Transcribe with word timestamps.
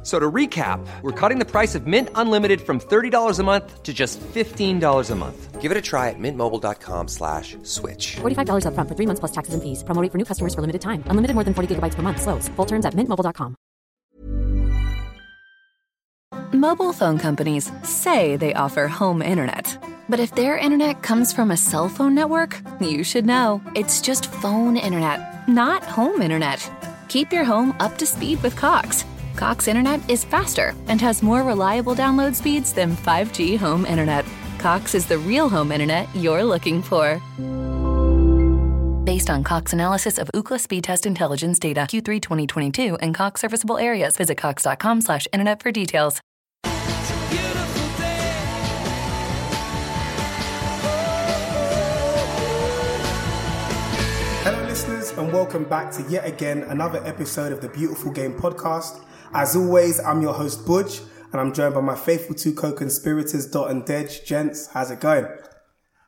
F- 0.00 0.06
So 0.06 0.18
to 0.18 0.30
recap, 0.32 0.80
we're 1.02 1.12
cutting 1.12 1.38
the 1.38 1.44
price 1.44 1.74
of 1.74 1.86
Mint 1.86 2.08
Unlimited 2.14 2.60
from 2.62 2.80
$30 2.80 3.38
a 3.38 3.42
month 3.42 3.82
to 3.82 3.92
just 3.92 4.18
$15 4.20 5.10
a 5.10 5.14
month. 5.14 5.60
Give 5.60 5.70
it 5.70 5.76
a 5.76 5.82
try 5.82 6.08
at 6.08 6.18
mintmobile.com 6.18 7.08
slash 7.08 7.58
switch. 7.64 8.16
$45 8.22 8.64
upfront 8.64 8.88
for 8.88 8.94
three 8.96 9.04
months 9.06 9.20
plus 9.20 9.32
taxes 9.32 9.52
and 9.52 9.62
fees. 9.62 9.84
Promo 9.84 10.00
rate 10.02 10.10
for 10.10 10.16
new 10.16 10.24
customers 10.24 10.54
for 10.54 10.62
limited 10.62 10.80
time. 10.80 11.04
Unlimited 11.10 11.34
more 11.34 11.44
than 11.44 11.52
40 11.52 11.68
gigabytes 11.74 11.94
per 11.96 12.02
month. 12.02 12.22
Slows. 12.22 12.48
Full 12.56 12.64
terms 12.66 12.86
at 12.86 12.94
mintmobile.com. 12.94 13.56
Mobile 16.52 16.92
phone 16.94 17.18
companies 17.18 17.70
say 17.84 18.36
they 18.36 18.54
offer 18.54 18.88
home 18.88 19.20
internet. 19.22 19.76
But 20.08 20.18
if 20.20 20.34
their 20.34 20.56
internet 20.58 21.02
comes 21.02 21.32
from 21.32 21.50
a 21.50 21.56
cell 21.56 21.88
phone 21.88 22.14
network, 22.14 22.60
you 22.80 23.04
should 23.04 23.26
know. 23.26 23.60
It's 23.76 24.00
just 24.00 24.26
phone 24.42 24.76
internet, 24.76 25.46
not 25.48 25.84
home 25.84 26.22
internet. 26.22 26.58
Keep 27.08 27.32
your 27.32 27.44
home 27.44 27.74
up 27.80 27.98
to 27.98 28.06
speed 28.06 28.42
with 28.42 28.56
Cox. 28.56 29.04
Cox 29.36 29.68
internet 29.68 30.08
is 30.10 30.24
faster 30.24 30.74
and 30.88 31.00
has 31.00 31.22
more 31.22 31.42
reliable 31.42 31.94
download 31.94 32.34
speeds 32.34 32.72
than 32.72 32.96
5G 32.96 33.58
home 33.58 33.86
internet. 33.86 34.24
Cox 34.58 34.94
is 34.94 35.06
the 35.06 35.18
real 35.18 35.48
home 35.48 35.72
internet 35.72 36.08
you're 36.14 36.44
looking 36.44 36.82
for. 36.82 37.20
Based 39.04 39.30
on 39.30 39.42
Cox 39.42 39.72
analysis 39.72 40.18
of 40.18 40.30
Ookla 40.34 40.60
speed 40.60 40.84
test 40.84 41.06
intelligence 41.06 41.58
data 41.58 41.80
Q3 41.80 42.20
2022 42.20 42.96
and 42.96 43.14
Cox 43.14 43.40
serviceable 43.40 43.78
areas, 43.78 44.16
visit 44.16 44.36
cox.com 44.36 45.00
slash 45.00 45.26
internet 45.32 45.62
for 45.62 45.72
details. 45.72 46.20
Hello, 54.42 54.62
listeners, 54.66 55.10
and 55.12 55.32
welcome 55.32 55.64
back 55.64 55.90
to 55.92 56.02
yet 56.08 56.26
again 56.26 56.62
another 56.64 57.04
episode 57.06 57.52
of 57.52 57.60
the 57.60 57.68
Beautiful 57.68 58.10
Game 58.12 58.34
podcast. 58.34 59.02
As 59.32 59.54
always, 59.56 60.00
I'm 60.00 60.22
your 60.22 60.34
host, 60.34 60.64
Buj, 60.66 61.02
and 61.32 61.40
I'm 61.40 61.52
joined 61.52 61.74
by 61.74 61.80
my 61.80 61.94
faithful 61.94 62.34
two 62.34 62.52
co 62.52 62.72
conspirators, 62.72 63.46
Dot 63.46 63.70
and 63.70 63.84
Dej. 63.84 64.24
Gents, 64.24 64.66
how's 64.68 64.90
it 64.90 65.00
going? 65.00 65.26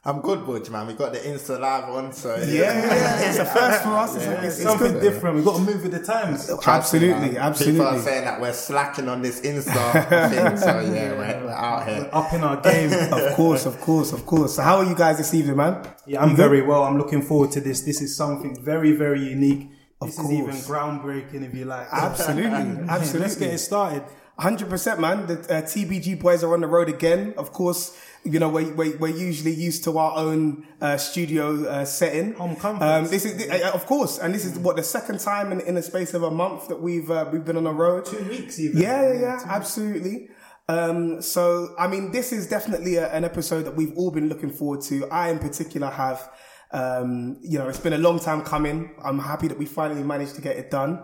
I'm 0.04 0.20
good, 0.20 0.40
Buj, 0.40 0.68
man. 0.68 0.88
We 0.88 0.94
got 0.94 1.12
the 1.12 1.20
Insta 1.20 1.60
live 1.60 1.84
on, 1.84 2.12
so 2.12 2.34
Yeah, 2.34 2.44
yeah, 2.44 3.28
it's 3.28 3.38
a 3.38 3.44
first 3.44 3.84
for 3.84 3.90
us. 3.90 4.16
It's, 4.16 4.24
it's, 4.26 4.44
it's 4.58 4.62
something 4.64 4.94
good. 4.94 5.00
different. 5.00 5.36
We've 5.36 5.44
got 5.44 5.58
to 5.58 5.62
move 5.62 5.84
with 5.84 5.92
the 5.92 6.00
times. 6.00 6.50
Absolutely, 6.66 7.38
absolutely. 7.38 7.78
People 7.78 7.86
are 7.94 8.00
saying 8.00 8.24
that 8.24 8.40
we're 8.40 8.52
slacking 8.52 9.08
on 9.08 9.22
this 9.22 9.40
Insta 9.42 10.08
thing, 10.30 10.56
so 10.56 10.80
yeah, 10.80 11.12
we're, 11.12 11.44
we're 11.44 11.50
out 11.52 11.86
here. 11.88 12.10
Up 12.12 12.32
in 12.32 12.42
our 12.42 12.60
game. 12.60 12.92
Of 13.12 13.34
course, 13.36 13.64
of 13.64 13.80
course, 13.80 14.12
of 14.12 14.26
course. 14.26 14.56
So, 14.56 14.62
how 14.62 14.78
are 14.78 14.84
you 14.84 14.96
guys 14.96 15.18
this 15.18 15.32
evening, 15.32 15.56
man? 15.58 15.86
Yeah, 16.04 16.20
I'm 16.20 16.30
You 16.30 16.36
good? 16.36 16.42
very 16.48 16.62
well. 16.62 16.82
I'm 16.82 16.98
looking 16.98 17.22
forward 17.22 17.52
to 17.52 17.60
this. 17.60 17.82
This 17.82 18.02
is 18.02 18.16
something 18.16 18.60
very, 18.60 18.90
very 18.96 19.22
unique. 19.22 19.68
This 20.06 20.18
is 20.18 20.32
even 20.32 20.50
groundbreaking, 20.50 21.46
if 21.46 21.54
you 21.54 21.64
like. 21.64 21.86
Absolutely, 21.92 22.88
absolutely. 22.88 23.20
Let's 23.20 23.36
get 23.36 23.54
it 23.54 23.58
started. 23.58 24.04
100%, 24.38 24.98
man. 24.98 25.26
The 25.26 25.34
uh, 25.34 25.62
TBG 25.62 26.20
boys 26.20 26.42
are 26.42 26.52
on 26.54 26.62
the 26.62 26.66
road 26.66 26.88
again. 26.88 27.34
Of 27.36 27.52
course, 27.52 27.96
you 28.24 28.38
know, 28.38 28.48
we're, 28.48 28.72
we're, 28.74 28.96
we're 28.96 29.16
usually 29.16 29.52
used 29.52 29.84
to 29.84 29.98
our 29.98 30.16
own 30.16 30.66
uh, 30.80 30.96
studio 30.96 31.64
uh, 31.64 31.84
setting. 31.84 32.34
Home 32.34 32.56
comforts. 32.56 32.84
Um, 32.84 33.04
this 33.08 33.24
is, 33.24 33.48
uh, 33.48 33.70
of 33.74 33.86
course, 33.86 34.18
and 34.18 34.34
this 34.34 34.44
is 34.44 34.58
what 34.58 34.76
the 34.76 34.82
second 34.82 35.20
time 35.20 35.52
in, 35.52 35.60
in 35.60 35.74
the 35.74 35.82
space 35.82 36.14
of 36.14 36.22
a 36.22 36.30
month 36.30 36.68
that 36.68 36.80
we've 36.80 37.10
uh, 37.10 37.28
we've 37.32 37.44
been 37.44 37.56
on 37.56 37.64
the 37.64 37.72
road. 37.72 38.06
Two 38.06 38.24
weeks 38.28 38.58
even. 38.58 38.80
Yeah, 38.80 39.12
yeah, 39.12 39.20
yeah, 39.20 39.42
absolutely. 39.46 40.30
Um, 40.68 41.20
so, 41.20 41.74
I 41.78 41.86
mean, 41.88 42.12
this 42.12 42.32
is 42.32 42.48
definitely 42.48 42.96
a, 42.96 43.12
an 43.12 43.24
episode 43.24 43.64
that 43.64 43.76
we've 43.76 43.92
all 43.96 44.10
been 44.10 44.28
looking 44.28 44.50
forward 44.50 44.80
to. 44.82 45.08
I, 45.08 45.30
in 45.30 45.38
particular, 45.38 45.90
have. 45.90 46.30
Um, 46.72 47.36
you 47.42 47.58
know, 47.58 47.68
it's 47.68 47.80
been 47.80 47.92
a 47.92 47.98
long 47.98 48.18
time 48.18 48.42
coming. 48.42 48.94
I'm 49.02 49.18
happy 49.18 49.48
that 49.48 49.58
we 49.58 49.66
finally 49.66 50.02
managed 50.02 50.34
to 50.36 50.40
get 50.40 50.56
it 50.56 50.70
done. 50.70 51.00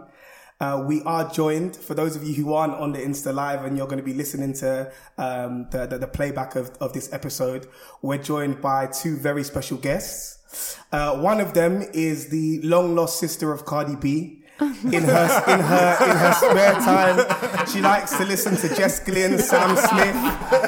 Uh, 0.61 0.83
we 0.85 1.03
are 1.03 1.31
joined 1.31 1.77
for 1.77 1.95
those 1.95 2.17
of 2.17 2.25
you 2.25 2.35
who 2.35 2.53
aren't 2.53 2.75
on 2.75 2.93
the 2.93 2.99
Insta 2.99 3.33
Live 3.33 3.65
and 3.65 3.77
you're 3.77 3.87
going 3.87 3.99
to 3.99 4.05
be 4.05 4.15
listening 4.15 4.55
to 4.55 4.93
um, 5.17 5.69
the, 5.71 5.87
the 5.87 5.99
the 5.99 6.07
playback 6.09 6.57
of 6.57 6.71
of 6.81 6.93
this 6.93 7.13
episode. 7.13 7.69
We're 8.03 8.19
joined 8.19 8.61
by 8.61 8.87
two 8.87 9.17
very 9.17 9.45
special 9.45 9.79
guests. 9.79 10.77
Uh, 10.91 11.17
one 11.19 11.41
of 11.41 11.55
them 11.55 11.83
is 11.93 12.29
the 12.31 12.61
long 12.63 12.97
lost 12.97 13.21
sister 13.21 13.53
of 13.53 13.65
Cardi 13.67 13.95
B. 13.97 14.35
In 14.61 15.05
her 15.05 15.45
in 15.47 15.61
her 15.61 15.97
in 16.03 16.17
her 16.17 16.33
spare 16.33 16.73
time, 16.75 17.67
she 17.69 17.81
likes 17.81 18.17
to 18.17 18.25
listen 18.25 18.57
to 18.57 18.75
Jess 18.75 18.99
Glynne, 18.99 19.39
Sam 19.39 19.77
Smith. 19.77 20.68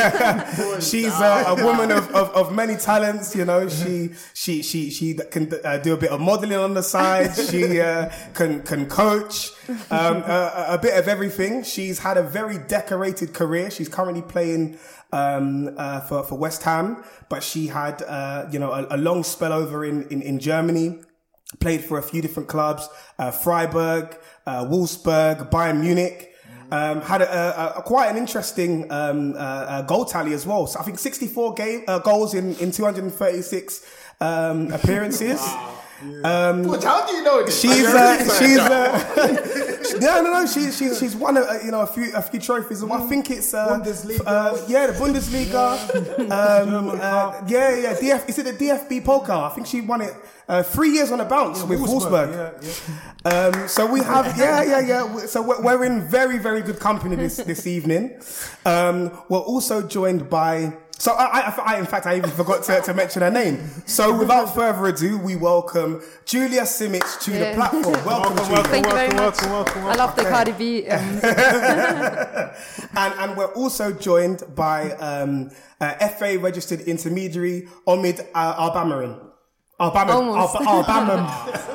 She's 0.80 1.12
a, 1.12 1.44
a 1.48 1.64
woman 1.64 1.90
of, 1.90 2.08
of, 2.10 2.30
of 2.30 2.54
many 2.54 2.76
talents. 2.76 3.34
You 3.34 3.44
know, 3.44 3.68
she 3.68 4.10
she 4.34 4.62
she 4.62 4.90
she 4.90 5.14
can 5.14 5.52
uh, 5.64 5.78
do 5.78 5.94
a 5.94 5.96
bit 5.96 6.10
of 6.10 6.20
modeling 6.20 6.58
on 6.58 6.74
the 6.74 6.82
side. 6.82 7.34
She 7.36 7.80
uh, 7.80 8.10
can 8.34 8.62
can 8.62 8.86
coach 8.86 9.50
um, 9.90 10.18
a, 10.22 10.66
a 10.70 10.78
bit 10.78 10.98
of 10.98 11.08
everything. 11.08 11.62
She's 11.62 11.98
had 11.98 12.16
a 12.16 12.22
very 12.22 12.58
decorated 12.58 13.34
career. 13.34 13.70
She's 13.70 13.88
currently 13.88 14.22
playing 14.22 14.78
um, 15.12 15.74
uh, 15.76 16.00
for 16.00 16.22
for 16.22 16.36
West 16.36 16.62
Ham, 16.62 17.04
but 17.28 17.42
she 17.42 17.66
had 17.66 18.02
uh, 18.02 18.48
you 18.50 18.58
know 18.58 18.72
a, 18.72 18.96
a 18.96 18.98
long 18.98 19.22
spell 19.22 19.52
over 19.52 19.84
in 19.84 20.08
in, 20.08 20.22
in 20.22 20.38
Germany 20.38 21.00
played 21.58 21.82
for 21.82 21.98
a 21.98 22.02
few 22.02 22.22
different 22.22 22.48
clubs, 22.48 22.88
uh, 23.18 23.30
Freiburg, 23.32 24.16
uh, 24.46 24.64
Wolfsburg, 24.64 25.50
Bayern 25.50 25.80
Munich. 25.80 26.29
Um, 26.72 27.00
had 27.00 27.22
a, 27.22 27.76
a, 27.76 27.78
a 27.78 27.82
quite 27.82 28.10
an 28.10 28.16
interesting 28.16 28.90
um, 28.92 29.34
uh, 29.34 29.38
uh, 29.38 29.82
goal 29.82 30.04
tally 30.04 30.32
as 30.34 30.46
well. 30.46 30.66
So 30.66 30.78
I 30.78 30.82
think 30.82 30.98
64 30.98 31.54
game 31.54 31.84
uh, 31.88 31.98
goals 31.98 32.34
in 32.34 32.54
in 32.56 32.70
236 32.70 33.86
um, 34.20 34.72
appearances. 34.72 35.40
Um, 36.24 36.64
how 36.82 37.06
do 37.06 37.12
you 37.14 37.22
know 37.22 37.44
this? 37.44 37.60
She's 37.60 37.84
uh, 37.84 38.38
she's 38.38 38.58
uh, 38.58 39.98
no 40.00 40.22
no 40.22 40.32
no 40.32 40.46
she's 40.46 40.76
she's 40.78 40.98
she's 40.98 41.14
won 41.14 41.36
a, 41.36 41.60
you 41.64 41.70
know 41.70 41.82
a 41.82 41.86
few 41.86 42.10
a 42.14 42.22
few 42.22 42.40
trophies. 42.40 42.82
I 42.82 43.00
think 43.08 43.30
it's 43.30 43.52
uh, 43.52 43.68
Bundesliga. 43.68 44.22
uh, 44.26 44.64
yeah 44.66 44.86
the 44.86 44.92
Bundesliga. 44.94 46.30
um, 46.30 46.88
uh, 46.90 47.42
yeah 47.46 47.76
yeah 47.76 47.94
DF 47.94 48.28
is 48.28 48.38
it 48.38 48.44
the 48.44 48.52
DFB 48.52 49.04
Pokal? 49.04 49.50
I 49.50 49.54
think 49.54 49.66
she 49.66 49.80
won 49.82 50.00
it 50.00 50.14
uh, 50.50 50.62
three 50.64 50.90
years 50.90 51.12
on 51.12 51.20
a 51.20 51.24
bounce 51.24 51.62
with 51.62 51.78
Wolfsburg. 51.80 52.32
Yeah, 52.32 52.72
yeah. 53.24 53.52
Um, 53.62 53.68
so 53.68 53.86
we 53.86 54.00
have, 54.00 54.36
yeah, 54.44 54.62
yeah, 54.64 54.80
yeah. 54.80 55.26
So 55.26 55.42
we're, 55.42 55.62
we're 55.62 55.84
in 55.84 56.00
very, 56.08 56.38
very 56.38 56.60
good 56.60 56.80
company 56.80 57.14
this 57.14 57.36
this 57.36 57.66
evening. 57.68 58.20
Um, 58.66 59.12
we're 59.28 59.38
also 59.38 59.86
joined 59.86 60.28
by. 60.28 60.76
So 61.00 61.12
I, 61.14 61.24
I, 61.24 61.62
I 61.64 61.78
in 61.78 61.86
fact, 61.86 62.04
I 62.04 62.18
even 62.18 62.28
forgot 62.28 62.62
to, 62.64 62.78
to 62.82 62.92
mention 62.92 63.22
her 63.22 63.30
name. 63.30 63.70
So 63.86 64.14
without 64.18 64.54
further 64.54 64.86
ado, 64.88 65.16
we 65.16 65.34
welcome 65.34 66.02
Julia 66.26 66.64
Simic 66.64 67.22
to 67.22 67.30
the 67.30 67.52
platform. 67.54 67.94
Welcome, 68.04 68.36
Julia. 68.44 68.64
Thank 68.64 68.84
you 68.84 68.92
very 68.92 69.08
welcome, 69.14 69.48
much. 69.48 69.50
welcome, 69.50 69.84
welcome, 69.84 69.92
I 69.92 69.94
love 69.94 70.14
the 70.14 70.24
Cardi 70.24 70.52
B. 70.52 70.86
Um, 70.88 71.00
and 72.96 73.14
and 73.18 73.34
we're 73.34 73.54
also 73.54 73.92
joined 73.94 74.42
by 74.54 74.90
um, 74.92 75.50
uh, 75.80 76.06
FA 76.08 76.38
registered 76.38 76.82
intermediary 76.82 77.66
Omid 77.86 78.26
uh, 78.34 78.70
Albamarin. 78.70 79.29
Albama, 79.80 80.10
Almost. 80.10 80.56
Alba, 80.56 80.92
Albama, 80.92 81.16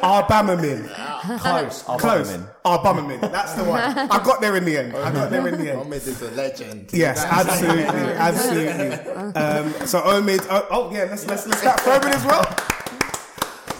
Albamamin. 0.02 1.40
Close. 1.40 1.84
I'll 1.90 1.98
Close. 1.98 2.32
bump 2.32 2.44
him 2.44 2.50
Albamamin. 2.64 3.32
That's 3.32 3.54
the 3.54 3.64
one. 3.64 3.82
I 3.82 4.24
got 4.24 4.42
there 4.42 4.56
in 4.56 4.64
the 4.64 4.78
end. 4.78 4.96
I 4.96 5.12
got 5.12 5.32
there 5.32 5.48
in 5.48 5.58
the 5.58 5.72
end. 5.72 5.82
Omid 5.82 6.08
is 6.08 6.22
a 6.22 6.30
legend. 6.32 6.92
Yes, 6.94 7.24
absolutely, 7.26 7.84
absolutely. 7.84 8.92
Um, 9.34 9.72
so 9.88 10.02
Omid, 10.02 10.46
oh, 10.52 10.68
oh 10.70 10.92
yeah, 10.94 11.06
let's 11.06 11.26
let's 11.26 11.48
let's 11.48 11.62
start 11.62 11.80
Foreman 11.80 12.14
as 12.14 12.24
well. 12.26 12.46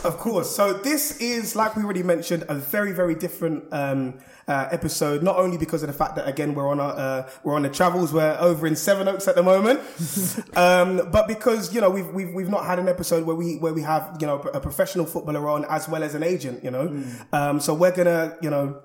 Of 0.06 0.18
course. 0.18 0.56
So 0.56 0.74
this 0.74 1.18
is, 1.20 1.56
like 1.56 1.76
we 1.76 1.84
already 1.84 2.04
mentioned, 2.04 2.44
a 2.48 2.56
very 2.56 2.92
very 2.92 3.16
different 3.16 3.66
um, 3.72 4.20
uh, 4.48 4.68
episode. 4.72 5.24
Not 5.24 5.38
only 5.38 5.58
because 5.58 5.82
of 5.82 5.88
the 5.88 5.94
fact 5.94 6.16
that 6.16 6.28
again 6.28 6.54
we're 6.54 6.70
on 6.70 6.80
our 6.80 6.94
uh, 6.96 7.30
we're 7.44 7.56
on 7.56 7.64
the 7.64 7.70
travels. 7.70 8.14
We're 8.14 8.38
over 8.40 8.68
in 8.68 8.76
Sevenoaks 8.76 9.28
at 9.28 9.34
the 9.36 9.42
moment, 9.42 9.80
um, 10.56 11.10
but 11.12 11.28
because 11.28 11.74
you 11.74 11.82
know 11.82 11.90
we've 11.90 12.08
we've 12.10 12.34
we've 12.34 12.50
not 12.50 12.66
had 12.66 12.78
an 12.78 12.88
episode 12.88 13.26
where 13.26 13.36
we 13.36 13.58
where 13.58 13.74
we 13.74 13.82
have 13.82 14.18
you 14.22 14.28
know 14.28 14.42
a 14.54 14.60
professional 14.60 15.08
footballer 15.08 15.50
on 15.50 15.66
as 15.66 15.90
well 15.90 16.04
as 16.04 16.14
an 16.14 16.22
agent. 16.22 16.64
You 16.64 16.72
know, 16.72 17.04
um, 17.34 17.60
so 17.60 17.74
we're 17.74 17.92
gonna 17.92 18.38
you 18.42 18.52
know 18.52 18.82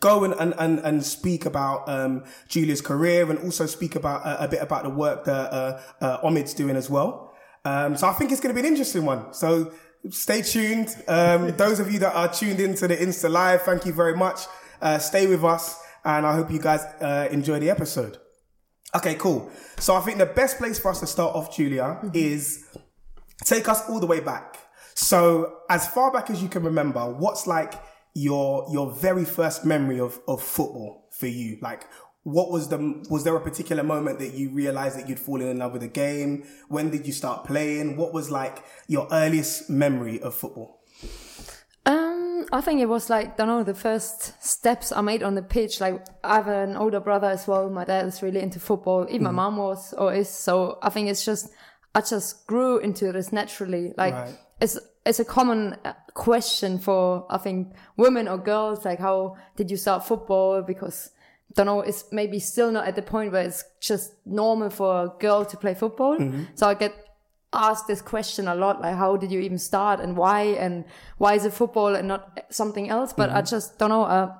go 0.00 0.24
and, 0.24 0.34
and, 0.34 0.52
and, 0.58 0.80
and 0.80 1.04
speak 1.04 1.46
about 1.46 1.88
um, 1.88 2.24
Julia's 2.48 2.80
career 2.80 3.30
and 3.30 3.38
also 3.38 3.66
speak 3.66 3.94
about 3.94 4.26
uh, 4.26 4.36
a 4.40 4.48
bit 4.48 4.60
about 4.60 4.82
the 4.82 4.90
work 4.90 5.24
that 5.24 5.52
uh, 5.52 5.80
uh, 6.00 6.18
Omid's 6.22 6.54
doing 6.54 6.76
as 6.76 6.90
well. 6.90 7.34
Um, 7.64 7.96
so 7.96 8.06
I 8.06 8.12
think 8.12 8.30
it's 8.30 8.40
going 8.40 8.54
to 8.54 8.60
be 8.60 8.66
an 8.66 8.72
interesting 8.72 9.04
one. 9.04 9.32
So 9.32 9.72
stay 10.10 10.42
tuned. 10.42 10.94
Um, 11.08 11.50
those 11.56 11.80
of 11.80 11.90
you 11.90 11.98
that 12.00 12.14
are 12.14 12.32
tuned 12.32 12.60
into 12.60 12.88
the 12.88 12.96
Insta 12.96 13.30
Live, 13.30 13.62
thank 13.62 13.86
you 13.86 13.92
very 13.92 14.16
much. 14.16 14.40
Uh, 14.80 14.98
stay 14.98 15.26
with 15.26 15.44
us, 15.44 15.80
and 16.04 16.26
I 16.26 16.34
hope 16.34 16.50
you 16.50 16.58
guys 16.58 16.80
uh, 17.00 17.28
enjoy 17.30 17.58
the 17.58 17.70
episode. 17.70 18.18
Okay, 18.94 19.14
cool. 19.16 19.50
So 19.78 19.94
I 19.94 20.00
think 20.00 20.18
the 20.18 20.26
best 20.26 20.58
place 20.58 20.78
for 20.78 20.90
us 20.90 21.00
to 21.00 21.06
start 21.06 21.34
off, 21.34 21.54
Julia, 21.56 21.98
is 22.14 22.64
take 23.44 23.68
us 23.68 23.88
all 23.88 24.00
the 24.00 24.06
way 24.06 24.20
back. 24.20 24.58
So 24.94 25.58
as 25.68 25.86
far 25.88 26.10
back 26.10 26.30
as 26.30 26.42
you 26.42 26.48
can 26.48 26.62
remember, 26.62 27.00
what's 27.00 27.46
like 27.46 27.74
your 28.14 28.66
your 28.70 28.90
very 28.90 29.24
first 29.24 29.64
memory 29.64 30.00
of 30.00 30.18
of 30.26 30.42
football 30.42 31.08
for 31.10 31.26
you? 31.26 31.58
Like 31.60 31.84
what 32.26 32.50
was 32.50 32.66
the 32.68 32.78
was 33.08 33.22
there 33.22 33.36
a 33.36 33.40
particular 33.40 33.84
moment 33.84 34.18
that 34.18 34.34
you 34.34 34.50
realized 34.50 34.98
that 34.98 35.08
you'd 35.08 35.20
fallen 35.20 35.46
in 35.46 35.58
love 35.58 35.72
with 35.72 35.82
the 35.82 35.88
game? 35.88 36.44
When 36.68 36.90
did 36.90 37.06
you 37.06 37.12
start 37.12 37.44
playing? 37.46 37.96
What 37.96 38.12
was 38.12 38.32
like 38.32 38.64
your 38.88 39.06
earliest 39.12 39.70
memory 39.70 40.20
of 40.20 40.34
football? 40.34 40.80
Um, 41.84 42.46
I 42.50 42.60
think 42.62 42.80
it 42.80 42.86
was 42.86 43.08
like 43.08 43.36
don't 43.36 43.46
know 43.46 43.62
the 43.62 43.74
first 43.74 44.42
steps 44.44 44.90
I 44.90 45.02
made 45.02 45.22
on 45.22 45.36
the 45.36 45.42
pitch. 45.42 45.80
Like 45.80 46.04
I 46.24 46.34
have 46.34 46.48
an 46.48 46.76
older 46.76 46.98
brother 46.98 47.28
as 47.28 47.46
well. 47.46 47.70
My 47.70 47.84
dad 47.84 48.06
is 48.06 48.20
really 48.22 48.40
into 48.40 48.58
football. 48.58 49.06
Even 49.08 49.22
my 49.22 49.30
mom 49.30 49.56
was 49.58 49.92
or 49.92 50.12
is. 50.12 50.28
So 50.28 50.78
I 50.82 50.90
think 50.90 51.08
it's 51.08 51.24
just 51.24 51.48
I 51.94 52.00
just 52.00 52.44
grew 52.48 52.78
into 52.78 53.12
this 53.12 53.30
naturally. 53.32 53.94
Like 53.96 54.14
Right. 54.14 54.34
it's 54.60 54.76
it's 55.04 55.20
a 55.20 55.24
common 55.24 55.76
uh, 55.84 55.92
question 56.14 56.80
for 56.80 57.24
I 57.30 57.38
think 57.38 57.72
women 57.96 58.26
or 58.26 58.36
girls. 58.38 58.84
Like 58.84 58.98
how 58.98 59.36
did 59.54 59.70
you 59.70 59.76
start 59.76 60.04
football? 60.04 60.62
Because 60.62 61.10
don't 61.54 61.66
know. 61.66 61.80
It's 61.80 62.04
maybe 62.12 62.38
still 62.38 62.70
not 62.70 62.86
at 62.86 62.96
the 62.96 63.02
point 63.02 63.32
where 63.32 63.42
it's 63.46 63.64
just 63.80 64.12
normal 64.26 64.70
for 64.70 65.04
a 65.04 65.08
girl 65.18 65.44
to 65.44 65.56
play 65.56 65.74
football. 65.74 66.16
So 66.54 66.66
I 66.68 66.74
get 66.74 66.94
asked 67.52 67.86
this 67.86 68.02
question 68.02 68.48
a 68.48 68.54
lot 68.54 68.82
like 68.82 68.94
how 68.96 69.16
did 69.16 69.30
you 69.30 69.40
even 69.40 69.56
start 69.56 70.00
and 70.00 70.16
why 70.16 70.42
and 70.58 70.84
why 71.16 71.32
is 71.34 71.44
it 71.46 71.52
football 71.54 71.94
and 71.94 72.06
not 72.08 72.40
something 72.50 72.90
else 72.90 73.14
but 73.14 73.30
i 73.30 73.40
just 73.40 73.78
don't 73.78 73.88
know 73.88 74.02
uh, 74.02 74.34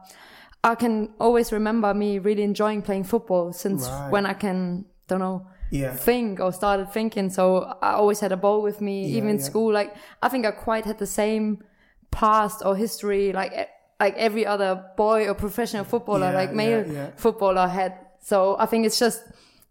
i 0.64 0.74
can 0.74 1.08
always 1.18 1.50
remember 1.52 1.94
me 1.94 2.18
really 2.18 2.42
enjoying 2.42 2.82
playing 2.82 3.04
football 3.04 3.52
since 3.54 3.88
Right. 3.88 4.10
when 4.10 4.26
i 4.26 4.34
can 4.34 4.84
don't 5.08 5.20
know 5.20 5.46
Yeah. 5.70 5.94
think 5.94 6.40
or 6.40 6.52
started 6.52 6.92
thinking 6.92 7.30
so 7.30 7.62
i 7.80 7.92
always 7.92 8.20
had 8.20 8.32
a 8.32 8.36
ball 8.36 8.60
with 8.60 8.80
me 8.82 9.06
even 9.16 9.30
in 9.30 9.36
yeah. 9.38 9.42
school 9.50 9.72
like 9.72 9.94
i 10.20 10.28
think 10.28 10.44
i 10.44 10.50
quite 10.50 10.84
had 10.84 10.98
the 10.98 11.06
same 11.06 11.62
past 12.10 12.60
or 12.66 12.76
history 12.76 13.32
like 13.32 13.52
like 14.00 14.14
every 14.16 14.44
other 14.46 14.84
boy 14.96 15.28
or 15.28 15.34
professional 15.34 15.84
footballer 15.84 16.30
Yeah, 16.30 16.38
like 16.40 16.52
male 16.52 16.86
yeah, 16.86 17.10
footballer 17.16 17.66
had 17.68 17.92
so 18.20 18.56
i 18.58 18.66
think 18.66 18.84
it's 18.86 18.98
just 18.98 19.22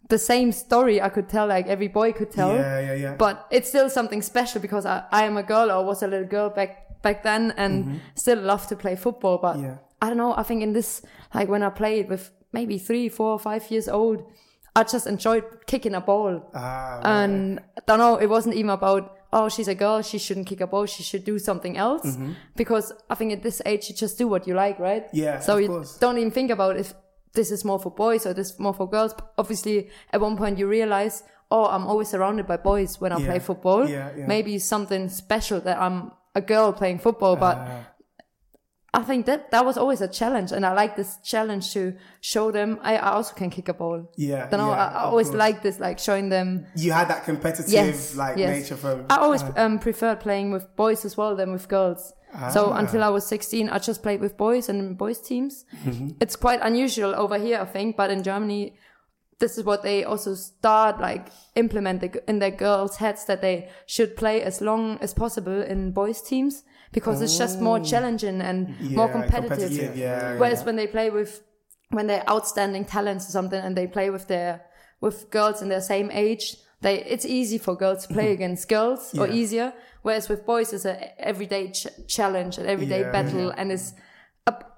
the 0.09 0.17
same 0.17 0.51
story 0.51 1.01
i 1.01 1.09
could 1.09 1.27
tell 1.29 1.47
like 1.47 1.67
every 1.67 1.87
boy 1.87 2.11
could 2.13 2.31
tell 2.31 2.53
Yeah, 2.55 2.79
yeah, 2.79 2.93
yeah. 2.93 3.15
but 3.17 3.45
it's 3.51 3.67
still 3.69 3.89
something 3.89 4.21
special 4.21 4.61
because 4.61 4.85
I, 4.85 5.03
I 5.11 5.23
am 5.25 5.37
a 5.37 5.43
girl 5.43 5.71
or 5.71 5.83
was 5.85 6.03
a 6.03 6.07
little 6.07 6.27
girl 6.27 6.49
back 6.49 7.01
back 7.01 7.21
then 7.23 7.53
and 7.57 8.01
still 8.15 8.39
love 8.39 8.65
to 8.67 8.75
play 8.75 8.95
football 8.95 9.37
but 9.37 9.55
Mm-hmm. 9.57 9.65
Yeah. 9.65 9.77
I 10.01 10.07
don't 10.09 10.17
know 10.17 10.33
I 10.35 10.43
think 10.43 10.61
in 10.61 10.73
this 10.73 11.01
like 11.33 11.47
when 11.49 11.63
I 11.63 11.69
played 11.69 12.09
with 12.09 12.31
maybe 12.51 12.77
three 12.77 13.09
four 13.09 13.39
five 13.39 13.69
years 13.71 13.87
old 13.87 14.23
I 14.75 14.83
just 14.83 15.07
enjoyed 15.07 15.43
kicking 15.67 15.95
a 15.95 16.01
ball 16.01 16.41
Ah, 16.53 16.99
and 17.03 17.59
I 17.77 17.81
don't 17.87 17.99
know 17.99 18.15
it 18.17 18.27
wasn't 18.27 18.55
even 18.55 18.71
about 18.71 19.14
oh 19.33 19.49
she's 19.49 19.67
a 19.67 19.75
girl 19.75 20.01
she 20.01 20.17
shouldn't 20.17 20.47
kick 20.47 20.61
a 20.61 20.67
ball 20.67 20.85
she 20.85 21.03
should 21.03 21.23
do 21.25 21.37
something 21.39 21.77
else 21.77 22.05
Mm-hmm. 22.05 22.31
because 22.55 22.93
I 23.09 23.15
think 23.15 23.33
at 23.33 23.43
this 23.43 23.61
age 23.65 23.89
you 23.89 23.95
just 23.95 24.17
do 24.17 24.27
what 24.27 24.47
you 24.47 24.53
like 24.55 24.79
right 24.79 25.05
Yeah, 25.13 25.39
so 25.39 25.57
you 25.57 25.67
course. 25.67 25.97
don't 25.97 26.17
even 26.17 26.31
think 26.31 26.51
about 26.51 26.77
if 26.77 26.93
this 27.33 27.51
is 27.51 27.65
more 27.65 27.79
for 27.79 27.91
boys 27.91 28.25
or 28.25 28.33
this 28.33 28.51
is 28.51 28.59
more 28.59 28.73
for 28.73 28.89
girls. 28.89 29.13
Obviously, 29.37 29.89
at 30.13 30.21
one 30.21 30.37
point 30.37 30.57
you 30.57 30.67
realize, 30.69 31.21
oh, 31.51 31.65
I'm 31.65 31.85
always 31.85 32.07
surrounded 32.07 32.47
by 32.47 32.55
boys 32.55 33.01
when 33.01 33.11
I 33.11 33.17
Yeah. 33.19 33.25
play 33.27 33.39
football. 33.39 33.89
Yeah, 33.89 34.09
yeah. 34.17 34.25
Maybe 34.25 34.57
something 34.57 35.09
special 35.09 35.59
that 35.67 35.77
I'm 35.81 36.13
a 36.33 36.39
girl 36.41 36.71
playing 36.71 36.99
football, 36.99 37.35
but 37.35 37.57
Ah. 37.57 37.79
I 38.95 39.03
think 39.03 39.25
that 39.25 39.51
that 39.51 39.65
was 39.65 39.77
always 39.77 40.01
a 40.01 40.07
challenge, 40.07 40.51
and 40.51 40.65
I 40.65 40.73
like 40.73 40.95
this 40.95 41.17
challenge 41.23 41.73
to 41.73 41.95
show 42.21 42.51
them 42.51 42.79
I, 42.81 42.97
I 42.97 43.11
also 43.11 43.33
can 43.35 43.49
kick 43.49 43.67
a 43.67 43.73
ball. 43.73 44.09
Yeah, 44.15 44.47
know. 44.51 44.69
yeah, 44.69 44.85
I, 44.85 44.85
I 44.87 45.03
always 45.03 45.31
like 45.31 45.61
this, 45.61 45.79
like 45.79 45.99
showing 45.99 46.29
them. 46.29 46.65
you 46.75 46.91
had 46.91 47.09
that 47.09 47.25
competitive 47.25 47.71
Yes, 47.71 48.15
like 48.15 48.37
yes. 48.37 48.63
nature 48.63 48.77
from. 48.77 49.05
I 49.09 49.17
always 49.17 49.43
um, 49.57 49.79
preferred 49.79 50.19
playing 50.19 50.51
with 50.51 50.75
boys 50.75 51.03
as 51.05 51.17
well 51.17 51.35
than 51.35 51.51
with 51.51 51.67
girls. 51.67 52.13
So 52.51 52.73
until 52.73 53.01
I 53.01 53.07
was 53.07 53.25
16, 53.27 53.69
I 53.69 53.79
just 53.79 54.03
played 54.03 54.19
with 54.19 54.35
boys 54.35 54.67
and 54.67 54.97
boys 54.97 55.21
teams. 55.21 55.63
It's 56.19 56.35
quite 56.35 56.59
unusual 56.61 57.15
over 57.15 57.37
here, 57.37 57.59
I 57.61 57.65
think, 57.65 57.95
but 57.95 58.11
in 58.11 58.23
Germany, 58.23 58.75
this 59.39 59.57
is 59.57 59.63
what 59.63 59.83
they 59.83 60.03
also 60.03 60.33
start 60.33 60.99
like 60.99 61.27
implement 61.55 62.01
the, 62.01 62.29
in 62.29 62.39
their 62.39 62.51
girls' 62.51 62.97
heads 62.97 63.25
that 63.25 63.41
they 63.41 63.69
should 63.85 64.15
play 64.15 64.41
as 64.41 64.61
long 64.61 64.97
as 64.99 65.13
possible 65.13 65.61
in 65.61 65.91
boys 65.91 66.21
teams 66.21 66.63
because 66.95 67.21
it's 67.21 67.37
just 67.37 67.59
more 67.59 67.79
oh. 67.79 67.83
challenging 67.83 68.41
and 68.41 68.79
more 68.91 69.09
competitive. 69.09 69.49
competitive, 69.49 69.97
yeah, 69.97 70.37
Whereas 70.39 70.61
yeah. 70.61 70.65
when 70.65 70.75
they 70.77 70.87
play 70.87 71.09
with 71.09 71.43
when 71.89 72.07
they're 72.07 72.27
outstanding 72.27 72.85
talents 72.85 73.27
or 73.27 73.31
something 73.31 73.61
and 73.61 73.77
they 73.77 73.85
play 73.85 74.09
with 74.09 74.27
their 74.27 74.61
with 75.01 75.29
girls 75.29 75.61
in 75.61 75.67
their 75.69 75.81
same 75.81 76.09
age 76.09 76.55
they 76.81 77.03
it's 77.03 77.25
easy 77.25 77.57
for 77.57 77.75
girls 77.75 78.07
to 78.07 78.13
play 78.13 78.31
against 78.37 78.69
girls 78.69 79.13
or 79.19 79.27
easier. 79.27 79.73
Whereas 80.03 80.29
with 80.29 80.45
boys 80.45 80.71
it's 80.71 80.85
a 80.85 80.95
everyday 81.21 81.71
ch- 81.71 81.87
challenge 82.07 82.57
an 82.57 82.65
everyday 82.65 83.01
Yeah, 83.01 83.11
battle 83.11 83.49
and 83.57 83.71
it's 83.71 83.93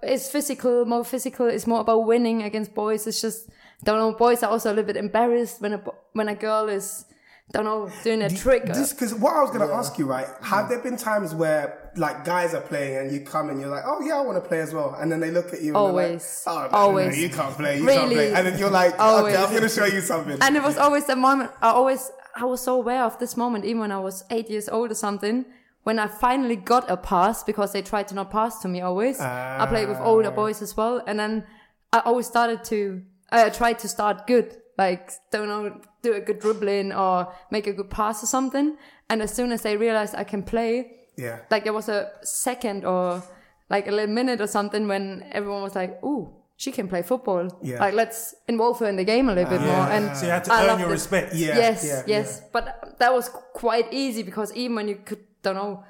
it's 0.02 0.30
physical 0.30 0.86
more 0.86 1.04
physical. 1.04 1.46
It's 1.48 1.68
more 1.68 1.82
about 1.82 2.06
winning 2.08 2.42
against 2.44 2.74
boys. 2.74 3.06
It's 3.06 3.22
just 3.22 3.50
don't 3.84 4.00
know 4.00 4.12
boys 4.18 4.42
are 4.42 4.50
also 4.50 4.70
a 4.70 4.74
little 4.74 4.92
bit 4.92 4.98
embarrassed 4.98 5.62
when 5.62 5.74
a 5.74 5.82
when 6.14 6.30
a 6.30 6.36
girl 6.36 6.68
is 6.68 7.06
don't 7.52 7.64
know 7.64 7.90
doing 8.04 8.22
a 8.22 8.30
trick 8.30 8.66
Just 8.66 8.96
because 8.96 9.14
what 9.16 9.34
I 9.36 9.42
was 9.42 9.52
going 9.52 9.68
to 9.68 9.74
ask 9.74 9.98
you, 9.98 10.06
right? 10.06 10.28
Have 10.42 10.66
hmm. 10.66 10.70
there 10.70 10.80
been 10.80 10.98
times 10.98 11.34
where 11.34 11.92
like 11.96 12.26
guys 12.26 12.54
are 12.54 12.62
playing 12.62 12.98
and 12.98 13.12
you 13.12 13.22
come 13.22 13.50
and 13.50 13.60
you're 13.60 13.70
like, 13.70 13.84
oh 13.86 14.02
yeah, 14.02 14.18
I 14.18 14.22
want 14.22 14.42
to 14.42 14.48
play 14.48 14.60
as 14.60 14.74
well, 14.74 14.96
and 15.00 15.12
then 15.12 15.20
they 15.20 15.32
look 15.32 15.54
at 15.54 15.62
you, 15.62 15.70
and 15.70 15.78
Always. 15.78 16.44
they're 16.46 16.54
like, 16.54 16.66
oh, 16.66 16.72
no, 16.72 16.78
Always. 16.78 17.16
No, 17.16 17.22
you 17.22 17.30
can't 17.30 17.56
play, 17.56 17.80
you 17.80 17.86
can't 17.86 18.10
Really. 18.10 18.16
play, 18.16 18.34
and 18.34 18.48
then 18.48 18.60
you're 18.60 18.70
like, 18.70 19.00
Always. 19.00 19.34
okay, 19.34 19.44
I'm 19.44 19.50
going 19.50 19.64
to 19.64 19.70
show 19.70 19.86
you 19.86 20.02
something. 20.02 20.38
And 20.42 20.56
it 20.56 20.64
was 20.64 20.78
always 20.78 21.06
the 21.06 21.16
moment 21.16 21.52
I 21.62 21.70
always 21.70 22.12
I 22.36 22.46
was 22.46 22.62
so 22.62 22.76
aware 22.76 23.04
of 23.04 23.18
this 23.18 23.36
moment, 23.36 23.66
even 23.66 23.80
when 23.80 23.92
I 23.92 24.00
was 24.00 24.24
eight 24.30 24.50
years 24.50 24.70
old 24.70 24.92
or 24.92 24.96
something, 24.96 25.46
when 25.84 25.98
I 26.00 26.08
finally 26.08 26.56
got 26.56 26.90
a 26.90 26.98
pass 26.98 27.44
because 27.44 27.72
they 27.72 27.82
tried 27.82 28.10
to 28.10 28.16
not 28.16 28.30
pass 28.30 28.60
to 28.62 28.68
me 28.68 28.82
always. 28.82 29.20
I 29.20 29.66
played 29.70 29.88
with 29.88 29.98
ah. 29.98 30.06
older 30.06 30.32
boys 30.32 30.62
as 30.62 30.76
well, 30.76 31.02
and 31.08 31.18
then 31.18 31.46
I 31.94 32.00
always 32.00 32.28
started 32.28 32.64
to 32.66 33.04
I 33.32 33.50
tried 33.50 33.80
to 33.80 33.88
start 33.88 34.28
good, 34.28 34.58
like 34.78 35.12
don't 35.32 35.48
know, 35.48 35.82
do 36.02 36.14
a 36.14 36.20
good 36.20 36.40
dribbling 36.40 36.94
or 36.94 37.34
make 37.52 37.68
a 37.68 37.74
good 37.74 37.90
pass 37.90 38.24
or 38.24 38.28
something. 38.28 38.78
And 39.10 39.22
as 39.22 39.34
soon 39.34 39.52
as 39.52 39.62
they 39.62 39.78
realized 39.78 40.16
I 40.16 40.24
can 40.24 40.44
play, 40.44 40.92
yeah, 41.18 41.40
like 41.50 41.64
there 41.64 41.74
was 41.74 41.90
a 41.90 42.12
second 42.24 42.86
or 42.86 43.24
like 43.70 43.88
a 43.88 43.92
little 43.92 44.14
minute 44.14 44.40
or 44.42 44.48
something 44.48 44.88
when 44.88 45.26
everyone 45.32 45.64
was 45.64 45.76
like, 45.76 46.02
"Ooh, 46.04 46.34
she 46.58 46.72
can 46.72 46.88
play 46.88 47.02
football. 47.02 47.48
Yeah. 47.64 47.80
Like 47.80 47.94
let's 47.96 48.36
involve 48.48 48.80
her 48.80 48.88
in 48.88 48.96
the 48.98 49.04
game 49.04 49.30
a 49.30 49.34
little 49.34 49.50
bit 49.50 49.62
more." 49.62 49.88
And 49.96 50.16
So 50.16 50.26
you 50.26 50.32
had 50.32 50.44
to 50.46 50.54
I 50.54 50.68
earn 50.70 50.80
your 50.80 50.90
it. 50.90 50.92
respect. 50.92 51.34
Yeah, 51.34 51.58
yes, 51.58 51.84
yeah, 51.86 52.04
yes. 52.06 52.42
But 52.54 52.96
that 53.00 53.12
was 53.14 53.30
quite 53.54 53.92
easy 53.92 54.24
because 54.24 54.54
even 54.54 54.76
when 54.76 54.88
you 54.88 54.96
could, 55.04 55.24
don't 55.42 55.56
know, 55.56 55.84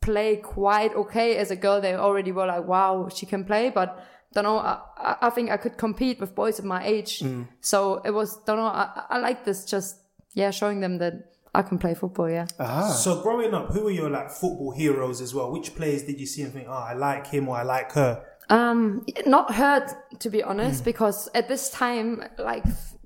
play 0.00 0.36
quite 0.36 0.94
okay 0.94 1.36
as 1.36 1.50
a 1.50 1.56
girl, 1.56 1.80
they 1.80 1.94
already 1.94 2.32
were 2.32 2.46
like, 2.46 2.64
"Wow, 2.66 3.08
she 3.14 3.26
can 3.26 3.44
play." 3.44 3.70
But 3.70 4.04
don't 4.36 4.44
know, 4.44 4.58
I, 4.58 4.78
I- 5.08 5.16
I 5.26 5.30
think 5.30 5.50
I 5.50 5.56
could 5.56 5.76
compete 5.78 6.20
with 6.20 6.34
boys 6.34 6.58
of 6.58 6.64
my 6.64 6.84
age. 6.94 7.20
Mm. 7.20 7.46
So 7.60 8.00
it 8.04 8.12
was, 8.12 8.28
don't 8.46 8.58
know, 8.58 8.66
I, 8.84 9.04
I 9.14 9.18
like 9.18 9.44
this 9.44 9.64
just, 9.64 9.96
yeah, 10.34 10.50
showing 10.50 10.80
them 10.80 10.98
that 10.98 11.14
I 11.54 11.62
can 11.62 11.78
play 11.78 11.94
football. 11.94 12.28
Yeah. 12.30 12.46
Ah. 12.60 12.90
So 13.04 13.22
growing 13.22 13.54
up, 13.54 13.66
who 13.72 13.84
were 13.84 13.90
your 14.02 14.10
like 14.10 14.30
football 14.30 14.72
heroes 14.72 15.20
as 15.20 15.32
well? 15.34 15.50
Which 15.50 15.74
players 15.74 16.02
did 16.02 16.20
you 16.20 16.26
see 16.26 16.42
and 16.42 16.52
think, 16.52 16.66
oh, 16.68 16.72
I 16.72 16.94
like 16.94 17.26
him 17.26 17.48
or 17.48 17.56
I 17.56 17.62
like 17.62 17.92
her? 17.92 18.22
Um, 18.50 19.04
not 19.26 19.54
her, 19.54 19.86
to 20.18 20.30
be 20.30 20.42
honest, 20.42 20.84
because 20.84 21.28
at 21.34 21.48
this 21.48 21.70
time, 21.70 22.22
like 22.38 22.64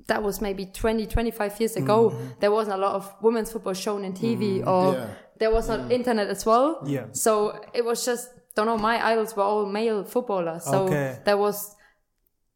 that 0.09 0.23
was 0.23 0.41
maybe 0.41 0.67
20, 0.67 1.07
25 1.07 1.61
years 1.61 1.77
ago, 1.77 2.13
there 2.41 2.51
wasn't 2.51 2.75
a 2.77 2.81
lot 2.87 2.95
of 2.97 3.15
women's 3.23 3.53
football 3.53 3.75
shown 3.75 4.05
in 4.05 4.13
TV 4.13 4.67
or 4.67 4.95
Yeah. 4.95 5.07
there 5.39 5.51
was 5.53 5.69
not 5.69 5.93
internet 5.93 6.27
as 6.29 6.45
well. 6.45 6.83
Yeah. 6.85 7.07
So 7.13 7.33
it 7.73 7.85
was 7.85 8.05
just, 8.05 8.29
don't 8.54 8.66
know, 8.66 8.78
my 8.78 8.97
idols 9.12 9.35
were 9.37 9.42
all 9.45 9.66
male 9.66 10.04
footballers. 10.04 10.64
So 10.64 10.85
Okay. 10.85 11.19
there 11.25 11.37
was 11.37 11.75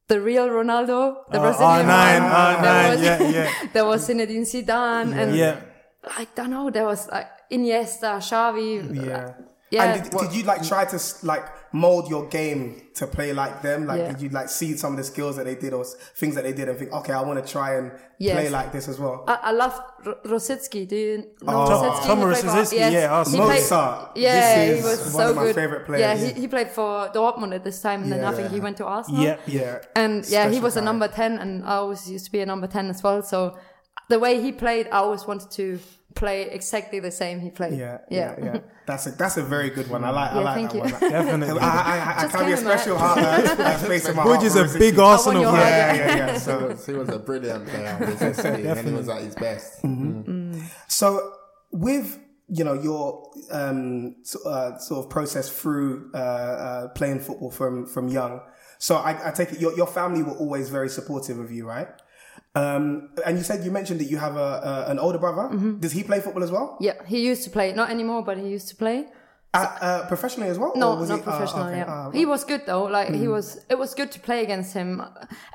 the 0.09 0.21
real 0.21 0.49
Ronaldo, 0.49 1.01
the 1.31 1.39
Uh, 1.39 1.43
Brazilian 1.43 1.87
R9, 1.87 2.21
one. 2.23 2.31
R9, 2.31 2.63
There 2.63 2.91
was, 2.91 3.03
yeah, 3.03 3.19
yeah. 3.37 3.51
there 3.73 3.85
was 3.87 4.09
Zinedine 4.09 4.45
Zidane 4.53 5.11
and 5.17 5.35
Yeah. 5.37 5.57
I 6.05 6.27
don't 6.35 6.51
know, 6.51 6.69
there 6.71 6.85
was 6.85 7.09
like 7.11 7.29
Iniesta, 7.51 8.19
Xavi. 8.21 8.73
yeah. 9.07 9.33
Yeah. 9.75 9.85
And 9.95 10.03
did, 10.11 10.19
did 10.21 10.33
you 10.35 10.43
like 10.45 10.63
try 10.67 10.85
to 10.85 10.99
like 11.23 11.45
mold 11.73 12.09
your 12.09 12.27
game 12.29 12.83
to 12.95 13.07
play 13.07 13.33
like 13.33 13.61
them? 13.63 13.87
Like, 13.87 13.99
Yeah. 14.01 14.13
did 14.13 14.21
you 14.23 14.29
like 14.29 14.49
see 14.49 14.77
some 14.77 14.93
of 14.93 14.97
the 14.99 15.05
skills 15.05 15.37
that 15.37 15.45
they 15.45 15.57
did 15.57 15.73
or 15.73 15.85
things 16.21 16.35
that 16.37 16.45
they 16.45 16.53
did 16.53 16.69
and 16.69 16.79
think, 16.79 16.93
okay, 16.93 17.13
I 17.13 17.21
want 17.23 17.45
to 17.45 17.53
try 17.53 17.75
and 17.79 17.93
Yes. 18.19 18.35
play 18.37 18.49
like 18.49 18.71
this 18.73 18.87
as 18.89 18.99
well? 19.01 19.25
I, 19.27 19.39
I 19.43 19.51
love 19.51 19.75
R- 20.07 20.17
Rosický. 20.25 20.89
Do 20.89 20.97
you 20.97 21.19
know 21.43 21.65
Oh, 21.65 21.69
Rosický? 21.69 22.07
Thomas 22.07 22.41
He 22.43 22.43
played 22.49 22.53
for- 22.55 22.61
Rosický, 22.61 22.79
yes. 22.79 22.93
yeah, 22.93 23.13
awesome. 23.13 23.33
He 23.41 23.47
played- 23.47 23.63
Mozart. 23.63 24.11
Yeah, 24.17 24.67
This 24.67 24.79
he 24.79 24.85
was 24.89 24.99
one 25.01 25.11
so 25.25 25.31
of 25.31 25.37
my 25.37 25.43
good. 25.47 25.55
favorite 25.57 25.87
players. 25.87 26.01
Yeah, 26.01 26.15
he, 26.35 26.41
he 26.43 26.47
played 26.49 26.69
for 26.69 27.09
Dortmund 27.13 27.55
at 27.55 27.65
this 27.65 27.81
time, 27.83 28.03
and 28.05 28.13
then 28.13 28.21
I 28.25 28.31
Yeah. 28.31 28.37
think 28.37 28.51
he 28.53 28.61
went 28.61 28.77
to 28.77 28.85
Arsenal. 28.85 29.23
Yeah. 29.25 29.37
yeah. 29.47 29.79
And 29.97 30.25
yeah, 30.29 30.45
he 30.45 30.55
Special 30.55 30.63
was 30.63 30.77
a 30.77 30.81
number 30.83 31.09
10, 31.09 31.39
and 31.39 31.65
I 31.65 31.75
always 31.83 32.09
used 32.09 32.27
to 32.27 32.33
be 32.33 32.41
a 32.41 32.47
number 32.47 32.69
10 32.69 32.89
as 32.91 33.03
well. 33.03 33.21
So 33.23 33.57
the 34.09 34.19
way 34.21 34.41
he 34.41 34.53
played, 34.53 34.87
I 34.93 34.99
always 34.99 35.27
wanted 35.27 35.51
to 35.53 35.81
play 36.15 36.43
exactly 36.51 37.01
the 37.01 37.11
same 37.11 37.41
he 37.41 37.51
played. 37.51 37.79
Yeah, 37.79 37.99
yeah, 38.09 38.35
yeah. 38.43 38.59
That's 38.87 39.07
a 39.07 39.11
that's 39.13 39.37
a 39.37 39.43
very 39.43 39.71
good 39.71 39.89
one. 39.91 40.05
I 40.05 40.11
like 40.11 40.31
I 40.33 40.41
like 40.41 40.55
thank 40.57 40.71
that 40.73 40.77
you. 40.77 40.81
one. 41.09 41.11
Definitely. 41.13 41.61
I, 41.61 41.67
I, 41.67 41.99
I, 42.23 42.25
I 42.25 42.29
carry 42.29 42.53
a 42.53 42.57
came 42.57 42.59
in 42.59 42.65
my- 42.65 42.77
special 42.77 42.99
heart, 42.99 43.19
uh, 43.19 43.23
uh, 43.63 43.79
space 43.79 44.09
in 44.09 44.17
my 44.17 44.23
heart. 44.23 44.39
Which 44.39 44.47
is 44.47 44.57
a 44.57 44.79
big 44.79 44.99
Arsenal 44.99 45.43
your 45.43 45.51
player. 45.51 45.63
Yeah, 45.65 45.95
yeah, 45.95 46.17
yeah. 46.17 46.33
He 46.35 46.39
So, 46.39 46.77
he 46.87 46.93
was 46.99 47.09
a 47.09 47.19
brilliant 47.19 47.67
player, 47.67 47.99
Brzezinski, 48.01 48.77
and 48.79 48.89
he 48.89 48.95
was 48.95 49.09
at 49.09 49.23
his 49.23 49.35
best. 49.35 49.81
so 50.89 51.33
with 51.73 52.19
you 52.49 52.63
know 52.65 52.75
your 52.75 53.31
um, 53.51 54.17
so- 54.23 54.49
uh, 54.49 54.79
sort 54.79 55.05
of 55.05 55.11
process 55.11 55.49
through 55.49 56.11
uh, 56.15 56.19
uh, 56.19 56.89
playing 56.89 57.21
football 57.21 57.51
from 57.51 57.87
from 57.87 58.09
young. 58.09 58.41
So 58.79 58.97
I, 58.97 59.29
I 59.29 59.31
take 59.33 59.53
it 59.53 59.61
your 59.61 59.75
your 59.77 59.87
family 59.87 60.23
were 60.23 60.37
always 60.37 60.69
very 60.69 60.89
supportive 60.89 61.39
of 61.39 61.51
you, 61.51 61.67
right? 61.67 61.89
Um, 62.55 63.09
and 63.27 63.37
you 63.37 63.43
said 63.43 63.65
you 63.65 63.71
mentioned 63.73 63.99
that 64.01 64.05
you 64.13 64.17
have 64.19 64.37
a, 64.37 64.87
a 64.87 64.91
an 64.93 64.99
older 64.99 65.19
brother. 65.19 65.43
Mm-hmm. 65.55 65.79
Does 65.81 65.93
he 65.93 66.03
play 66.05 66.21
football 66.21 66.45
as 66.45 66.53
well? 66.53 66.77
Yeah, 66.81 66.95
he 67.07 67.19
used 67.27 67.43
to 67.45 67.51
play, 67.51 67.73
not 67.73 67.91
anymore, 67.91 68.23
but 68.23 68.39
he 68.39 68.49
used 68.49 68.69
to 68.69 68.77
play. 68.77 69.07
Uh, 69.53 69.59
uh, 69.81 70.09
professionally 70.09 70.51
as 70.51 70.59
well? 70.59 70.73
No, 70.75 70.95
was 70.97 71.09
not 71.09 71.17
he- 71.21 71.23
oh, 71.23 71.31
professional. 71.31 71.65
okay. 71.69 71.79
yeah, 71.79 72.07
Oh, 72.07 72.11
he 72.11 72.27
was 72.27 72.43
good 72.45 72.63
though. 72.67 72.85
Like 72.85 73.15
he 73.15 73.29
was, 73.29 73.65
it 73.69 73.79
was 73.79 73.95
good 73.95 74.11
to 74.13 74.21
play 74.21 74.43
against 74.43 74.75
him. 74.75 75.01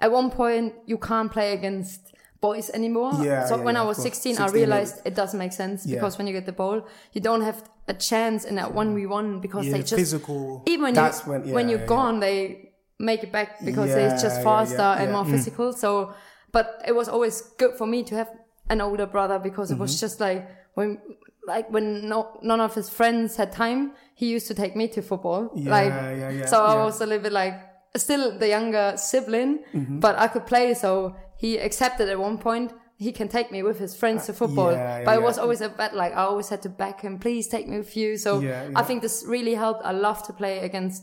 At 0.02 0.12
one 0.12 0.30
point, 0.32 0.74
you 0.86 0.98
can't 0.98 1.30
play 1.32 1.52
against 1.54 2.00
boys 2.40 2.70
anymore. 2.70 3.12
Yeah, 3.22 3.46
So 3.46 3.58
yeah, 3.58 3.64
when 3.64 3.76
yeah, 3.76 3.82
I 3.82 3.86
was 3.86 3.98
course. 3.98 4.04
16, 4.04 4.32
I 4.38 4.46
16, 4.48 4.60
realized 4.62 5.02
it 5.06 5.16
doesn't 5.16 5.38
make 5.38 5.52
sense 5.52 5.86
because 5.86 6.18
when 6.18 6.28
you 6.28 6.34
get 6.34 6.46
the 6.46 6.54
ball, 6.54 6.88
you 7.12 7.20
don't 7.22 7.42
have 7.42 7.62
a 7.90 7.94
chance 7.94 8.46
in 8.46 8.56
that 8.56 8.74
one 8.74 8.96
v 8.96 9.06
one 9.06 9.40
because 9.42 9.70
they 9.70 9.80
just 9.80 9.96
physical. 9.96 10.64
Even 10.66 10.96
you 10.96 11.02
when- 11.26 11.46
yeah, 11.48 11.54
when 11.54 11.68
you're 11.70 11.86
gone, 11.86 12.20
they 12.22 12.72
make 13.00 13.24
it 13.24 13.32
back 13.34 13.50
because 13.66 13.90
they're 13.96 14.18
just 14.18 14.42
faster 14.44 14.82
and 15.00 15.12
more 15.12 15.26
physical. 15.26 15.74
So, 15.74 16.14
but 16.52 16.82
it 16.88 16.96
was 16.96 17.08
always 17.10 17.42
good 17.58 17.74
for 17.78 17.88
me 17.88 18.04
to 18.04 18.16
have 18.16 18.30
an 18.70 18.82
older 18.82 19.06
brother 19.06 19.40
because 19.40 19.72
it 19.72 19.76
Mm-hmm. 19.76 19.82
was 19.82 20.00
just 20.00 20.20
like 20.20 20.48
when. 20.76 21.00
Like 21.48 21.72
when 21.72 22.08
no, 22.08 22.38
none 22.44 22.62
of 22.62 22.76
his 22.76 22.90
friends 22.92 23.36
had 23.36 23.52
time, 23.52 23.94
he 24.14 24.28
used 24.30 24.46
to 24.50 24.54
take 24.54 24.76
me 24.76 24.88
to 24.90 25.02
football. 25.02 25.50
Yeah, 25.56 25.72
like, 25.72 25.88
yeah, 25.92 26.30
yeah, 26.30 26.46
so 26.46 26.64
I 26.64 26.76
was 26.84 27.02
a 27.02 27.08
little 27.08 27.24
bit 27.24 27.32
like 27.32 27.56
still 27.98 28.38
the 28.38 28.48
younger 28.50 28.94
sibling, 28.98 29.64
Mm-hmm. 29.74 30.00
but 30.00 30.16
I 30.20 30.28
could 30.28 30.46
play. 30.46 30.76
So 30.76 31.16
he 31.38 31.58
accepted 31.58 32.08
at 32.08 32.20
one 32.20 32.38
point 32.38 32.72
he 32.98 33.12
can 33.12 33.30
take 33.30 33.52
me 33.52 33.64
with 33.64 33.80
his 33.80 33.96
friends 33.96 34.28
to 34.28 34.34
football. 34.34 34.74
yeah, 34.74 35.00
yeah, 35.00 35.06
but 35.06 35.14
it 35.18 35.22
yeah. 35.22 35.26
was 35.26 35.40
always 35.40 35.62
a 35.62 35.70
bet. 35.70 35.96
Like 35.96 36.12
I 36.12 36.24
always 36.32 36.50
had 36.50 36.62
to 36.64 36.70
back 36.70 37.02
him. 37.02 37.18
Please 37.18 37.48
take 37.48 37.68
me 37.68 37.78
with 37.80 37.98
you. 37.98 38.16
So 38.18 38.42
Yeah, 38.42 38.50
yeah. 38.70 38.80
I 38.80 38.84
think 38.84 39.02
this 39.02 39.24
really 39.28 39.56
helped. 39.56 39.82
I 39.84 39.92
love 39.94 40.22
to 40.28 40.34
play 40.34 40.60
against 40.60 41.02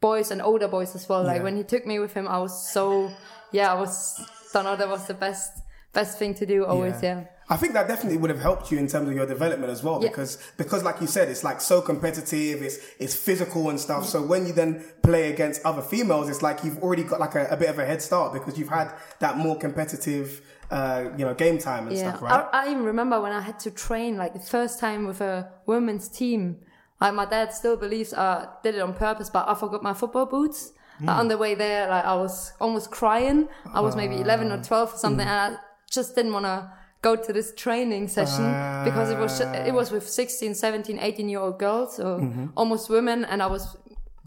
boys 0.00 0.30
and 0.30 0.40
older 0.40 0.68
boys 0.68 0.94
as 0.94 1.08
well. 1.08 1.24
Like 1.24 1.42
when 1.42 1.56
he 1.56 1.64
took 1.64 1.84
me 1.86 1.98
with 1.98 2.14
him, 2.14 2.28
I 2.28 2.38
was 2.38 2.70
so 2.72 3.10
yeah. 3.50 3.72
I 3.72 3.80
was 3.80 4.20
don't. 4.52 4.78
That 4.78 4.88
was 4.88 5.06
the 5.06 5.14
best 5.14 5.52
best 5.92 6.18
thing 6.18 6.34
to 6.34 6.46
do. 6.46 6.64
Always 6.66 7.02
yeah. 7.02 7.24
I 7.50 7.56
think 7.56 7.72
that 7.72 7.88
definitely 7.88 8.18
would 8.18 8.28
have 8.28 8.40
helped 8.40 8.70
you 8.70 8.76
in 8.78 8.86
terms 8.88 9.08
of 9.08 9.14
your 9.14 9.24
development 9.24 9.72
as 9.72 9.82
well, 9.82 10.02
Yeah. 10.02 10.08
because 10.10 10.36
because 10.58 10.82
like 10.84 11.00
you 11.00 11.06
said, 11.06 11.28
it's 11.30 11.42
like 11.42 11.60
so 11.62 11.80
competitive, 11.80 12.62
it's 12.62 12.78
it's 12.98 13.14
physical 13.14 13.70
and 13.70 13.80
stuff. 13.80 14.04
So 14.06 14.20
when 14.22 14.46
you 14.46 14.52
then 14.52 14.84
play 15.02 15.30
against 15.32 15.64
other 15.64 15.80
females, 15.82 16.28
it's 16.28 16.42
like 16.42 16.62
you've 16.62 16.78
already 16.82 17.04
got 17.04 17.20
like 17.20 17.34
a, 17.36 17.46
a 17.46 17.56
bit 17.56 17.70
of 17.70 17.78
a 17.78 17.86
head 17.86 18.02
start 18.02 18.34
because 18.34 18.58
you've 18.58 18.68
had 18.68 18.92
that 19.20 19.38
more 19.38 19.56
competitive, 19.56 20.42
uh, 20.70 21.04
you 21.16 21.24
know, 21.24 21.32
game 21.32 21.56
time 21.58 21.88
and 21.88 21.96
Yeah, 21.96 22.10
stuff, 22.10 22.22
right? 22.22 22.46
I, 22.52 22.64
I 22.66 22.70
even 22.70 22.84
remember 22.84 23.18
when 23.20 23.32
I 23.32 23.40
had 23.40 23.58
to 23.60 23.70
train 23.70 24.18
like 24.18 24.34
the 24.34 24.40
first 24.40 24.78
time 24.78 25.06
with 25.06 25.20
a 25.22 25.50
women's 25.66 26.08
team. 26.10 26.58
Like 27.00 27.14
my 27.14 27.24
dad 27.24 27.54
still 27.54 27.76
believes 27.78 28.12
I 28.12 28.46
did 28.62 28.74
it 28.74 28.80
on 28.80 28.92
purpose, 28.92 29.30
but 29.30 29.48
I 29.48 29.54
forgot 29.54 29.82
my 29.82 29.94
football 29.94 30.26
boots. 30.26 30.72
Like, 31.00 31.16
on 31.16 31.24
hmm. 31.24 31.28
the 31.28 31.38
way 31.38 31.54
there, 31.54 31.88
like 31.88 32.04
I 32.04 32.14
was 32.14 32.52
almost 32.60 32.90
crying. 32.90 33.48
I 33.72 33.80
was 33.80 33.94
maybe 33.96 34.16
eleven 34.16 34.50
or 34.52 34.62
twelve 34.62 34.94
or 34.94 34.98
something, 34.98 35.26
hmm. 35.26 35.32
and 35.32 35.56
I 35.56 35.58
just 35.90 36.14
didn't 36.14 36.32
want 36.32 36.46
to 36.46 36.70
go 37.00 37.14
to 37.14 37.32
this 37.32 37.54
training 37.54 38.08
session 38.08 38.44
because 38.84 39.10
it 39.10 39.18
was 39.18 39.40
it 39.40 39.72
was 39.72 39.92
with 39.92 40.08
16, 40.08 40.54
17, 40.54 40.98
18 40.98 41.28
year 41.28 41.38
old 41.38 41.58
girls, 41.58 41.96
so 41.96 42.18
mm-hmm. 42.18 42.46
almost 42.56 42.90
women, 42.90 43.24
and 43.24 43.42
I 43.42 43.46
was 43.46 43.76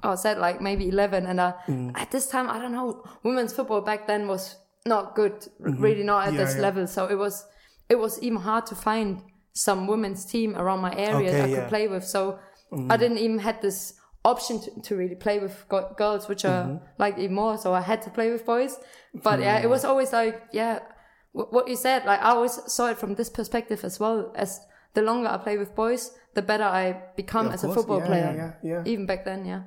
I 0.03 0.07
was 0.07 0.25
at 0.25 0.39
like 0.39 0.61
maybe 0.61 0.89
11 0.89 1.25
and 1.25 1.39
uh, 1.39 1.53
mm. 1.67 1.91
at 1.95 2.11
this 2.11 2.27
time 2.27 2.49
I 2.49 2.59
don't 2.59 2.71
know 2.71 3.03
women's 3.23 3.53
football 3.53 3.81
back 3.81 4.07
then 4.07 4.27
was 4.27 4.57
not 4.85 5.15
good 5.15 5.47
r- 5.63 5.71
really 5.71 6.03
not 6.03 6.27
at 6.27 6.33
Yeah, 6.33 6.45
this 6.45 6.55
yeah. 6.55 6.61
level 6.61 6.87
so 6.87 7.05
it 7.07 7.15
was 7.15 7.45
it 7.89 7.99
was 7.99 8.21
even 8.21 8.39
hard 8.39 8.65
to 8.67 8.75
find 8.75 9.21
some 9.53 9.85
women's 9.85 10.25
team 10.25 10.55
around 10.55 10.79
my 10.79 10.95
area 10.95 11.29
Okay, 11.29 11.43
I 11.43 11.55
could 11.55 11.69
play 11.69 11.87
with 11.87 12.03
so 12.05 12.39
I 12.71 12.75
mm. 12.75 12.99
didn't 12.99 13.19
even 13.19 13.39
had 13.39 13.61
this 13.61 13.93
option 14.23 14.59
to, 14.61 14.81
to 14.81 14.95
really 14.95 15.15
play 15.15 15.39
with 15.39 15.65
go- 15.67 15.93
girls 15.97 16.27
which 16.27 16.45
are 16.45 16.65
mm-hmm. 16.65 16.85
like 16.99 17.17
even 17.17 17.35
more 17.35 17.57
so 17.57 17.73
I 17.73 17.81
had 17.81 18.01
to 18.03 18.09
play 18.09 18.31
with 18.31 18.45
boys. 18.45 18.77
But 19.13 19.39
yeah 19.39 19.59
it 19.59 19.69
was 19.69 19.83
always 19.83 20.13
like 20.13 20.41
yeah 20.51 20.79
wh- 21.33 21.51
what 21.51 21.67
you 21.67 21.75
said 21.75 22.05
like 22.05 22.21
I 22.21 22.31
always 22.31 22.59
saw 22.67 22.87
it 22.87 22.97
from 22.97 23.15
this 23.15 23.29
perspective 23.29 23.83
as 23.83 23.99
well 23.99 24.31
as 24.35 24.59
the 24.93 25.01
longer 25.01 25.29
I 25.29 25.37
play 25.37 25.57
with 25.57 25.75
boys 25.75 26.11
the 26.33 26.41
better 26.41 26.63
I 26.63 27.01
become 27.15 27.47
Of 27.47 27.53
as 27.53 27.63
a 27.63 27.73
football 27.73 27.99
yeah, 27.99 28.05
player 28.05 28.33
yeah, 28.63 28.69
yeah, 28.69 28.83
yeah. 28.85 28.91
even 28.91 29.05
back 29.05 29.25
then 29.25 29.45
yeah. 29.45 29.63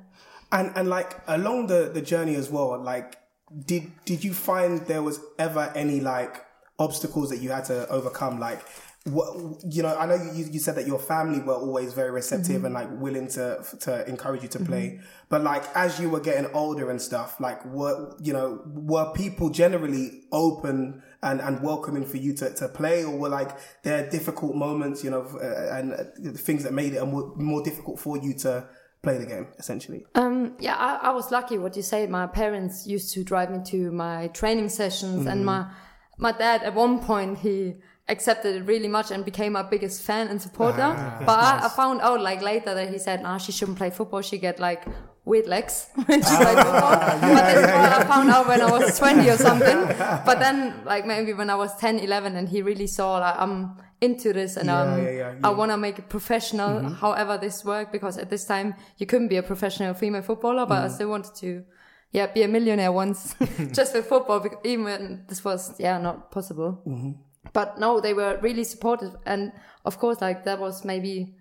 And 0.51 0.71
and 0.75 0.89
like 0.89 1.19
along 1.27 1.67
the 1.67 1.91
the 1.93 2.01
journey 2.01 2.35
as 2.35 2.49
well, 2.49 2.79
like 2.81 3.17
did 3.65 3.91
did 4.05 4.23
you 4.23 4.33
find 4.33 4.79
there 4.87 5.03
was 5.03 5.19
ever 5.37 5.71
any 5.75 5.99
like 5.99 6.43
obstacles 6.79 7.29
that 7.29 7.39
you 7.39 7.51
had 7.51 7.65
to 7.65 7.87
overcome? 7.89 8.39
Like 8.39 8.61
what 9.05 9.61
you 9.71 9.83
know, 9.83 9.95
I 9.95 10.07
know 10.07 10.15
you 10.15 10.45
you 10.51 10.59
said 10.59 10.75
that 10.75 10.87
your 10.87 10.97
family 10.97 11.39
were 11.39 11.53
always 11.53 11.93
very 11.93 12.09
receptive 12.09 12.63
and 12.65 12.73
like 12.73 12.89
willing 12.99 13.27
to 13.29 13.63
to 13.81 14.07
encourage 14.09 14.41
you 14.41 14.49
to 14.49 14.59
play. 14.59 14.99
But 15.29 15.43
like 15.43 15.63
as 15.75 15.99
you 15.99 16.09
were 16.09 16.19
getting 16.19 16.51
older 16.53 16.89
and 16.89 16.99
stuff, 16.99 17.39
like 17.39 17.63
were 17.65 18.15
you 18.19 18.33
know 18.33 18.61
were 18.65 19.13
people 19.13 19.51
generally 19.51 20.23
open 20.31 21.03
and, 21.21 21.39
and 21.39 21.61
welcoming 21.61 22.05
for 22.05 22.17
you 22.17 22.33
to, 22.33 22.53
to 22.55 22.67
play, 22.67 23.03
or 23.03 23.15
were 23.15 23.29
like 23.29 23.51
there 23.83 24.09
difficult 24.09 24.55
moments, 24.55 25.03
you 25.03 25.11
know, 25.11 25.27
uh, 25.39 25.75
and 25.77 25.93
uh, 25.93 26.37
things 26.37 26.63
that 26.63 26.73
made 26.73 26.93
it 26.93 27.05
more, 27.05 27.33
more 27.35 27.63
difficult 27.63 27.99
for 27.99 28.17
you 28.17 28.33
to 28.33 28.67
play 29.03 29.19
the 29.19 29.25
game, 29.25 29.47
essentially. 29.59 30.03
Um, 30.15 30.55
yeah, 30.59 30.75
I, 30.75 31.09
I 31.09 31.11
was 31.11 31.31
lucky. 31.31 31.59
What 31.59 31.75
you 31.75 31.83
say, 31.83 32.07
my 32.07 32.25
parents 32.25 32.87
used 32.87 33.13
to 33.13 33.23
drive 33.23 33.51
me 33.51 33.59
to 33.65 33.91
my 33.91 34.29
training 34.29 34.69
sessions, 34.69 35.27
and 35.27 35.45
my 35.45 35.71
my 36.17 36.31
dad 36.31 36.63
at 36.63 36.73
one 36.73 36.99
point 36.99 37.39
he 37.39 37.75
accepted 38.07 38.55
it 38.55 38.65
really 38.65 38.87
much 38.87 39.11
and 39.11 39.25
became 39.25 39.53
my 39.53 39.63
biggest 39.63 40.03
fan 40.03 40.27
and 40.27 40.41
supporter. 40.41 40.93
Ah, 40.95 41.17
but 41.25 41.39
I, 41.39 41.65
I 41.65 41.69
found 41.69 42.01
out 42.01 42.21
like 42.21 42.41
later 42.41 42.73
that 42.73 42.89
he 42.89 42.99
said, 42.99 43.23
"Nah, 43.23 43.37
she 43.37 43.51
shouldn't 43.51 43.77
play 43.77 43.89
football. 43.89 44.21
She 44.21 44.37
get 44.37 44.59
like 44.59 44.85
weird 45.25 45.47
legs 45.47 45.89
when 46.05 46.21
she 46.21 46.35
play 46.35 46.55
ah, 46.55 46.63
football." 46.63 47.33
but 47.33 47.45
this 47.45 47.57
is 47.57 47.71
what 47.71 47.93
I 47.93 48.03
found 48.05 48.29
out 48.29 48.47
when 48.47 48.61
I 48.61 48.71
was 48.71 48.97
twenty 48.97 49.29
or 49.29 49.37
something. 49.49 49.87
But 50.25 50.39
then, 50.39 50.83
like 50.85 51.05
maybe 51.05 51.33
when 51.33 51.49
I 51.49 51.55
was 51.55 51.75
10, 51.77 51.99
11, 51.99 52.35
and 52.35 52.47
he 52.47 52.61
really 52.61 52.87
saw 52.87 53.17
like 53.17 53.35
I'm 53.37 53.77
into 54.01 54.33
this 54.33 54.57
and 54.57 54.67
Yeah, 54.67 54.81
um, 54.81 55.03
yeah, 55.03 55.11
yeah, 55.11 55.33
I 55.43 55.49
want 55.49 55.71
to 55.71 55.77
make 55.77 55.97
it 55.99 56.09
professional. 56.09 56.79
Mm-hmm. 56.79 56.93
However, 56.95 57.37
this 57.37 57.65
worked 57.65 57.91
because 57.91 58.17
at 58.17 58.29
this 58.29 58.45
time 58.45 58.75
you 58.97 59.05
couldn't 59.05 59.29
be 59.29 59.37
a 59.37 59.43
professional 59.43 59.93
female 59.93 60.21
footballer, 60.21 60.65
but 60.65 60.83
I 60.83 60.87
mm. 60.87 60.91
still 60.91 61.09
wanted 61.09 61.33
to, 61.35 61.63
yeah, 62.11 62.27
be 62.27 62.43
a 62.43 62.47
millionaire 62.47 62.91
once 62.91 63.35
just 63.71 63.93
with 63.95 64.05
football. 64.05 64.41
bec- 64.41 64.59
Even 64.63 64.85
when 64.85 65.25
this 65.27 65.43
was 65.43 65.79
yeah 65.79 65.97
not 65.97 66.29
possible. 66.29 66.83
Mm-hmm. 66.85 67.11
But 67.55 67.79
no, 67.79 67.99
they 68.05 68.13
were 68.13 68.37
really 68.47 68.65
supportive, 68.73 69.13
and 69.25 69.41
of 69.89 69.97
course, 69.97 70.17
like 70.21 70.43
that 70.43 70.59
was 70.59 70.75
maybe 70.91 71.33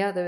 yeah 0.00 0.12
the 0.12 0.26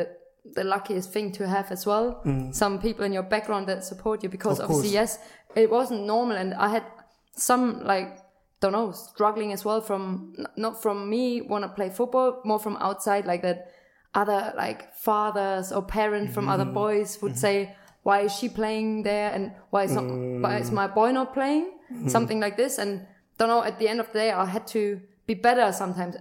the 0.59 0.65
luckiest 0.65 1.13
thing 1.13 1.33
to 1.39 1.47
have 1.47 1.71
as 1.77 1.87
well. 1.87 2.07
Mm. 2.25 2.55
Some 2.55 2.79
people 2.87 3.05
in 3.05 3.13
your 3.13 3.27
background 3.35 3.67
that 3.69 3.85
support 3.85 4.23
you 4.23 4.29
because 4.29 4.59
Of 4.59 4.65
obviously 4.65 4.97
course. 4.97 5.01
yes, 5.01 5.19
it 5.55 5.71
wasn't 5.71 6.03
normal, 6.15 6.37
and 6.37 6.55
I 6.55 6.69
had 6.77 6.85
some 7.33 7.85
like 7.85 8.19
don't 8.61 8.73
know 8.73 8.91
struggling 8.91 9.53
as 9.53 9.65
well 9.65 9.81
from 9.81 10.35
not 10.57 10.83
from 10.83 11.09
me 11.09 11.41
want 11.41 11.63
to 11.63 11.69
play 11.69 11.91
football 11.91 12.41
more 12.45 12.59
from 12.59 12.77
outside 12.89 13.25
like 13.25 13.43
that 13.43 13.71
other 14.15 14.53
like 14.57 14.93
fathers 14.95 15.71
or 15.71 15.83
parents 15.83 16.35
from 16.35 16.49
other 16.49 16.65
mm-hmm. 16.65 16.83
boys 16.83 17.19
would 17.23 17.33
mm-hmm. 17.33 17.47
say 17.47 17.77
why 18.09 18.21
is 18.21 18.35
she 18.35 18.49
playing 18.49 19.03
there? 19.03 19.31
And 19.35 19.53
why 19.71 19.85
is 19.85 19.93
not 19.93 20.05
why 20.45 20.59
is 20.59 20.71
mm. 20.71 20.81
my 20.81 20.87
boy 20.87 21.13
not 21.13 21.35
playing? 21.35 21.67
Mm-hmm. 21.93 22.09
Something 22.09 22.41
like 22.41 22.57
this. 22.57 22.79
And 22.79 23.07
don't 23.37 23.49
know 23.49 23.63
at 23.63 23.79
the 23.79 23.87
end 23.87 24.01
of 24.01 24.07
the 24.13 24.19
day 24.19 24.31
I 24.31 24.47
had 24.47 24.67
to 24.69 25.01
be 25.29 25.35
better 25.35 25.69
sometimes 25.73 26.15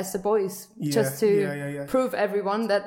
as 0.00 0.06
the 0.14 0.18
boys 0.30 0.54
just 0.96 1.12
to 1.20 1.26
yeah, 1.28 1.54
yeah, 1.62 1.68
yeah. 1.76 1.86
prove 1.94 2.10
everyone 2.26 2.62
that 2.72 2.84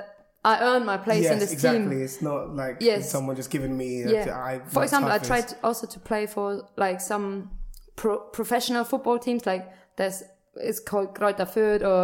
I 0.52 0.54
earned 0.70 0.86
my 0.94 0.98
place 1.08 1.24
yes, 1.24 1.34
in 1.34 1.40
this 1.40 1.52
exactly. 1.52 1.80
team 1.96 2.02
It's 2.08 2.22
not 2.30 2.42
like 2.62 2.76
Yes. 2.90 3.12
someone 3.16 3.36
just 3.42 3.52
giving 3.56 3.76
me. 3.82 3.90
uh, 4.06 4.12
yeah. 4.12 4.40
I, 4.52 4.54
For 4.74 4.80
my 4.80 4.84
example, 4.88 5.12
I 5.12 5.20
tried 5.32 5.48
also 5.68 5.86
to 5.96 6.00
play 6.00 6.24
for 6.36 6.48
like 6.86 7.00
some 7.02 7.52
pro- 8.02 8.24
professional 8.38 8.84
football 8.92 9.20
teams. 9.20 9.46
Like 9.46 9.64
there's 9.98 10.24
it's 10.56 10.80
called 10.90 11.10
Greuther 11.20 11.48
Fürth 11.54 11.84
or 11.92 12.02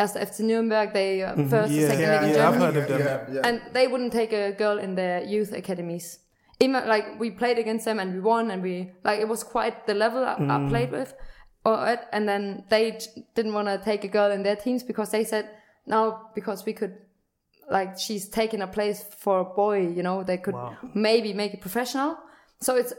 Erste 0.00 0.18
FC 0.28 0.38
Nürnberg. 0.48 0.92
They 0.92 1.10
uh, 1.24 1.34
first, 1.54 1.72
Yeah, 1.72 1.88
second 1.88 2.00
yeah, 2.02 2.20
league 2.20 2.30
in 2.30 2.36
yeah, 2.36 2.48
I've 2.48 2.54
Germany, 2.54 2.64
heard 2.64 2.76
of 2.82 2.88
them. 2.88 3.00
Yeah, 3.00 3.34
yeah. 3.34 3.46
and 3.48 3.56
they 3.76 3.86
wouldn't 3.90 4.12
take 4.20 4.32
a 4.32 4.52
girl 4.62 4.78
in 4.86 4.94
their 4.94 5.16
youth 5.34 5.52
academies. 5.62 6.06
even 6.64 6.78
like 6.94 7.06
we 7.22 7.28
played 7.42 7.58
against 7.64 7.84
them 7.88 7.98
and 8.02 8.08
we 8.16 8.20
won 8.32 8.44
and 8.52 8.60
we 8.68 8.74
like 9.08 9.18
it 9.24 9.28
was 9.34 9.42
quite 9.54 9.76
the 9.90 9.94
level 10.04 10.22
I, 10.32 10.34
I 10.54 10.56
played 10.72 10.90
with 10.98 11.10
or 11.64 11.98
and 12.12 12.28
then 12.28 12.64
they 12.68 12.98
didn't 13.34 13.54
want 13.54 13.68
to 13.68 13.78
take 13.78 14.04
a 14.04 14.08
girl 14.08 14.30
in 14.32 14.42
their 14.42 14.56
teams 14.56 14.82
because 14.82 15.10
they 15.10 15.24
said 15.24 15.48
no 15.86 16.18
because 16.34 16.64
we 16.66 16.72
could 16.72 16.94
like 17.70 17.98
she's 17.98 18.28
taking 18.28 18.60
a 18.62 18.66
place 18.66 19.04
for 19.18 19.40
a 19.40 19.44
boy 19.44 19.78
you 19.96 20.02
know 20.02 20.22
they 20.22 20.38
could 20.38 20.54
Wow. 20.54 20.76
maybe 20.94 21.32
make 21.32 21.54
it 21.54 21.60
professional 21.60 22.16
so 22.60 22.76
it's 22.76 22.92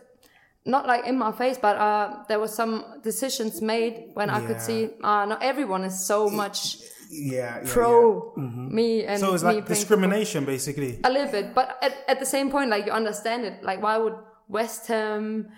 not 0.66 0.88
like 0.88 1.06
in 1.06 1.18
my 1.18 1.32
face 1.34 1.58
but 1.58 1.76
uh 1.78 2.24
there 2.30 2.40
was 2.40 2.54
some 2.56 2.86
decisions 3.04 3.62
made 3.62 3.94
when 4.14 4.30
i 4.30 4.40
could 4.48 4.62
see 4.62 4.90
uh 5.04 5.26
not 5.26 5.44
everyone 5.44 5.84
is 5.84 6.06
so 6.06 6.30
much 6.30 6.78
Yeah, 7.12 7.60
yeah, 7.62 7.74
pro 7.74 8.34
yeah. 8.38 8.44
Mm-hmm. 8.44 8.76
me 8.76 8.88
and 9.06 9.20
So 9.20 9.34
it's 9.36 9.44
like 9.44 9.68
discrimination, 9.68 10.46
basically. 10.46 10.92
a 11.04 11.12
little 11.16 11.32
bit, 11.32 11.54
but 11.54 11.68
at, 11.88 11.94
at 12.08 12.18
the 12.20 12.26
same 12.26 12.50
point, 12.50 12.68
like 12.74 12.84
you 12.88 12.94
understand 13.02 13.46
it. 13.46 13.56
Like, 13.70 13.80
why 13.86 13.96
would 14.02 14.16
West 14.50 14.88
Ham, 14.88 15.50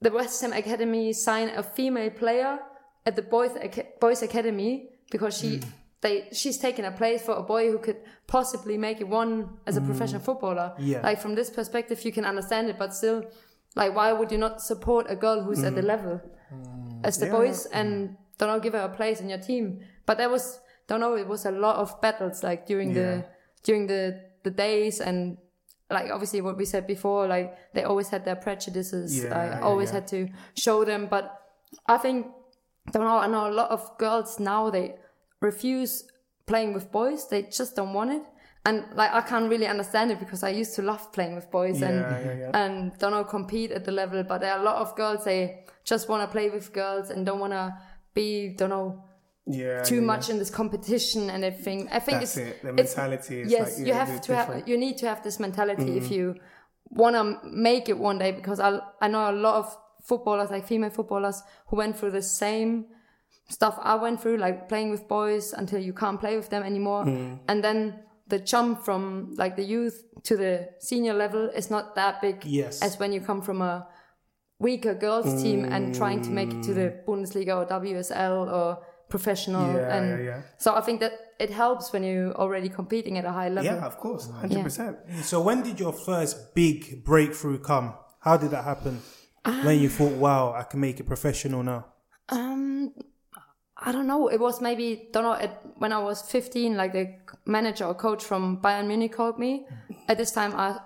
the 0.00 0.10
West 0.10 0.40
Ham 0.42 0.52
Academy, 0.52 1.12
sign 1.12 1.48
a 1.50 1.62
female 1.62 2.10
player 2.10 2.58
at 3.06 3.16
the 3.16 3.22
boys 3.22 3.52
boys 4.00 4.22
academy 4.22 4.88
because 5.10 5.36
she 5.38 5.50
Mm. 5.58 5.64
they 6.02 6.28
she's 6.32 6.58
taking 6.58 6.84
a 6.86 6.92
place 6.92 7.20
for 7.22 7.34
a 7.34 7.42
boy 7.42 7.70
who 7.70 7.78
could 7.78 7.96
possibly 8.26 8.76
make 8.78 9.00
it 9.00 9.08
one 9.08 9.32
as 9.66 9.76
a 9.76 9.80
professional 9.80 10.20
footballer. 10.28 10.68
Mm. 10.78 10.86
Yeah. 10.92 11.00
Like 11.02 11.18
from 11.20 11.34
this 11.34 11.50
perspective, 11.50 11.98
you 12.06 12.12
can 12.12 12.24
understand 12.24 12.68
it, 12.70 12.76
but 12.78 12.94
still, 12.94 13.24
like, 13.76 13.94
why 13.94 14.12
would 14.12 14.30
you 14.32 14.38
not 14.38 14.60
support 14.62 15.06
a 15.10 15.16
girl 15.16 15.42
who's 15.44 15.60
Mm. 15.62 15.66
at 15.68 15.74
the 15.74 15.82
level 15.82 16.20
as 17.04 17.18
the 17.18 17.26
boys 17.26 17.66
and 17.78 18.16
don't 18.38 18.48
know 18.48 18.60
give 18.60 18.72
her 18.78 18.84
a 18.92 18.94
place 19.00 19.20
in 19.20 19.28
your 19.28 19.38
team? 19.50 19.80
But 20.06 20.16
there 20.18 20.30
was 20.30 20.60
don't 20.88 21.00
know 21.00 21.14
it 21.16 21.28
was 21.28 21.44
a 21.46 21.50
lot 21.66 21.76
of 21.76 22.00
battles 22.00 22.42
like 22.42 22.66
during 22.66 22.94
the 22.94 23.24
during 23.66 23.86
the 23.86 24.02
the 24.42 24.50
days 24.50 25.00
and 25.00 25.36
like 25.90 26.10
obviously 26.10 26.40
what 26.40 26.56
we 26.56 26.64
said 26.64 26.86
before 26.86 27.26
like 27.26 27.56
they 27.74 27.84
always 27.84 28.08
had 28.08 28.24
their 28.24 28.36
prejudices. 28.36 29.22
Yeah, 29.22 29.38
i 29.38 29.44
yeah, 29.46 29.60
always 29.60 29.88
yeah. 29.88 29.94
had 29.94 30.06
to 30.08 30.28
show 30.54 30.84
them 30.84 31.08
but 31.10 31.40
i 31.86 31.96
think 31.96 32.26
don't 32.92 33.04
know 33.04 33.18
i 33.18 33.26
know 33.26 33.48
a 33.48 33.52
lot 33.52 33.70
of 33.70 33.98
girls 33.98 34.38
now 34.38 34.70
they 34.70 34.94
refuse 35.40 36.04
playing 36.50 36.74
with 36.74 36.90
boys. 36.90 37.28
They 37.28 37.42
just 37.42 37.76
don't 37.76 37.92
want 37.92 38.10
it. 38.10 38.22
And 38.66 38.84
like 38.94 39.12
i 39.12 39.22
can't 39.22 39.48
really 39.48 39.66
understand 39.66 40.10
it 40.10 40.18
because 40.18 40.42
i 40.42 40.50
used 40.50 40.74
to 40.74 40.82
love 40.82 41.10
playing 41.16 41.34
with 41.34 41.50
boys 41.50 41.80
and 41.80 41.98
and 42.54 42.92
don't 42.98 43.12
know 43.12 43.24
compete 43.24 43.70
at 43.72 43.84
the 43.86 43.92
level. 43.92 44.22
But 44.22 44.42
there 44.42 44.52
are 44.52 44.60
a 44.60 44.62
lot 44.62 44.76
of 44.76 44.94
girls 44.96 45.24
they 45.24 45.64
just 45.82 46.08
want 46.10 46.22
to 46.24 46.28
play 46.30 46.50
with 46.50 46.66
girls 46.72 47.08
and 47.08 47.24
don't 47.24 47.40
want 47.40 47.54
to 47.54 47.74
be 48.12 48.54
don't 48.58 48.68
know 48.76 49.02
Yeah, 49.46 49.82
too 49.82 49.96
yeah, 49.96 50.00
much 50.02 50.28
in 50.30 50.38
this 50.38 50.50
competition 50.50 51.30
and 51.30 51.44
everything. 51.44 51.88
I 51.90 51.98
think 51.98 52.18
That's 52.20 52.36
it's 52.36 52.48
it. 52.48 52.62
The 52.62 52.68
it's- 52.70 52.96
mentality 52.96 53.40
is 53.42 53.50
yes, 53.50 53.70
like, 53.78 53.78
you 53.86 53.92
yeah, 53.92 54.04
have 54.04 54.16
it's 54.16 54.26
to 54.26 54.36
have. 54.36 54.68
You 54.68 54.76
need 54.78 54.98
to 54.98 55.06
have 55.08 55.22
this 55.22 55.40
mentality 55.40 55.82
Mm-hmm. 55.84 56.04
if 56.04 56.10
you 56.10 56.34
want 56.90 57.16
to 57.16 57.38
make 57.48 57.88
it 57.88 57.98
one 57.98 58.18
day. 58.18 58.32
Because 58.32 58.60
I 58.60 58.80
I 59.00 59.08
know 59.08 59.30
a 59.30 59.32
lot 59.32 59.56
of 59.56 59.76
footballers, 60.04 60.50
like 60.50 60.66
female 60.66 60.90
footballers, 60.90 61.42
who 61.68 61.76
went 61.76 61.96
through 61.98 62.12
the 62.12 62.22
same 62.22 62.86
stuff 63.48 63.78
I 63.82 63.94
went 63.96 64.20
through, 64.20 64.36
like 64.36 64.68
playing 64.68 64.90
with 64.90 65.08
boys 65.08 65.52
until 65.52 65.80
you 65.80 65.92
can't 65.92 66.20
play 66.20 66.36
with 66.36 66.48
them 66.50 66.62
anymore, 66.62 67.04
Mm. 67.04 67.38
and 67.48 67.64
then 67.64 68.04
the 68.28 68.38
jump 68.38 68.84
from 68.84 69.34
like 69.36 69.56
the 69.56 69.64
youth 69.64 70.04
to 70.22 70.36
the 70.36 70.68
senior 70.78 71.14
level 71.14 71.48
is 71.56 71.68
not 71.70 71.94
that 71.96 72.20
big 72.20 72.44
Yes. 72.44 72.80
as 72.82 72.98
when 73.00 73.12
you 73.12 73.20
come 73.20 73.42
from 73.42 73.60
a 73.62 73.88
weaker 74.60 74.94
girls 74.94 75.42
team 75.42 75.64
and 75.64 75.94
trying 75.94 76.20
to 76.22 76.30
make 76.30 76.50
it 76.52 76.62
to 76.62 76.72
the 76.74 76.90
Mm. 76.90 77.04
Bundesliga 77.06 77.56
or 77.56 77.64
WSL 77.66 78.46
or 78.58 78.78
professional 79.10 79.74
Yeah, 79.74 79.96
and 79.96 80.24
yeah, 80.24 80.24
yeah. 80.24 80.42
so 80.58 80.74
I 80.74 80.80
think 80.80 81.00
that 81.00 81.12
it 81.38 81.50
helps 81.50 81.92
when 81.92 82.02
you're 82.02 82.32
already 82.34 82.68
competing 82.68 83.18
at 83.18 83.24
a 83.24 83.32
high 83.32 83.48
level. 83.48 83.64
Yeah, 83.64 83.84
of 83.86 83.98
course, 83.98 84.30
hundred 84.30 84.62
percent. 84.62 84.96
So 85.22 85.40
when 85.40 85.62
did 85.62 85.78
your 85.78 85.92
first 85.92 86.54
big 86.54 87.04
breakthrough 87.04 87.58
come? 87.58 87.94
How 88.20 88.36
did 88.36 88.50
that 88.50 88.64
happen? 88.64 89.00
when 89.64 89.80
you 89.80 89.88
thought, 89.88 90.12
wow, 90.12 90.52
I 90.52 90.64
can 90.64 90.80
make 90.80 91.00
it 91.00 91.04
professional 91.04 91.62
now. 91.62 91.86
Um, 92.28 92.92
I 93.76 93.92
don't 93.92 94.06
know. 94.06 94.28
It 94.28 94.38
was 94.38 94.60
maybe 94.60 95.08
don't 95.12 95.24
know. 95.24 95.32
At, 95.32 95.62
when 95.76 95.92
I 95.92 95.98
was 95.98 96.22
15, 96.22 96.76
like 96.76 96.92
the 96.92 97.14
manager 97.46 97.84
or 97.84 97.94
coach 97.94 98.22
from 98.22 98.58
Bayern 98.58 98.86
Munich 98.86 99.12
called 99.12 99.38
me. 99.38 99.66
At 100.08 100.18
this 100.18 100.32
time, 100.32 100.52
I 100.54 100.78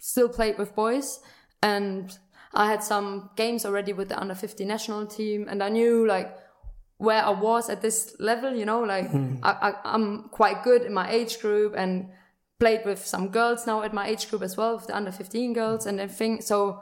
still 0.00 0.28
played 0.28 0.58
with 0.58 0.74
boys, 0.74 1.20
and 1.62 2.16
I 2.52 2.66
had 2.66 2.82
some 2.82 3.30
games 3.36 3.64
already 3.64 3.92
with 3.92 4.10
the 4.10 4.20
under 4.20 4.34
50 4.34 4.64
national 4.64 5.06
team, 5.06 5.46
and 5.48 5.62
I 5.62 5.70
knew 5.70 6.06
like 6.06 6.36
where 6.98 7.22
I 7.24 7.30
was 7.30 7.68
at 7.68 7.82
this 7.82 8.16
level. 8.18 8.54
You 8.54 8.64
know, 8.64 8.80
like 8.80 9.10
hmm. 9.10 9.36
I, 9.42 9.50
I, 9.50 9.94
I'm 9.94 10.28
quite 10.30 10.62
good 10.62 10.82
in 10.82 10.92
my 10.92 11.10
age 11.10 11.40
group, 11.40 11.74
and 11.76 12.08
played 12.58 12.84
with 12.84 13.04
some 13.04 13.28
girls 13.28 13.66
now 13.66 13.82
at 13.82 13.92
my 13.92 14.08
age 14.08 14.28
group 14.30 14.42
as 14.42 14.56
well, 14.56 14.76
with 14.76 14.86
the 14.86 14.96
under 14.96 15.12
15 15.12 15.52
girls 15.52 15.86
and 15.86 16.00
everything. 16.00 16.40
So 16.40 16.80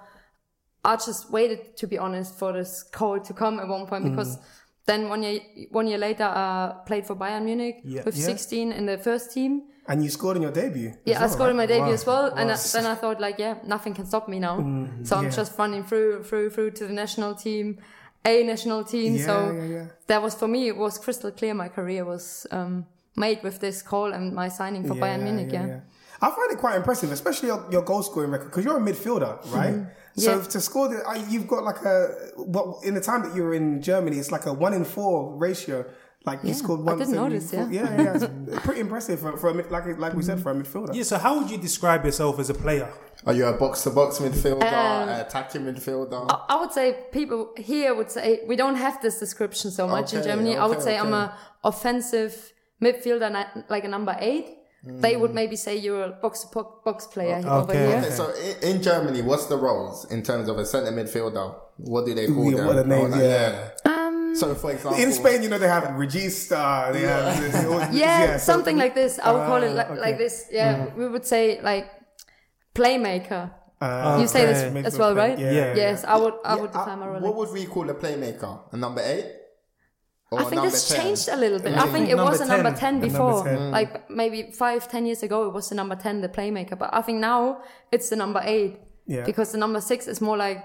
I 0.84 0.96
just 0.96 1.30
waited, 1.30 1.76
to 1.78 1.86
be 1.86 1.98
honest, 1.98 2.38
for 2.38 2.52
this 2.52 2.82
call 2.82 3.20
to 3.20 3.32
come 3.32 3.58
at 3.58 3.68
one 3.68 3.86
point 3.86 4.04
hmm. 4.04 4.10
because 4.10 4.38
then 4.86 5.08
one 5.08 5.22
year, 5.22 5.40
one 5.70 5.86
year 5.86 5.98
later, 5.98 6.24
I 6.24 6.74
played 6.86 7.06
for 7.06 7.16
Bayern 7.16 7.44
Munich 7.44 7.80
Yeah. 7.84 8.02
with 8.04 8.16
Yeah. 8.16 8.26
16 8.26 8.72
in 8.72 8.86
the 8.86 8.98
first 8.98 9.32
team. 9.32 9.62
And 9.86 10.02
you 10.02 10.10
scored 10.10 10.36
in 10.36 10.42
your 10.42 10.52
debut. 10.52 10.94
Yeah, 11.04 11.18
I 11.18 11.20
well, 11.22 11.30
scored 11.30 11.50
in 11.50 11.56
my 11.56 11.66
debut 11.66 11.88
Wow. 11.88 11.92
as 11.92 12.06
well, 12.06 12.26
and 12.34 12.50
I, 12.50 12.56
then 12.56 12.86
I 12.86 12.94
thought 12.94 13.20
like, 13.20 13.38
yeah, 13.38 13.56
nothing 13.66 13.94
can 13.94 14.06
stop 14.06 14.28
me 14.28 14.38
now. 14.38 14.56
Hmm, 14.60 15.04
so 15.04 15.16
I'm 15.16 15.24
yeah. 15.24 15.30
just 15.30 15.58
running 15.58 15.84
through, 15.84 16.22
through, 16.22 16.50
through 16.50 16.70
to 16.72 16.86
the 16.86 16.92
national 16.92 17.34
team, 17.34 17.78
a 18.24 18.42
national 18.42 18.84
team. 18.84 19.16
Yeah, 19.16 19.26
so 19.26 19.52
yeah, 19.52 19.64
yeah. 19.64 19.86
that 20.06 20.22
was 20.22 20.34
for 20.34 20.48
me. 20.48 20.68
It 20.68 20.76
was 20.76 20.98
crystal 20.98 21.30
clear. 21.30 21.54
My 21.54 21.68
career 21.68 22.04
was 22.04 22.46
um, 22.50 22.86
made 23.16 23.42
with 23.42 23.60
this 23.60 23.82
call 23.82 24.12
and 24.12 24.34
my 24.34 24.48
signing 24.48 24.86
for 24.86 24.94
Bayern 24.94 25.22
Munich. 25.22 25.52
Yeah. 25.52 25.80
I 26.20 26.30
find 26.30 26.50
it 26.52 26.58
quite 26.58 26.76
impressive, 26.76 27.12
especially 27.12 27.48
your, 27.48 27.66
your 27.70 27.82
goal 27.82 28.02
scoring 28.02 28.30
record, 28.30 28.46
because 28.46 28.64
you're 28.64 28.78
a 28.78 28.80
midfielder, 28.80 29.52
right? 29.52 29.74
So 30.16 30.30
Mm-hmm. 30.30 30.42
Yeah. 30.42 30.46
to 30.48 30.60
score, 30.60 30.88
the, 30.88 31.26
you've 31.28 31.48
got 31.48 31.64
like 31.64 31.84
a 31.84 32.14
well, 32.36 32.80
in 32.84 32.94
the 32.94 33.00
time 33.00 33.22
that 33.22 33.34
you 33.34 33.42
were 33.42 33.52
in 33.52 33.82
Germany, 33.82 34.16
it's 34.18 34.30
like 34.30 34.46
a 34.46 34.52
one 34.52 34.72
in 34.72 34.84
four 34.84 35.36
ratio. 35.36 35.84
Like 36.26 36.42
you 36.42 36.48
Yeah, 36.50 36.54
scored 36.54 36.80
I 36.80 36.84
one. 36.84 36.98
didn't 36.98 37.14
notice, 37.16 37.50
four- 37.50 37.68
yeah. 37.70 37.82
yeah, 37.82 38.02
yeah, 38.02 38.14
it's 38.48 38.60
pretty 38.66 38.80
impressive 38.80 39.20
for, 39.20 39.36
for 39.36 39.48
a 39.50 39.54
mid, 39.54 39.70
like 39.70 39.84
like 39.98 40.14
we 40.14 40.22
said 40.22 40.40
for 40.40 40.50
a 40.52 40.54
midfielder. 40.54 40.94
Yeah, 40.94 41.02
so 41.02 41.18
how 41.18 41.38
would 41.38 41.50
you 41.50 41.58
describe 41.58 42.02
yourself 42.04 42.38
as 42.38 42.48
a 42.48 42.54
player? 42.54 42.88
Are 43.26 43.34
you 43.34 43.44
a 43.46 43.52
box 43.52 43.82
to 43.84 43.90
box 43.90 44.18
midfielder, 44.20 44.62
Um, 44.62 45.08
attacking 45.26 45.62
midfielder? 45.62 46.24
I- 46.30 46.44
I 46.54 46.60
would 46.60 46.72
say 46.72 46.86
people 47.12 47.40
here 47.58 47.94
would 47.94 48.10
say 48.10 48.40
we 48.48 48.56
don't 48.56 48.76
have 48.76 48.96
this 49.02 49.18
description 49.20 49.70
so 49.70 49.86
much 49.86 50.14
in 50.14 50.20
Okay, 50.20 50.28
Germany. 50.30 50.56
I 50.56 50.64
would 50.66 50.76
okay, 50.78 50.84
say 50.88 50.98
I'm 50.98 51.12
okay. 51.12 51.32
a 51.32 51.68
offensive 51.70 52.52
midfielder, 52.82 53.28
like 53.68 53.84
a 53.84 53.88
number 53.88 54.16
eight. 54.18 54.46
They 54.86 55.16
would 55.16 55.32
maybe 55.34 55.56
say 55.56 55.76
you're 55.76 56.02
a 56.04 56.10
box 56.24 56.40
to 56.44 56.48
box 56.84 57.06
player 57.06 57.36
over 57.38 57.72
Okay. 57.72 57.86
here. 57.86 57.98
Okay, 57.98 58.10
so 58.10 58.24
i- 58.46 58.66
in 58.70 58.82
Germany, 58.82 59.22
what's 59.22 59.46
the 59.46 59.56
roles 59.56 60.04
in 60.14 60.22
terms 60.22 60.46
of 60.50 60.58
a 60.58 60.64
centre 60.66 60.92
midfielder? 60.92 61.54
What 61.78 62.04
do 62.06 62.12
they 62.14 62.26
call 62.26 62.50
Yeah, 62.50 62.56
them? 62.58 62.66
what 62.66 62.76
are 62.76 62.82
the 62.82 62.88
names, 62.88 63.12
like, 63.12 63.22
yeah. 63.22 63.70
So, 64.40 64.54
for 64.54 64.70
example, 64.72 65.00
In 65.02 65.12
Spain, 65.12 65.42
you 65.42 65.48
know 65.48 65.58
they 65.58 65.68
have 65.68 65.84
Regista, 65.84 66.92
they 66.92 67.02
have 67.02 67.52
they 67.52 67.66
all- 67.72 67.88
yeah, 67.92 68.36
so- 68.36 68.52
something 68.52 68.76
like 68.76 68.94
this. 68.94 69.18
I 69.18 69.30
would 69.32 69.46
call 69.46 69.62
it 69.62 69.70
Ah, 69.70 69.74
like, 69.80 69.90
okay. 69.90 70.00
like 70.00 70.18
this. 70.18 70.46
Yeah, 70.50 70.86
we 70.96 71.08
would 71.08 71.24
say 71.26 71.60
like 71.62 71.86
playmaker. 72.74 73.50
Ah, 73.80 74.18
you 74.20 74.26
say 74.26 74.46
this 74.46 74.62
okay. 74.64 74.84
as 74.84 74.98
well, 74.98 75.14
right? 75.14 75.38
Yeah, 75.38 75.52
Yeah. 75.52 75.74
Yes, 75.74 76.04
I 76.04 76.16
would. 76.16 76.34
I 76.44 76.54
Yeah, 76.54 76.60
would 76.62 76.70
uh, 76.74 76.78
define 76.78 76.98
my 76.98 77.06
role. 77.08 77.20
what 77.20 77.34
would 77.36 77.50
we 77.52 77.66
call 77.66 77.88
a 77.90 77.94
playmaker? 77.94 78.60
A 78.72 78.76
number 78.76 79.02
eight? 79.04 79.26
I 80.32 80.42
think 80.44 80.54
number 80.56 80.70
this 80.70 80.88
10? 80.88 81.00
changed 81.00 81.28
a 81.28 81.36
little 81.36 81.60
bit. 81.60 81.76
I 81.78 81.86
think 81.92 82.08
it 82.08 82.16
Number 82.16 82.32
was 82.32 82.40
a 82.40 82.46
number 82.46 82.70
10. 82.70 82.78
10 82.98 83.00
before. 83.00 83.44
number 83.44 83.56
10. 83.56 83.70
Like 83.70 84.10
maybe 84.10 84.50
five, 84.50 84.88
ten 84.88 85.06
years 85.06 85.22
ago, 85.22 85.46
it 85.46 85.52
was 85.54 85.68
the 85.68 85.76
number 85.76 85.94
10, 85.94 86.22
the 86.22 86.28
playmaker. 86.28 86.76
But 86.76 86.90
I 86.92 87.02
think 87.02 87.20
now 87.20 87.60
it's 87.92 88.08
the 88.10 88.16
number 88.16 88.40
8. 88.42 88.76
Yeah. 89.06 89.22
Because 89.24 89.52
the 89.52 89.58
number 89.58 89.80
6 89.80 90.08
is 90.08 90.20
more 90.20 90.36
like 90.36 90.64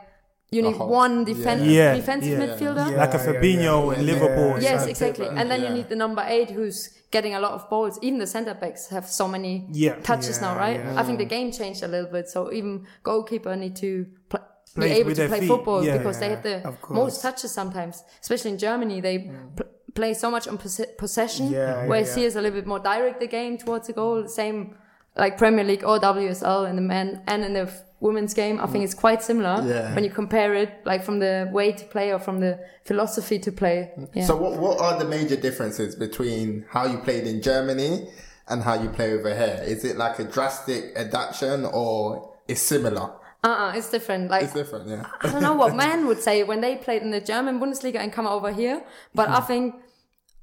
you 0.52 0.62
need 0.62 0.76
whole- 0.76 0.90
one 0.90 1.26
defen- 1.26 1.66
Yeah. 1.70 1.96
defensive 1.96 2.38
Yeah. 2.40 2.46
midfielder. 2.46 2.92
Yeah, 2.92 2.98
like 2.98 3.14
a 3.14 3.18
yeah, 3.18 3.26
Fabinho 3.28 3.78
yeah, 3.92 3.94
in 4.00 4.06
yeah. 4.06 4.14
Liverpool. 4.14 4.52
Yeah. 4.62 4.72
Yes, 4.72 4.88
exactly. 4.88 5.28
And 5.28 5.50
then 5.52 5.62
you 5.64 5.70
need 5.70 5.90
the 5.90 5.96
number 5.96 6.24
8 6.28 6.50
who's 6.52 6.90
getting 7.12 7.34
a 7.36 7.40
lot 7.40 7.54
of 7.54 7.70
balls. 7.70 7.98
Even 8.02 8.20
the 8.20 8.28
centre 8.28 8.54
backs 8.54 8.88
have 8.90 9.06
so 9.08 9.28
many 9.28 9.68
Yeah. 9.72 9.96
touches 10.04 10.42
now, 10.42 10.56
right? 10.58 10.80
yeah. 10.80 11.00
I 11.00 11.04
think 11.04 11.18
the 11.20 11.26
game 11.26 11.52
changed 11.52 11.84
a 11.84 11.88
little 11.88 12.12
bit. 12.12 12.30
So 12.30 12.52
even 12.52 12.86
goalkeeper 13.04 13.56
need 13.56 13.76
to 13.78 14.06
pl- 14.30 14.40
be 14.76 14.86
able 15.02 15.14
to 15.16 15.28
play 15.28 15.40
feet. 15.40 15.48
football 15.50 15.84
Yeah. 15.84 15.98
because 15.98 16.20
they 16.20 16.30
have 16.30 16.44
the 16.44 16.58
most 16.90 17.22
touches 17.22 17.52
sometimes. 17.52 18.04
Especially 18.22 18.52
in 18.52 18.58
Germany, 18.58 19.02
they 19.02 19.18
pl- 19.56 19.66
play 19.96 20.14
so 20.14 20.30
much 20.32 20.48
on 20.48 20.58
posse- 20.58 20.86
possession. 20.98 21.50
Yeah, 21.52 21.60
yeah, 21.84 21.88
whereas 21.88 22.10
yeah. 22.10 22.16
here 22.18 22.28
is 22.28 22.36
a 22.36 22.42
little 22.42 22.58
bit 22.60 22.68
more 22.68 22.80
direct 22.80 23.20
the 23.20 23.28
game 23.28 23.58
towards 23.58 23.88
the 23.88 23.94
goal. 23.94 24.28
Same 24.28 24.76
like 25.18 25.38
Premier 25.38 25.66
League 25.66 25.84
or 25.84 26.00
WSL 26.00 26.66
in 26.70 26.76
the 26.76 26.82
men 26.96 27.22
and 27.28 27.44
in 27.44 27.54
the 27.54 27.62
f- 27.62 27.82
women's 28.02 28.34
game. 28.34 28.60
I 28.60 28.68
think 28.68 28.84
it's 28.84 28.94
quite 28.94 29.22
similar 29.22 29.62
Yeah. 29.66 29.94
when 29.96 30.04
you 30.04 30.10
compare 30.10 30.54
it 30.54 30.70
like 30.86 31.04
from 31.04 31.20
the 31.20 31.50
way 31.52 31.72
to 31.74 31.86
play 31.86 32.12
or 32.12 32.20
from 32.20 32.40
the 32.40 32.60
philosophy 32.86 33.40
to 33.40 33.52
play. 33.52 33.92
Yeah. 34.14 34.26
So, 34.26 34.36
what, 34.38 34.58
what 34.60 34.80
are 34.80 34.98
the 34.98 35.06
major 35.06 35.36
differences 35.36 35.96
between 35.96 36.66
how 36.70 36.86
you 36.86 37.00
played 37.00 37.28
in 37.28 37.42
Germany 37.42 38.10
and 38.48 38.64
how 38.64 38.82
you 38.82 38.90
play 38.90 39.14
over 39.14 39.34
here? 39.36 39.62
Is 39.66 39.84
it 39.84 39.98
like 39.98 40.20
a 40.20 40.24
drastic 40.24 40.94
adaptation 40.96 41.66
or 41.66 42.34
it's 42.48 42.62
similar? 42.62 43.12
uh-uh, 43.44 43.74
it's 43.76 43.90
different. 43.90 44.30
Like 44.30 44.44
It's 44.44 44.54
different, 44.54 44.90
yeah. 44.90 45.06
I 45.22 45.32
don't 45.32 45.42
know 45.42 45.54
what 45.54 45.76
men 45.86 46.08
would 46.08 46.22
say 46.22 46.44
when 46.44 46.60
they 46.62 46.76
played 46.76 47.02
in 47.02 47.12
the 47.12 47.22
German 47.22 47.60
Bundesliga 47.60 47.96
and 47.96 48.12
come 48.12 48.28
over 48.28 48.52
here. 48.52 48.84
But. 49.16 49.30
I 49.30 49.40
think, 49.42 49.76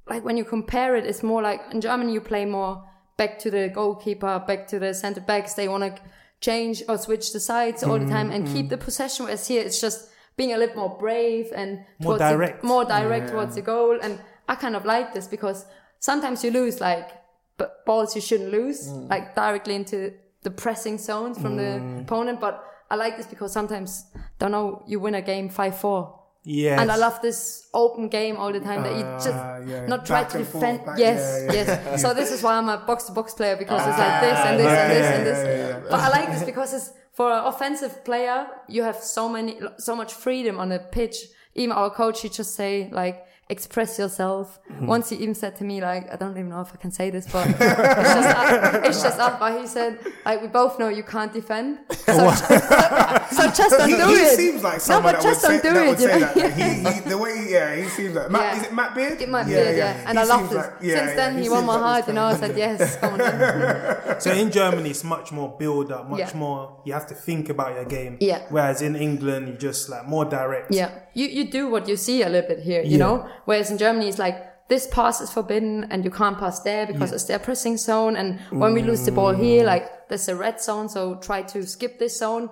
like 0.07 0.23
when 0.23 0.37
you 0.37 0.45
compare 0.45 0.95
it, 0.95 1.05
it's 1.05 1.21
more 1.21 1.41
like 1.41 1.61
in 1.71 1.81
Germany 1.81 2.13
you 2.13 2.21
play 2.21 2.45
more 2.45 2.83
back 3.17 3.37
to 3.39 3.51
the 3.51 3.67
goalkeeper, 3.67 4.41
back 4.47 4.67
to 4.69 4.79
the 4.79 4.93
centre 4.93 5.21
backs. 5.21 5.53
They 5.53 5.67
want 5.67 5.83
to 5.83 6.01
change 6.41 6.83
or 6.87 6.97
switch 6.97 7.33
the 7.33 7.39
sides 7.39 7.83
all 7.83 7.93
the 7.93 8.05
mm-hmm, 8.05 8.13
time 8.13 8.31
and 8.31 8.45
keep 8.45 8.55
mm-hmm. 8.55 8.67
the 8.67 8.77
possession. 8.77 9.25
Whereas 9.25 9.47
here, 9.47 9.61
it's 9.61 9.81
just 9.81 10.09
being 10.35 10.53
a 10.53 10.57
little 10.57 10.75
more 10.75 10.97
brave 10.97 11.51
and 11.55 11.83
More 11.99 12.17
towards 12.17 12.19
the- 12.19 12.29
direct. 12.29 12.63
more 12.63 12.85
direct 12.85 13.29
towards 13.29 13.55
the 13.55 13.61
goal. 13.61 13.97
And 14.01 14.21
I 14.47 14.55
kind 14.55 14.75
of 14.75 14.85
like 14.85 15.13
this 15.13 15.27
because 15.27 15.65
sometimes 15.99 16.43
you 16.43 16.51
lose 16.51 16.79
like 16.79 17.09
b- 17.57 17.65
balls 17.85 18.15
you 18.15 18.21
shouldn't 18.21 18.51
lose, 18.51 18.87
mm. 18.87 19.09
like 19.09 19.35
directly 19.35 19.75
into 19.75 20.13
the 20.43 20.51
pressing 20.51 20.97
zones 20.97 21.39
from 21.39 21.55
the 21.55 21.63
mm. 21.63 22.01
opponent. 22.01 22.39
But 22.39 22.63
I 22.89 22.95
like 22.95 23.17
this 23.17 23.25
because 23.25 23.51
sometimes, 23.51 24.05
don't 24.39 24.51
know, 24.51 24.83
you 24.87 24.99
win 24.99 25.15
a 25.15 25.21
game 25.21 25.49
5 25.49 25.77
4. 25.79 26.16
Yes. 26.49 26.79
And 26.79 26.89
I 26.89 26.95
love 26.95 27.21
this 27.21 27.67
open 27.73 28.07
game 28.07 28.37
all 28.37 28.53
the 28.53 28.61
time 28.61 28.81
that 28.83 28.93
you 28.95 29.03
just 29.25 29.35
Ah, 29.35 29.57
yeah. 29.67 29.85
not 29.85 30.05
try 30.05 30.21
Back 30.23 30.31
to 30.31 30.37
forth, 30.45 30.53
defend. 30.53 30.85
back- 30.85 30.97
yes, 30.97 31.19
yeah, 31.19 31.51
yeah. 31.53 31.63
yes. 31.91 32.01
So 32.01 32.13
this 32.13 32.31
is 32.31 32.41
why 32.41 32.53
I'm 32.55 32.69
a 32.69 32.77
box 32.77 33.03
to 33.07 33.11
box 33.11 33.33
player 33.33 33.57
because 33.57 33.81
it's 33.85 33.99
like 34.05 34.21
this 34.21 34.39
and 34.47 34.55
this 34.61 34.73
and 34.83 34.91
this 34.95 35.07
and 35.15 35.23
this. 35.27 35.89
But 35.91 35.99
I 35.99 36.07
like 36.17 36.27
this 36.33 36.43
because 36.51 36.73
it's 36.73 36.93
for 37.11 37.27
an 37.33 37.43
offensive 37.51 37.93
player. 38.05 38.47
You 38.69 38.83
have 38.83 38.95
so 39.17 39.27
many, 39.27 39.59
so 39.77 39.93
much 40.01 40.13
freedom 40.13 40.57
on 40.57 40.69
the 40.69 40.79
pitch. 40.79 41.17
Even 41.55 41.73
our 41.73 41.89
coach, 41.89 42.21
he 42.21 42.29
just 42.29 42.55
say 42.55 42.89
like, 42.93 43.25
express 43.49 43.97
yourself. 43.97 44.59
Hmm. 44.67 44.87
Once 44.87 45.09
he 45.09 45.15
even 45.17 45.33
said 45.33 45.55
to 45.57 45.63
me 45.63 45.79
like, 45.81 46.11
I 46.11 46.17
don't 46.17 46.31
even 46.31 46.49
know 46.49 46.61
if 46.61 46.73
I 46.73 46.77
can 46.77 46.91
say 46.91 47.09
this, 47.09 47.25
but 47.31 47.47
it's 47.49 47.57
just, 47.59 48.35
up, 48.37 48.83
it's 48.85 49.01
just 49.03 49.19
up. 49.19 49.39
But 49.39 49.59
he 49.61 49.67
said 49.67 49.99
like, 50.25 50.41
we 50.41 50.47
both 50.49 50.77
know 50.79 50.89
you 50.89 51.03
can't 51.03 51.31
defend, 51.31 51.79
so, 51.91 52.13
so 52.33 53.47
just 53.51 53.69
don't 53.77 53.89
He, 53.89 53.95
do 53.95 54.07
he 54.07 54.13
it. 54.15 54.35
seems 54.37 54.63
like 54.63 54.85
no, 54.89 55.01
but 55.01 55.13
that 55.13 55.23
would 55.23 55.29
just 55.29 55.41
say, 55.41 55.61
don't 55.61 55.63
do 55.63 55.73
that 55.73 55.85
it. 55.85 55.89
would 55.89 55.99
you 55.99 56.07
say 56.07 56.19
know? 56.19 56.33
that. 56.33 56.53
He, 56.53 57.01
he, 57.03 57.09
the 57.09 57.17
way, 57.17 57.37
he, 57.45 57.51
yeah, 57.53 57.75
he 57.75 57.83
seems 57.89 58.15
like 58.15 58.29
Matt. 58.31 58.41
Yeah. 58.41 58.59
Is 58.61 58.67
it 58.67 58.73
Matt 58.73 58.95
Beard? 58.95 59.21
It 59.21 59.29
might 59.29 59.45
be, 59.45 59.51
yeah, 59.51 59.71
yeah, 59.71 60.03
And 60.09 60.17
He 60.17 60.23
I 60.23 60.27
love 60.27 60.39
seems 60.39 60.49
this. 60.51 60.57
like- 60.57 60.73
yeah, 60.81 60.95
Since 60.97 61.09
yeah, 61.09 61.15
then, 61.15 61.37
he, 61.37 61.43
he 61.43 61.49
won 61.49 61.65
my 61.65 61.73
like 61.75 61.81
heart, 61.83 62.05
this 62.05 62.07
you 62.09 62.13
know. 62.15 62.25
I 62.25 62.35
said, 62.35 62.57
yes, 62.57 62.97
come 62.99 63.13
on. 63.13 63.17
then. 63.19 64.19
So 64.21 64.31
in 64.31 64.51
Germany, 64.51 64.89
it's 64.89 65.03
much 65.03 65.31
more 65.31 65.55
build 65.57 65.91
up, 65.91 66.09
much 66.09 66.19
Yeah. 66.19 66.31
more. 66.35 66.81
You 66.85 66.93
have 66.93 67.07
to 67.07 67.15
think 67.15 67.49
about 67.49 67.75
your 67.75 67.85
game. 67.85 68.17
Yeah. 68.19 68.45
Whereas 68.49 68.81
in 68.81 68.95
England, 68.95 69.47
you 69.47 69.53
just 69.55 69.87
like 69.89 70.05
more 70.05 70.25
direct. 70.25 70.71
Yeah, 70.73 70.91
you 71.19 71.27
you 71.37 71.43
do 71.59 71.61
what 71.73 71.83
you 71.89 71.97
see 72.07 72.17
a 72.27 72.29
little 72.33 72.49
bit 72.53 72.59
here, 72.69 72.81
you 72.91 72.97
Yeah. 72.97 73.03
know. 73.05 73.15
Whereas 73.47 73.69
in 73.73 73.77
Germany, 73.85 74.07
it's 74.11 74.19
like 74.27 74.37
this 74.73 74.85
pass 74.97 75.15
is 75.25 75.29
forbidden 75.37 75.73
and 75.91 75.99
you 76.05 76.11
can't 76.21 76.37
pass 76.43 76.57
there 76.69 76.83
because 76.91 77.11
it's 77.15 77.27
their 77.31 77.39
pressing 77.47 77.77
zone. 77.89 78.13
And 78.19 78.29
when 78.61 78.71
we 78.77 78.81
lose 78.89 79.03
the 79.07 79.13
ball 79.19 79.33
here, 79.45 79.63
like 79.73 79.85
there's 80.09 80.27
a 80.29 80.35
red 80.45 80.57
zone, 80.67 80.87
so 80.95 81.01
try 81.29 81.39
to 81.53 81.59
skip 81.75 81.93
this 82.03 82.13
zone, 82.23 82.43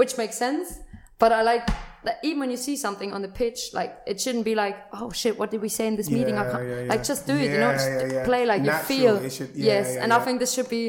which 0.00 0.12
makes 0.22 0.36
sense. 0.46 0.66
But 1.22 1.30
I 1.32 1.40
like 1.52 1.64
that 2.06 2.16
even 2.22 2.38
when 2.42 2.50
you 2.50 2.58
see 2.68 2.76
something 2.76 3.10
on 3.16 3.22
the 3.22 3.32
pitch, 3.42 3.60
like 3.80 3.92
it 4.06 4.20
shouldn't 4.22 4.44
be 4.44 4.54
like, 4.64 4.76
oh 5.00 5.10
shit, 5.20 5.38
what 5.38 5.50
did 5.52 5.60
we 5.62 5.70
say 5.78 5.86
in 5.86 5.96
this 5.96 6.10
meeting? 6.10 6.36
I 6.36 6.44
Yeah, 6.44 6.52
can't, 6.52 6.68
yeah, 6.68 6.80
yeah. 6.80 6.92
like 6.92 7.02
just 7.12 7.22
do 7.26 7.34
it, 7.44 7.48
you 7.54 7.58
know, 7.64 7.70
Yeah, 7.72 7.78
just 7.80 7.90
yeah, 7.90 8.12
yeah. 8.12 8.24
play 8.30 8.42
like 8.52 8.62
Natural, 8.62 8.80
you 8.80 9.00
feel. 9.20 9.30
should- 9.36 9.54
yeah, 9.56 9.72
yes, 9.72 9.86
yeah, 9.94 10.02
and 10.02 10.12
I 10.12 10.18
think 10.24 10.36
this 10.40 10.52
should 10.54 10.68
be 10.68 10.84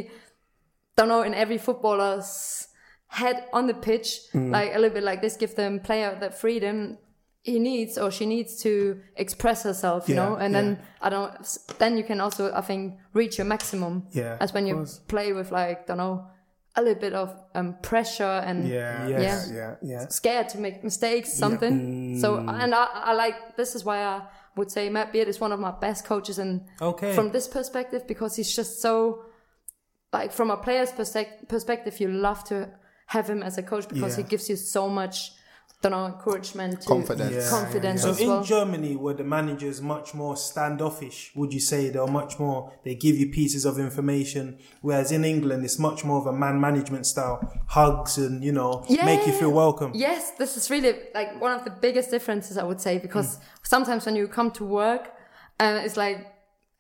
don't 0.98 1.08
know 1.14 1.22
in 1.30 1.34
every 1.34 1.58
footballer's 1.58 2.68
head 3.08 3.38
on 3.54 3.68
the 3.68 3.74
pitch 3.90 4.10
Mm. 4.34 4.52
like 4.58 4.70
a 4.76 4.80
little 4.80 4.96
bit 5.00 5.04
like 5.12 5.22
this 5.22 5.36
give 5.38 5.54
them 5.56 5.80
player 5.80 6.18
that 6.20 6.34
freedom 6.44 6.98
he 7.52 7.60
needs 7.60 7.98
or 8.04 8.10
she 8.18 8.26
needs 8.26 8.52
to 8.66 8.72
express 9.24 9.60
herself 9.64 10.10
you 10.10 10.16
Yeah, 10.16 10.22
know 10.26 10.36
and 10.44 10.52
then 10.58 10.68
i 11.06 11.10
don't 11.14 11.32
then 11.82 11.92
you 12.00 12.04
can 12.10 12.20
also 12.26 12.44
i 12.62 12.62
think 12.70 12.84
reach 13.14 13.38
your 13.40 13.48
maximum 13.56 13.94
Yeah, 14.22 14.38
as 14.44 14.50
when 14.56 14.66
you 14.70 14.76
course. 14.76 15.00
play 15.14 15.32
with 15.38 15.50
like 15.52 15.86
don't 15.88 15.98
know 16.04 16.16
a 16.78 16.82
little 16.82 17.00
bit 17.08 17.14
of 17.14 17.30
um, 17.60 17.76
pressure 17.90 18.36
and 18.48 18.58
Yeah, 18.68 19.08
Yes. 19.08 19.50
yeah, 19.50 19.58
yeah, 19.60 19.76
yeah. 19.92 20.08
scared 20.10 20.48
to 20.54 20.58
make 20.66 20.84
mistakes 20.84 21.30
something 21.44 21.76
so 22.24 22.28
Mm. 22.38 22.64
and 22.64 22.74
I, 22.76 22.86
I 23.12 23.14
like 23.24 23.38
this 23.62 23.76
is 23.76 23.82
why 23.86 23.98
i 24.14 24.22
would 24.58 24.72
say 24.72 24.90
matt 24.90 25.12
beard 25.14 25.28
is 25.28 25.40
one 25.46 25.54
of 25.56 25.60
my 25.60 25.72
best 25.86 26.02
coaches 26.12 26.40
and 26.40 26.62
Okay. 26.82 27.14
from 27.16 27.32
this 27.32 27.48
perspective 27.48 28.02
because 28.08 28.32
he's 28.38 28.52
just 28.60 28.82
so 28.82 28.96
like 30.14 30.32
from 30.32 30.50
a 30.52 30.58
player's 30.58 30.92
perspec- 30.92 31.48
perspective 31.48 32.00
you 32.02 32.10
love 32.10 32.44
to 32.46 32.70
have 33.08 33.28
him 33.30 33.44
as 33.44 33.58
a 33.58 33.64
coach 33.64 33.88
because 33.88 34.18
Yeah. 34.18 34.24
he 34.24 34.30
gives 34.30 34.50
you 34.50 34.56
so 34.56 34.90
much 34.90 35.32
don't 35.90 36.00
know 36.00 36.06
encouragement 36.16 36.82
to 36.82 36.88
Confidence. 36.88 37.34
Yeah, 37.36 37.50
confidence 37.50 38.02
So 38.02 38.10
as 38.10 38.20
in 38.20 38.28
well 38.30 38.44
Germany, 38.44 38.96
were 38.96 39.14
the 39.14 39.24
managers 39.24 39.82
much 39.82 40.14
more 40.14 40.36
standoffish? 40.36 41.32
Would 41.36 41.54
you 41.54 41.60
say 41.60 41.90
they're 41.90 42.08
much 42.08 42.40
more? 42.40 42.72
They 42.84 42.96
give 42.96 43.16
you 43.18 43.30
pieces 43.30 43.66
of 43.66 43.80
information, 43.80 44.58
whereas 44.82 45.12
in 45.12 45.24
England, 45.26 45.64
it's 45.64 45.80
much 45.80 46.04
more 46.04 46.20
of 46.20 46.28
a 46.28 46.34
man 46.34 46.60
management 46.60 47.06
style, 47.06 47.38
hugs 47.68 48.18
and 48.18 48.44
you 48.44 48.52
know, 48.52 48.86
make 48.90 49.26
you 49.28 49.34
feel 49.34 49.52
welcome. 49.52 49.92
Yes, 49.94 50.32
this 50.32 50.58
is 50.58 50.70
really 50.70 50.94
like 51.14 51.40
one 51.40 51.52
of 51.52 51.64
the 51.64 51.72
biggest 51.72 52.10
differences 52.12 52.58
I 52.58 52.64
would 52.64 52.82
say 52.82 52.98
because 52.98 53.40
sometimes 53.64 54.06
when 54.06 54.16
you 54.16 54.28
come 54.28 54.52
to 54.52 54.64
work, 54.64 55.12
uh, 55.60 55.82
it's 55.86 55.98
like 55.98 56.32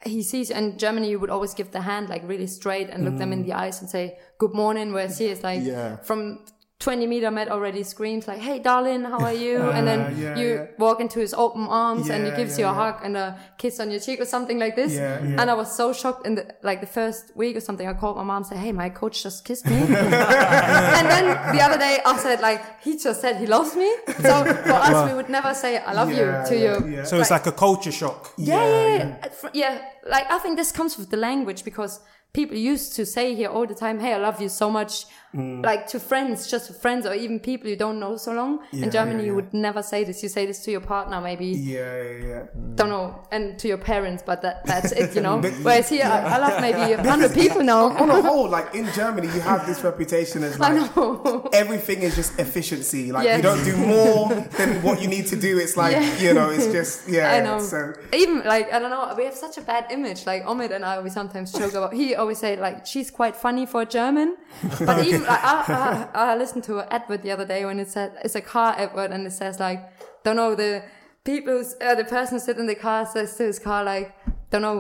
he 0.04 0.22
sees 0.22 0.50
in 0.52 0.78
Germany 0.78 1.10
you 1.10 1.20
would 1.20 1.30
always 1.30 1.54
give 1.54 1.72
the 1.72 1.82
hand 1.82 2.10
like 2.10 2.22
really 2.28 2.48
straight 2.48 2.90
and 2.90 3.06
look 3.06 3.18
them 3.18 3.32
in 3.34 3.44
the 3.44 3.54
eyes 3.54 3.82
and 3.82 3.90
say 3.90 4.18
good 4.38 4.54
morning. 4.54 4.94
Whereas 4.94 5.18
he 5.18 5.28
is 5.28 5.42
like 5.44 5.62
Yeah. 5.64 5.96
from 5.98 6.46
20 6.80 7.08
meter 7.08 7.32
met 7.32 7.48
already 7.48 7.84
screams 7.84 8.28
like 8.28 8.40
hey 8.40 8.60
darling 8.60 9.04
how 9.06 9.20
are 9.20 9.34
you 9.34 9.62
and 9.72 9.88
then 9.88 10.00
yeah, 10.20 10.38
you 10.38 10.48
yeah. 10.56 10.66
walk 10.78 11.00
into 11.00 11.20
his 11.20 11.34
open 11.34 11.64
arms 11.70 12.10
and 12.10 12.26
he 12.26 12.32
gives 12.36 12.60
yeah, 12.60 12.66
you 12.66 12.72
a 12.72 12.76
yeah. 12.76 12.92
hug 12.92 13.02
and 13.06 13.16
a 13.16 13.40
kiss 13.58 13.80
on 13.80 13.90
your 13.90 14.00
cheek 14.00 14.20
or 14.20 14.26
something 14.26 14.60
like 14.60 14.76
this 14.76 14.94
Yeah, 14.94 15.24
yeah. 15.24 15.40
and 15.42 15.50
I 15.50 15.54
was 15.54 15.74
so 15.74 15.94
shocked 15.94 16.28
in 16.28 16.36
the 16.36 16.54
like 16.64 16.82
the 16.82 16.88
first 16.88 17.32
week 17.36 17.56
or 17.56 17.62
something 17.62 17.88
I 17.88 17.94
called 17.94 18.18
my 18.18 18.24
mom 18.24 18.38
and 18.38 18.46
said 18.46 18.58
hey 18.58 18.74
my 18.74 18.90
coach 18.90 19.24
just 19.24 19.46
kissed 19.46 19.66
me 19.68 19.78
and 19.78 21.06
then 21.14 21.56
the 21.56 21.62
other 21.62 21.78
day 21.78 22.00
I 22.06 22.18
said 22.18 22.42
like 22.42 22.62
he 22.84 22.98
just 22.98 23.22
said 23.22 23.38
he 23.38 23.48
loves 23.48 23.76
me. 23.76 23.90
So 24.22 24.44
for 24.44 24.74
us 24.74 25.10
we 25.10 25.16
would 25.16 25.30
never 25.30 25.54
say 25.54 25.78
I 25.78 25.94
love 25.94 26.12
Yeah, 26.12 26.44
you 26.44 26.50
to 26.50 26.56
yeah, 26.58 26.80
you. 26.80 26.88
yeah. 26.98 27.04
So 27.06 27.20
it's 27.22 27.32
like 27.32 27.46
a 27.48 27.52
culture 27.54 27.92
shock. 27.92 28.34
Yeah, 28.38 28.68
yeah, 28.68 28.98
yeah. 28.98 29.18
Uh, 29.44 29.50
yeah. 29.54 29.82
Like 30.08 30.30
I 30.30 30.40
think 30.40 30.58
this 30.58 30.72
comes 30.74 30.98
with 30.98 31.10
the 31.10 31.18
language 31.18 31.64
because 31.64 32.02
people 32.36 32.58
used 32.58 32.96
to 32.98 33.06
say 33.06 33.34
here 33.40 33.50
all 33.56 33.66
the 33.66 33.74
time, 33.86 33.98
"Hey, 34.00 34.14
I 34.14 34.18
love 34.28 34.38
you 34.42 34.50
so 34.50 34.68
much," 34.70 34.94
mm. 35.34 35.64
like 35.70 35.88
to 35.94 36.00
friends, 36.00 36.38
just 36.54 36.68
to 36.68 36.74
friends, 36.74 37.06
or 37.10 37.14
even 37.24 37.40
people 37.40 37.68
you 37.74 37.78
don't 37.86 38.00
know 38.04 38.14
so 38.18 38.32
long. 38.34 38.52
Yeah, 38.72 38.84
In 38.86 38.92
Germany, 38.98 39.20
yeah, 39.22 39.28
you 39.30 39.36
would 39.40 39.54
never 39.54 39.82
say 39.92 40.00
this. 40.04 40.22
You 40.24 40.30
say 40.38 40.46
this 40.46 40.60
to 40.66 40.70
your 40.76 40.82
partner, 40.94 41.18
maybe 41.30 41.48
Yeah, 41.48 41.80
yeah, 42.04 42.28
yeah. 42.32 42.44
Mm. 42.58 42.76
don't 42.80 42.90
know, 42.96 43.08
and 43.32 43.44
to 43.62 43.66
your 43.72 43.82
parents, 43.94 44.22
but 44.30 44.38
that 44.46 44.66
that's 44.72 44.92
it, 45.02 45.16
you 45.16 45.22
know. 45.28 45.38
But- 45.46 45.54
Whereas 45.68 45.88
here, 45.96 46.06
I, 46.16 46.18
I 46.36 46.38
love 46.46 46.56
maybe 46.68 46.84
a 47.00 47.04
hundred 47.14 47.34
people 47.42 47.64
now. 47.64 47.84
On 48.04 48.08
the 48.10 48.22
whole, 48.30 48.50
like 48.58 48.68
in 48.80 48.86
Germany, 49.02 49.28
you 49.36 49.42
have 49.52 49.62
this 49.70 49.80
reputation 49.90 50.44
as 50.44 50.54
I 50.60 50.60
like 50.68 50.96
know. 50.96 51.50
everything 51.64 52.00
is 52.08 52.14
just 52.22 52.32
efficiency. 52.46 53.04
Like 53.16 53.26
Yes. 53.28 53.38
you 53.38 53.44
don't 53.50 53.64
do 53.72 53.76
more 53.98 54.26
than 54.60 54.70
what 54.86 54.96
you 55.02 55.08
need 55.16 55.26
to 55.34 55.38
do. 55.48 55.52
It's 55.64 55.76
like 55.84 55.94
Yeah. 55.96 56.24
you 56.26 56.32
know, 56.38 56.50
it's 56.56 56.68
just 56.78 57.08
yeah. 57.18 57.36
I 57.36 57.40
know. 57.48 57.58
So 57.74 57.80
Even 58.22 58.36
like 58.54 58.68
I 58.76 58.78
don't 58.82 58.94
know, 58.96 59.04
we 59.20 59.24
have 59.30 59.38
such 59.48 59.56
a 59.62 59.64
bad 59.74 59.84
image. 59.98 60.20
Like 60.32 60.42
Omid 60.52 60.72
and 60.76 60.84
I, 60.84 61.00
we 61.06 61.10
sometimes 61.10 61.48
joke 61.62 61.74
about. 61.80 61.94
He 62.02 62.08
always 62.26 62.40
say 62.40 62.56
like 62.68 62.86
she's 62.86 63.10
quite 63.12 63.36
funny 63.36 63.66
for 63.66 63.82
a 63.84 63.86
German, 63.86 64.30
but 64.88 65.06
even 65.06 65.24
like, 65.24 65.44
I, 65.44 66.10
I, 66.14 66.32
I 66.32 66.36
listened 66.36 66.64
to 66.66 66.80
an 66.80 66.88
advert 66.90 67.22
the 67.22 67.32
other 67.32 67.46
day 67.46 67.62
when 67.66 67.80
it 67.80 67.90
said 67.90 68.10
it's 68.24 68.36
a 68.36 68.42
car 68.42 68.72
advert 68.78 69.12
and 69.12 69.28
it 69.28 69.32
says 69.32 69.60
like 69.60 69.80
don't 70.24 70.36
know 70.36 70.56
the 70.56 70.84
people 71.24 71.64
uh, 71.82 71.96
the 71.96 72.04
person 72.04 72.40
sitting 72.40 72.62
in 72.62 72.68
the 72.68 72.82
car 72.88 73.06
says 73.06 73.36
to 73.38 73.44
his 73.44 73.60
car 73.60 73.84
like 73.84 74.08
don't 74.50 74.64
know 74.64 74.80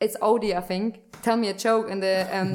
it's 0.00 0.16
Audi 0.20 0.54
I 0.56 0.62
think. 0.62 0.88
Tell 1.22 1.36
me 1.36 1.48
a 1.48 1.54
joke. 1.66 1.90
And 1.90 2.02
the 2.02 2.16
um 2.36 2.50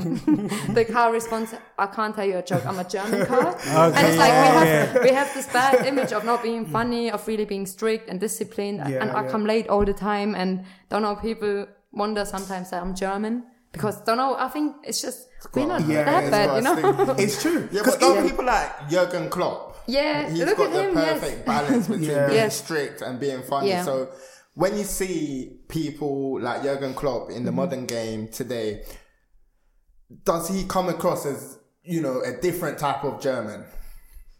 the 0.79 0.83
car 0.83 1.13
responds 1.13 1.53
I 1.77 1.87
can't 1.87 2.13
tell 2.15 2.25
you 2.25 2.37
a 2.39 2.43
joke. 2.51 2.65
I'm 2.65 2.79
a 2.79 2.87
German 2.95 3.25
car. 3.31 3.55
And 3.97 4.07
it's 4.07 4.17
like 4.23 4.35
we 4.43 4.49
have 4.59 5.03
we 5.03 5.11
have 5.19 5.33
this 5.33 5.47
bad 5.53 5.85
image 5.85 6.11
of 6.11 6.25
not 6.25 6.43
being 6.43 6.65
funny 6.65 7.11
of 7.11 7.25
really 7.27 7.45
being 7.45 7.67
strict 7.67 8.09
and 8.09 8.19
disciplined. 8.19 8.79
Yeah, 8.79 9.01
and 9.01 9.11
I 9.11 9.23
yeah. 9.23 9.31
come 9.31 9.45
late 9.45 9.67
all 9.69 9.85
the 9.85 9.97
time. 10.11 10.35
And 10.35 10.65
don't 10.89 11.03
know 11.03 11.15
people 11.15 11.67
wonder 11.91 12.25
sometimes 12.25 12.71
that 12.71 12.81
I'm 12.81 12.95
German 12.95 13.43
because 13.75 14.01
don't 14.01 14.17
know 14.17 14.35
I 14.35 14.47
think 14.49 14.75
it's 14.83 15.01
just 15.01 15.27
we're 15.53 15.67
not 15.67 15.81
Yeah, 15.87 16.03
that 16.05 16.23
it's 16.23 16.31
bad 16.31 16.47
got 16.47 16.55
you 16.57 16.63
know 17.07 17.15
it's 17.23 17.41
true. 17.41 17.69
Yeah, 17.71 17.81
'Cause 17.83 17.93
but 17.95 17.99
don't 18.01 18.17
even- 18.17 18.29
people 18.29 18.45
like 18.45 18.89
Jurgen 18.89 19.29
Klopp? 19.29 19.61
Yeah, 19.87 20.29
he's 20.29 20.39
look 20.45 20.57
got 20.57 20.67
at 20.67 20.73
the 20.73 20.83
him, 20.83 20.95
yes. 20.95 21.19
perfect 21.19 21.45
balance 21.45 21.87
between 21.87 22.09
Yeah. 22.09 22.27
being 22.27 22.39
Yes. 22.39 22.55
strict 22.63 23.01
and 23.01 23.19
being 23.19 23.41
funny. 23.43 23.69
Yeah. 23.69 23.83
So 23.83 24.09
when 24.55 24.77
you 24.77 24.83
see 24.83 25.59
people 25.67 26.41
like 26.41 26.63
Jurgen 26.63 26.93
Klopp 26.95 27.29
in 27.29 27.43
the 27.43 27.51
Mm-hmm. 27.51 27.55
modern 27.55 27.85
game 27.85 28.27
today, 28.29 28.83
does 30.23 30.47
he 30.49 30.63
come 30.65 30.89
across 30.89 31.25
as 31.25 31.57
you 31.83 32.01
know 32.01 32.21
a 32.21 32.31
different 32.41 32.79
type 32.79 33.03
of 33.03 33.19
German? 33.21 33.65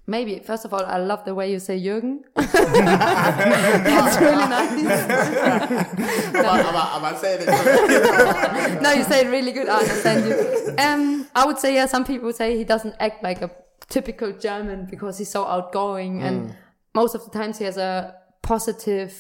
Maybe 0.07 0.39
first 0.39 0.65
of 0.65 0.73
all, 0.73 0.85
I 0.85 0.97
love 0.97 1.25
the 1.25 1.33
way 1.33 1.51
you 1.51 1.59
say 1.59 1.79
Jürgen. 1.81 2.19
That's 2.35 4.17
really 4.21 4.47
nice. 4.57 4.71
am, 6.35 6.45
I, 6.45 6.59
am, 6.59 6.75
I, 6.75 6.97
am 6.97 7.05
I 7.05 7.15
saying 7.17 7.39
it 7.41 8.81
no, 8.81 8.91
you 8.91 9.03
say 9.03 9.25
it 9.25 9.29
really 9.29 9.51
good. 9.51 9.67
I 9.67 9.79
understand 9.79 10.27
you. 10.27 10.75
Um, 10.77 11.27
I 11.35 11.45
would 11.45 11.57
say 11.57 11.73
yeah. 11.73 11.87
Some 11.87 12.05
people 12.05 12.31
say 12.33 12.55
he 12.57 12.63
doesn't 12.63 12.95
act 12.99 13.23
like 13.23 13.41
a 13.41 13.49
typical 13.89 14.31
German 14.33 14.85
because 14.89 15.17
he's 15.17 15.29
so 15.29 15.45
outgoing, 15.45 16.21
and 16.21 16.55
most 16.93 17.15
of 17.15 17.23
the 17.25 17.31
times 17.31 17.57
he 17.57 17.65
has 17.65 17.77
a 17.77 18.15
positive 18.41 19.11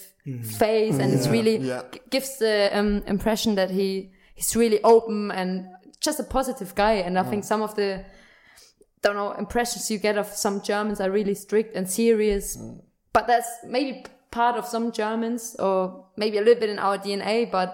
face, 0.59 0.99
and 0.99 1.13
it's 1.13 1.27
really 1.27 1.57
Yeah. 1.57 1.81
g- 1.91 1.99
gives 2.09 2.37
the 2.37 2.69
um, 2.73 3.03
impression 3.07 3.55
that 3.55 3.71
he 3.71 4.11
he's 4.35 4.55
really 4.55 4.79
open 4.83 5.31
and 5.31 5.65
just 5.99 6.19
a 6.19 6.23
positive 6.23 6.75
guy. 6.75 6.93
And 7.05 7.17
I 7.17 7.23
think 7.23 7.43
some 7.43 7.61
of 7.63 7.73
the 7.75 8.03
don't 9.05 9.15
know 9.21 9.31
impressions 9.45 9.83
you 9.93 9.97
get 10.07 10.15
of 10.23 10.27
some 10.45 10.55
Germans 10.69 10.99
are 11.03 11.11
really 11.19 11.35
strict 11.45 11.71
and 11.77 11.85
serious, 12.01 12.57
but 13.15 13.23
that's 13.31 13.49
maybe 13.75 13.91
part 14.31 14.55
of 14.61 14.65
some 14.73 14.85
Germans 15.01 15.55
or 15.67 15.77
maybe 16.21 16.35
a 16.37 16.41
little 16.47 16.59
bit 16.63 16.69
in 16.75 16.79
our 16.87 16.97
DNA, 17.05 17.35
but 17.57 17.69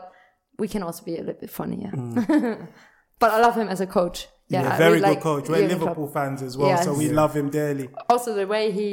we 0.61 0.67
can 0.73 0.83
also 0.87 1.01
be 1.09 1.15
a 1.21 1.23
little 1.27 1.41
bit 1.45 1.49
funnier. 1.61 1.91
but 3.21 3.29
I 3.31 3.39
love 3.39 3.55
him 3.61 3.67
as 3.75 3.81
a 3.81 3.87
coach. 3.99 4.27
Yeah, 4.47 4.63
Yeah, 4.63 4.77
very 4.77 4.91
really 4.99 5.01
good 5.01 5.09
like 5.15 5.21
coach. 5.21 5.45
We're 5.49 5.67
Liverpool 5.75 6.07
Klopp. 6.09 6.13
fans 6.13 6.41
as 6.49 6.53
well, 6.57 6.75
so 6.83 6.91
Yes. 6.91 6.99
we 6.99 7.07
love 7.21 7.33
him 7.39 7.49
dearly. 7.49 7.87
also 8.09 8.33
the 8.41 8.47
way 8.55 8.71
he 8.71 8.89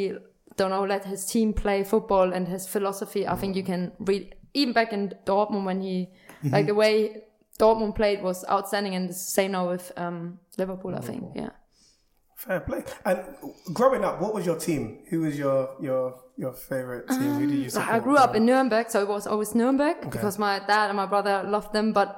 don't 0.56 0.70
know 0.70 0.84
let 0.84 1.04
his 1.04 1.22
team 1.32 1.52
play 1.52 1.78
football 1.84 2.32
and 2.36 2.48
his 2.54 2.66
philosophy 2.74 3.22
i 3.32 3.36
think 3.40 3.54
you 3.54 3.62
can 3.72 3.92
read 4.10 4.34
even 4.60 4.72
back 4.78 4.90
in 4.92 5.02
dortmund 5.30 5.64
when 5.70 5.80
he 5.88 5.96
Mm-hmm. 6.42 6.54
like 6.54 6.66
the 6.66 6.74
way 6.74 7.22
dortmund 7.60 7.94
played 8.00 8.18
was 8.28 8.38
outstanding 8.54 8.94
and 8.98 9.08
the 9.08 9.14
same 9.36 9.50
now 9.52 9.64
with 9.70 9.86
um, 10.04 10.18
liverpool 10.60 10.94
i 11.00 11.02
think 11.08 11.22
yeah 11.42 11.50
Fair 12.38 12.60
play. 12.60 12.84
And 13.04 13.18
growing 13.72 14.04
up, 14.04 14.20
what 14.20 14.32
was 14.32 14.46
your 14.46 14.54
team? 14.54 15.00
Who 15.10 15.22
was 15.22 15.36
your 15.36 15.74
your 15.80 16.20
your 16.36 16.52
favorite 16.52 17.08
team? 17.08 17.34
Who 17.34 17.46
did 17.48 17.58
you 17.58 17.64
um, 17.64 17.70
support? 17.70 17.90
I 17.90 17.98
grew 17.98 18.16
up 18.16 18.36
in 18.36 18.46
Nuremberg, 18.46 18.90
so 18.90 19.02
it 19.02 19.08
was 19.08 19.26
always 19.26 19.56
Nuremberg 19.56 20.08
because 20.08 20.38
my 20.38 20.60
dad 20.60 20.86
and 20.86 20.96
my 20.96 21.06
brother 21.06 21.42
loved 21.42 21.72
them. 21.72 21.92
But 21.92 22.16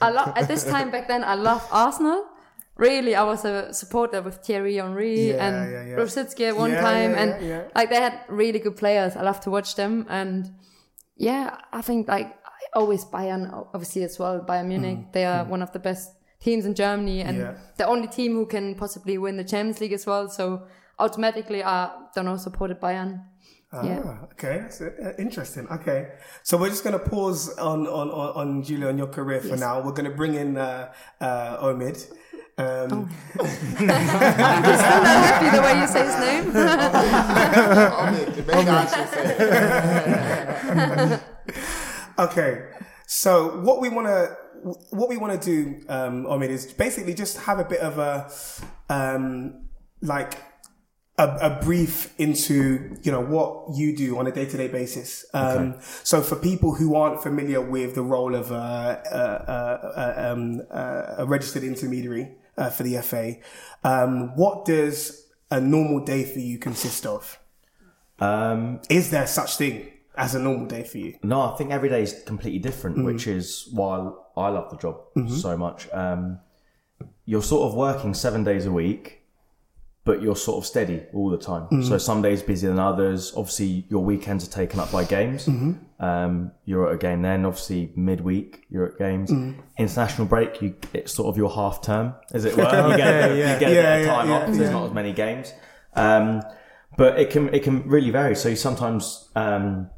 I 0.00 0.08
lo- 0.08 0.32
at 0.34 0.48
this 0.48 0.64
time 0.64 0.90
back 0.90 1.06
then, 1.06 1.22
I 1.22 1.34
loved 1.34 1.66
Arsenal. 1.70 2.24
Really, 2.76 3.14
I 3.14 3.24
was 3.24 3.44
a 3.44 3.74
supporter 3.74 4.22
with 4.22 4.36
Thierry 4.36 4.76
Henry 4.76 5.32
Yeah, 5.32 5.46
and 5.46 5.70
yeah, 5.70 5.84
yeah. 5.84 5.96
Rosický 5.96 6.48
at 6.48 6.56
one 6.56 6.70
Yeah, 6.70 6.80
time, 6.80 7.14
and 7.14 7.70
like 7.74 7.90
they 7.90 8.00
had 8.00 8.20
really 8.30 8.60
good 8.60 8.76
players. 8.76 9.16
I 9.16 9.22
love 9.22 9.40
to 9.40 9.50
watch 9.50 9.74
them, 9.74 10.06
and 10.08 10.48
yeah, 11.16 11.58
I 11.74 11.82
think 11.82 12.08
like 12.08 12.34
always 12.72 13.04
Bayern, 13.04 13.52
obviously 13.74 14.02
as 14.04 14.18
well. 14.18 14.40
Bayern 14.40 14.68
Munich, 14.68 14.98
mm. 14.98 15.12
they 15.12 15.26
are 15.26 15.44
mm. 15.44 15.48
one 15.48 15.60
of 15.60 15.72
the 15.72 15.78
best 15.78 16.08
teams 16.40 16.64
in 16.64 16.74
Germany, 16.74 17.20
and. 17.22 17.38
Yeah. 17.38 17.54
the 17.76 17.86
only 17.86 18.08
team 18.08 18.32
who 18.34 18.46
can 18.46 18.74
possibly 18.74 19.18
win 19.18 19.36
the 19.36 19.44
Champions 19.44 19.80
League 19.80 19.92
as 19.92 20.04
well. 20.06 20.28
So 20.28 20.66
automatically, 20.98 21.62
I 21.62 21.90
don't 22.14 22.24
know 22.24 22.36
supported 22.36 22.80
Bayern. 22.80 23.24
yeah. 23.84 24.02
Ah, 24.04 24.24
okay, 24.32 24.58
that's 24.62 24.80
uh, 24.80 25.12
interesting. 25.18 25.68
Okay, 25.68 26.08
so 26.42 26.56
we're 26.56 26.70
just 26.70 26.82
going 26.84 26.98
to 26.98 27.04
pause 27.10 27.56
on 27.58 27.86
on 27.86 28.10
on, 28.10 28.28
on 28.34 28.62
Julia 28.62 28.88
on 28.88 28.98
your 28.98 29.08
career 29.08 29.40
for 29.40 29.56
now. 29.56 29.80
We're 29.80 29.92
going 29.92 30.10
to 30.10 30.16
bring 30.16 30.34
in 30.34 30.56
uh, 30.56 30.92
uh, 31.20 31.64
Omid. 31.66 32.10
Um, 32.58 33.08
happy 33.78 35.50
the 35.56 35.62
way 35.62 35.80
you 35.80 35.86
say 35.86 36.04
his 36.04 36.18
name. 36.18 36.44
Omid, 38.02 38.46
maybe 38.46 38.68
I 38.68 38.86
should 38.86 39.08
say. 41.14 41.20
Okay, 42.18 42.64
so 43.06 43.60
what 43.60 43.80
we 43.80 43.88
want 43.88 44.08
to 44.08 44.36
what 44.90 45.08
we 45.08 45.16
want 45.16 45.40
to 45.40 45.46
do, 45.50 45.84
um, 45.88 46.24
Omid, 46.24 46.48
is 46.48 46.72
basically 46.72 47.14
just 47.14 47.38
have 47.38 47.58
a 47.58 47.64
bit 47.64 47.80
of 47.80 47.98
a 47.98 48.30
um, 48.88 49.68
like 50.00 50.34
a, 51.18 51.26
a 51.42 51.64
brief 51.64 52.14
into 52.18 52.96
you 53.02 53.12
know 53.12 53.20
what 53.20 53.76
you 53.76 53.96
do 53.96 54.18
on 54.18 54.26
a 54.26 54.32
day 54.32 54.46
to 54.46 54.56
day 54.56 54.68
basis. 54.68 55.26
Um, 55.34 55.74
So 56.04 56.22
for 56.22 56.36
people 56.36 56.74
who 56.74 56.94
aren't 56.94 57.22
familiar 57.22 57.60
with 57.60 57.94
the 57.94 58.02
role 58.02 58.34
of 58.34 58.50
a, 58.50 59.02
a, 59.12 60.00
a, 60.00 60.32
um, 60.32 60.62
a 60.70 61.24
registered 61.26 61.64
intermediary 61.64 62.36
uh, 62.56 62.70
for 62.70 62.84
the 62.84 62.98
FA, 63.02 63.36
um, 63.84 64.36
what 64.36 64.64
does 64.64 65.26
a 65.50 65.60
normal 65.60 66.00
day 66.04 66.24
for 66.24 66.38
you 66.38 66.58
consist 66.58 67.06
of? 67.06 67.38
Um, 68.20 68.80
Is 68.88 69.10
there 69.10 69.26
such 69.26 69.56
thing 69.56 69.90
as 70.18 70.34
a 70.34 70.38
normal 70.38 70.66
day 70.66 70.82
for 70.82 70.98
you? 70.98 71.14
no, 71.22 71.40
I 71.42 71.56
think 71.56 71.70
every 71.70 71.88
day 71.88 72.02
is 72.02 72.22
completely 72.26 72.58
different, 72.58 73.04
which 73.04 73.26
is 73.26 73.68
why 73.72 74.10
I 74.36 74.48
love 74.48 74.70
the 74.70 74.76
job 74.76 74.96
so 75.28 75.56
much. 75.56 75.88
Um, 75.92 76.40
you're 77.24 77.42
sort 77.42 77.68
of 77.70 77.74
working 77.74 78.12
seven 78.14 78.42
days 78.44 78.66
a 78.66 78.72
week, 78.72 79.22
but 80.04 80.22
you're 80.22 80.36
sort 80.36 80.56
of 80.58 80.66
steady 80.66 81.02
all 81.12 81.28
the 81.30 81.38
time. 81.38 81.82
So 81.82 81.98
some 81.98 82.22
days 82.22 82.42
busier 82.42 82.70
than 82.70 82.78
others. 82.78 83.32
Obviously, 83.36 83.84
your 83.90 84.02
weekends 84.02 84.46
are 84.46 84.50
taken 84.50 84.80
up 84.80 84.90
by 84.90 85.04
games. 85.04 85.46
Um, 86.00 86.52
you're 86.64 86.88
at 86.88 86.94
a 86.94 86.98
game 86.98 87.20
then. 87.22 87.44
Obviously, 87.44 87.92
midweek 87.94 88.64
you're 88.70 88.86
at 88.86 88.98
games. 88.98 89.30
International 89.78 90.26
break, 90.26 90.62
you 90.62 90.74
it's 90.94 91.12
sort 91.12 91.28
of 91.28 91.36
your 91.36 91.50
half 91.50 91.82
term, 91.82 92.14
as 92.32 92.44
it 92.46 92.56
were. 92.56 92.62
you 92.90 92.96
get, 92.96 93.30
a 93.30 93.36
you 93.36 93.42
get 93.42 93.56
a 93.56 93.58
bit 93.60 93.74
Yeah, 93.74 93.94
of 93.96 94.06
yeah, 94.06 94.14
time 94.14 94.28
yeah, 94.28 94.46
There's 94.50 94.70
not 94.70 94.86
as 94.86 94.92
many 94.94 95.12
games. 95.12 95.52
Um, 95.94 96.42
but 96.96 97.18
it 97.20 97.28
can 97.30 97.52
it 97.54 97.62
can 97.62 97.86
really 97.88 98.10
vary. 98.10 98.34
So 98.34 98.54
sometimes. 98.54 99.28
Um, 99.36 99.90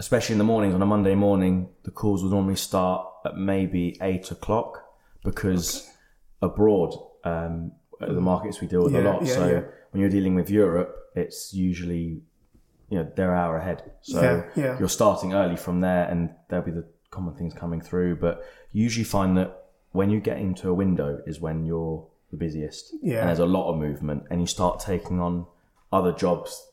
especially 0.00 0.32
in 0.32 0.38
the 0.38 0.44
mornings 0.44 0.74
on 0.74 0.80
a 0.82 0.86
Monday 0.86 1.14
morning, 1.14 1.68
the 1.84 1.90
calls 1.90 2.22
will 2.22 2.30
normally 2.30 2.56
start 2.56 3.06
at 3.26 3.36
maybe 3.36 3.96
eight 4.00 4.30
o'clock 4.30 4.82
because 5.22 5.88
abroad, 6.40 6.94
um, 7.24 7.72
the 8.00 8.20
markets 8.20 8.62
we 8.62 8.66
deal 8.66 8.82
with 8.82 8.94
a 8.94 9.00
lot. 9.02 9.22
yeah, 9.22 9.34
so 9.34 9.46
yeah. 9.46 9.60
when 9.90 10.00
you're 10.00 10.08
dealing 10.10 10.34
with 10.34 10.48
Europe, 10.48 10.96
it's 11.14 11.52
usually, 11.52 12.22
you 12.88 12.98
know, 12.98 13.12
they're 13.14 13.34
hour 13.34 13.58
ahead. 13.58 13.92
So 14.00 14.22
Yeah, 14.22 14.62
yeah. 14.64 14.78
you're 14.78 14.88
starting 14.88 15.34
early 15.34 15.56
from 15.56 15.82
there 15.82 16.08
and 16.08 16.30
there'll 16.48 16.64
be 16.64 16.70
the 16.72 16.86
common 17.10 17.34
things 17.34 17.52
coming 17.52 17.82
through. 17.82 18.16
But 18.16 18.42
you 18.72 18.82
usually 18.82 19.04
find 19.04 19.36
that 19.36 19.64
when 19.92 20.08
you 20.08 20.18
get 20.18 20.38
into 20.38 20.70
a 20.70 20.74
window 20.74 21.20
is 21.26 21.40
when 21.40 21.66
you're 21.66 22.06
the 22.30 22.38
busiest. 22.38 22.94
Yeah. 23.02 23.18
And 23.20 23.28
there's 23.28 23.38
a 23.38 23.44
lot 23.44 23.70
of 23.70 23.78
movement 23.78 24.24
and 24.30 24.40
you 24.40 24.46
start 24.46 24.80
taking 24.80 25.20
on 25.20 25.44
other 25.92 26.12
jobs 26.12 26.68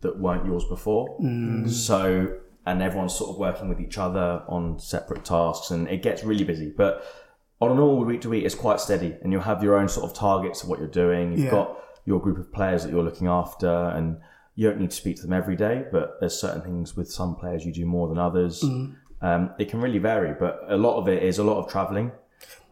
that 0.00 0.18
weren't 0.18 0.46
yours 0.46 0.64
before. 0.64 1.16
Mm. 1.20 1.70
So, 1.70 2.38
and 2.66 2.82
everyone's 2.82 3.14
sort 3.14 3.30
of 3.30 3.36
working 3.38 3.68
with 3.68 3.80
each 3.80 3.98
other 3.98 4.42
on 4.48 4.78
separate 4.78 5.24
tasks 5.24 5.70
and 5.70 5.88
it 5.88 6.02
gets 6.02 6.22
really 6.24 6.44
busy. 6.44 6.72
But 6.76 7.04
on 7.60 7.70
a 7.72 7.74
normal 7.74 8.04
week 8.04 8.20
to 8.22 8.28
week, 8.30 8.44
it's 8.44 8.54
quite 8.54 8.80
steady 8.80 9.16
and 9.22 9.32
you'll 9.32 9.42
have 9.42 9.62
your 9.62 9.76
own 9.76 9.88
sort 9.88 10.08
of 10.10 10.16
targets 10.16 10.62
of 10.62 10.68
what 10.68 10.78
you're 10.78 10.88
doing. 10.88 11.32
You've 11.32 11.40
Yeah. 11.46 11.50
got 11.50 11.78
your 12.04 12.20
group 12.20 12.38
of 12.38 12.52
players 12.52 12.82
that 12.84 12.92
you're 12.92 13.02
looking 13.04 13.26
after 13.28 13.68
and 13.70 14.18
you 14.54 14.68
don't 14.68 14.80
need 14.80 14.90
to 14.90 14.96
speak 14.96 15.16
to 15.16 15.22
them 15.22 15.32
every 15.32 15.56
day, 15.56 15.84
but 15.90 16.18
there's 16.20 16.38
certain 16.38 16.62
things 16.62 16.96
with 16.96 17.10
some 17.10 17.34
players 17.36 17.64
you 17.64 17.72
do 17.72 17.86
more 17.86 18.08
than 18.08 18.18
others. 18.18 18.62
Mm. 18.62 18.96
Um, 19.22 19.50
it 19.58 19.68
can 19.70 19.80
really 19.80 19.98
vary, 19.98 20.34
but 20.38 20.60
a 20.68 20.76
lot 20.76 20.98
of 20.98 21.08
it 21.08 21.22
is 21.22 21.38
a 21.38 21.44
lot 21.44 21.58
of 21.64 21.70
traveling. 21.70 22.10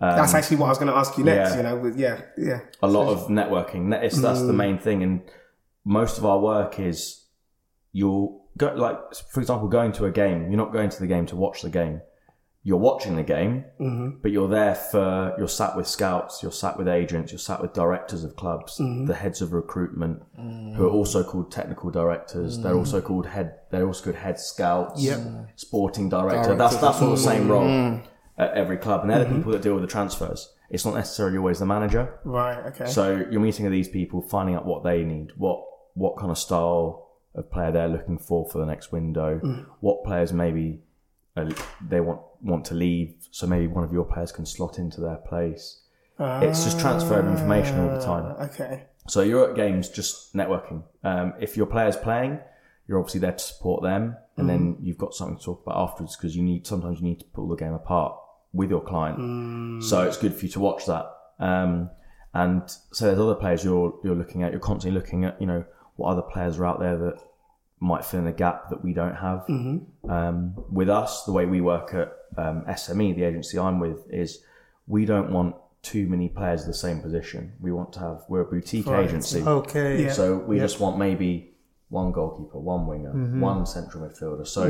That's 0.00 0.34
actually 0.34 0.56
what 0.56 0.66
I 0.66 0.68
was 0.70 0.78
going 0.78 0.90
to 0.90 0.96
ask 0.96 1.16
you 1.16 1.24
next. 1.24 1.52
Um, 1.52 1.58
yeah. 1.58 1.62
You 1.70 1.76
know, 1.76 1.82
with, 1.82 1.96
yeah, 1.98 2.20
yeah. 2.36 2.60
a 2.82 2.88
lot 2.88 3.08
of 3.08 3.28
networking. 3.28 4.02
Is, 4.02 4.20
that's 4.20 4.40
Mm. 4.40 4.46
the 4.48 4.52
main 4.52 4.78
thing. 4.78 5.02
And 5.02 5.20
most 5.84 6.18
of 6.18 6.26
our 6.26 6.38
work 6.40 6.80
is 6.80 7.24
you'll 7.92 8.39
go, 8.60 8.72
like, 8.74 8.98
for 9.32 9.40
example, 9.40 9.68
going 9.68 9.92
to 9.92 10.04
a 10.04 10.10
game, 10.10 10.38
you're 10.50 10.62
not 10.64 10.72
going 10.72 10.90
to 10.90 11.00
the 11.00 11.06
game 11.14 11.26
to 11.26 11.36
watch 11.36 11.62
the 11.62 11.70
game. 11.70 12.00
You're 12.62 12.76
watching 12.90 13.16
the 13.16 13.22
game, 13.22 13.64
Mm-hmm. 13.80 14.18
but 14.22 14.30
you're 14.32 14.48
there 14.60 14.74
for, 14.74 15.34
you're 15.38 15.48
sat 15.48 15.76
with 15.78 15.86
scouts, 15.86 16.42
you're 16.42 16.52
sat 16.52 16.76
with 16.78 16.88
agents, 16.88 17.32
you're 17.32 17.38
sat 17.38 17.62
with 17.62 17.72
directors 17.72 18.22
of 18.22 18.36
clubs, 18.36 18.78
Mm-hmm. 18.78 19.06
the 19.06 19.14
heads 19.14 19.40
of 19.40 19.54
recruitment, 19.54 20.22
who 20.76 20.86
are 20.86 20.90
also 20.90 21.24
called 21.24 21.50
technical 21.50 21.90
directors. 21.90 22.58
They're 22.58 22.74
also 22.74 23.00
called 23.00 23.26
head, 23.26 23.48
they're 23.70 23.86
also 23.86 24.04
called 24.04 24.16
head 24.16 24.38
scouts, 24.38 25.02
yep. 25.02 25.20
sporting 25.56 26.10
director. 26.10 26.54
That's, 26.54 26.76
that's 26.76 27.00
all 27.00 27.10
the 27.12 27.16
same 27.16 27.48
role 27.50 28.00
at 28.36 28.52
every 28.52 28.76
club. 28.76 29.00
And 29.02 29.10
they're 29.10 29.24
the 29.24 29.34
people 29.34 29.52
that 29.52 29.62
deal 29.62 29.74
with 29.74 29.82
the 29.82 29.88
transfers. 29.98 30.52
It's 30.68 30.84
not 30.84 30.94
necessarily 30.94 31.38
always 31.38 31.58
the 31.60 31.66
manager. 31.66 32.20
Right. 32.24 32.58
Okay. 32.70 32.86
So 32.86 33.24
you're 33.30 33.40
meeting 33.40 33.64
with 33.64 33.72
these 33.72 33.88
people, 33.88 34.20
finding 34.22 34.54
out 34.54 34.66
what 34.66 34.84
they 34.84 35.02
need, 35.02 35.28
what 35.36 35.64
what 35.94 36.16
kind 36.18 36.30
of 36.30 36.38
style 36.38 37.09
of 37.34 37.50
player 37.50 37.70
they're 37.72 37.88
looking 37.88 38.18
for 38.18 38.48
for 38.50 38.58
the 38.58 38.66
next 38.66 38.92
window, 38.92 39.38
what 39.80 40.04
players 40.04 40.32
maybe 40.32 40.80
uh, 41.36 41.50
they 41.88 42.00
want 42.00 42.20
want 42.42 42.64
to 42.66 42.74
leave. 42.74 43.14
So 43.30 43.46
maybe 43.46 43.66
one 43.66 43.84
of 43.84 43.92
your 43.92 44.04
players 44.04 44.32
can 44.32 44.46
slot 44.46 44.78
into 44.78 45.00
their 45.00 45.16
place. 45.16 45.80
it's 46.18 46.64
just 46.64 46.80
transfer 46.80 47.18
of 47.20 47.26
information 47.26 47.78
all 47.80 47.98
the 47.98 48.04
time. 48.04 48.24
okay. 48.50 48.84
So 49.08 49.22
you're 49.22 49.50
at 49.50 49.56
games 49.56 49.88
just 49.88 50.34
networking. 50.34 50.82
Um, 51.02 51.32
if 51.40 51.56
your 51.56 51.66
player's 51.66 51.96
playing, 51.96 52.38
you're 52.86 52.98
obviously 52.98 53.20
there 53.20 53.32
to 53.32 53.38
support 53.38 53.82
them, 53.82 54.16
and 54.36 54.48
then 54.48 54.76
you've 54.82 54.98
got 54.98 55.14
something 55.14 55.38
to 55.38 55.44
talk 55.44 55.62
about 55.64 55.76
afterwards 55.90 56.16
because 56.16 56.36
you 56.36 56.42
need 56.42 56.66
sometimes 56.66 56.98
you 57.00 57.04
need 57.06 57.20
to 57.20 57.26
pull 57.26 57.48
the 57.48 57.56
game 57.56 57.72
apart 57.72 58.14
with 58.52 58.70
your 58.70 58.80
client. 58.82 59.82
So 59.84 60.02
it's 60.02 60.16
good 60.16 60.34
for 60.34 60.44
you 60.44 60.50
to 60.52 60.60
watch 60.60 60.86
that. 60.86 61.06
Um, 61.38 61.90
and 62.34 62.62
so 62.92 63.06
there's 63.06 63.18
other 63.18 63.34
players 63.34 63.64
you're 63.64 63.98
you're 64.04 64.14
looking 64.16 64.42
at. 64.42 64.50
You're 64.52 64.60
constantly 64.60 64.98
looking 65.00 65.24
at 65.24 65.40
you 65.40 65.46
know 65.46 65.64
what 66.00 66.12
other 66.12 66.22
players 66.22 66.58
are 66.58 66.66
out 66.66 66.80
there 66.80 66.96
that 66.96 67.16
might 67.78 68.04
fill 68.04 68.20
in 68.20 68.26
a 68.26 68.32
gap 68.32 68.68
that 68.70 68.82
we 68.82 68.92
don't 68.92 69.14
have. 69.16 69.44
Um, 70.08 70.54
with 70.70 70.90
us, 70.90 71.24
the 71.24 71.32
way 71.32 71.44
we 71.46 71.60
work 71.60 71.94
at 71.94 72.08
um, 72.36 72.64
SME, 72.68 73.14
the 73.16 73.24
agency 73.24 73.58
I'm 73.58 73.78
with, 73.80 74.00
is 74.10 74.42
we 74.86 75.04
don't 75.04 75.30
want 75.30 75.56
too 75.82 76.06
many 76.08 76.28
players 76.28 76.62
of 76.62 76.66
the 76.68 76.74
same 76.74 77.00
position. 77.00 77.52
We 77.60 77.72
want 77.72 77.92
to 77.94 78.00
have 78.00 78.18
we're 78.28 78.42
a 78.42 78.44
boutique 78.44 78.86
agency. 79.04 79.42
Okay. 79.42 80.04
Yeah. 80.04 80.12
So 80.12 80.36
we 80.38 80.58
just 80.58 80.78
want 80.80 80.98
maybe 80.98 81.54
one 81.88 82.12
goalkeeper, 82.12 82.58
one 82.58 82.86
winger, 82.86 83.12
one 83.40 83.66
central 83.66 84.06
midfielder. 84.06 84.46
So 84.46 84.66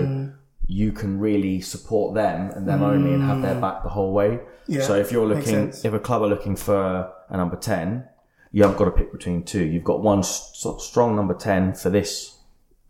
you 0.67 0.93
can 0.93 1.19
really 1.19 1.61
support 1.61 2.15
them 2.15 2.51
and 2.53 2.67
them 2.69 2.83
only 2.83 3.13
and 3.15 3.23
have 3.25 3.43
their 3.43 3.61
back 3.61 3.83
the 3.83 3.89
whole 3.89 4.13
way. 4.13 4.39
Yeah, 4.69 4.83
So 4.83 4.95
if 4.95 5.11
you're 5.11 5.27
looking, 5.27 5.71
if 5.85 5.93
a 5.93 5.99
club 5.99 6.23
are 6.23 6.29
looking 6.29 6.55
for 6.55 7.13
a 7.29 7.37
number 7.37 7.57
10, 7.57 8.05
you 8.53 8.63
haven't 8.63 8.79
got 8.79 8.87
to 8.87 8.91
pick 8.91 9.13
between 9.13 9.43
two. 9.45 9.65
You've 9.65 9.85
got 9.85 10.01
one 10.03 10.21
s- 10.21 10.51
sort 10.55 10.77
of 10.77 10.83
strong 10.83 11.15
number 11.17 11.35
10 11.35 11.75
for 11.75 11.91
this, 11.91 12.39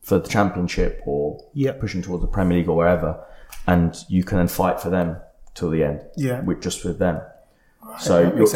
for 0.02 0.18
the 0.18 0.28
championship 0.28 1.02
or 1.06 1.38
Yeah. 1.52 1.72
pushing 1.72 2.02
towards 2.02 2.22
the 2.22 2.28
Premier 2.28 2.58
League 2.58 2.68
or 2.68 2.76
wherever. 2.76 3.22
And 3.66 3.94
you 4.08 4.24
can 4.24 4.38
then 4.38 4.48
fight 4.48 4.80
for 4.80 4.90
them 4.90 5.16
till 5.54 5.70
the 5.70 5.84
end. 5.84 6.02
Yeah. 6.16 6.40
With 6.40 6.60
just 6.62 6.84
with 6.84 6.98
them. 6.98 7.20
So 7.98 8.32
you're, 8.36 8.46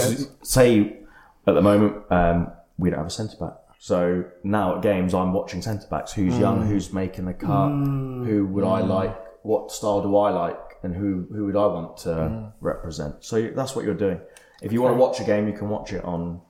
say 0.43 0.99
at 1.47 1.55
the 1.55 1.63
moment 1.63 2.11
um, 2.11 2.53
we 2.79 2.91
don't 2.91 2.99
have 2.99 3.07
a 3.09 3.11
centre 3.11 3.37
back. 3.39 3.55
So 3.79 4.25
now 4.43 4.77
at 4.77 4.83
games 4.83 5.13
I'm 5.13 5.33
watching 5.33 5.61
centre 5.61 5.87
backs. 5.91 6.13
Who's 6.13 6.35
Mm. 6.35 6.41
young? 6.41 6.67
Who's 6.67 6.93
making 6.93 7.27
the 7.27 7.35
cut? 7.35 7.69
Who 7.69 8.47
would 8.53 8.65
I 8.65 8.81
like? 8.81 9.15
What 9.45 9.71
style 9.73 10.01
do 10.03 10.17
I 10.17 10.31
like? 10.31 10.59
And 10.83 10.95
who 10.95 11.27
who 11.35 11.47
would 11.47 11.57
I 11.57 11.67
want 11.67 11.97
to 11.99 12.09
Mm. 12.09 12.53
represent? 12.61 13.17
So 13.25 13.49
that's 13.55 13.75
what 13.77 13.85
you're 13.85 13.95
doing. 13.95 14.21
if 14.63 14.73
you 14.73 14.81
want 14.81 14.95
to 14.95 14.99
watch 14.99 15.21
a 15.21 15.25
game, 15.25 15.47
you 15.47 15.53
can 15.53 15.69
watch 15.69 15.93
it 15.93 16.03
on 16.05 16.41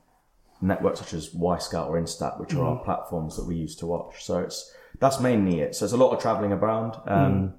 networks 0.61 1.01
such 1.01 1.13
as 1.15 1.31
Wyscout 1.31 1.89
or 1.89 2.01
Instat, 2.01 2.39
which 2.41 2.55
are 2.55 2.65
our 2.65 2.77
Mm. 2.79 2.85
platforms 2.85 3.37
that 3.37 3.47
we 3.47 3.57
use 3.57 3.77
to 3.77 3.87
watch. 3.87 4.25
So 4.25 4.39
it's 4.41 4.73
that's 5.01 5.21
mainly 5.21 5.61
it. 5.61 5.75
So 5.75 5.85
it's 5.85 5.93
a 5.95 5.97
lot 5.97 6.11
of 6.13 6.21
traveling 6.21 6.53
around. 6.53 6.95
Um, 7.07 7.33
Mm. 7.35 7.53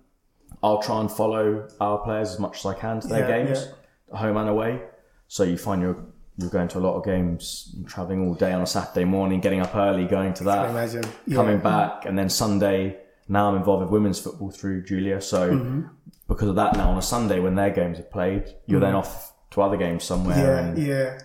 I'll 0.64 0.82
try 0.82 1.00
and 1.02 1.12
follow 1.12 1.68
our 1.82 1.98
players 2.00 2.32
as 2.32 2.40
much 2.40 2.60
as 2.60 2.66
I 2.66 2.74
can 2.74 3.00
to 3.02 3.08
their 3.08 3.28
Yeah, 3.30 3.44
games, 3.46 3.68
home 4.12 4.38
and 4.38 4.50
away. 4.50 4.82
So 5.28 5.44
you 5.44 5.58
find 5.58 5.82
you're 5.82 5.98
you're 6.38 6.50
going 6.50 6.68
to 6.68 6.80
a 6.80 6.82
lot 6.82 6.96
of 6.98 7.06
games, 7.06 7.74
traveling 7.86 8.28
all 8.28 8.34
day 8.34 8.52
on 8.52 8.62
a 8.62 8.66
Saturday 8.68 9.06
morning, 9.06 9.40
getting 9.40 9.62
up 9.62 9.74
early, 9.74 10.06
going 10.06 10.34
to 10.34 10.44
that, 10.44 10.70
imagine. 10.70 11.06
Yeah. 11.26 11.36
coming 11.38 11.60
back, 11.60 12.06
and 12.06 12.20
then 12.20 12.28
Sunday. 12.30 12.98
Now 13.30 13.48
I'm 13.50 13.56
involved 13.56 13.84
with 13.84 13.90
women's 13.92 14.20
football 14.20 14.52
through 14.52 14.84
Julia, 14.84 15.22
so 15.22 15.50
Mhm. 15.52 15.90
because 16.28 16.50
of 16.50 16.56
that, 16.56 16.76
now 16.76 16.90
on 16.92 16.98
a 16.98 17.02
Sunday 17.02 17.40
when 17.40 17.56
their 17.56 17.70
games 17.70 18.00
are 18.00 18.04
played, 18.04 18.54
you're 18.66 18.82
then 18.82 18.94
Mhm. 18.96 18.98
off 19.00 19.34
to 19.52 19.62
other 19.62 19.78
games 19.78 20.04
somewhere. 20.04 20.38
Yeah, 20.38 20.60
and 20.60 20.78
yeah. 20.78 21.18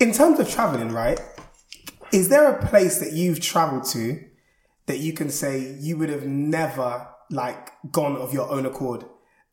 In 0.00 0.12
terms 0.12 0.38
of 0.40 0.48
traveling, 0.48 0.90
right? 0.92 1.20
Is 2.12 2.28
there 2.28 2.50
a 2.50 2.66
place 2.66 2.98
that 3.00 3.12
you've 3.12 3.40
traveled 3.40 3.84
to 3.92 4.24
that 4.86 4.98
you 4.98 5.12
can 5.12 5.28
say 5.30 5.76
you 5.80 5.98
would 5.98 6.08
have 6.08 6.26
never 6.26 7.06
like 7.30 7.70
gone 7.92 8.16
of 8.16 8.32
your 8.32 8.50
own 8.50 8.64
accord 8.64 9.04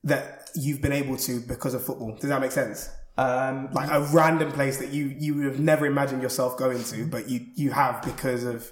that 0.03 0.49
you've 0.55 0.81
been 0.81 0.93
able 0.93 1.17
to 1.17 1.41
because 1.41 1.73
of 1.73 1.83
football? 1.83 2.15
Does 2.15 2.29
that 2.29 2.39
make 2.41 2.51
sense? 2.51 2.89
Um, 3.17 3.69
like 3.71 3.89
a 3.91 4.01
random 4.13 4.51
place 4.51 4.77
that 4.77 4.89
you 4.89 5.15
you 5.19 5.35
would 5.35 5.45
have 5.45 5.59
never 5.59 5.85
imagined 5.85 6.21
yourself 6.21 6.57
going 6.57 6.83
to, 6.85 7.05
but 7.07 7.29
you 7.29 7.45
you 7.55 7.71
have 7.71 8.01
because 8.03 8.43
of 8.43 8.71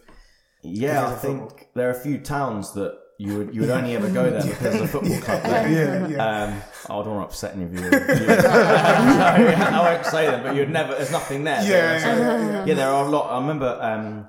Yeah, 0.61 0.93
because 1.01 1.11
I 1.11 1.13
of 1.15 1.21
think 1.21 1.39
football. 1.49 1.67
there 1.75 1.87
are 1.87 1.91
a 1.91 1.99
few 1.99 2.17
towns 2.19 2.73
that 2.73 2.97
you 3.19 3.37
would 3.37 3.55
you 3.55 3.61
would 3.61 3.69
only 3.69 3.95
ever 3.95 4.09
go 4.09 4.29
there 4.29 4.43
because 4.43 4.75
of 4.75 4.81
the 4.81 4.87
football 4.87 5.17
club. 5.21 5.43
There. 5.43 5.69
Yeah, 5.71 6.07
yeah. 6.07 6.43
Um, 6.45 6.61
I 6.85 7.03
don't 7.03 7.15
want 7.15 7.29
to 7.29 7.33
upset 7.33 7.55
any 7.55 7.65
of 7.65 7.73
you. 7.73 7.89
I 7.91 9.93
won't 9.93 10.05
say 10.05 10.25
them, 10.27 10.43
but 10.43 10.55
you'd 10.55 10.69
never. 10.69 10.95
There's 10.95 11.11
nothing 11.11 11.43
there. 11.43 11.61
Yeah, 11.63 11.99
So- 11.99 12.17
yeah, 12.17 12.65
yeah. 12.65 12.73
There 12.73 12.89
are 12.89 13.05
a 13.05 13.09
lot. 13.09 13.31
I 13.31 13.39
remember. 13.39 13.77
Um, 13.81 14.27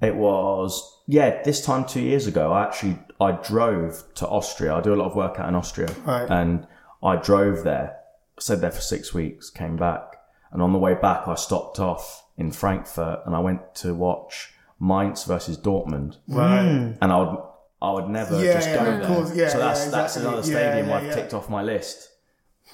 it 0.00 0.16
was 0.16 1.00
yeah. 1.06 1.42
This 1.42 1.64
time 1.64 1.84
two 1.84 2.00
years 2.00 2.26
ago, 2.26 2.52
I 2.52 2.64
actually 2.64 2.98
I 3.20 3.32
drove 3.32 4.02
to 4.16 4.28
Austria. 4.28 4.74
I 4.74 4.80
do 4.80 4.94
a 4.94 4.96
lot 4.96 5.06
of 5.06 5.14
work 5.16 5.38
out 5.38 5.48
in 5.48 5.54
Austria, 5.54 5.94
Right. 6.04 6.28
and 6.28 6.66
I 7.02 7.16
drove 7.16 7.64
there. 7.64 7.96
Stayed 8.38 8.60
there 8.60 8.72
for 8.72 8.80
six 8.80 9.14
weeks. 9.14 9.50
Came 9.50 9.76
back, 9.76 10.16
and 10.50 10.60
on 10.62 10.72
the 10.72 10.78
way 10.78 10.94
back, 10.94 11.28
I 11.28 11.34
stopped 11.36 11.78
off 11.78 12.24
in 12.36 12.50
Frankfurt, 12.50 13.20
and 13.26 13.36
I 13.36 13.38
went 13.38 13.74
to 13.76 13.94
watch 13.94 14.52
Mainz 14.80 15.24
versus 15.24 15.56
Dortmund. 15.56 16.16
Right. 16.26 16.96
And 17.00 17.12
I 17.12 17.18
would 17.18 17.38
I 17.82 17.90
would 17.92 18.08
never 18.08 18.34
Yeah, 18.44 18.52
just 18.54 18.68
go 18.68 18.74
yeah, 18.74 18.86
of 18.94 18.98
there. 19.00 19.08
course. 19.08 19.34
Yeah, 19.34 19.48
so 19.48 19.58
that's 19.58 19.84
yeah, 19.84 19.90
that's 19.90 20.16
exactly. 20.16 20.22
another 20.22 20.48
Yeah, 20.48 20.54
stadium 20.72 20.88
yeah, 20.88 20.96
I've 20.96 21.14
ticked 21.14 21.34
off 21.34 21.50
my 21.50 21.62
list. 21.62 22.08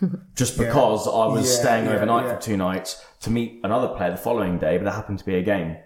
Just 0.36 0.56
Yeah. 0.56 0.66
because 0.66 1.08
I 1.08 1.26
was 1.26 1.44
Yeah, 1.50 1.60
staying 1.62 1.84
yeah, 1.86 1.92
overnight 1.96 2.26
yeah. 2.26 2.34
for 2.36 2.40
two 2.42 2.56
nights 2.56 3.02
to 3.20 3.30
meet 3.30 3.60
another 3.64 3.88
player 3.88 4.10
the 4.12 4.16
following 4.16 4.58
day, 4.58 4.76
but 4.78 4.84
there 4.84 4.92
happened 4.92 5.18
to 5.20 5.24
be 5.24 5.34
a 5.36 5.42
game, 5.42 5.76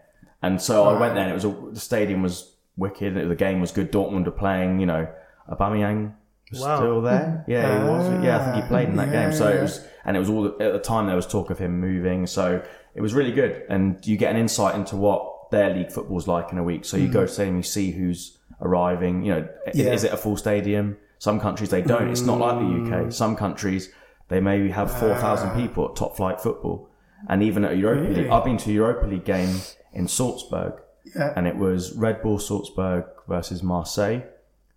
and 0.43 0.61
so 0.61 0.85
I 0.89 0.99
went 1.01 1.15
there. 1.15 1.23
and 1.25 1.31
It 1.31 1.35
was 1.35 1.45
a, 1.45 1.55
the 1.73 1.81
stadium 1.81 2.21
was 2.23 2.57
wicked. 2.77 3.15
The 3.15 3.35
game 3.37 3.61
was 3.61 3.71
good. 3.73 3.91
Dortmund 3.93 4.25
were 4.27 4.33
playing. 4.45 4.81
You 4.81 4.87
know, 4.87 5.09
Aubameyang 5.51 6.13
was 6.51 6.61
Wow. 6.61 6.77
still 6.77 7.01
there. 7.01 7.45
Yeah, 7.47 7.85
he 7.85 7.89
was. 7.91 8.25
Yeah, 8.25 8.39
I 8.41 8.45
think 8.45 8.57
he 8.65 8.69
played 8.69 8.89
in 8.89 8.97
that 8.97 9.09
Ah, 9.09 9.13
game. 9.13 9.33
So 9.33 9.49
yeah. 9.49 9.57
it 9.59 9.63
was, 9.63 9.87
and 10.05 10.17
it 10.17 10.21
was 10.21 10.29
all 10.29 10.47
at 10.47 10.73
the 10.73 10.79
time 10.79 11.07
there 11.07 11.17
was 11.17 11.27
talk 11.27 11.51
of 11.51 11.59
him 11.59 11.81
moving. 11.81 12.27
So 12.27 12.63
it 12.95 13.01
was 13.01 13.15
really 13.15 13.33
good, 13.33 13.63
and 13.69 14.05
you 14.07 14.17
get 14.17 14.31
an 14.35 14.37
insight 14.37 14.75
into 14.75 14.97
what 14.97 15.51
their 15.51 15.73
league 15.75 15.93
football's 15.93 16.27
like 16.29 16.51
in 16.53 16.59
a 16.59 16.63
week. 16.65 16.85
So 16.85 16.97
you 16.97 17.09
go 17.09 17.23
to 17.23 17.29
stadium, 17.29 17.57
you 17.57 17.63
see 17.63 17.91
who's 17.93 18.39
arriving. 18.63 19.23
You 19.25 19.33
know. 19.35 19.49
Yeah. 19.75 19.93
is 19.93 20.05
it 20.05 20.13
a 20.13 20.17
full 20.17 20.37
stadium? 20.37 20.97
Some 21.19 21.39
countries 21.41 21.71
they 21.71 21.83
don't. 21.83 22.09
It's 22.11 22.23
not 22.23 22.39
like 22.39 22.59
the 22.59 22.65
Mm. 22.65 23.07
UK. 23.07 23.13
Some 23.13 23.37
countries 23.37 23.91
they 24.29 24.41
maybe 24.41 24.71
have 24.71 24.91
four 24.91 25.15
thousand 25.17 25.51
Ah. 25.51 25.57
people 25.57 25.89
at 25.89 25.97
top 25.97 26.17
flight 26.17 26.41
football, 26.41 26.89
and 27.29 27.43
even 27.43 27.65
at 27.65 27.77
Europa 27.77 28.03
Really? 28.03 28.15
League. 28.23 28.31
I've 28.31 28.45
been 28.45 28.57
to 28.59 28.73
Europa 28.73 29.07
League 29.07 29.25
game 29.25 29.57
in 29.93 30.09
Salzburg, 30.09 30.73
Yeah. 31.15 31.33
and 31.37 31.47
it 31.47 31.57
was 31.57 31.95
Red 31.97 32.23
Bull 32.23 32.39
Salzburg 32.39 33.05
versus 33.29 33.63
Marseille. 33.63 34.23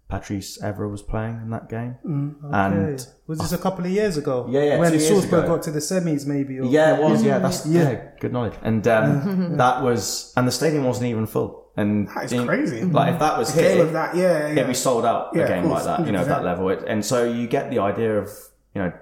Patrice 0.08 0.60
Evra 0.62 0.90
was 0.90 1.02
playing 1.02 1.38
in 1.44 1.50
that 1.50 1.68
game, 1.68 1.96
and 2.04 2.74
Okay. 3.00 3.04
was 3.28 3.40
this 3.40 3.52
a 3.54 3.58
couple 3.58 3.84
of 3.86 3.92
years 3.92 4.18
ago? 4.18 4.46
Yeah, 4.50 4.64
yeah, 4.64 4.78
When 4.80 5.00
Salzburg 5.00 5.48
got 5.48 5.64
to 5.64 5.72
the 5.72 5.80
semis, 5.80 6.28
maybe. 6.28 6.60
Or, 6.60 6.66
yeah, 6.66 6.96
it 6.98 7.02
was. 7.04 7.24
Yeah, 7.24 7.40
that's 7.40 7.66
yeah, 7.66 7.90
Yeah. 7.92 8.02
good 8.20 8.32
knowledge. 8.32 8.54
And 8.62 8.88
um, 8.88 9.58
that 9.64 9.82
was, 9.84 10.32
and 10.38 10.48
the 10.48 10.52
stadium 10.52 10.84
wasn't 10.84 11.08
even 11.08 11.26
full. 11.26 11.64
And 11.76 12.08
That 12.10 12.26
is 12.26 12.34
in- 12.34 12.46
crazy. 12.46 12.84
Like 12.84 13.14
if 13.16 13.20
that 13.20 13.38
was 13.38 13.54
here, 13.54 13.82
of 13.84 13.94
that, 13.94 14.16
yeah, 14.16 14.48
yeah. 14.48 14.52
it'd 14.54 14.68
be 14.68 14.74
sold 14.76 15.06
out 15.06 15.36
a 15.36 15.40
game 15.48 15.66
like 15.70 15.84
that. 15.86 16.06
You 16.06 16.12
know, 16.12 16.20
at 16.22 16.28
that 16.28 16.44
level. 16.44 16.70
It, 16.70 16.84
and 16.88 17.04
so 17.04 17.26
you 17.26 17.48
get 17.48 17.70
the 17.72 17.80
idea 17.80 18.18
of 18.20 18.30
you 18.76 18.82
know, 18.84 18.94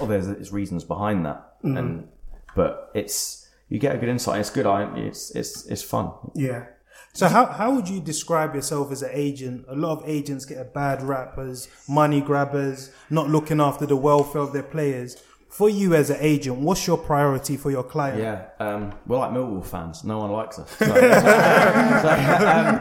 oh, 0.00 0.06
there's, 0.06 0.26
there's 0.26 0.52
reasons 0.52 0.82
behind 0.84 1.24
that, 1.24 1.44
Mm. 1.64 1.78
and 1.78 2.08
but 2.56 2.90
it's 2.94 3.48
you 3.68 3.78
get 3.78 3.94
a 3.94 3.98
good 3.98 4.08
insight. 4.08 4.40
It's 4.40 4.50
good. 4.50 4.66
I 4.66 4.82
it's 4.98 5.30
it's 5.36 5.66
it's 5.66 5.82
fun. 5.82 6.10
yeah. 6.34 6.64
So 7.12 7.26
how 7.28 7.46
how 7.46 7.74
would 7.74 7.88
you 7.88 8.00
describe 8.00 8.54
yourself 8.54 8.92
as 8.92 9.02
an 9.02 9.10
agent? 9.12 9.64
A 9.68 9.74
lot 9.74 9.98
of 9.98 10.08
agents 10.08 10.44
get 10.44 10.58
a 10.58 10.64
bad 10.64 11.02
rap 11.02 11.38
as 11.38 11.68
money 11.88 12.20
grabbers, 12.20 12.90
not 13.10 13.28
looking 13.28 13.60
after 13.60 13.86
the 13.86 13.96
welfare 13.96 14.42
of 14.42 14.52
their 14.52 14.62
players. 14.62 15.22
For 15.48 15.70
you 15.70 15.94
as 15.94 16.10
an 16.10 16.18
agent, 16.20 16.58
what's 16.58 16.86
your 16.86 16.98
priority 16.98 17.56
for 17.56 17.70
your 17.70 17.82
client? 17.82 18.20
Yeah, 18.20 18.48
um, 18.60 18.92
we're 19.06 19.18
like 19.18 19.30
Millwall 19.30 19.64
fans. 19.64 20.04
No 20.04 20.18
one 20.18 20.30
likes 20.30 20.58
us. 20.58 20.70
So, 20.78 20.84
so, 20.86 22.10
um, 22.54 22.80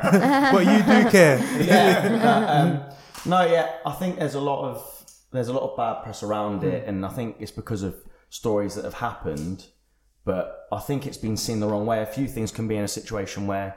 But 0.52 0.66
you 0.66 0.84
do 0.84 1.10
care. 1.10 1.40
yeah. 1.62 2.46
um, 2.46 2.96
no, 3.26 3.46
yeah. 3.46 3.78
I 3.86 3.94
think 3.94 4.20
there's 4.20 4.36
a 4.36 4.42
lot 4.42 4.70
of 4.70 5.06
there's 5.32 5.48
a 5.48 5.54
lot 5.54 5.63
of 5.63 5.78
bad 5.78 6.04
press 6.04 6.24
around 6.24 6.63
it, 6.63 6.88
and 6.88 7.06
I 7.06 7.10
think 7.10 7.38
it's 7.40 7.52
because 7.52 7.84
of 7.84 7.96
stories 8.30 8.76
that 8.76 8.84
have 8.84 8.96
happened. 8.96 9.66
But 10.26 10.68
I 10.72 10.80
think 10.80 11.08
it's 11.08 11.18
been 11.18 11.38
seen 11.38 11.62
the 11.62 11.68
wrong 11.68 11.86
way. 11.86 12.02
A 12.02 12.06
few 12.06 12.28
things 12.28 12.52
can 12.52 12.68
be 12.68 12.76
in 12.76 12.84
a 12.84 12.88
situation 12.88 13.48
where 13.48 13.76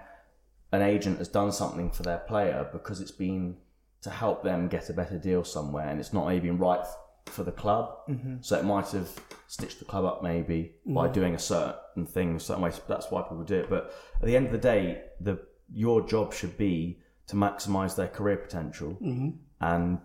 an 0.73 0.83
agent 0.83 1.19
has 1.19 1.29
done 1.29 1.53
something 1.53 1.91
for 1.91 2.03
their 2.03 2.19
player 2.19 2.69
because 2.73 3.01
it's 3.01 3.11
been 3.11 3.57
to 4.03 4.11
help 4.11 4.43
them 4.43 4.69
get 4.69 4.89
a 4.89 4.93
better 4.93 5.19
deal 5.19 5.45
somewhere, 5.45 5.89
and 5.89 6.01
it's 6.01 6.13
not 6.13 6.27
maybe 6.27 6.49
been 6.49 6.59
right 6.59 6.85
for 7.27 7.45
the 7.45 7.53
club. 7.53 7.97
Mm-hmm. 8.09 8.37
So 8.41 8.59
it 8.59 8.65
might 8.65 8.89
have 8.89 9.09
stitched 9.47 9.79
the 9.79 9.85
club 9.85 10.05
up 10.05 10.23
maybe 10.23 10.75
by 10.87 11.05
mm-hmm. 11.05 11.13
doing 11.13 11.35
a 11.35 11.39
certain 11.39 12.07
thing, 12.07 12.37
a 12.37 12.41
certain 12.41 12.63
way. 12.63 12.73
That's 12.89 13.11
why 13.11 13.23
people 13.23 13.45
do 13.45 13.57
it. 13.57 13.71
But 13.71 13.93
at 14.21 14.27
the 14.27 14.37
end 14.37 14.47
of 14.47 14.53
the 14.53 14.59
day, 14.59 15.03
the 15.21 15.41
your 15.73 16.07
job 16.07 16.33
should 16.33 16.57
be 16.57 16.99
to 17.29 17.37
maximise 17.37 17.95
their 17.95 18.09
career 18.09 18.37
potential 18.37 18.99
mm-hmm. 19.01 19.31
and 19.61 20.01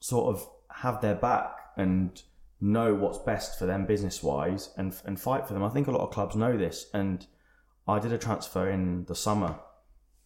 sort 0.00 0.34
of 0.34 0.48
have 0.70 1.00
their 1.00 1.14
back 1.14 1.52
and 1.76 2.22
know 2.60 2.94
what's 2.94 3.18
best 3.18 3.58
for 3.58 3.66
them 3.66 3.86
business 3.86 4.22
wise 4.22 4.70
and 4.76 4.96
and 5.04 5.20
fight 5.20 5.46
for 5.46 5.54
them. 5.54 5.62
I 5.62 5.68
think 5.68 5.86
a 5.86 5.90
lot 5.90 6.02
of 6.02 6.10
clubs 6.10 6.34
know 6.34 6.56
this. 6.56 6.86
And 6.94 7.26
I 7.88 7.98
did 7.98 8.12
a 8.12 8.18
transfer 8.18 8.68
in 8.68 9.04
the 9.04 9.14
summer 9.14 9.56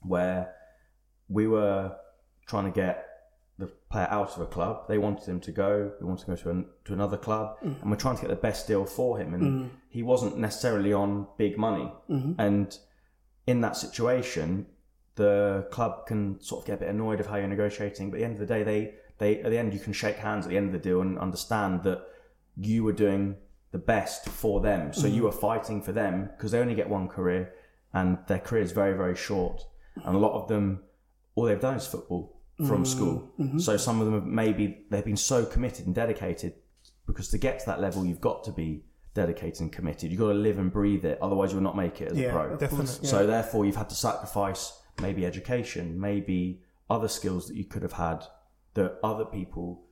where 0.01 0.55
we 1.29 1.47
were 1.47 1.97
trying 2.47 2.65
to 2.65 2.71
get 2.71 3.07
the 3.59 3.67
player 3.91 4.09
out 4.11 4.35
of 4.35 4.41
a 4.41 4.47
club. 4.47 4.89
They 4.89 4.99
wanted 4.99 5.29
him 5.29 5.41
to 5.41 5.53
go. 5.53 5.93
We 6.01 6.07
wanted 6.07 6.25
to 6.25 6.31
go 6.31 6.37
to 6.37 6.51
an, 6.51 6.67
to 6.87 6.93
another 6.95 7.19
club, 7.19 7.59
mm. 7.63 7.81
and 7.81 7.91
we're 7.91 7.97
trying 7.97 8.17
to 8.17 8.23
get 8.23 8.31
the 8.31 8.37
best 8.37 8.67
deal 8.67 8.87
for 8.87 9.19
him. 9.19 9.35
And 9.35 9.43
mm. 9.43 9.71
he 9.89 10.03
wasn't 10.03 10.39
necessarily 10.39 10.93
on 10.93 11.27
big 11.37 11.59
money. 11.59 11.93
Mm-hmm. 12.09 12.41
And 12.41 12.77
in 13.47 13.61
that 13.61 13.77
situation, 13.77 14.67
the 15.17 15.69
club 15.71 16.07
can 16.07 16.41
sort 16.41 16.63
of 16.63 16.67
get 16.67 16.75
a 16.75 16.79
bit 16.79 16.89
annoyed 16.89 17.21
of 17.21 17.27
how 17.27 17.37
you're 17.37 17.49
negotiating. 17.49 18.11
But 18.11 18.17
at 18.17 18.21
the 18.21 18.25
end 18.25 18.35
of 18.35 18.41
the 18.41 18.47
day, 18.47 18.63
they 18.63 18.95
they 19.19 19.43
at 19.43 19.51
the 19.51 19.59
end 19.59 19.75
you 19.75 19.81
can 19.81 19.93
shake 19.93 20.17
hands 20.17 20.47
at 20.47 20.51
the 20.51 20.57
end 20.57 20.69
of 20.69 20.73
the 20.73 20.79
deal 20.79 21.03
and 21.03 21.19
understand 21.19 21.83
that 21.85 22.03
you 22.57 22.83
were 22.83 22.93
doing 22.93 23.37
the 23.73 23.79
best 23.79 24.29
for 24.29 24.61
them. 24.61 24.93
So 24.93 25.07
mm. 25.07 25.15
you 25.15 25.27
are 25.29 25.33
fighting 25.33 25.81
for 25.83 25.93
them 25.93 26.31
because 26.37 26.53
they 26.53 26.59
only 26.59 26.75
get 26.75 26.89
one 26.89 27.09
career, 27.09 27.53
and 27.93 28.19
their 28.27 28.39
career 28.39 28.63
is 28.63 28.73
very 28.73 28.97
very 28.97 29.17
short. 29.17 29.63
And 30.05 30.15
a 30.15 30.19
lot 30.19 30.41
of 30.41 30.49
them, 30.49 30.81
all 31.35 31.45
they've 31.45 31.61
done 31.61 31.75
is 31.75 31.87
football 31.87 32.41
from 32.59 32.85
mm, 32.85 32.87
school. 32.87 33.31
Mm-hmm. 33.39 33.59
So 33.59 33.77
some 33.77 34.01
of 34.01 34.07
them 34.07 34.15
have 34.15 34.27
maybe 34.27 34.85
they've 34.91 35.05
been 35.05 35.17
so 35.17 35.45
committed 35.45 35.87
and 35.87 35.95
dedicated 35.95 36.55
because 37.07 37.29
to 37.29 37.39
get 37.39 37.61
to 37.61 37.67
that 37.67 37.81
level, 37.81 38.05
you've 38.05 38.21
got 38.21 38.45
to 38.45 38.53
be 38.53 38.85
dedicated 39.15 39.61
and 39.61 39.73
committed. 39.73 40.11
You've 40.11 40.21
got 40.21 40.29
to 40.29 40.35
live 40.35 40.59
and 40.59 40.73
breathe 40.73 41.05
it, 41.05 41.19
otherwise 41.21 41.53
you'll 41.53 41.63
not 41.63 41.77
make 41.77 42.01
it 42.01 42.13
as 42.13 42.19
Yeah, 42.19 42.29
a 42.29 42.33
pro. 42.33 42.51
Definitely. 42.57 42.77
course, 42.77 43.01
So 43.03 43.27
therefore, 43.27 43.67
you've 43.67 43.77
had 43.77 43.89
to 43.89 43.95
sacrifice 43.95 44.81
maybe 45.01 45.27
education, 45.27 46.01
maybe 46.01 46.63
other 46.89 47.09
skills 47.09 47.49
that 47.49 47.57
you 47.57 47.65
could 47.65 47.83
have 47.83 47.93
had 47.93 48.25
that 48.75 48.99
other 49.03 49.25
people 49.25 49.83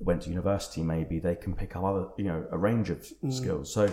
went 0.00 0.22
to 0.22 0.28
university. 0.30 0.82
Maybe 0.82 1.18
they 1.18 1.34
can 1.36 1.54
pick 1.54 1.74
up 1.76 1.84
other, 1.84 2.06
you 2.16 2.24
know, 2.24 2.46
a 2.50 2.58
range 2.58 2.90
of 2.90 2.98
Mm. 3.22 3.32
skills. 3.32 3.72
So 3.72 3.88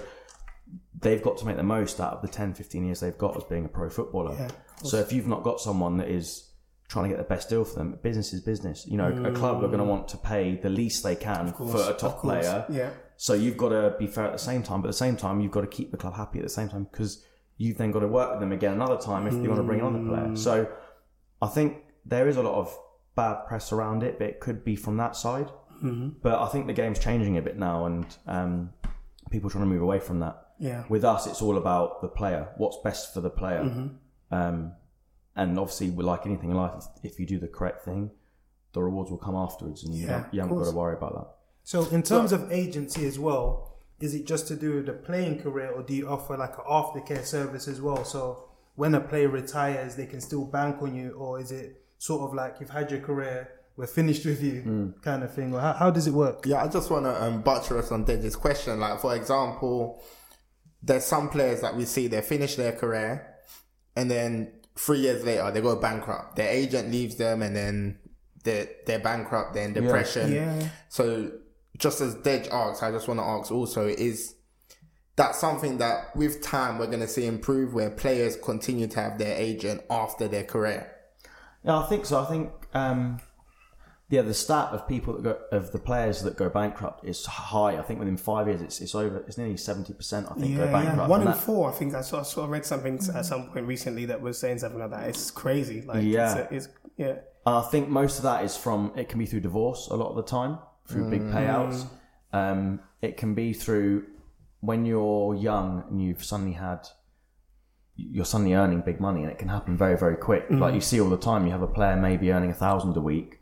they've 1.02 1.22
got 1.22 1.38
to 1.38 1.46
make 1.46 1.58
the 1.58 1.64
most 1.64 2.00
out 2.00 2.14
of 2.14 2.22
the 2.22 2.28
10, 2.28 2.54
15 2.54 2.86
years 2.86 3.00
they've 3.00 3.18
got 3.18 3.36
as 3.38 3.44
being 3.44 3.66
a 3.66 3.70
pro 3.70 3.90
footballer. 3.90 4.34
Yeah, 4.36 4.50
so 4.84 4.98
if 4.98 5.12
you've 5.14 5.28
not 5.28 5.44
got 5.44 5.60
someone 5.60 5.98
that 5.98 6.08
is 6.10 6.50
trying 6.88 7.06
to 7.06 7.10
get 7.10 7.18
the 7.18 7.24
best 7.28 7.50
deal 7.50 7.64
for 7.64 7.76
them, 7.80 7.98
business 8.02 8.34
is 8.34 8.42
business. 8.42 8.86
You 8.88 8.98
know, 8.98 9.08
a 9.26 9.32
club 9.32 9.64
are 9.64 9.68
going 9.68 9.80
to 9.80 9.84
want 9.86 10.08
to 10.10 10.18
pay 10.18 10.56
the 10.58 10.70
least 10.70 11.04
they 11.04 11.16
can 11.16 11.50
Mm. 11.50 11.54
course, 11.56 11.72
for 11.86 11.92
a 11.92 11.94
top 11.96 12.22
player. 12.22 12.66
yeah. 12.70 12.92
So 13.18 13.34
you've 13.34 13.58
got 13.58 13.70
to 13.70 13.96
be 13.98 14.08
fair 14.08 14.26
at 14.26 14.34
the 14.34 14.38
same 14.40 14.64
time, 14.64 14.82
but 14.82 14.88
at 14.88 14.92
the 14.92 14.98
same 14.98 15.16
time, 15.16 15.40
you've 15.40 15.52
got 15.52 15.62
to 15.62 15.68
keep 15.68 15.92
the 15.92 15.98
club 15.98 16.16
happy 16.16 16.40
at 16.40 16.44
the 16.44 16.50
same 16.50 16.70
time 16.70 16.88
because 16.92 17.24
you've 17.58 17.78
then 17.78 17.92
got 17.92 18.00
to 18.00 18.08
work 18.08 18.32
with 18.32 18.40
them 18.40 18.52
again 18.52 18.74
another 18.74 18.98
time 18.98 19.28
if 19.28 19.34
you 19.36 19.48
want 19.50 19.60
to 19.60 19.64
bring 19.64 19.82
on 19.82 19.96
a 19.96 20.10
player. 20.10 20.36
So 20.36 20.68
I 21.42 21.48
think 21.48 21.78
there 22.06 22.28
is 22.28 22.38
a 22.38 22.42
lot 22.42 22.56
of 22.56 22.78
bad 23.16 23.46
press 23.48 23.72
around 23.72 24.04
it, 24.04 24.18
but 24.18 24.28
it 24.28 24.40
could 24.40 24.64
be 24.64 24.76
from 24.76 24.98
that 24.98 25.16
side. 25.16 25.50
But 26.22 26.42
I 26.42 26.48
think 26.48 26.68
the 26.68 26.74
game's 26.74 27.00
changing 27.00 27.38
a 27.38 27.42
bit 27.42 27.58
now, 27.58 27.86
and 27.86 28.06
um, 28.28 28.74
people 29.32 29.50
trying 29.50 29.64
to 29.64 29.70
move 29.70 29.82
away 29.82 30.00
from 30.00 30.20
that. 30.20 30.40
Yeah. 30.60 30.84
With 30.90 31.04
us, 31.04 31.28
it's 31.28 31.42
all 31.42 31.58
about 31.58 32.02
the 32.02 32.08
player. 32.08 32.48
What's 32.58 32.78
best 32.84 33.14
for 33.14 33.22
the 33.22 33.30
player. 33.30 33.64
Mm-hmm. 33.64 33.88
Um, 34.34 34.74
and 35.36 35.60
obviously, 35.60 35.90
like 35.92 36.26
anything 36.26 36.52
in 36.52 36.58
life, 36.58 36.86
if 37.04 37.20
you 37.20 37.26
do 37.26 37.40
the 37.40 37.48
correct 37.48 37.84
thing, 37.84 38.12
the 38.74 38.82
rewards 38.82 39.10
will 39.10 39.18
come 39.18 39.36
afterwards, 39.36 39.84
and 39.84 39.94
you, 39.96 40.06
Yeah, 40.06 40.22
don't, 40.22 40.34
you 40.34 40.42
haven't 40.42 40.58
got 40.58 40.66
to 40.66 40.76
worry 40.76 40.96
about 40.96 41.16
that. 41.16 41.28
So, 41.64 41.88
in 41.90 42.04
terms 42.04 42.32
of 42.32 42.52
agency 42.52 43.06
as 43.06 43.18
well, 43.18 43.78
is 44.00 44.14
it 44.14 44.26
just 44.26 44.48
to 44.50 44.56
do 44.56 44.76
with 44.76 44.86
the 44.86 44.94
playing 44.94 45.42
career, 45.42 45.72
or 45.72 45.82
do 45.82 45.94
you 45.94 46.08
offer 46.08 46.38
like 46.38 46.58
an 46.58 46.66
aftercare 46.70 47.24
service 47.26 47.68
as 47.68 47.82
well? 47.82 48.04
So, 48.04 48.50
when 48.76 48.96
a 48.96 49.00
player 49.00 49.30
retires, 49.30 49.96
they 49.96 50.06
can 50.06 50.22
still 50.22 50.46
bank 50.46 50.82
on 50.82 50.96
you, 50.96 51.12
or 51.12 51.40
is 51.40 51.52
it 51.52 51.84
sort 51.98 52.30
of 52.30 52.36
like 52.36 52.58
you've 52.60 52.70
had 52.70 52.92
your 52.92 53.00
career, 53.00 53.50
we're 53.76 53.88
finished 53.88 54.26
with 54.26 54.42
you, 54.44 54.62
Mm. 54.62 55.02
kind 55.02 55.24
of 55.24 55.34
thing? 55.34 55.54
Or 55.54 55.60
how, 55.60 55.74
how 55.74 55.90
does 55.92 56.06
it 56.08 56.14
work? 56.14 56.46
Yeah, 56.46 56.64
I 56.64 56.68
just 56.68 56.90
want 56.92 57.06
to 57.06 57.24
um, 57.24 57.42
buttress 57.42 57.92
on 57.92 58.06
Deji's 58.06 58.36
question. 58.36 58.80
Like, 58.80 59.00
for 59.00 59.16
example, 59.16 60.02
there's 60.82 61.06
some 61.06 61.30
players 61.30 61.62
that 61.62 61.76
we 61.76 61.86
see 61.86 62.08
they 62.08 62.22
finish 62.22 62.56
their 62.56 62.74
career, 62.74 63.26
and 63.96 64.10
then 64.12 64.52
three 64.76 65.00
years 65.00 65.24
later 65.24 65.50
they 65.52 65.62
go 65.62 65.76
bankrupt. 65.76 66.36
Their 66.36 66.50
agent 66.50 66.92
leaves 66.92 67.16
them, 67.16 67.42
and 67.42 67.56
then 67.56 68.00
they're 68.44 68.68
they're 68.86 69.00
bankrupt. 69.00 69.54
They're 69.54 69.66
in 69.66 69.74
depression. 69.74 70.34
Yeah. 70.34 70.68
So, 70.90 71.32
just 71.78 72.02
as 72.02 72.16
Dej 72.16 72.52
asks, 72.52 72.84
I 72.84 72.92
just 72.92 73.08
want 73.08 73.20
to 73.22 73.26
ask 73.26 73.52
also: 73.52 73.88
is 73.88 74.36
that 75.16 75.36
something 75.36 75.78
that 75.78 76.16
with 76.16 76.42
time 76.42 76.78
we're 76.78 76.88
going 76.88 77.00
to 77.00 77.08
see 77.08 77.26
improve, 77.26 77.74
where 77.74 77.90
players 77.90 78.36
continue 78.36 78.88
to 78.88 79.00
have 79.00 79.18
their 79.18 79.36
agent 79.38 79.82
after 79.90 80.28
their 80.28 80.44
career? 80.44 80.92
Yeah, 81.64 81.80
I 81.80 81.86
think 81.88 82.06
so. 82.06 82.22
I 82.22 82.26
think 82.26 82.52
um, 82.74 83.20
yeah, 84.14 84.22
the 84.22 84.34
stat 84.46 84.68
of 84.76 84.88
people 84.88 85.12
that 85.16 85.24
go 85.24 85.36
of 85.58 85.72
the 85.76 85.80
players 85.90 86.22
that 86.26 86.36
go 86.44 86.48
bankrupt 86.50 87.00
is 87.12 87.26
high. 87.26 87.74
I 87.82 87.84
think 87.88 87.98
within 88.00 88.18
five 88.32 88.48
years, 88.50 88.62
it's 88.68 88.78
it's 88.86 88.96
over. 89.04 89.18
It's 89.28 89.38
nearly 89.42 89.58
seventy 89.58 89.94
percent. 89.94 90.28
I 90.30 90.34
think 90.40 90.56
go 90.58 90.68
bankrupt. 90.72 90.98
yeah. 90.98 91.08
One 91.16 91.22
in 91.22 91.28
that- 91.28 91.38
four. 91.38 91.70
I 91.72 91.74
think 91.80 91.96
I 91.96 92.02
saw, 92.02 92.20
I 92.20 92.24
saw 92.24 92.46
read 92.46 92.66
something 92.74 92.96
at 93.20 93.26
some 93.26 93.42
point 93.52 93.66
recently 93.76 94.06
that 94.12 94.20
was 94.22 94.36
saying 94.44 94.60
something 94.60 94.80
like 94.80 94.92
that. 94.92 95.10
It's 95.10 95.32
crazy. 95.32 95.82
Like, 95.82 96.04
Yeah. 96.04 96.38
it's, 96.38 96.68
it's 96.68 96.68
yeah. 96.98 97.16
And 97.46 97.56
I 97.62 97.62
think 97.72 97.90
most 97.90 98.18
of 98.20 98.24
that 98.30 98.40
is 98.46 98.56
from 98.56 98.80
it 98.96 99.10
can 99.10 99.18
be 99.20 99.26
through 99.26 99.42
divorce 99.50 99.88
a 99.90 99.96
lot 99.96 100.10
of 100.12 100.16
the 100.16 100.28
time 100.40 100.60
through 100.88 101.10
big 101.10 101.24
payouts. 101.36 101.78
Um, 102.42 102.80
it 103.02 103.18
can 103.18 103.34
be 103.34 103.54
through 103.54 104.06
when 104.70 104.86
you're 104.86 105.34
young 105.36 105.84
and 105.90 106.02
you've 106.04 106.24
suddenly 106.24 106.54
had 106.54 106.82
you're 107.96 108.26
suddenly 108.26 108.54
earning 108.54 108.82
big 108.82 109.00
money 109.00 109.22
and 109.24 109.32
it 109.32 109.38
can 109.38 109.50
happen 109.50 109.78
very 109.78 109.98
very 109.98 110.16
quick. 110.16 110.46
Like 110.50 110.74
you 110.74 110.82
see 110.82 111.00
all 111.02 111.10
the 111.10 111.18
time, 111.32 111.46
you 111.46 111.52
have 111.52 111.62
a 111.62 111.68
player 111.80 111.96
maybe 111.96 112.32
earning 112.32 112.52
a 112.52 112.60
thousand 112.66 112.96
a 112.98 113.02
week, 113.02 113.40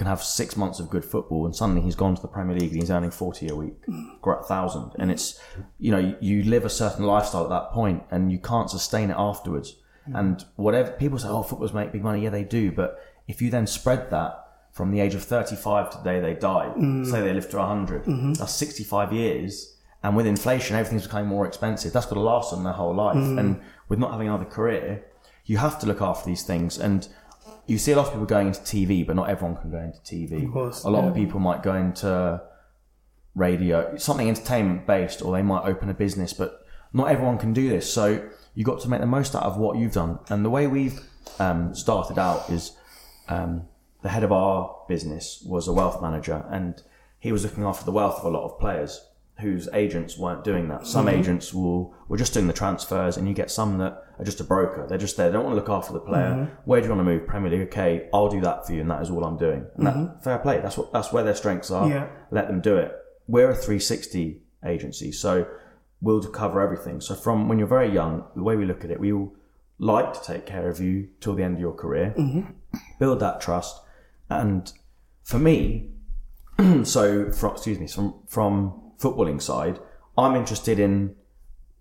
can 0.00 0.06
have 0.06 0.22
six 0.22 0.56
months 0.56 0.80
of 0.80 0.88
good 0.88 1.04
football, 1.04 1.44
and 1.44 1.54
suddenly 1.54 1.82
he's 1.82 1.94
gone 1.94 2.14
to 2.14 2.22
the 2.22 2.28
Premier 2.28 2.56
League 2.56 2.70
and 2.70 2.80
he's 2.80 2.90
earning 2.90 3.10
forty 3.10 3.48
a 3.48 3.54
week, 3.54 3.76
thousand, 4.48 4.92
and 4.98 5.10
it's 5.10 5.38
you 5.78 5.90
know 5.90 6.16
you 6.22 6.42
live 6.44 6.64
a 6.64 6.70
certain 6.70 7.04
lifestyle 7.04 7.44
at 7.44 7.50
that 7.50 7.70
point 7.72 8.02
and 8.10 8.32
you 8.32 8.38
can't 8.38 8.70
sustain 8.70 9.10
it 9.10 9.16
afterwards. 9.18 9.76
And 10.12 10.42
whatever 10.56 10.90
people 10.92 11.18
say, 11.18 11.28
oh, 11.28 11.42
footballers 11.42 11.74
make 11.74 11.92
big 11.92 12.02
money, 12.02 12.22
yeah, 12.22 12.30
they 12.30 12.42
do, 12.42 12.72
but 12.72 12.98
if 13.28 13.42
you 13.42 13.50
then 13.50 13.66
spread 13.66 14.10
that 14.10 14.32
from 14.72 14.90
the 14.90 15.00
age 15.00 15.14
of 15.14 15.22
35 15.22 15.90
to 15.90 15.98
the 15.98 16.02
day 16.02 16.18
they 16.18 16.34
die, 16.34 16.72
mm. 16.76 17.06
say 17.08 17.20
they 17.20 17.32
live 17.32 17.48
to 17.50 17.58
100, 17.58 18.04
mm-hmm. 18.04 18.32
that's 18.32 18.54
65 18.54 19.12
years. 19.12 19.76
And 20.02 20.16
with 20.16 20.26
inflation, 20.26 20.74
everything's 20.74 21.04
becoming 21.04 21.28
more 21.28 21.46
expensive. 21.46 21.92
That's 21.92 22.06
got 22.06 22.14
to 22.14 22.20
last 22.20 22.50
them 22.50 22.64
their 22.64 22.72
whole 22.72 22.94
life. 22.94 23.16
Mm. 23.16 23.38
And 23.38 23.60
with 23.88 24.00
not 24.00 24.10
having 24.10 24.26
another 24.26 24.46
career, 24.46 25.04
you 25.44 25.58
have 25.58 25.78
to 25.80 25.86
look 25.86 26.00
after 26.00 26.26
these 26.26 26.42
things. 26.42 26.76
And 26.78 27.06
you 27.66 27.78
see 27.78 27.92
a 27.92 27.96
lot 27.96 28.06
of 28.06 28.12
people 28.12 28.26
going 28.26 28.48
into 28.48 28.60
TV, 28.60 29.06
but 29.06 29.16
not 29.16 29.28
everyone 29.28 29.56
can 29.56 29.70
go 29.70 29.78
into 29.78 29.98
TV. 30.00 30.44
Of 30.44 30.52
course, 30.52 30.84
a 30.84 30.90
lot 30.90 31.04
of 31.04 31.14
people 31.14 31.40
might 31.40 31.62
go 31.62 31.74
into 31.74 32.42
radio, 33.34 33.96
something 33.96 34.28
entertainment 34.28 34.86
based, 34.86 35.22
or 35.22 35.32
they 35.32 35.42
might 35.42 35.64
open 35.64 35.88
a 35.88 35.94
business, 35.94 36.32
but 36.32 36.64
not 36.92 37.10
everyone 37.10 37.38
can 37.38 37.52
do 37.52 37.68
this. 37.68 37.92
So 37.92 38.28
you 38.54 38.64
got 38.64 38.80
to 38.80 38.88
make 38.88 39.00
the 39.00 39.06
most 39.06 39.34
out 39.34 39.44
of 39.44 39.56
what 39.56 39.78
you've 39.78 39.92
done. 39.92 40.18
And 40.28 40.44
the 40.44 40.50
way 40.50 40.66
we've 40.66 41.00
um, 41.38 41.74
started 41.74 42.18
out 42.18 42.50
is 42.50 42.72
um, 43.28 43.68
the 44.02 44.08
head 44.08 44.24
of 44.24 44.32
our 44.32 44.76
business 44.88 45.42
was 45.46 45.68
a 45.68 45.72
wealth 45.72 46.02
manager, 46.02 46.44
and 46.50 46.82
he 47.18 47.32
was 47.32 47.44
looking 47.44 47.64
after 47.64 47.84
the 47.84 47.92
wealth 47.92 48.18
of 48.18 48.24
a 48.24 48.30
lot 48.30 48.44
of 48.44 48.58
players 48.58 49.04
whose 49.40 49.68
agents 49.72 50.16
weren't 50.16 50.44
doing 50.44 50.68
that. 50.68 50.86
Some 50.86 51.06
mm-hmm. 51.06 51.18
agents 51.18 51.52
will 51.52 51.94
were 52.08 52.16
just 52.16 52.34
doing 52.34 52.46
the 52.46 52.52
transfers, 52.52 53.16
and 53.16 53.28
you 53.28 53.34
get 53.34 53.50
some 53.50 53.78
that 53.78 54.04
are 54.18 54.24
just 54.24 54.40
a 54.40 54.44
broker. 54.44 54.86
They're 54.88 54.98
just 54.98 55.16
there. 55.16 55.28
They 55.28 55.32
don't 55.34 55.44
want 55.44 55.54
to 55.54 55.60
look 55.60 55.68
after 55.68 55.92
the 55.92 56.00
player. 56.00 56.30
Mm-hmm. 56.30 56.54
Where 56.64 56.80
do 56.80 56.86
you 56.86 56.94
want 56.94 57.06
to 57.06 57.12
move? 57.12 57.26
Premier 57.26 57.50
League. 57.50 57.68
Okay, 57.68 58.08
I'll 58.12 58.30
do 58.30 58.40
that 58.40 58.66
for 58.66 58.72
you, 58.72 58.80
and 58.80 58.90
that 58.90 59.02
is 59.02 59.10
all 59.10 59.24
I'm 59.24 59.36
doing. 59.36 59.66
And 59.76 59.86
that, 59.86 59.94
mm-hmm. 59.94 60.20
fair 60.22 60.38
play. 60.38 60.60
That's 60.60 60.76
what 60.76 60.92
that's 60.92 61.12
where 61.12 61.24
their 61.24 61.34
strengths 61.34 61.70
are. 61.70 61.88
Yeah. 61.88 62.08
Let 62.30 62.46
them 62.46 62.60
do 62.60 62.76
it. 62.76 62.94
We're 63.26 63.50
a 63.50 63.54
360 63.54 64.40
agency, 64.64 65.12
so 65.12 65.46
we'll 66.00 66.22
cover 66.22 66.60
everything. 66.60 67.00
So 67.00 67.14
from 67.14 67.48
when 67.48 67.58
you're 67.58 67.68
very 67.68 67.92
young, 67.92 68.24
the 68.34 68.42
way 68.42 68.56
we 68.56 68.64
look 68.64 68.84
at 68.84 68.90
it, 68.90 69.00
we 69.00 69.12
will 69.12 69.34
like 69.78 70.12
to 70.12 70.20
take 70.22 70.46
care 70.46 70.68
of 70.68 70.80
you 70.80 71.08
till 71.20 71.34
the 71.34 71.42
end 71.42 71.54
of 71.54 71.60
your 71.60 71.72
career, 71.72 72.14
build 72.98 73.20
that 73.20 73.40
trust, 73.40 73.80
and 74.28 74.72
for 75.22 75.38
me, 75.38 75.90
so 76.84 77.30
from 77.32 77.52
excuse 77.52 77.78
me, 77.78 77.86
from 77.86 78.14
from 78.26 78.79
footballing 79.00 79.40
side, 79.40 79.78
I'm 80.16 80.36
interested 80.36 80.78
in 80.78 81.16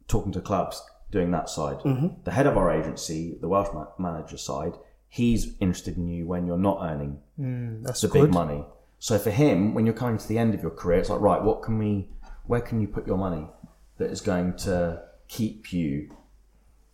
talking 0.07 0.32
to 0.32 0.41
clubs, 0.41 0.82
doing 1.11 1.32
that 1.32 1.49
side. 1.49 1.80
Mm-hmm. 1.80 2.07
The 2.24 2.32
head 2.32 2.47
of 2.47 2.57
our 2.57 2.72
agency, 2.72 3.38
the 3.41 3.47
wealth 3.47 3.74
ma- 3.74 3.88
manager 3.97 4.38
side, 4.38 4.74
he's 5.07 5.55
interested 5.59 5.97
in 5.97 6.07
you 6.07 6.26
when 6.26 6.45
you're 6.47 6.57
not 6.57 6.80
earning 6.82 7.20
mm, 7.39 7.84
That's 7.84 8.01
the 8.01 8.07
good. 8.07 8.26
big 8.26 8.34
money. 8.34 8.63
So 8.99 9.17
for 9.17 9.32
him, 9.32 9.74
when 9.74 9.86
you're 9.86 9.95
coming 9.95 10.17
to 10.17 10.28
the 10.28 10.38
end 10.38 10.53
of 10.53 10.61
your 10.61 10.72
career, 10.72 10.99
it's 10.99 11.09
like, 11.09 11.22
right, 11.22 11.41
what 11.41 11.63
can 11.63 11.78
we, 11.78 12.09
where 12.45 12.61
can 12.61 12.80
you 12.82 12.88
put 12.88 13.07
your 13.07 13.17
money 13.17 13.47
that 13.97 14.11
is 14.11 14.22
going 14.22 14.55
to 14.57 15.01
keep 15.28 15.72
you 15.74 16.09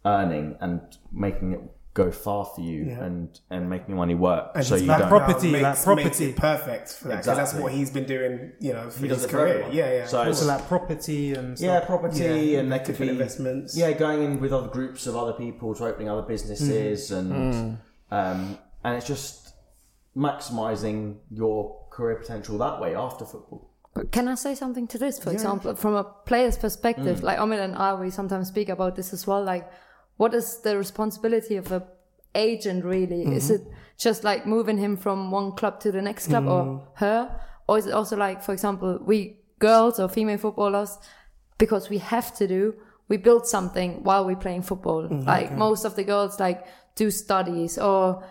earning 0.05 0.55
and 0.61 0.81
making 1.11 1.53
it 1.53 1.61
go 1.95 2.11
far 2.11 2.43
for 2.53 2.59
you 2.61 2.91
and 2.99 3.39
and 3.49 3.69
making 3.69 3.87
your 3.89 3.97
money 3.97 4.13
work. 4.15 4.51
And 4.53 4.65
so 4.65 4.75
his 4.75 4.81
you 4.83 4.87
don't. 4.89 4.99
background 4.99 5.23
Property, 5.25 5.51
makes, 5.51 5.63
like 5.63 5.83
property. 5.83 6.03
makes 6.03 6.19
it 6.21 6.35
perfect 6.35 6.89
for 6.89 7.07
that. 7.07 7.15
'cause 7.15 7.25
that's 7.25 7.39
Exactly. 7.39 7.63
what 7.63 7.71
he's 7.71 7.89
been 7.89 8.05
doing, 8.05 8.51
you 8.59 8.73
know, 8.73 8.89
for 8.89 8.99
He 8.99 9.07
his 9.07 9.25
career. 9.25 9.47
everyone. 9.47 9.71
Yeah, 9.73 9.93
yeah. 9.93 10.05
So 10.05 10.19
of 10.19 10.25
course. 10.25 10.39
So 10.41 10.45
like 10.45 10.67
property 10.67 11.33
and 11.33 11.57
stuff. 11.57 11.65
Yeah, 11.65 11.79
property, 11.85 12.19
Yeah, 12.23 12.59
and 12.59 12.71
there 12.71 12.79
could 12.85 12.97
be 12.99 13.07
investments. 13.09 13.77
Yeah, 13.77 13.91
going 13.93 14.21
in 14.23 14.39
with 14.41 14.51
other 14.53 14.67
groups 14.67 15.07
of 15.07 15.15
other 15.15 15.33
people 15.33 15.73
to 15.73 15.85
opening 15.85 16.09
other 16.09 16.21
businesses, 16.33 17.11
Mm. 17.11 17.17
and 17.19 17.77
um, 18.11 18.57
and 18.83 18.97
it's 18.97 19.07
just 19.07 19.53
maximizing 20.15 21.15
your 21.29 21.77
career 21.91 22.15
potential 22.15 22.57
that 22.57 22.79
way 22.81 22.95
after 22.95 23.25
football. 23.25 23.69
But 23.93 24.11
Can 24.11 24.27
I 24.27 24.35
say 24.35 24.55
something 24.55 24.87
to 24.87 24.97
this? 24.97 25.17
For 25.19 25.31
example, 25.31 25.73
from 25.75 25.95
a 25.95 26.03
player's 26.03 26.57
perspective, 26.57 27.23
like 27.23 27.37
Omid 27.37 27.59
and 27.63 27.75
I, 27.75 27.93
we 27.93 28.09
sometimes 28.09 28.49
speak 28.49 28.67
about 28.67 28.95
this 28.97 29.13
as 29.13 29.25
well. 29.25 29.41
Like, 29.43 29.69
what 30.17 30.33
is 30.33 30.59
the 30.61 30.77
responsibility 30.77 31.55
of 31.55 31.71
a 31.71 31.83
agent 32.33 32.83
really? 32.83 33.23
Is 33.23 33.49
mm-hmm. 33.49 33.67
it 33.67 33.73
just 33.97 34.23
like 34.23 34.45
moving 34.45 34.77
him 34.77 34.97
from 34.97 35.31
one 35.31 35.53
club 35.53 35.79
to 35.81 35.91
the 35.91 36.01
next 36.01 36.27
club 36.27 36.47
or 36.47 36.63
mm. 36.63 36.81
her? 36.95 37.39
Or 37.67 37.77
is 37.77 37.87
it 37.87 37.93
also 37.93 38.15
like, 38.15 38.43
for 38.43 38.53
example, 38.53 38.99
we 39.03 39.39
girls 39.59 39.99
or 39.99 40.09
female 40.09 40.37
footballers, 40.37 40.97
because 41.57 41.89
we 41.89 41.97
have 41.99 42.35
to 42.35 42.47
do, 42.47 42.75
we 43.07 43.17
build 43.17 43.47
something 43.47 44.03
while 44.03 44.25
we're 44.25 44.35
playing 44.35 44.63
football. 44.63 45.07
Mm, 45.07 45.25
like 45.25 45.51
most 45.51 45.85
of 45.85 45.95
the 45.95 46.03
girls 46.03 46.39
like 46.39 46.65
do 46.95 47.11
studies 47.11 47.77
or 47.77 48.23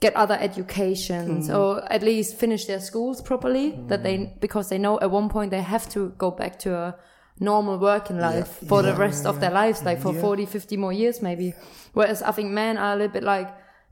get 0.00 0.14
other 0.16 0.38
educations 0.40 1.48
mm. 1.48 1.58
or 1.58 1.92
at 1.92 2.02
least 2.02 2.36
finish 2.36 2.64
their 2.64 2.80
schools 2.80 3.20
properly 3.20 3.78
that 3.88 4.02
they 4.02 4.34
because 4.40 4.70
they 4.70 4.78
know 4.78 4.98
at 5.00 5.10
one 5.10 5.28
point 5.28 5.50
they 5.50 5.60
have 5.60 5.88
to 5.90 6.10
go 6.16 6.30
back 6.30 6.58
to 6.58 6.74
a 6.74 6.96
normal 7.40 7.78
working 7.78 8.18
life 8.18 8.48
for 8.68 8.82
the 8.82 8.94
rest 8.94 9.26
of 9.26 9.40
their 9.40 9.50
lives 9.50 9.82
like 9.82 10.00
for 10.00 10.12
40 10.12 10.46
50 10.46 10.76
more 10.76 10.92
years 10.92 11.22
maybe. 11.22 11.54
Whereas 11.92 12.22
i 12.22 12.30
think 12.30 12.50
men 12.50 12.76
are 12.76 12.92
a 12.92 12.96
little 12.96 13.12
bit 13.12 13.24
like 13.24 13.48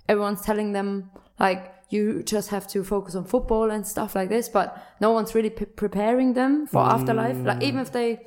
everyone's 0.08 0.42
telling 0.42 0.72
them 0.72 1.10
like 1.40 1.74
you 1.90 2.22
just 2.22 2.50
have 2.50 2.66
to 2.68 2.84
focus 2.84 3.14
on 3.14 3.24
football 3.24 3.70
and 3.70 3.86
stuff 3.86 4.14
like 4.14 4.28
this 4.28 4.48
but 4.48 4.76
no 5.00 5.10
one's 5.10 5.34
really 5.34 5.50
p- 5.50 5.64
preparing 5.64 6.34
them 6.34 6.66
for 6.66 6.82
afterlife. 6.82 7.38
Like 7.38 7.62
even 7.62 7.80
if 7.80 7.92
they 7.92 8.20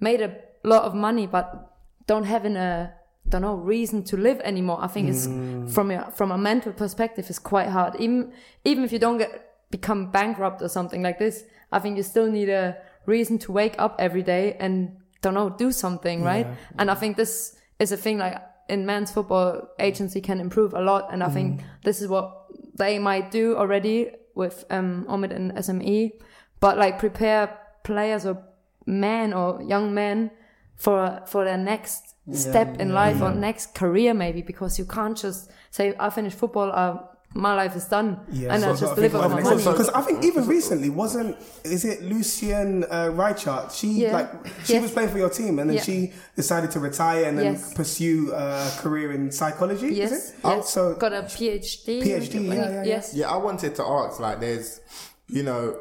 made 0.00 0.20
a 0.20 0.36
lot 0.62 0.84
of 0.84 0.94
money 0.94 1.26
but 1.26 1.72
don't 2.06 2.24
have 2.24 2.44
in 2.44 2.56
a 2.56 2.92
don't 3.28 3.42
know 3.42 3.54
reason 3.54 4.04
to 4.04 4.16
live 4.16 4.40
anymore. 4.40 4.78
I 4.80 4.86
think 4.86 5.08
it's 5.08 5.26
mm. 5.26 5.70
from 5.70 5.90
a 5.90 6.10
from 6.10 6.30
a 6.30 6.38
mental 6.38 6.72
perspective 6.72 7.26
it's 7.28 7.38
quite 7.38 7.68
hard. 7.68 7.96
Even 7.98 8.32
even 8.64 8.84
if 8.84 8.92
you 8.92 8.98
don't 8.98 9.18
get 9.18 9.70
become 9.70 10.10
bankrupt 10.10 10.62
or 10.62 10.68
something 10.68 11.02
like 11.02 11.18
this, 11.18 11.44
I 11.72 11.78
think 11.78 11.96
you 11.96 12.02
still 12.02 12.30
need 12.30 12.48
a 12.48 12.76
reason 13.06 13.38
to 13.38 13.52
wake 13.52 13.74
up 13.78 13.96
every 13.98 14.22
day 14.22 14.56
and 14.58 14.96
don't 15.22 15.34
know 15.34 15.50
do 15.50 15.72
something 15.72 16.22
right. 16.22 16.46
And 16.78 16.90
I 16.90 16.94
think 16.94 17.16
this 17.16 17.56
is 17.78 17.92
a 17.92 17.96
thing 17.96 18.18
like 18.18 18.36
in 18.68 18.84
men's 18.86 19.10
football 19.12 19.68
agency 19.78 20.20
can 20.20 20.40
improve 20.40 20.74
a 20.74 20.80
lot. 20.80 21.12
And 21.12 21.22
I 21.22 21.28
think 21.28 21.60
this 21.84 22.00
is 22.02 22.08
what 22.08 22.46
they 22.74 22.98
might 22.98 23.30
do 23.30 23.56
already 23.56 24.10
with 24.34 24.64
um 24.70 25.06
Omid 25.08 25.32
and 25.34 25.52
SME, 25.52 26.12
but 26.60 26.76
like 26.76 26.98
prepare 26.98 27.58
players 27.84 28.26
or 28.26 28.42
men 28.86 29.32
or 29.32 29.62
young 29.62 29.94
men 29.94 30.30
for 30.76 31.22
for 31.26 31.44
their 31.44 31.56
next 31.58 32.14
step 32.32 32.80
in 32.80 32.92
life 32.92 33.22
or 33.22 33.32
next 33.32 33.74
career 33.74 34.12
maybe 34.12 34.42
because 34.42 34.78
you 34.78 34.84
can't 34.84 35.16
just 35.16 35.50
say 35.70 35.94
I 35.98 36.10
finished 36.10 36.36
football 36.36 36.72
I 36.72 36.98
my 37.36 37.54
life 37.54 37.76
is 37.76 37.84
done, 37.84 38.20
Yeah, 38.32 38.52
and 38.54 38.62
so- 38.62 38.70
I 38.72 38.76
just 38.76 38.96
live 38.98 39.14
on 39.14 39.30
my 39.30 39.40
money. 39.42 39.56
Because 39.56 39.88
I 39.90 40.00
think 40.02 40.24
even 40.24 40.46
recently 40.46 40.90
wasn't 40.90 41.36
is 41.64 41.84
it 41.84 42.02
Lucien 42.02 42.84
uh, 42.84 43.10
Reichart? 43.20 43.72
She 43.78 43.88
Yeah. 43.88 44.12
like 44.12 44.30
she 44.64 44.72
Yes. 44.74 44.82
was 44.82 44.90
playing 44.92 45.10
for 45.10 45.18
your 45.18 45.30
team, 45.30 45.58
and 45.58 45.68
then 45.70 45.76
Yeah. 45.76 45.82
she 45.82 46.12
decided 46.34 46.70
to 46.72 46.80
retire 46.80 47.24
and 47.24 47.38
then 47.38 47.52
Yes. 47.54 47.74
pursue 47.74 48.32
a 48.34 48.70
career 48.78 49.12
in 49.12 49.30
psychology. 49.30 49.88
Yes, 49.94 50.12
is 50.12 50.30
it? 50.30 50.34
yes. 50.44 50.70
So 50.70 50.94
got 50.94 51.12
a 51.12 51.22
PhD. 51.22 52.02
PhD, 52.02 52.34
when 52.34 52.44
yeah, 52.46 52.52
he- 52.52 52.58
yeah, 52.58 52.70
yeah. 52.82 52.84
yes. 52.84 53.14
Yeah, 53.14 53.30
I 53.30 53.36
wanted 53.36 53.74
to 53.76 53.84
ask, 53.84 54.18
like, 54.20 54.40
there's, 54.40 54.80
you 55.28 55.42
know, 55.42 55.76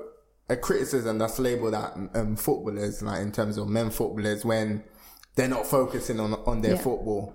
a 0.50 0.56
criticism 0.56 1.18
that's 1.18 1.40
labeled 1.40 1.74
at 1.74 1.94
um, 2.14 2.36
footballers, 2.36 3.02
like 3.02 3.22
in 3.22 3.32
terms 3.32 3.58
of 3.58 3.68
men 3.68 3.90
footballers, 3.90 4.46
when 4.46 4.84
they're 5.36 5.48
not 5.50 5.66
focusing 5.68 6.20
on 6.20 6.34
on 6.46 6.62
their 6.62 6.76
Yeah. 6.76 6.82
football, 6.82 7.34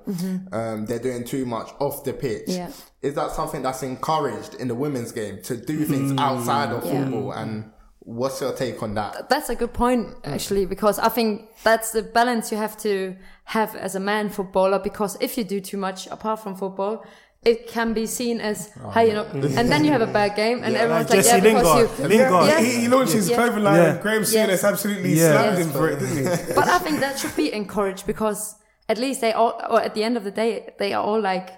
um, 0.53 0.87
they're 0.87 0.99
doing 0.99 1.25
too 1.25 1.45
much 1.47 1.69
off 1.81 2.05
the 2.05 2.13
pitch. 2.13 2.45
Yeah. 2.49 2.71
Is 3.03 3.15
that 3.15 3.33
something 3.33 3.63
that's 3.63 3.83
encouraged 3.83 4.55
in 4.55 4.69
the 4.69 4.75
women's 4.75 5.13
game 5.13 5.41
to 5.43 5.57
do 5.57 5.85
things 5.85 6.13
outside 6.19 6.71
of 6.73 6.85
Yeah. 6.85 7.05
football? 7.05 7.33
And 7.33 7.71
what's 8.01 8.41
your 8.41 8.53
take 8.55 8.83
on 8.83 8.95
that? 8.95 9.29
That's 9.29 9.51
a 9.51 9.55
good 9.55 9.73
point, 9.75 10.09
actually, 10.25 10.67
because 10.67 10.99
I 10.99 11.09
think 11.11 11.49
that's 11.63 11.93
the 11.93 12.03
balance 12.03 12.51
you 12.51 12.59
have 12.59 12.77
to 12.79 13.17
have 13.45 13.77
as 13.77 13.95
a 13.95 14.01
man 14.01 14.31
footballer. 14.31 14.79
Because 14.79 15.17
if 15.21 15.37
you 15.37 15.45
do 15.45 15.61
too 15.61 15.77
much 15.77 16.07
apart 16.07 16.41
from 16.41 16.55
football, 16.57 17.05
it 17.43 17.69
can 17.69 17.95
be 17.95 18.07
seen 18.07 18.39
as, 18.39 18.71
oh, 18.85 18.91
hey, 18.91 19.09
you 19.09 19.15
know, 19.15 19.25
and 19.25 19.73
then 19.73 19.83
you 19.83 19.91
have 19.91 20.03
a 20.03 20.07
bad 20.07 20.37
game, 20.37 20.63
and 20.63 20.77
everyone's 20.83 21.09
Like 21.09 21.17
like, 21.17 21.25
Jesse 21.25 21.37
yeah, 21.37 21.55
because 21.55 21.75
Lingard. 21.75 21.99
you. 21.99 22.19
Lingard. 22.19 22.47
Yeah. 22.49 22.61
he, 22.61 22.81
he 22.83 22.89
launched 22.89 23.13
his 23.13 23.31
Yeah. 23.31 23.37
clothing 23.37 23.65
line, 23.65 23.77
Yeah. 23.77 23.91
and 23.93 24.01
Graham 24.03 24.23
Yes. 24.23 24.35
Souness 24.35 24.69
absolutely 24.69 25.15
Yeah. 25.15 25.33
slammed 25.33 25.59
Yes. 25.59 25.67
him 25.67 25.73
for 25.73 25.89
it, 25.89 25.99
didn't 26.01 26.17
he? 26.19 26.55
But 26.55 26.69
I 26.69 26.79
think 26.79 27.01
that 27.01 27.19
should 27.19 27.35
be 27.37 27.51
encouraged 27.53 28.07
because 28.07 28.57
at 28.91 28.99
least 28.99 29.23
they 29.23 29.33
all, 29.33 29.59
or 29.71 29.81
at 29.81 29.95
the 29.95 30.05
end 30.05 30.19
of 30.19 30.25
the 30.25 30.31
day, 30.31 30.75
they 30.79 30.93
are 30.93 31.03
all 31.03 31.21
like 31.21 31.51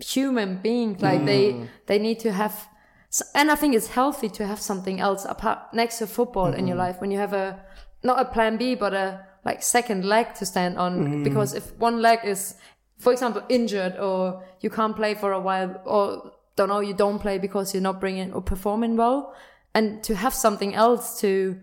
human 0.00 0.58
beings. 0.58 1.02
Like 1.02 1.22
mm. 1.22 1.26
they, 1.26 1.68
they 1.86 1.98
need 1.98 2.20
to 2.20 2.30
have, 2.30 2.68
and 3.34 3.50
I 3.50 3.56
think 3.56 3.74
it's 3.74 3.88
healthy 3.88 4.28
to 4.28 4.46
have 4.46 4.60
something 4.60 5.00
else 5.00 5.24
apart 5.24 5.74
next 5.74 5.98
to 5.98 6.06
football 6.06 6.52
in 6.52 6.68
your 6.68 6.76
mm-hmm. 6.76 6.86
life 6.86 7.00
when 7.00 7.10
you 7.10 7.18
have 7.18 7.32
a, 7.32 7.58
not 8.04 8.20
a 8.20 8.26
plan 8.26 8.58
B, 8.58 8.76
but 8.76 8.94
a 8.94 9.26
like 9.44 9.60
second 9.62 10.04
leg 10.04 10.34
to 10.34 10.46
stand 10.46 10.78
on. 10.78 10.92
Mm-hmm. 11.00 11.24
Because 11.24 11.52
if 11.54 11.76
one 11.78 12.00
leg 12.00 12.20
is, 12.24 12.54
for 13.00 13.12
example, 13.12 13.42
injured 13.48 13.96
or 13.96 14.44
you 14.60 14.70
can't 14.70 14.94
play 14.94 15.14
for 15.14 15.32
a 15.32 15.40
while 15.40 15.80
or 15.84 16.32
don't 16.56 16.68
know, 16.68 16.80
you 16.80 16.94
don't 16.94 17.18
play 17.18 17.38
because 17.38 17.72
you're 17.72 17.82
not 17.82 17.98
bringing 18.00 18.32
or 18.32 18.42
performing 18.42 18.96
well. 18.96 19.34
And 19.74 20.02
to 20.04 20.14
have 20.14 20.34
something 20.34 20.74
else 20.74 21.20
to 21.20 21.58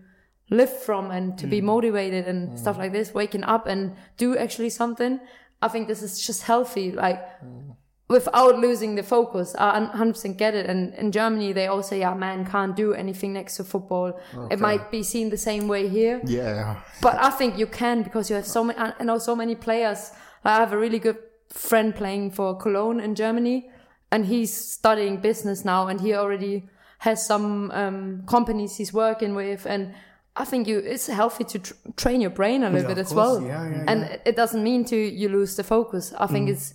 live 0.50 0.82
from 0.82 1.10
and 1.10 1.38
to 1.38 1.46
be 1.46 1.60
mm. 1.60 1.64
motivated 1.64 2.26
and 2.26 2.50
mm. 2.50 2.58
stuff 2.58 2.78
like 2.78 2.92
this, 2.92 3.14
waking 3.14 3.44
up 3.44 3.66
and 3.66 3.94
do 4.16 4.36
actually 4.36 4.70
something. 4.70 5.20
I 5.62 5.68
think 5.68 5.86
this 5.88 6.02
is 6.02 6.26
just 6.26 6.42
healthy, 6.42 6.90
like 6.90 7.20
mm. 7.42 7.76
without 8.08 8.58
losing 8.58 8.96
the 8.96 9.02
focus. 9.02 9.54
I 9.58 9.78
100% 9.94 10.36
get 10.36 10.54
it. 10.54 10.66
And 10.66 10.94
in 10.94 11.12
Germany, 11.12 11.52
they 11.52 11.66
all 11.66 11.82
say, 11.82 12.00
yeah, 12.00 12.14
man 12.14 12.46
can't 12.46 12.74
do 12.74 12.94
anything 12.94 13.32
next 13.34 13.56
to 13.58 13.64
football. 13.64 14.18
It 14.50 14.58
might 14.58 14.90
be 14.90 15.02
seen 15.02 15.28
the 15.30 15.36
same 15.36 15.68
way 15.68 15.88
here. 15.88 16.20
Yeah. 16.24 16.80
But 17.02 17.22
I 17.22 17.30
think 17.30 17.58
you 17.58 17.66
can 17.66 18.02
because 18.02 18.30
you 18.30 18.36
have 18.36 18.46
so 18.46 18.64
many, 18.64 18.78
I 18.78 19.04
know 19.04 19.18
so 19.18 19.36
many 19.36 19.54
players. 19.54 20.10
I 20.44 20.56
have 20.56 20.72
a 20.72 20.78
really 20.78 20.98
good 20.98 21.18
friend 21.50 21.94
playing 21.94 22.30
for 22.30 22.56
Cologne 22.56 23.00
in 23.00 23.14
Germany 23.14 23.70
and 24.10 24.26
he's 24.26 24.52
studying 24.54 25.18
business 25.20 25.64
now 25.64 25.86
and 25.88 26.00
he 26.00 26.14
already 26.14 26.68
has 26.98 27.24
some 27.26 27.70
um, 27.70 28.22
companies 28.26 28.76
he's 28.76 28.92
working 28.92 29.34
with 29.34 29.66
and 29.66 29.94
I 30.36 30.44
think 30.44 30.68
you 30.68 30.78
it's 30.78 31.06
healthy 31.08 31.44
to 31.44 31.58
tr- 31.58 31.74
train 31.96 32.20
your 32.20 32.30
brain 32.30 32.62
a 32.62 32.70
little 32.70 32.88
Yeah, 32.88 32.94
bit 32.94 32.98
as 33.06 33.12
well. 33.14 33.42
Yeah, 33.42 33.68
yeah, 33.68 33.84
and 33.88 34.20
it 34.24 34.36
doesn't 34.36 34.62
mean 34.62 34.84
to 34.86 34.96
you 34.96 35.28
lose 35.28 35.56
the 35.56 35.64
focus. 35.64 36.12
I 36.16 36.26
Mm. 36.26 36.30
think 36.30 36.48
it's 36.50 36.74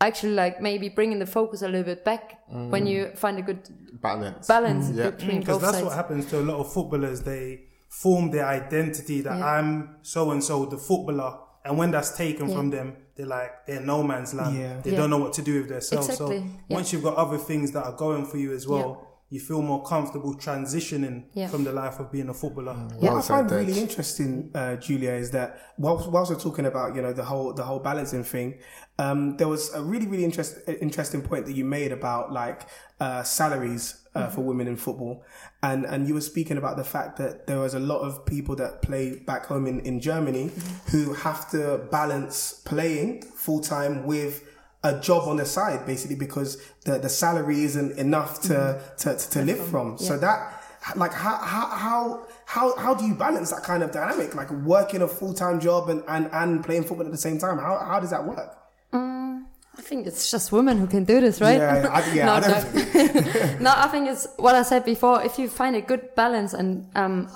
actually 0.00 0.34
like 0.34 0.60
maybe 0.60 0.88
bringing 0.88 1.18
the 1.20 1.26
focus 1.26 1.62
a 1.62 1.66
little 1.68 1.84
bit 1.84 2.04
back 2.04 2.38
when 2.48 2.86
you 2.86 3.10
find 3.14 3.38
a 3.38 3.42
good 3.42 3.68
Balance. 4.00 4.46
balance 4.48 4.90
Yeah. 4.90 5.10
between 5.10 5.40
Because 5.40 5.60
that's 5.60 5.74
sides. 5.74 5.84
what 5.86 5.94
happens 5.94 6.26
to 6.30 6.40
a 6.40 6.44
lot 6.50 6.58
of 6.58 6.72
footballers. 6.72 7.22
They 7.22 7.60
form 7.88 8.30
their 8.30 8.46
identity 8.46 9.20
that 9.22 9.38
Yeah. 9.38 9.46
I'm 9.58 9.96
so 10.02 10.30
and 10.32 10.42
so, 10.42 10.64
the 10.66 10.76
footballer. 10.78 11.34
And 11.64 11.78
when 11.78 11.90
that's 11.92 12.16
taken 12.16 12.48
Yeah. 12.48 12.54
from 12.56 12.70
them, 12.70 12.96
they're 13.18 13.26
like, 13.26 13.66
they're 13.66 13.80
no 13.80 14.02
man's 14.04 14.32
land. 14.32 14.56
Yeah. 14.56 14.80
They 14.80 14.92
Yeah. 14.92 14.98
don't 14.98 15.10
know 15.10 15.18
what 15.18 15.32
to 15.34 15.42
do 15.42 15.58
with 15.60 15.68
themselves. 15.68 16.08
Exactly. 16.08 16.38
So 16.38 16.44
Yeah. 16.44 16.76
once 16.76 16.92
you've 16.92 17.02
got 17.02 17.16
other 17.16 17.36
things 17.36 17.72
that 17.72 17.84
are 17.84 17.92
going 17.92 18.24
for 18.24 18.38
you 18.38 18.52
as 18.54 18.66
well, 18.68 19.07
you 19.30 19.38
feel 19.40 19.60
more 19.60 19.82
comfortable 19.84 20.34
transitioning 20.34 21.24
Yeah. 21.34 21.48
from 21.48 21.64
the 21.64 21.72
life 21.72 22.00
of 22.00 22.10
being 22.10 22.28
a 22.30 22.34
footballer. 22.34 22.72
What 22.74 23.12
I 23.12 23.20
find 23.22 23.48
said, 23.50 23.56
really 23.58 23.78
interesting, 23.78 24.50
uh, 24.54 24.76
Julia, 24.76 25.12
is 25.12 25.30
that 25.32 25.60
whilst, 25.76 26.10
whilst 26.10 26.30
we're 26.30 26.38
talking 26.40 26.64
about 26.66 26.94
you 26.96 27.02
know 27.02 27.12
the 27.12 27.24
whole 27.24 27.52
the 27.52 27.64
whole 27.64 27.78
balancing 27.78 28.24
thing, 28.24 28.54
um, 28.98 29.36
there 29.36 29.48
was 29.48 29.72
a 29.74 29.82
really 29.82 30.06
really 30.06 30.24
interest, 30.24 30.56
interesting 30.80 31.20
point 31.22 31.44
that 31.46 31.54
you 31.54 31.64
made 31.64 31.92
about 31.92 32.32
like 32.32 32.62
uh, 33.00 33.22
salaries 33.22 34.06
uh, 34.14 34.28
for 34.28 34.40
women 34.40 34.66
in 34.66 34.76
football, 34.76 35.22
and 35.62 35.84
and 35.84 36.08
you 36.08 36.14
were 36.14 36.22
speaking 36.22 36.56
about 36.56 36.76
the 36.78 36.84
fact 36.84 37.18
that 37.18 37.46
there 37.46 37.58
was 37.60 37.74
a 37.74 37.78
lot 37.78 38.00
of 38.00 38.24
people 38.24 38.56
that 38.56 38.80
play 38.82 39.16
back 39.26 39.44
home 39.46 39.66
in 39.66 39.80
in 39.80 40.00
Germany 40.00 40.50
who 40.90 41.12
have 41.12 41.50
to 41.50 41.86
balance 41.90 42.62
playing 42.64 43.22
full 43.22 43.60
time 43.60 44.06
with 44.06 44.42
a 44.84 44.98
job 45.00 45.28
on 45.28 45.36
the 45.36 45.44
side 45.44 45.84
basically 45.86 46.16
because 46.16 46.62
the, 46.84 46.98
the 46.98 47.08
salary 47.08 47.64
isn't 47.64 47.98
enough 47.98 48.40
to 48.40 48.48
mm-hmm. 48.48 48.96
to, 48.96 49.16
to, 49.16 49.30
to 49.30 49.42
live 49.42 49.64
from 49.66 49.98
so 49.98 50.16
that 50.16 50.62
like 50.96 51.12
how 51.12 51.36
how 51.38 51.66
how 51.66 52.26
how 52.46 52.76
how 52.76 52.94
do 52.94 53.04
you 53.04 53.14
balance 53.14 53.50
that 53.50 53.62
kind 53.62 53.82
of 53.82 53.90
dynamic 53.90 54.34
like 54.34 54.50
working 54.50 55.02
a 55.02 55.08
full-time 55.08 55.58
job 55.58 55.88
and 55.88 56.02
and, 56.08 56.30
and 56.32 56.64
playing 56.64 56.84
football 56.84 57.06
at 57.06 57.12
the 57.12 57.18
same 57.18 57.38
time 57.38 57.58
how 57.58 57.76
how 57.78 57.98
does 57.98 58.10
that 58.10 58.24
work 58.24 58.56
mm, 58.92 59.42
I 59.76 59.82
think 59.82 60.06
it's 60.06 60.30
just 60.30 60.52
women 60.52 60.78
who 60.78 60.88
can 60.88 61.04
do 61.04 61.20
this, 61.20 61.40
right? 61.40 61.58
Yeah, 61.58 61.88
I- 61.88 62.12
yeah, 62.14 62.26
no, 62.26 62.32
I 62.32 62.40
don't 62.40 62.74
no. 62.74 63.58
no, 63.60 63.74
I 63.76 63.86
think 63.86 64.08
it's 64.08 64.26
what 64.36 64.56
I 64.56 64.62
said 64.62 64.84
before. 64.84 65.22
If 65.22 65.38
you 65.38 65.48
find 65.48 65.76
a 65.76 65.80
good 65.80 66.16
balance 66.16 66.52
and 66.52 66.88
um, 66.96 67.28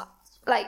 like 0.48 0.66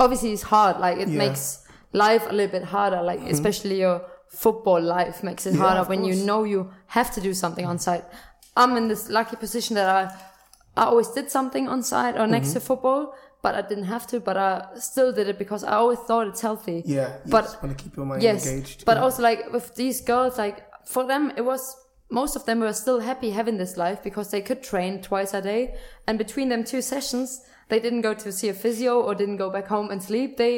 obviously 0.00 0.32
it's 0.32 0.42
hard. 0.42 0.78
Like 0.78 0.98
it 0.98 1.08
Yeah. 1.08 1.18
makes 1.18 1.64
life 1.92 2.24
a 2.28 2.32
little 2.32 2.50
bit 2.58 2.64
harder. 2.64 3.02
Like 3.02 3.20
mm-hmm. 3.20 3.30
especially 3.30 3.80
your 3.80 4.04
football 4.34 4.80
life 4.80 5.22
makes 5.22 5.46
it 5.46 5.54
Yeah, 5.54 5.60
harder 5.62 5.84
when 5.88 6.04
you 6.04 6.14
know 6.28 6.44
you 6.44 6.60
have 6.86 7.10
to 7.14 7.20
do 7.20 7.32
something 7.34 7.66
on 7.72 7.78
site. 7.78 8.04
I'm 8.56 8.76
in 8.76 8.88
this 8.88 9.08
lucky 9.08 9.36
position 9.36 9.74
that 9.76 9.88
I 10.00 10.02
I 10.76 10.84
always 10.90 11.08
did 11.08 11.30
something 11.30 11.68
on 11.68 11.82
site 11.82 12.16
or 12.20 12.26
next 12.26 12.52
to 12.52 12.58
Mm-hmm. 12.58 12.66
football. 12.66 13.14
But 13.44 13.54
I 13.54 13.62
didn't 13.70 13.84
have 13.96 14.06
to, 14.12 14.20
but 14.20 14.36
I 14.38 14.52
still 14.78 15.12
did 15.12 15.26
it 15.28 15.38
because 15.38 15.62
I 15.64 15.74
always 15.82 15.98
thought 16.08 16.26
it's 16.30 16.40
healthy. 16.40 16.78
yeah 16.86 17.10
but 17.34 17.42
just 17.44 17.62
want 17.62 17.76
to 17.76 17.84
keep 17.84 17.94
your 17.98 18.06
mind 18.06 18.22
yes, 18.22 18.46
engaged 18.46 18.78
but 18.88 18.96
yeah. 18.96 19.02
also 19.04 19.20
like 19.22 19.40
with 19.52 19.66
these 19.82 20.00
girls, 20.00 20.38
like 20.38 20.56
for 20.94 21.02
them, 21.06 21.30
it 21.36 21.44
was 21.44 21.62
most 22.10 22.36
of 22.36 22.42
them 22.46 22.60
were 22.60 22.72
still 22.72 23.00
happy 23.00 23.30
having 23.40 23.58
this 23.58 23.76
life 23.76 23.98
because 24.08 24.30
they 24.30 24.40
could 24.48 24.62
train 24.62 24.92
twice 25.02 25.34
a 25.34 25.42
day, 25.42 25.62
and 26.06 26.16
between 26.24 26.48
them 26.48 26.64
two 26.64 26.80
sessions, 26.94 27.28
they 27.70 27.80
didn't 27.80 28.00
go 28.08 28.14
to 28.14 28.32
see 28.32 28.48
a 28.48 28.54
physio 28.54 28.92
or 29.06 29.14
didn't 29.14 29.36
go 29.44 29.50
back 29.50 29.66
home 29.66 29.90
and 29.92 30.02
sleep. 30.02 30.30
They 30.38 30.54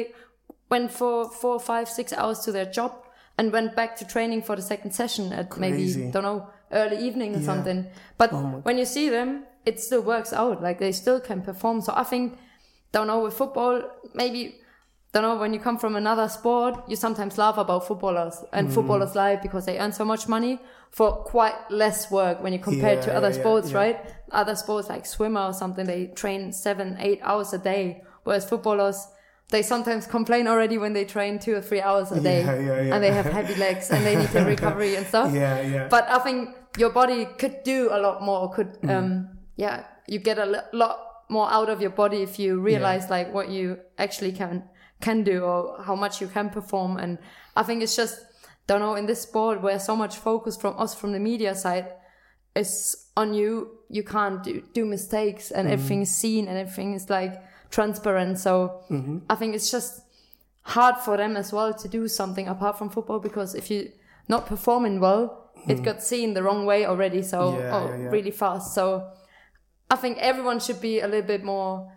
went 0.69 0.89
for 0.99 1.29
four, 1.41 1.59
five, 1.59 1.87
six 1.89 2.13
hours 2.13 2.39
to 2.45 2.51
their 2.53 2.69
job 2.79 2.91
and 3.37 3.51
went 3.53 3.75
back 3.75 3.95
to 3.97 4.05
training 4.05 4.41
for 4.41 4.55
the 4.55 4.61
second 4.61 4.91
session 4.91 5.31
at 5.33 5.49
Crazy. 5.49 5.99
maybe 5.99 6.11
don't 6.11 6.23
know 6.23 6.47
early 6.71 6.97
evening 6.97 7.35
or 7.35 7.39
Yeah. 7.39 7.45
something. 7.45 7.87
But 8.17 8.33
Oh 8.33 8.59
when 8.63 8.77
you 8.77 8.85
see 8.85 9.09
them, 9.09 9.43
it 9.65 9.79
still 9.79 10.01
works 10.01 10.33
out. 10.33 10.61
Like 10.61 10.79
they 10.79 10.91
still 10.91 11.19
can 11.19 11.41
perform. 11.41 11.81
So 11.81 11.93
I 11.95 12.03
think 12.03 12.37
don't 12.91 13.07
know 13.07 13.19
with 13.23 13.33
football 13.33 13.81
maybe 14.13 14.55
don't 15.13 15.23
know 15.23 15.35
when 15.37 15.53
you 15.53 15.59
come 15.59 15.77
from 15.77 15.95
another 15.95 16.27
sport 16.29 16.73
you 16.87 16.95
sometimes 16.95 17.37
laugh 17.37 17.57
about 17.57 17.85
footballers 17.87 18.35
Mm. 18.39 18.47
and 18.53 18.73
footballers 18.73 19.13
life 19.15 19.39
because 19.41 19.65
they 19.65 19.77
earn 19.79 19.91
so 19.91 20.05
much 20.05 20.27
money 20.27 20.59
for 20.91 21.09
quite 21.33 21.55
less 21.69 22.09
work 22.11 22.41
when 22.43 22.53
you 22.53 22.59
compare 22.59 22.93
it 22.97 23.01
to 23.03 23.13
other 23.13 23.29
yeah, 23.31 23.39
sports 23.41 23.71
yeah. 23.71 23.77
right 23.77 23.97
other 24.31 24.55
sports 24.55 24.87
like 24.89 25.05
swimmer 25.05 25.41
or 25.49 25.53
something 25.53 25.85
they 25.85 26.07
train 26.07 26.51
seven 26.53 26.95
eight 26.99 27.19
hours 27.23 27.51
a 27.53 27.57
day 27.57 28.01
whereas 28.23 28.47
footballers 28.47 29.07
they 29.49 29.61
sometimes 29.61 30.05
complain 30.07 30.45
already 30.47 30.77
when 30.77 30.93
they 30.93 31.05
train 31.05 31.39
two 31.39 31.55
or 31.55 31.61
three 31.61 31.81
hours 31.81 32.11
a 32.11 32.19
day 32.19 32.41
Yeah, 32.43 32.59
yeah, 32.59 32.81
yeah. 32.81 32.93
and 32.95 33.03
they 33.03 33.11
have 33.11 33.25
heavy 33.25 33.55
legs 33.55 33.89
and 33.91 34.05
they 34.05 34.15
need 34.15 34.29
the 34.29 34.43
recovery 34.55 34.95
and 34.95 35.05
stuff 35.07 35.33
Yeah, 35.33 35.61
yeah. 35.61 35.87
but 35.89 36.03
I 36.09 36.19
think 36.19 36.49
your 36.77 36.89
body 36.91 37.25
could 37.37 37.63
do 37.63 37.89
a 37.91 37.99
lot 37.99 38.21
more. 38.21 38.51
Could 38.55 38.71
Mm. 38.81 38.89
um 38.97 39.29
yeah, 39.55 39.83
you 40.07 40.19
get 40.19 40.37
a 40.37 40.45
lot 40.73 40.97
more 41.29 41.49
out 41.51 41.69
of 41.69 41.81
your 41.81 41.89
body 41.91 42.21
if 42.21 42.37
you 42.39 42.59
realize 42.71 43.09
like 43.09 43.33
what 43.33 43.47
you 43.49 43.77
actually 43.97 44.31
can 44.31 44.63
can 45.01 45.23
do 45.23 45.37
or 45.43 45.81
how 45.87 45.95
much 45.95 46.21
you 46.21 46.27
can 46.27 46.49
perform. 46.49 46.97
And 46.97 47.17
I 47.55 47.63
think 47.63 47.81
it's 47.83 47.95
just 47.95 48.15
don't 48.67 48.81
know 48.81 48.95
in 48.95 49.05
this 49.07 49.21
sport 49.21 49.61
where 49.61 49.79
so 49.79 49.95
much 49.95 50.15
focus 50.17 50.57
from 50.57 50.73
us 50.83 50.93
from 50.93 51.11
the 51.13 51.19
media 51.19 51.55
side 51.55 51.87
is 52.55 53.07
on 53.15 53.33
you. 53.33 53.71
You 53.89 54.03
can't 54.03 54.43
do, 54.43 54.61
do 54.73 54.85
mistakes 54.85 55.51
and 55.51 55.67
everything 55.69 56.01
is 56.01 56.11
seen 56.15 56.47
and 56.49 56.57
everything 56.57 56.93
is 56.93 57.09
like 57.09 57.33
transparent. 57.69 58.39
So 58.39 58.81
mm-hmm. 58.89 59.19
I 59.29 59.35
think 59.35 59.55
it's 59.55 59.71
just 59.71 60.01
hard 60.63 60.97
for 60.97 61.17
them 61.17 61.37
as 61.37 61.53
well 61.53 61.73
to 61.73 61.87
do 61.87 62.07
something 62.07 62.47
apart 62.47 62.77
from 62.77 62.89
football 62.89 63.19
because 63.19 63.55
if 63.55 63.71
you're 63.71 63.89
not 64.27 64.45
performing 64.45 64.99
well, 64.99 65.51
it 65.67 65.75
mm-hmm. 65.75 65.83
got 65.83 66.03
seen 66.03 66.33
the 66.33 66.43
wrong 66.43 66.65
way 66.65 66.85
already. 66.85 67.21
So. 67.21 67.57
Yeah, 67.57 67.75
oh, 67.75 67.89
yeah, 67.89 68.03
yeah. 68.03 68.09
really 68.09 68.31
fast. 68.31 68.73
So 68.73 69.09
I 69.89 69.95
think 69.95 70.17
everyone 70.17 70.59
should 70.59 70.81
be 70.81 70.99
a 70.99 71.07
little 71.07 71.27
bit 71.27 71.43
more. 71.43 71.91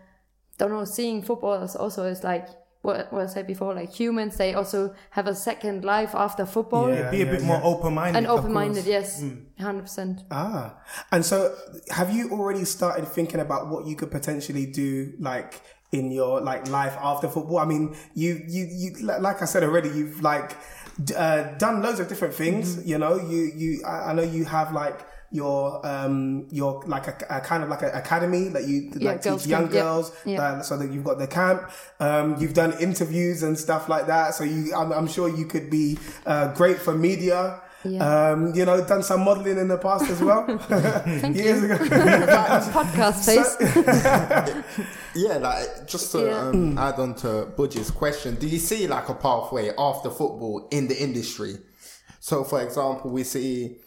Don't 0.58 0.70
know. 0.70 0.84
Seeing 0.84 1.22
football 1.22 1.54
as 1.54 1.74
also 1.74 2.04
is 2.04 2.22
like 2.22 2.46
what, 2.82 3.12
what 3.12 3.22
I 3.22 3.26
said 3.26 3.46
before, 3.46 3.74
like 3.74 3.92
humans, 3.92 4.36
they 4.36 4.54
also 4.54 4.94
have 5.10 5.26
a 5.26 5.34
second 5.34 5.84
life 5.84 6.14
after 6.14 6.46
football. 6.46 6.88
Yeah, 6.88 7.10
be 7.10 7.22
a 7.22 7.26
bit 7.26 7.42
more 7.42 7.60
open 7.62 7.94
minded. 7.94 8.18
And 8.18 8.26
open 8.26 8.52
minded, 8.52 8.86
yes, 8.86 9.22
hundred 9.58 9.82
percent. 9.82 10.22
Ah, 10.30 10.76
and 11.12 11.24
so 11.24 11.54
have 11.90 12.14
you 12.14 12.30
already 12.30 12.64
started 12.64 13.06
thinking 13.06 13.40
about 13.40 13.68
what 13.68 13.86
you 13.86 13.96
could 13.96 14.10
potentially 14.10 14.64
do, 14.64 15.12
like 15.18 15.60
in 15.92 16.10
your 16.10 16.40
like 16.40 16.68
life 16.68 16.96
after 17.00 17.28
football? 17.28 17.58
I 17.58 17.66
mean, 17.66 17.94
you 18.14 18.42
you 18.48 18.66
you 18.70 19.06
like 19.06 19.42
I 19.42 19.44
said 19.44 19.62
already, 19.62 19.90
you've 19.90 20.22
like 20.22 20.56
uh, 21.14 21.42
done 21.58 21.82
loads 21.82 22.00
of 22.00 22.08
different 22.08 22.32
things. 22.32 22.76
Mm-hmm. 22.76 22.88
You 22.88 22.98
know, 22.98 23.16
you 23.16 23.52
you 23.54 23.84
I, 23.84 24.10
I 24.10 24.12
know 24.14 24.22
you 24.22 24.46
have 24.46 24.72
like 24.72 25.00
your 25.32 25.84
um 25.86 26.46
your 26.50 26.82
like 26.86 27.06
a, 27.06 27.14
a 27.36 27.40
kind 27.40 27.62
of 27.62 27.68
like 27.68 27.82
an 27.82 27.90
academy 27.90 28.48
that 28.48 28.66
you 28.66 28.90
Yeah, 28.96 29.12
like 29.12 29.22
girls 29.22 29.42
teach 29.42 29.50
young 29.50 29.62
camp, 29.62 29.74
yeah, 29.74 29.80
girls 29.82 30.12
yeah. 30.26 30.42
Uh, 30.42 30.62
so 30.62 30.76
that 30.76 30.90
you've 30.90 31.04
got 31.04 31.18
the 31.18 31.26
camp 31.28 31.70
um 32.00 32.36
you've 32.40 32.54
done 32.54 32.72
interviews 32.80 33.42
and 33.44 33.56
stuff 33.56 33.88
like 33.88 34.06
that 34.08 34.34
so 34.34 34.42
you 34.44 34.74
i'm, 34.74 34.90
I'm 34.92 35.06
sure 35.06 35.28
you 35.28 35.46
could 35.46 35.70
be 35.70 35.98
uh, 36.26 36.52
great 36.54 36.78
for 36.78 36.94
media 36.94 37.62
Yeah. 37.84 38.02
um 38.32 38.54
you 38.56 38.64
know 38.66 38.84
done 38.84 39.02
some 39.02 39.20
modeling 39.24 39.56
in 39.58 39.68
the 39.68 39.78
past 39.78 40.10
as 40.10 40.20
well 40.20 40.44
years 41.32 41.62
ago 41.62 41.76
Podcast 42.78 43.24
face. 43.24 43.52
Yeah, 45.14 45.36
like 45.38 45.86
just 45.86 46.12
to 46.12 46.18
Yeah. 46.26 46.48
um, 46.48 46.78
add 46.78 46.98
on 46.98 47.14
to 47.16 47.28
Buj's 47.56 47.90
question, 47.90 48.34
do 48.36 48.46
you 48.46 48.58
see 48.58 48.86
like 48.86 49.08
a 49.08 49.14
pathway 49.14 49.72
after 49.78 50.10
football 50.10 50.68
in 50.70 50.88
the 50.88 51.00
industry? 51.02 51.54
So, 52.20 52.44
for 52.44 52.60
example, 52.62 53.10
we 53.10 53.24
see 53.24 53.78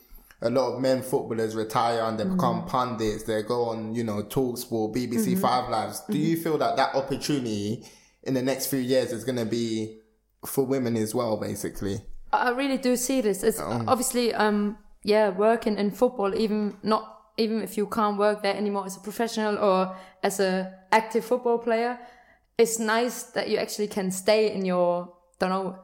a 0.44 0.50
lot 0.50 0.74
of 0.74 0.82
men 0.82 1.02
footballers 1.02 1.56
retire 1.56 2.02
and 2.02 2.20
they 2.20 2.26
become 2.26 2.60
mm-hmm. 2.60 2.68
pundits. 2.68 3.24
They 3.24 3.42
go 3.44 3.70
on, 3.70 3.96
you 3.96 4.04
know, 4.04 4.24
Talksport, 4.24 4.94
BBC 4.94 5.30
mm-hmm. 5.30 5.42
Five 5.42 5.70
Lives. 5.70 6.02
Do 6.10 6.18
you 6.18 6.36
mm-hmm. 6.36 6.44
feel 6.44 6.58
that 6.58 6.76
that 6.76 6.94
opportunity 6.96 7.86
in 8.24 8.34
the 8.34 8.42
next 8.42 8.68
few 8.68 8.80
years 8.80 9.12
is 9.12 9.24
going 9.24 9.38
to 9.38 9.46
be 9.46 10.00
for 10.46 10.66
women 10.66 10.98
as 10.98 11.16
well, 11.16 11.38
basically? 11.38 12.02
I 12.34 12.50
really 12.50 12.78
do 12.78 12.98
see 12.98 13.22
this. 13.22 13.42
It's 13.42 13.60
oh. 13.60 13.86
obviously, 13.88 14.34
um, 14.34 14.78
yeah, 15.04 15.30
working 15.30 15.78
in 15.78 15.92
football, 15.92 16.36
even 16.36 16.78
not 16.84 17.10
even 17.38 17.62
if 17.62 17.78
you 17.78 17.88
can't 17.88 18.18
work 18.18 18.44
there 18.44 18.56
anymore 18.56 18.86
as 18.86 18.98
a 18.98 19.00
professional 19.00 19.58
or 19.58 19.96
as 20.22 20.40
a 20.40 20.72
active 20.92 21.26
football 21.26 21.58
player, 21.58 21.98
it's 22.58 22.80
nice 22.80 23.24
that 23.24 23.50
you 23.50 23.58
actually 23.58 23.88
can 23.88 24.12
stay 24.12 24.54
in 24.54 24.66
your, 24.66 25.12
don't 25.40 25.50
know, 25.50 25.80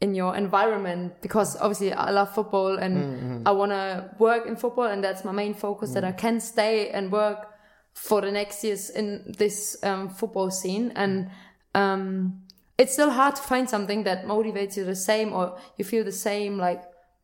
in 0.00 0.14
your 0.14 0.36
environment 0.36 1.14
because 1.22 1.56
obviously 1.56 1.92
I 1.92 2.10
love 2.10 2.34
football 2.34 2.76
and 2.76 3.46
I 3.48 3.52
want 3.52 3.72
to 3.72 4.10
work 4.18 4.46
in 4.46 4.56
football 4.56 4.84
and 4.84 5.02
that's 5.02 5.24
my 5.24 5.32
main 5.32 5.54
focus 5.54 5.92
that 5.92 6.04
I 6.04 6.12
can 6.12 6.38
stay 6.40 6.90
and 6.90 7.10
work 7.10 7.48
for 7.94 8.20
the 8.20 8.30
next 8.30 8.62
years 8.62 8.90
in 8.90 9.34
this 9.38 9.76
um, 9.82 10.10
football 10.10 10.50
scene. 10.50 10.92
And 10.94 11.30
um, 11.74 12.42
it's 12.76 12.92
still 12.92 13.10
hard 13.10 13.36
to 13.36 13.42
find 13.42 13.70
something 13.70 14.04
that 14.04 14.26
motivates 14.26 14.76
you 14.76 14.84
the 14.84 14.94
same 14.94 15.32
or 15.32 15.56
you 15.78 15.84
feel 15.84 16.04
the 16.04 16.12
same 16.12 16.58
like 16.58 16.82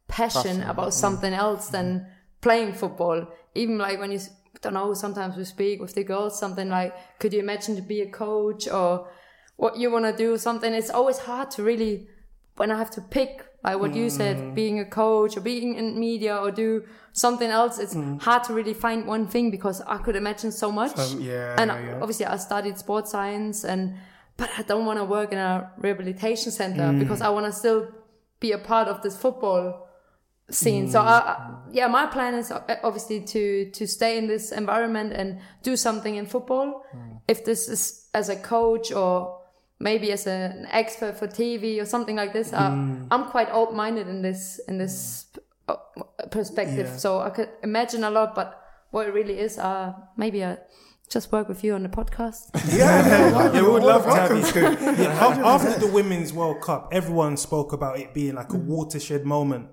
passion 0.08 0.62
about 0.62 0.94
something 0.94 1.34
else 1.34 1.68
than 1.68 2.06
playing 2.40 2.72
football. 2.72 3.28
Even 3.54 3.76
like 3.76 4.00
when 4.00 4.12
you 4.12 4.20
don't 4.62 4.72
know 4.72 4.94
sometimes 4.94 5.36
we 5.36 5.44
speak 5.44 5.80
with 5.80 5.94
the 5.94 6.04
girls 6.04 6.38
something 6.38 6.68
like 6.68 6.94
could 7.18 7.32
you 7.32 7.40
imagine 7.40 7.76
to 7.76 7.82
be 7.82 8.00
a 8.00 8.08
coach? 8.08 8.66
or 8.66 9.08
what 9.56 9.76
you 9.76 9.90
want 9.90 10.06
to 10.06 10.16
do? 10.16 10.38
something. 10.38 10.72
It's 10.72 10.88
always 10.88 11.18
hard 11.18 11.50
to 11.52 11.62
really 11.62 12.08
when 12.56 12.70
i 12.70 12.76
have 12.76 12.90
to 12.90 13.00
pick 13.00 13.46
like 13.64 13.78
what 13.78 13.94
you 13.94 14.10
said 14.10 14.54
being 14.54 14.80
a 14.80 14.84
coach 14.84 15.36
or 15.36 15.40
being 15.40 15.76
in 15.76 15.98
media 15.98 16.36
or 16.36 16.50
do 16.50 16.84
something 17.12 17.50
else 17.50 17.78
it's 17.78 17.96
hard 18.24 18.42
to 18.44 18.52
really 18.52 18.74
find 18.74 19.06
one 19.06 19.26
thing 19.26 19.50
because 19.50 19.80
i 19.82 19.96
could 19.98 20.16
imagine 20.16 20.50
so 20.50 20.72
much. 20.72 20.98
Um, 20.98 21.20
yeah, 21.20 21.54
and 21.58 21.70
yeah, 21.70 21.84
yeah. 21.84 21.98
obviously 22.00 22.26
i 22.26 22.36
studied 22.36 22.78
sports 22.78 23.10
science 23.10 23.64
and 23.64 23.94
but 24.36 24.50
i 24.58 24.62
don't 24.62 24.86
want 24.86 24.98
to 24.98 25.04
work 25.04 25.32
in 25.32 25.38
a 25.38 25.70
rehabilitation 25.78 26.50
center 26.50 26.92
because 26.98 27.20
i 27.20 27.28
want 27.28 27.46
to 27.46 27.52
still 27.52 27.88
be 28.40 28.52
a 28.52 28.58
part 28.58 28.88
of 28.88 29.02
this 29.02 29.16
football 29.16 29.88
scene. 30.50 30.90
So 30.90 31.00
I, 31.00 31.50
yeah 31.70 31.86
my 31.86 32.06
plan 32.06 32.34
is 32.34 32.50
uh, 32.50 32.76
obviously 32.82 33.20
to 33.20 33.70
to 33.70 33.86
stay 33.86 34.18
in 34.18 34.26
this 34.26 34.52
environment 34.52 35.12
and 35.12 35.40
do 35.62 35.76
something 35.76 36.16
in 36.16 36.26
football. 36.26 36.84
If 37.28 37.44
this 37.44 37.68
is 37.68 38.08
as 38.14 38.28
a 38.28 38.36
coach 38.36 38.92
or 38.92 39.40
maybe 39.88 40.12
as 40.12 40.26
a, 40.26 40.30
an 40.58 40.66
expert 40.70 41.14
for 41.18 41.26
tv 41.26 41.62
or 41.82 41.86
something 41.94 42.16
like 42.22 42.32
this 42.32 42.52
uh, 42.52 42.70
i'm 43.12 43.24
quite 43.34 43.48
open-minded 43.60 44.06
in 44.14 44.22
this 44.22 44.60
in 44.68 44.78
this 44.78 45.26
uh, 45.68 45.76
perspective 46.30 46.86
Yeah. 46.90 46.96
so 47.04 47.08
i 47.28 47.30
could 47.36 47.50
imagine 47.62 48.02
a 48.04 48.10
lot 48.10 48.28
but 48.34 48.48
what 48.92 49.02
it 49.08 49.12
really 49.20 49.38
is 49.46 49.58
uh 49.58 49.92
maybe 50.16 50.44
i 50.44 50.56
just 51.14 51.30
work 51.32 51.46
with 51.48 51.62
you 51.64 51.74
on 51.74 51.82
the 51.82 51.88
podcast 52.00 52.42
yeah, 52.78 53.52
Yeah, 53.52 53.62
we 53.62 53.68
would 53.74 53.82
love 53.92 54.04
to 54.04 54.14
have 54.20 54.30
you. 54.36 54.44
to. 54.54 54.60
Yeah, 55.02 55.44
after 55.54 55.78
the 55.84 55.90
Women's 55.98 56.32
World 56.32 56.58
Cup, 56.62 56.88
everyone 56.90 57.36
spoke 57.36 57.70
about 57.78 57.94
it 58.02 58.08
being 58.14 58.34
like 58.40 58.50
a 58.54 58.56
watershed 58.74 59.22
moment. 59.36 59.64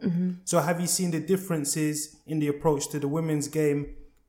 So, 0.44 0.60
have 0.60 0.82
you 0.84 0.88
seen 0.98 1.12
the 1.12 1.22
differences 1.34 1.96
in 2.28 2.40
the 2.40 2.50
approach 2.50 2.84
to 2.90 3.00
the 3.00 3.08
women's 3.08 3.48
game 3.48 3.80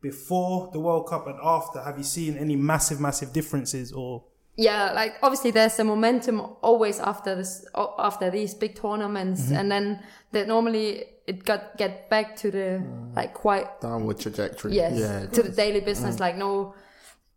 before 0.00 0.70
the 0.72 0.78
World 0.86 1.08
Cup 1.08 1.26
and 1.26 1.38
after? 1.42 1.82
Have 1.82 1.98
you 1.98 2.04
seen 2.04 2.36
any 2.36 2.54
massive, 2.54 3.00
massive 3.00 3.32
differences? 3.32 3.90
Or 3.92 4.24
yeah 4.56 4.92
like 4.92 5.14
obviously 5.22 5.50
there's 5.50 5.78
a 5.78 5.84
momentum 5.84 6.40
always 6.62 6.98
after 7.00 7.34
this 7.34 7.64
after 7.98 8.30
these 8.30 8.54
big 8.54 8.74
tournaments 8.74 9.42
mm-hmm. 9.42 9.56
and 9.56 9.70
then 9.70 10.02
that 10.32 10.48
normally 10.48 11.04
it 11.26 11.44
got 11.44 11.76
get 11.76 12.10
back 12.10 12.36
to 12.36 12.50
the 12.50 12.82
mm. 12.82 13.16
like 13.16 13.32
quite 13.32 13.80
Downward 13.80 14.18
trajectory. 14.18 14.74
yes 14.74 14.98
Yeah. 14.98 15.26
to 15.26 15.42
the 15.42 15.50
daily 15.50 15.80
business 15.80 16.16
mm. 16.16 16.20
like 16.20 16.36
no 16.36 16.74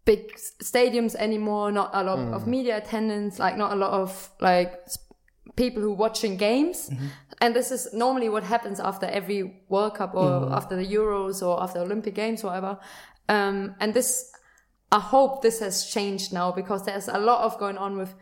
big 0.05 0.33
stadiums 0.35 1.15
anymore 1.15 1.71
not 1.71 1.91
a 1.93 2.03
lot 2.03 2.19
of 2.19 2.43
mm. 2.43 2.47
media 2.47 2.77
attendance 2.77 3.39
like 3.39 3.57
not 3.57 3.71
a 3.71 3.75
lot 3.75 3.91
of 3.91 4.29
like 4.41 4.83
people 5.55 5.81
who 5.81 5.93
watching 5.93 6.37
games. 6.37 6.89
Mm-hmm. 6.89 7.07
And 7.41 7.55
this 7.55 7.71
is 7.71 7.93
normally 7.93 8.29
what 8.29 8.43
happens 8.43 8.79
after 8.79 9.05
every 9.05 9.63
world 9.69 9.95
cup 9.95 10.15
or 10.15 10.25
mm-hmm. 10.25 10.53
after 10.53 10.75
the 10.75 10.85
euros 10.85 11.45
or 11.45 11.61
after 11.61 11.79
olympic 11.79 12.15
games 12.15 12.43
whatever. 12.43 12.79
Um, 13.29 13.75
and 13.79 13.93
this 13.93 14.31
i 14.99 14.99
hope 15.13 15.41
this 15.41 15.59
has 15.59 15.75
changed 15.95 16.31
now 16.39 16.47
because 16.51 16.81
there's 16.85 17.07
a 17.07 17.19
lot 17.29 17.39
of 17.47 17.51
going 17.63 17.77
on 17.85 17.97
with 17.97 18.13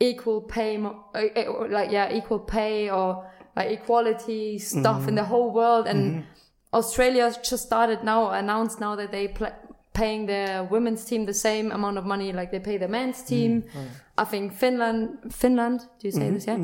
equal 0.00 0.40
pay 0.40 0.72
uh, 0.84 0.90
uh, 1.40 1.66
like 1.68 1.90
yeah 1.90 2.12
equal 2.18 2.38
pay 2.38 2.90
or 2.90 3.08
like 3.56 3.70
equality 3.78 4.58
stuff 4.58 5.08
in 5.08 5.14
the 5.16 5.24
whole 5.24 5.50
world. 5.60 5.86
And 5.92 6.24
australia 6.72 7.24
just 7.50 7.64
started 7.66 8.04
now 8.04 8.30
announced 8.30 8.78
now 8.80 8.94
that 9.00 9.10
they 9.10 9.26
pl- 9.28 9.56
paying 9.94 10.26
their 10.26 10.62
women's 10.74 11.04
team 11.04 11.26
the 11.26 11.34
same 11.34 11.72
amount 11.72 11.96
of 11.98 12.04
money 12.04 12.32
like 12.32 12.50
they 12.52 12.60
pay 12.60 12.76
the 12.84 12.86
men's 12.96 13.20
team. 13.22 13.64
i 14.22 14.24
think 14.32 14.52
finland 14.52 15.00
finland 15.42 15.80
do 15.98 16.02
you 16.08 16.12
say 16.12 16.30
this 16.30 16.46
yeah? 16.46 16.58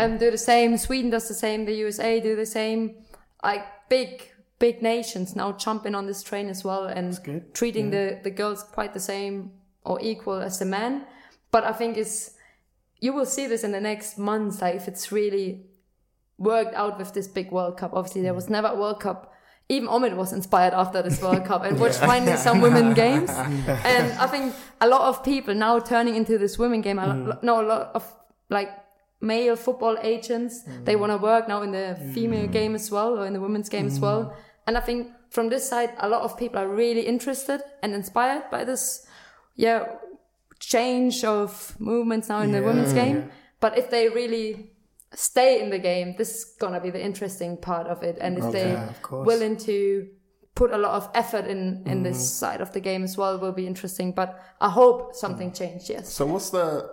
Um, 0.00 0.10
do 0.18 0.30
the 0.30 0.38
same. 0.52 0.76
Sweden 0.78 1.10
does 1.10 1.26
the 1.28 1.34
same. 1.34 1.64
The 1.66 1.74
usa 1.86 2.20
do 2.20 2.32
the 2.36 2.46
same. 2.46 2.80
Like 3.48 3.64
big 3.90 4.10
big 4.58 4.82
nations 4.82 5.36
now 5.36 5.52
jumping 5.52 5.94
on 5.94 6.06
this 6.06 6.22
train 6.22 6.48
as 6.48 6.64
well 6.64 6.84
and 6.84 7.18
treating 7.54 7.90
the 7.90 8.18
the 8.22 8.30
girls 8.30 8.62
quite 8.62 8.92
the 8.92 9.00
same 9.00 9.52
or 9.84 10.00
equal 10.00 10.40
as 10.40 10.58
the 10.58 10.64
men. 10.64 11.04
But 11.50 11.64
i 11.64 11.72
think 11.72 11.96
it's 11.96 12.32
you 13.00 13.12
will 13.12 13.26
see 13.26 13.46
this 13.46 13.62
in 13.64 13.72
the 13.72 13.80
next 13.80 14.18
months 14.18 14.60
like 14.60 14.74
if 14.74 14.88
it's 14.88 15.12
really 15.12 15.66
worked 16.38 16.74
out 16.74 16.98
with 16.98 17.12
this 17.14 17.28
big 17.28 17.50
world 17.50 17.76
cup. 17.76 17.92
Obviously 17.92 18.22
there 18.22 18.32
mm. 18.32 18.36
was 18.36 18.48
never 18.48 18.68
a 18.68 18.76
world 18.76 19.00
cup. 19.00 19.34
Even 19.70 19.88
Omid 19.88 20.16
was 20.16 20.32
inspired 20.32 20.72
after 20.72 21.02
this 21.02 21.20
World 21.20 21.44
Cup 21.44 21.62
and 21.62 21.78
watched 21.78 21.98
finally 22.12 22.38
some 22.38 22.62
women 22.62 22.94
games. 23.04 23.28
And 23.28 24.12
I 24.12 24.26
think 24.26 24.54
a 24.80 24.88
lot 24.88 25.02
of 25.02 25.22
people 25.22 25.54
now 25.54 25.78
turning 25.78 26.14
into 26.16 26.38
this 26.38 26.58
women 26.58 26.80
game. 26.80 26.98
I 26.98 27.04
lo- 27.04 27.34
mm. 27.34 27.42
know 27.42 27.60
a 27.60 27.66
lot 27.66 27.90
of 27.94 28.10
like 28.48 28.70
male 29.20 29.56
football 29.56 29.98
agents. 30.00 30.62
They 30.84 30.94
mm. 30.94 31.00
want 31.00 31.12
to 31.12 31.18
work 31.18 31.48
now 31.48 31.60
in 31.60 31.72
the 31.72 31.98
female 32.14 32.46
game 32.46 32.74
as 32.74 32.90
well 32.90 33.18
or 33.18 33.26
in 33.26 33.34
the 33.34 33.40
women's 33.40 33.68
game 33.68 33.86
as 33.86 34.00
well. 34.00 34.34
And 34.68 34.76
I 34.76 34.80
think 34.80 35.08
from 35.30 35.48
this 35.48 35.66
side, 35.66 35.94
a 35.96 36.10
lot 36.10 36.22
of 36.22 36.36
people 36.36 36.60
are 36.60 36.68
really 36.68 37.00
interested 37.00 37.62
and 37.82 37.94
inspired 37.94 38.50
by 38.50 38.64
this, 38.64 39.06
yeah, 39.56 39.86
change 40.60 41.24
of 41.24 41.74
movements 41.78 42.28
now 42.28 42.40
in 42.40 42.52
the 42.52 42.62
women's 42.62 42.92
game. 42.92 43.30
But 43.60 43.78
if 43.78 43.88
they 43.88 44.10
really 44.10 44.72
stay 45.14 45.62
in 45.62 45.70
the 45.70 45.78
game, 45.78 46.16
this 46.18 46.30
is 46.36 46.44
gonna 46.60 46.80
be 46.80 46.90
the 46.90 47.02
interesting 47.02 47.56
part 47.56 47.86
of 47.86 48.02
it. 48.02 48.18
And 48.20 48.36
if 48.36 48.52
they 48.52 48.76
of 48.76 49.00
course. 49.00 49.26
willing 49.26 49.56
to 49.56 50.06
put 50.54 50.70
a 50.70 50.76
lot 50.76 50.96
of 50.96 51.08
effort 51.14 51.46
in 51.46 51.82
in 51.86 52.02
this 52.02 52.18
mm-hmm. 52.18 52.44
side 52.44 52.60
of 52.60 52.72
the 52.72 52.80
game 52.80 53.04
as 53.04 53.16
well, 53.16 53.38
will 53.38 53.52
be 53.52 53.66
interesting. 53.66 54.12
But 54.12 54.38
I 54.60 54.68
hope 54.68 55.14
something 55.14 55.50
mm. 55.50 55.58
changed. 55.58 55.88
Yes. 55.88 56.12
So 56.12 56.26
what's 56.26 56.50
the, 56.50 56.90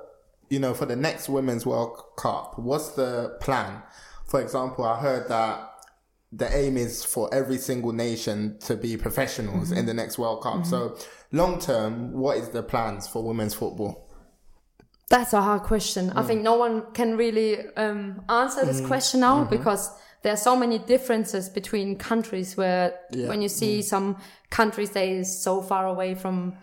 you 0.49 0.59
know, 0.59 0.73
for 0.73 0.86
the 0.86 0.95
next 0.95 1.28
Women's 1.28 1.65
World 1.65 2.01
Cup, 2.15 2.57
what's 2.57 2.89
the 2.91 3.36
plan? 3.41 3.82
For 4.26 4.39
example, 4.39 4.86
I 4.86 4.97
heard 4.97 5.28
that 5.28 5.74
the 6.32 6.53
aim 6.55 6.78
is 6.78 7.03
for 7.03 7.34
every 7.34 7.57
single 7.57 7.93
nation 7.93 8.57
to 8.59 8.76
be 8.76 8.97
professionals 8.97 9.71
in 9.71 9.78
mm-hmm. 9.78 9.88
the 9.88 9.93
next 9.93 10.17
World 10.17 10.41
Cup. 10.43 10.55
Mm-hmm. 10.55 10.69
So 10.69 10.97
long 11.32 11.59
term, 11.59 12.11
what 12.11 12.38
is 12.38 12.49
the 12.49 12.63
plans 12.63 13.07
for 13.07 13.23
women's 13.23 13.53
football? 13.53 14.09
That's 15.09 15.34
a 15.34 15.41
hard 15.41 15.63
question. 15.63 16.11
I 16.11 16.23
mm. 16.23 16.28
think 16.28 16.41
no 16.41 16.55
one 16.55 16.91
can 16.93 17.15
really 17.15 17.59
um, 17.76 18.23
answer 18.28 18.65
this 18.65 18.82
mm. 18.82 18.88
question 18.88 19.19
now 19.19 19.41
mm-hmm. 19.41 19.55
because 19.55 19.91
there 20.23 20.34
are 20.34 20.38
so 20.38 20.55
many 20.55 20.80
differences 20.80 21.47
between 21.47 21.95
countries 21.97 22.57
where 22.57 22.99
Yeah. 23.11 23.28
when 23.28 23.41
you 23.43 23.49
see 23.49 23.80
mm. 23.80 23.84
some 23.84 24.17
countries 24.49 24.89
they 24.89 25.11
is 25.11 25.43
so 25.43 25.61
far 25.61 25.86
away 25.86 26.15
from 26.15 26.57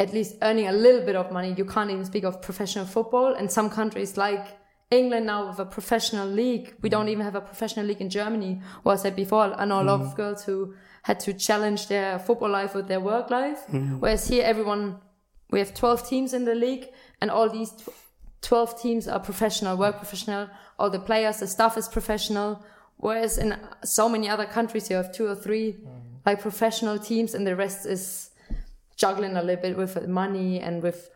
at 0.00 0.12
least 0.12 0.34
earning 0.42 0.66
a 0.66 0.72
little 0.72 1.02
bit 1.06 1.14
of 1.14 1.30
money. 1.30 1.54
You 1.56 1.64
can't 1.64 1.90
even 1.90 2.04
speak 2.04 2.24
of 2.24 2.42
professional 2.42 2.86
football. 2.86 3.34
And 3.34 3.50
some 3.50 3.70
countries 3.70 4.16
like 4.16 4.58
England 4.94 5.26
now 5.26 5.48
with 5.48 5.58
a 5.58 5.64
professional 5.64 6.28
league, 6.28 6.74
we 6.82 6.88
don't 6.88 7.06
mm. 7.06 7.10
even 7.10 7.24
have 7.24 7.34
a 7.34 7.40
professional 7.40 7.86
league 7.86 8.00
in 8.00 8.10
Germany. 8.10 8.60
What 8.82 8.94
I 8.94 8.96
said 8.96 9.16
before, 9.16 9.54
I 9.54 9.64
know 9.64 9.80
a 9.80 9.84
lot 9.84 10.00
of 10.00 10.08
mm. 10.08 10.16
girls 10.16 10.44
who 10.44 10.74
had 11.02 11.20
to 11.20 11.34
challenge 11.34 11.88
their 11.88 12.18
football 12.18 12.50
life 12.50 12.74
with 12.74 12.88
their 12.88 13.00
work 13.00 13.30
life. 13.30 13.66
Mm. 13.68 14.00
Whereas 14.00 14.26
here, 14.28 14.44
everyone, 14.44 15.00
we 15.50 15.58
have 15.58 15.74
12 15.74 16.08
teams 16.08 16.34
in 16.34 16.44
the 16.44 16.54
league 16.54 16.88
and 17.20 17.30
all 17.30 17.48
these 17.48 17.72
12 18.40 18.80
teams 18.80 19.08
are 19.08 19.20
professional, 19.20 19.76
work 19.76 19.98
professional. 19.98 20.48
All 20.78 20.90
the 20.90 20.98
players, 20.98 21.40
the 21.40 21.46
staff 21.46 21.76
is 21.76 21.88
professional. 21.88 22.64
Whereas 22.96 23.38
in 23.38 23.58
so 23.84 24.08
many 24.08 24.28
other 24.28 24.46
countries, 24.46 24.88
you 24.88 24.96
have 24.96 25.12
two 25.12 25.26
or 25.26 25.34
three 25.34 25.76
like 26.24 26.40
professional 26.40 26.98
teams 26.98 27.34
and 27.34 27.46
the 27.46 27.56
rest 27.56 27.86
is 27.86 28.30
juggling 28.96 29.36
a 29.36 29.42
little 29.42 29.62
bit 29.62 29.76
with 29.76 30.08
money 30.08 30.60
and 30.60 30.82
with 30.82 31.10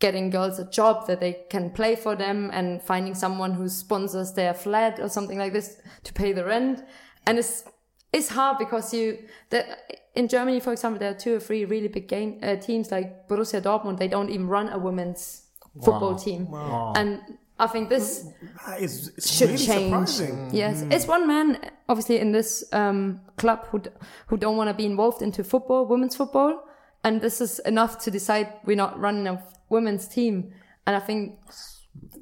getting 0.00 0.30
girls 0.30 0.58
a 0.58 0.70
job 0.70 1.06
that 1.06 1.20
they 1.20 1.44
can 1.50 1.70
play 1.70 1.96
for 1.96 2.14
them 2.14 2.50
and 2.52 2.82
finding 2.82 3.14
someone 3.14 3.52
who 3.52 3.68
sponsors 3.68 4.32
their 4.34 4.54
flat 4.54 5.00
or 5.00 5.08
something 5.08 5.38
like 5.38 5.52
this 5.52 5.80
to 6.04 6.12
pay 6.12 6.32
the 6.32 6.44
rent. 6.44 6.84
And 7.26 7.38
it's, 7.38 7.64
it's 8.12 8.28
hard 8.28 8.58
because 8.58 8.94
you, 8.94 9.18
that 9.50 9.66
in 10.14 10.28
Germany, 10.28 10.60
for 10.60 10.72
example, 10.72 10.98
there 11.00 11.10
are 11.10 11.18
two 11.18 11.34
or 11.36 11.40
three 11.40 11.64
really 11.64 11.88
big 11.88 12.06
game, 12.08 12.38
uh, 12.42 12.56
teams 12.56 12.90
like 12.90 13.28
Borussia 13.28 13.60
Dortmund. 13.60 13.98
They 13.98 14.08
don't 14.08 14.30
even 14.30 14.46
run 14.46 14.68
a 14.68 14.78
women's 14.78 15.42
football 15.82 16.14
team. 16.16 16.48
And 16.96 17.20
I 17.58 17.66
think 17.66 17.88
this 17.88 18.24
That 18.66 18.80
is 18.80 19.08
it's 19.16 19.36
should 19.36 19.50
really 19.50 19.66
change. 19.66 20.08
surprising. 20.08 20.50
Yes, 20.52 20.84
it's 20.90 21.06
one 21.08 21.26
man 21.26 21.58
obviously 21.88 22.18
in 22.20 22.30
this 22.30 22.64
um, 22.72 23.20
club 23.36 23.66
who 23.66 23.82
who 24.28 24.36
don't 24.36 24.56
want 24.56 24.68
to 24.68 24.74
be 24.74 24.86
involved 24.86 25.22
into 25.22 25.42
football, 25.42 25.84
women's 25.86 26.14
football, 26.14 26.62
and 27.02 27.20
this 27.20 27.40
is 27.40 27.58
enough 27.60 27.98
to 28.04 28.10
decide 28.12 28.52
we're 28.64 28.76
not 28.76 28.98
running 29.00 29.26
a 29.26 29.42
women's 29.68 30.06
team. 30.08 30.52
And 30.86 30.96
I 30.96 31.00
think, 31.00 31.38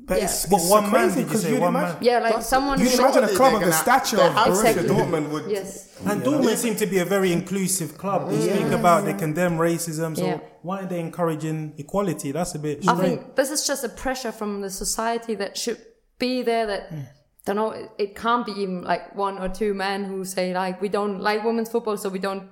But 0.09 0.19
Yeah. 0.19 0.25
it's, 0.25 0.47
But 0.47 0.57
it's 0.61 0.71
one 0.71 0.85
so 0.85 0.91
man, 0.91 1.01
crazy 1.01 1.15
did 1.15 1.21
you 1.21 1.25
because 1.27 1.43
say? 1.43 1.51
you'd 1.53 1.61
One 1.61 1.75
imagine, 1.77 1.95
man? 1.97 2.05
yeah, 2.05 2.19
like 2.21 2.43
someone. 2.43 2.81
you'd 2.81 2.95
imagine 2.99 3.25
a 3.25 3.29
club 3.29 3.53
they're 3.53 3.63
of 3.63 3.67
the 3.67 3.73
stature 3.73 4.21
of 4.21 4.33
have- 4.33 4.47
Borussia 4.49 4.71
Exactly. 4.71 4.89
Dortmund 4.95 5.29
would. 5.33 5.51
yes, 5.51 5.89
And 6.07 6.23
Dortmund 6.23 6.57
seem 6.57 6.77
to 6.77 6.87
be 6.87 6.99
a 7.01 7.05
very 7.05 7.31
inclusive 7.33 7.99
club. 7.99 8.31
They 8.31 8.41
speak 8.41 8.71
about 8.73 9.05
they 9.05 9.13
condemn 9.15 9.59
racism. 9.59 10.17
So 10.17 10.25
Yeah. 10.25 10.39
why 10.63 10.77
are 10.83 10.87
they 10.87 11.01
encouraging 11.01 11.75
equality? 11.77 12.33
That's 12.33 12.55
a 12.55 12.59
bit 12.59 12.89
I 12.89 12.95
think 12.95 13.35
this 13.35 13.51
is 13.51 13.67
just 13.67 13.83
a 13.85 13.89
pressure 14.05 14.33
from 14.33 14.61
the 14.63 14.71
society 14.71 15.35
that 15.35 15.59
should 15.59 15.81
be 16.19 16.43
there. 16.43 16.67
That 16.67 16.83
don't 17.45 17.57
know. 17.57 17.71
It, 17.73 17.91
it 17.99 18.11
can't 18.17 18.47
be 18.47 18.53
even 18.63 18.83
like 18.93 19.15
one 19.17 19.37
or 19.39 19.49
two 19.49 19.75
men 19.75 20.05
who 20.05 20.25
say 20.25 20.55
like 20.55 20.81
we 20.81 20.89
don't 20.89 21.21
like 21.21 21.45
women's 21.45 21.69
football, 21.69 21.97
so 21.99 22.09
we 22.09 22.21
don't 22.29 22.45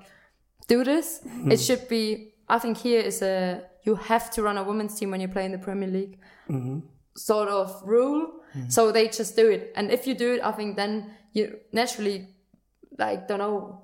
do 0.66 0.84
this. 0.84 1.20
Hmm. 1.22 1.50
It 1.52 1.60
should 1.60 1.88
be. 1.88 2.34
I 2.48 2.58
think 2.58 2.76
here 2.78 3.00
is 3.00 3.22
a 3.22 3.62
you 3.84 3.94
have 3.94 4.30
to 4.32 4.42
run 4.42 4.58
a 4.58 4.64
women's 4.64 4.98
team 4.98 5.10
when 5.10 5.20
you 5.20 5.28
play 5.28 5.44
in 5.44 5.52
the 5.52 5.58
Premier 5.58 5.88
League. 5.88 6.18
Mm-hmm. 6.50 6.80
Sort 7.16 7.48
of 7.48 7.80
rule. 7.84 8.32
Mm-hmm. 8.56 8.68
So 8.68 8.90
they 8.90 9.08
just 9.08 9.36
do 9.36 9.50
it, 9.50 9.72
and 9.76 9.90
if 9.90 10.06
you 10.06 10.14
do 10.14 10.34
it, 10.34 10.40
I 10.42 10.52
think 10.52 10.76
then 10.76 11.12
you 11.32 11.58
naturally 11.72 12.28
like 12.98 13.28
don't 13.28 13.38
know 13.38 13.83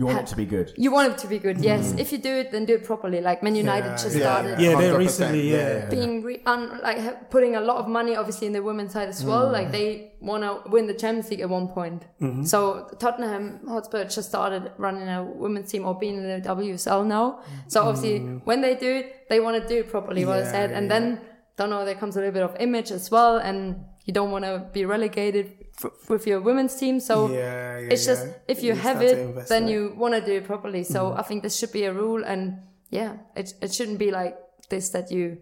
You 0.00 0.06
want 0.06 0.18
it 0.20 0.26
to 0.28 0.36
be 0.36 0.46
good. 0.46 0.72
you 0.84 0.90
want 0.96 1.12
it 1.12 1.18
to 1.18 1.28
be 1.34 1.38
good. 1.38 1.58
Yes, 1.70 1.92
mm. 1.92 1.98
if 2.02 2.10
you 2.12 2.18
do 2.18 2.34
it, 2.42 2.46
then 2.52 2.64
do 2.64 2.74
it 2.74 2.84
properly. 2.84 3.20
Like 3.20 3.42
Man 3.42 3.54
United 3.54 3.90
just 4.04 4.16
started. 4.16 4.58
yeah, 4.58 4.74
they 4.80 4.88
100%, 4.88 4.98
recently, 4.98 5.52
yeah. 5.52 5.86
being 5.90 6.22
re- 6.22 6.40
un- 6.46 6.80
like 6.82 6.98
ha- 7.06 7.16
putting 7.34 7.54
a 7.56 7.60
lot 7.60 7.76
of 7.82 7.86
money 7.98 8.16
obviously 8.16 8.46
in 8.46 8.54
the 8.58 8.62
women's 8.70 8.92
side 8.94 9.10
as 9.10 9.22
well. 9.30 9.46
Mm. 9.48 9.52
Like 9.58 9.68
they 9.72 10.12
want 10.20 10.42
to 10.44 10.52
win 10.74 10.86
the 10.86 10.94
champions 11.02 11.28
league 11.30 11.40
at 11.46 11.50
one 11.50 11.68
point. 11.68 12.00
Mm-hmm. 12.20 12.44
So 12.44 12.60
tottenham 12.98 13.60
hotspur 13.68 14.04
just 14.04 14.28
started 14.30 14.72
running 14.78 15.08
a 15.08 15.22
women's 15.22 15.70
team 15.70 15.84
or 15.86 15.94
being 15.98 16.16
in 16.16 16.22
the 16.34 16.40
wsl 16.48 17.06
now. 17.06 17.40
So 17.68 17.82
obviously 17.82 18.20
mm. 18.20 18.40
when 18.44 18.60
they 18.62 18.74
do 18.76 18.90
it 19.00 19.28
they 19.28 19.40
want 19.40 19.62
to 19.62 19.68
do 19.68 19.76
it 19.82 19.90
properly 19.90 20.24
what 20.24 20.36
i 20.36 20.40
Yeah, 20.40 20.50
said. 20.56 20.70
Yeah, 20.70 20.78
and 20.78 20.90
then 20.90 21.20
don't 21.56 21.70
know 21.70 21.84
there 21.84 21.94
comes 21.94 22.16
a 22.16 22.20
little 22.20 22.32
bit 22.32 22.42
of 22.42 22.56
image 22.58 22.90
as 22.90 23.10
well 23.10 23.36
and 23.38 23.84
you 24.06 24.12
don't 24.12 24.30
want 24.30 24.44
to 24.44 24.66
be 24.72 24.84
relegated 24.84 25.46
f- 25.46 25.59
with 26.08 26.26
your 26.26 26.40
women's 26.40 26.74
team 26.76 27.00
so 27.00 27.28
Yeah, 27.28 27.78
yeah, 27.78 27.88
it's 27.92 28.04
just 28.06 28.26
yeah. 28.26 28.32
if 28.48 28.62
you 28.62 28.72
You 28.74 28.80
have 28.80 29.02
it 29.02 29.48
then 29.48 29.64
it. 29.68 29.70
you 29.72 29.94
want 29.96 30.14
to 30.14 30.20
do 30.20 30.32
it 30.40 30.44
properly 30.44 30.84
so 30.84 31.12
i 31.12 31.22
think 31.22 31.42
this 31.42 31.56
should 31.58 31.72
be 31.72 31.84
a 31.84 31.92
rule 31.92 32.22
and 32.24 32.42
yeah 32.90 33.12
it, 33.36 33.54
it 33.62 33.72
shouldn't 33.74 33.98
be 33.98 34.10
like 34.10 34.34
this 34.68 34.90
that 34.90 35.10
you 35.10 35.38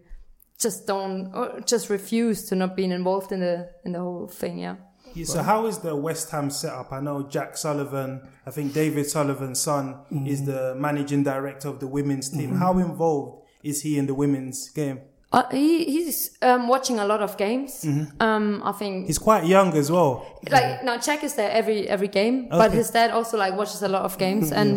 just 0.65 0.87
don't 0.87 1.31
or 1.33 1.61
just 1.65 1.89
refuse 1.89 2.45
to 2.49 2.55
not 2.55 2.75
being 2.75 2.91
involved 2.91 3.31
in 3.31 3.39
the 3.39 3.69
in 3.85 3.91
the 3.93 3.99
whole 3.99 4.27
thing 4.27 4.59
yeah 4.59 4.75
Yeah, 5.15 5.25
So 5.25 5.41
how 5.41 5.65
is 5.69 5.77
the 5.79 5.95
West 5.95 6.29
Ham 6.33 6.49
setup? 6.51 6.91
I 6.97 6.99
know 7.07 7.17
Jack 7.35 7.57
Sullivan, 7.57 8.11
I 8.45 8.51
think 8.55 8.73
David 8.73 9.05
Sullivan's 9.09 9.59
son 9.69 9.85
is 10.33 10.39
the 10.45 10.75
managing 10.87 11.23
director 11.23 11.67
of 11.73 11.77
the 11.79 11.87
women's 11.97 12.29
team. 12.29 12.51
How 12.63 12.73
involved 12.77 13.31
is 13.63 13.81
he 13.85 13.91
in 13.97 14.05
the 14.05 14.13
women's 14.23 14.59
game? 14.69 14.99
Uh, 15.31 15.43
he 15.51 15.85
he's 15.85 16.37
um, 16.41 16.67
watching 16.67 16.97
a 16.99 17.05
lot 17.05 17.21
of 17.21 17.37
games 17.37 17.85
um 18.19 18.61
i 18.65 18.71
think 18.71 19.05
He's 19.07 19.19
quite 19.19 19.45
young 19.45 19.75
as 19.77 19.91
well. 19.91 20.25
like 20.49 20.83
now 20.83 20.97
Jack 20.97 21.23
is 21.23 21.35
there 21.35 21.51
every 21.51 21.87
every 21.87 22.07
game 22.07 22.47
but 22.49 22.67
Okay. 22.69 22.77
his 22.77 22.89
dad 22.91 23.11
also 23.11 23.37
like 23.37 23.53
watches 23.55 23.81
a 23.83 23.87
lot 23.87 24.03
of 24.03 24.17
games 24.17 24.51
and 24.59 24.69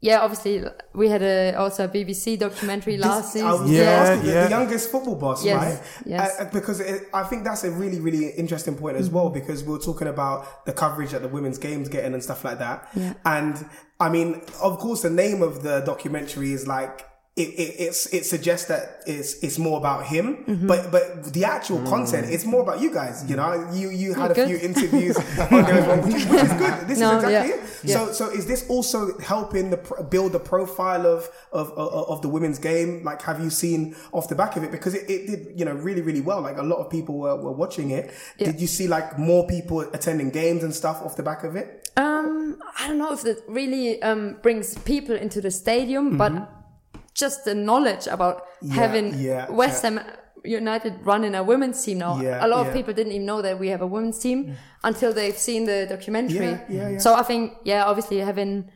yeah 0.00 0.20
obviously 0.20 0.62
we 0.92 1.08
had 1.08 1.22
a 1.22 1.54
also 1.54 1.84
a 1.84 1.88
bbc 1.88 2.38
documentary 2.38 2.96
last 2.98 3.32
This- 3.32 3.42
I 3.42 3.52
was 3.52 3.60
season 3.62 3.74
Yeah, 3.76 3.84
gonna 3.84 4.10
ask 4.10 4.24
you, 4.24 4.26
the- 4.30 4.34
yeah. 4.36 4.44
the 4.44 4.50
youngest 4.50 4.90
football 4.90 5.14
boss, 5.14 5.44
Yes, 5.44 5.56
right? 5.62 5.80
yes. 6.04 6.40
Uh, 6.40 6.42
uh, 6.42 6.50
because 6.52 6.80
it, 6.80 7.08
I 7.14 7.22
think 7.22 7.44
that's 7.44 7.64
a 7.64 7.70
really, 7.70 8.00
really 8.00 8.30
interesting 8.42 8.74
point 8.76 8.96
as 8.96 9.08
well. 9.08 9.30
Because 9.30 9.62
we 9.64 9.70
were 9.72 9.84
talking 9.90 10.08
about 10.08 10.64
the 10.66 10.72
coverage 10.72 11.10
that 11.12 11.22
the 11.22 11.28
women's 11.36 11.58
games 11.58 11.88
getting 11.88 12.12
and 12.14 12.22
stuff 12.22 12.44
like 12.44 12.58
that. 12.58 12.78
Yeah. 12.94 13.14
And 13.24 13.54
I 13.98 14.08
mean, 14.10 14.42
of 14.68 14.78
course, 14.78 15.00
the 15.02 15.10
name 15.24 15.42
of 15.42 15.62
the 15.62 15.80
documentary 15.92 16.52
is 16.52 16.66
like. 16.66 16.96
It, 17.36 17.48
it, 17.50 17.74
it's, 17.80 18.06
it 18.14 18.24
suggests 18.24 18.66
that 18.68 19.02
it's, 19.06 19.34
it's 19.42 19.58
more 19.58 19.76
about 19.78 20.06
him, 20.06 20.38
Mm-hmm. 20.46 20.66
but, 20.66 20.90
but 20.90 21.24
the 21.34 21.44
actual 21.44 21.82
content, 21.82 22.28
it's 22.30 22.46
more 22.46 22.62
about 22.62 22.80
you 22.80 22.90
guys. 22.90 23.28
You 23.28 23.36
know, 23.36 23.68
you, 23.74 23.90
you 23.90 24.14
had 24.14 24.30
a 24.30 24.34
good. 24.34 24.48
few 24.48 24.56
interviews 24.56 25.16
on 25.18 25.62
there 25.64 25.74
as 25.74 25.86
well, 25.86 26.00
which 26.02 26.14
is, 26.14 26.26
which 26.26 26.42
is 26.42 26.52
good. 26.54 26.88
This 26.88 26.98
No, 27.04 27.18
is 27.18 27.24
exactly 27.24 27.50
yeah. 27.50 27.56
it. 27.56 27.88
So, 27.88 28.12
so 28.12 28.30
is 28.30 28.46
this 28.46 28.66
also 28.70 29.18
helping 29.18 29.68
the 29.68 29.76
build 30.10 30.32
the 30.32 30.40
profile 30.40 31.06
of, 31.06 31.28
of 31.52 31.70
of 31.72 32.08
of 32.08 32.22
the 32.22 32.28
women's 32.28 32.58
game? 32.58 33.04
Like, 33.04 33.20
have 33.22 33.38
you 33.44 33.50
seen 33.50 33.94
off 34.12 34.28
the 34.28 34.34
back 34.34 34.56
of 34.56 34.64
it 34.64 34.72
because 34.72 34.94
it, 34.94 35.08
it 35.10 35.26
did 35.26 35.58
you 35.58 35.64
know 35.66 35.74
really 35.74 36.00
really 36.02 36.22
well? 36.22 36.40
Like 36.40 36.56
a 36.56 36.62
lot 36.62 36.78
of 36.78 36.88
people 36.90 37.18
were, 37.18 37.36
were 37.36 37.52
watching 37.52 37.90
it. 37.90 38.12
Did 38.38 38.60
you 38.62 38.66
see 38.66 38.88
like 38.88 39.18
more 39.18 39.46
people 39.46 39.80
attending 39.80 40.30
games 40.30 40.64
and 40.64 40.74
stuff 40.74 41.02
off 41.02 41.16
the 41.16 41.22
back 41.22 41.44
of 41.44 41.54
it? 41.54 41.90
Um, 41.98 42.58
I 42.78 42.88
don't 42.88 42.98
know 42.98 43.12
if 43.12 43.22
that 43.22 43.42
really 43.46 44.02
um, 44.02 44.38
brings 44.42 44.76
people 44.78 45.14
into 45.14 45.40
the 45.40 45.50
stadium, 45.50 46.16
but 46.18 46.32
just 47.22 47.44
the 47.48 47.54
knowledge 47.54 48.06
about 48.16 48.36
having 48.80 49.06
Mm-hmm. 49.12 49.28
yeah, 49.30 49.50
West 49.50 49.82
Ham 49.84 49.96
United 50.44 50.92
running 51.10 51.34
a 51.34 51.42
women's 51.42 51.82
team 51.84 51.98
now. 51.98 52.20
Yeah, 52.20 52.44
a 52.44 52.48
lot 52.52 52.60
of 52.66 52.72
people 52.76 52.92
didn't 52.94 53.12
even 53.12 53.26
know 53.26 53.40
that 53.42 53.58
we 53.58 53.68
have 53.74 53.82
a 53.82 53.86
women's 53.96 54.18
team 54.18 54.54
until 54.84 55.10
they've 55.12 55.36
seen 55.48 55.64
the 55.64 55.86
documentary. 55.88 56.50
Yeah, 56.54 56.64
yeah, 56.68 56.88
yeah. 56.90 56.98
So 56.98 57.14
I 57.14 57.22
think, 57.30 57.44
yeah, 57.64 57.84
obviously 57.90 58.18
having 58.18 58.70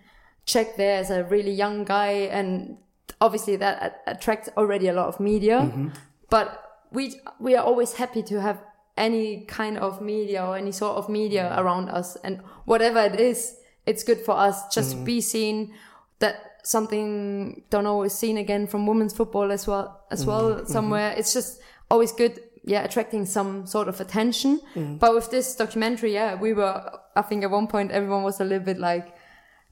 Jack 0.46 0.76
there 0.76 0.96
as 1.02 1.10
a 1.10 1.22
really 1.24 1.52
young 1.52 1.84
guy, 1.84 2.12
and 2.38 2.78
obviously 3.20 3.56
that 3.56 3.76
a- 4.06 4.10
attracts 4.12 4.48
already 4.56 4.88
a 4.88 4.92
lot 5.00 5.06
of 5.12 5.20
media. 5.20 5.58
Mm-hmm. 5.60 5.88
But 6.30 6.46
we 6.90 7.20
we 7.38 7.54
are 7.56 7.64
always 7.64 7.92
happy 8.02 8.22
to 8.24 8.40
have 8.40 8.58
any 8.96 9.44
kind 9.46 9.78
of 9.78 10.00
media 10.02 10.44
or 10.44 10.56
any 10.56 10.72
sort 10.72 10.96
of 10.96 11.08
media 11.08 11.54
around 11.60 11.88
us, 11.90 12.16
and 12.24 12.40
whatever 12.64 13.00
it 13.00 13.20
is, 13.20 13.54
it's 13.86 14.02
good 14.02 14.20
for 14.26 14.34
us. 14.48 14.56
Just 14.74 14.96
Mm-hmm. 14.96 15.04
be 15.04 15.20
seen 15.20 15.72
that 16.18 16.34
something 16.62 17.62
don't 17.70 17.84
know 17.84 18.02
is 18.02 18.14
seen 18.14 18.36
again 18.38 18.66
from 18.66 18.86
women's 18.86 19.14
football 19.14 19.50
as 19.52 19.66
well 19.66 20.04
as 20.10 20.20
Mm-hmm. 20.20 20.30
well 20.30 20.66
somewhere. 20.66 21.14
It's 21.16 21.32
just 21.32 21.60
always 21.90 22.12
good. 22.12 22.40
Yeah, 22.62 22.82
attracting 22.84 23.24
some 23.26 23.66
sort 23.66 23.88
of 23.88 24.00
attention. 24.00 24.60
Mm-hmm. 24.74 24.96
But 24.98 25.14
with 25.14 25.30
this 25.30 25.56
documentary, 25.56 26.12
yeah, 26.12 26.34
we 26.34 26.52
were. 26.52 26.76
I 27.16 27.22
think 27.22 27.42
at 27.42 27.50
one 27.50 27.66
point 27.66 27.90
everyone 27.90 28.22
was 28.22 28.38
a 28.40 28.44
little 28.44 28.64
bit 28.64 28.78
like, 28.78 29.14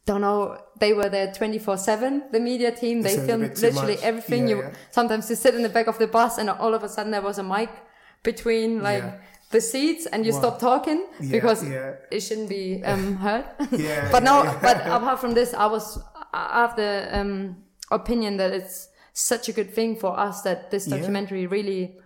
don't 0.07 0.23
know. 0.23 0.59
They 0.81 0.95
were 0.95 1.11
there 1.11 1.31
twenty 1.35 1.59
four 1.59 1.77
seven. 1.77 2.23
The 2.33 2.41
media 2.41 2.73
team. 2.73 3.03
They 3.03 3.17
filmed 3.17 3.59
literally 3.61 3.97
much. 3.97 4.03
everything. 4.05 4.49
Yeah, 4.49 4.57
you 4.57 4.63
yeah. 4.63 4.71
sometimes 4.91 5.29
you 5.29 5.37
sit 5.37 5.55
in 5.55 5.63
the 5.63 5.69
back 5.69 5.87
of 5.87 5.99
the 5.99 6.07
bus 6.07 6.39
and 6.39 6.49
all 6.49 6.73
of 6.75 6.83
a 6.83 6.89
sudden 6.89 7.13
there 7.13 7.21
was 7.23 7.39
a 7.39 7.43
mic 7.43 7.69
between 8.23 8.83
like 8.83 9.03
Yeah. 9.03 9.19
The 9.51 9.61
seats 9.61 10.07
and 10.07 10.27
you 10.27 10.33
stop 10.33 10.59
talking 10.59 11.07
Yeah, 11.21 11.31
because 11.33 11.67
yeah. 11.67 11.95
it 12.11 12.21
shouldn't 12.21 12.49
be 12.51 12.83
um, 12.85 13.17
heard. 13.25 13.45
Yeah, 13.73 14.11
but 14.13 14.23
no, 14.23 14.43
yeah. 14.45 14.59
but 14.61 14.77
apart 14.87 15.21
from 15.21 15.35
this, 15.35 15.55
I 15.55 15.67
was 15.67 15.99
I 16.33 16.61
have 16.63 16.77
the 16.77 17.09
um, 17.19 17.57
opinion 17.91 18.37
that 18.37 18.53
it's 18.53 18.89
such 19.15 19.49
a 19.49 19.53
good 19.53 19.73
thing 19.75 19.97
for 19.97 20.19
us 20.19 20.43
that 20.43 20.71
this 20.71 20.85
documentary 20.87 21.47
really 21.47 21.97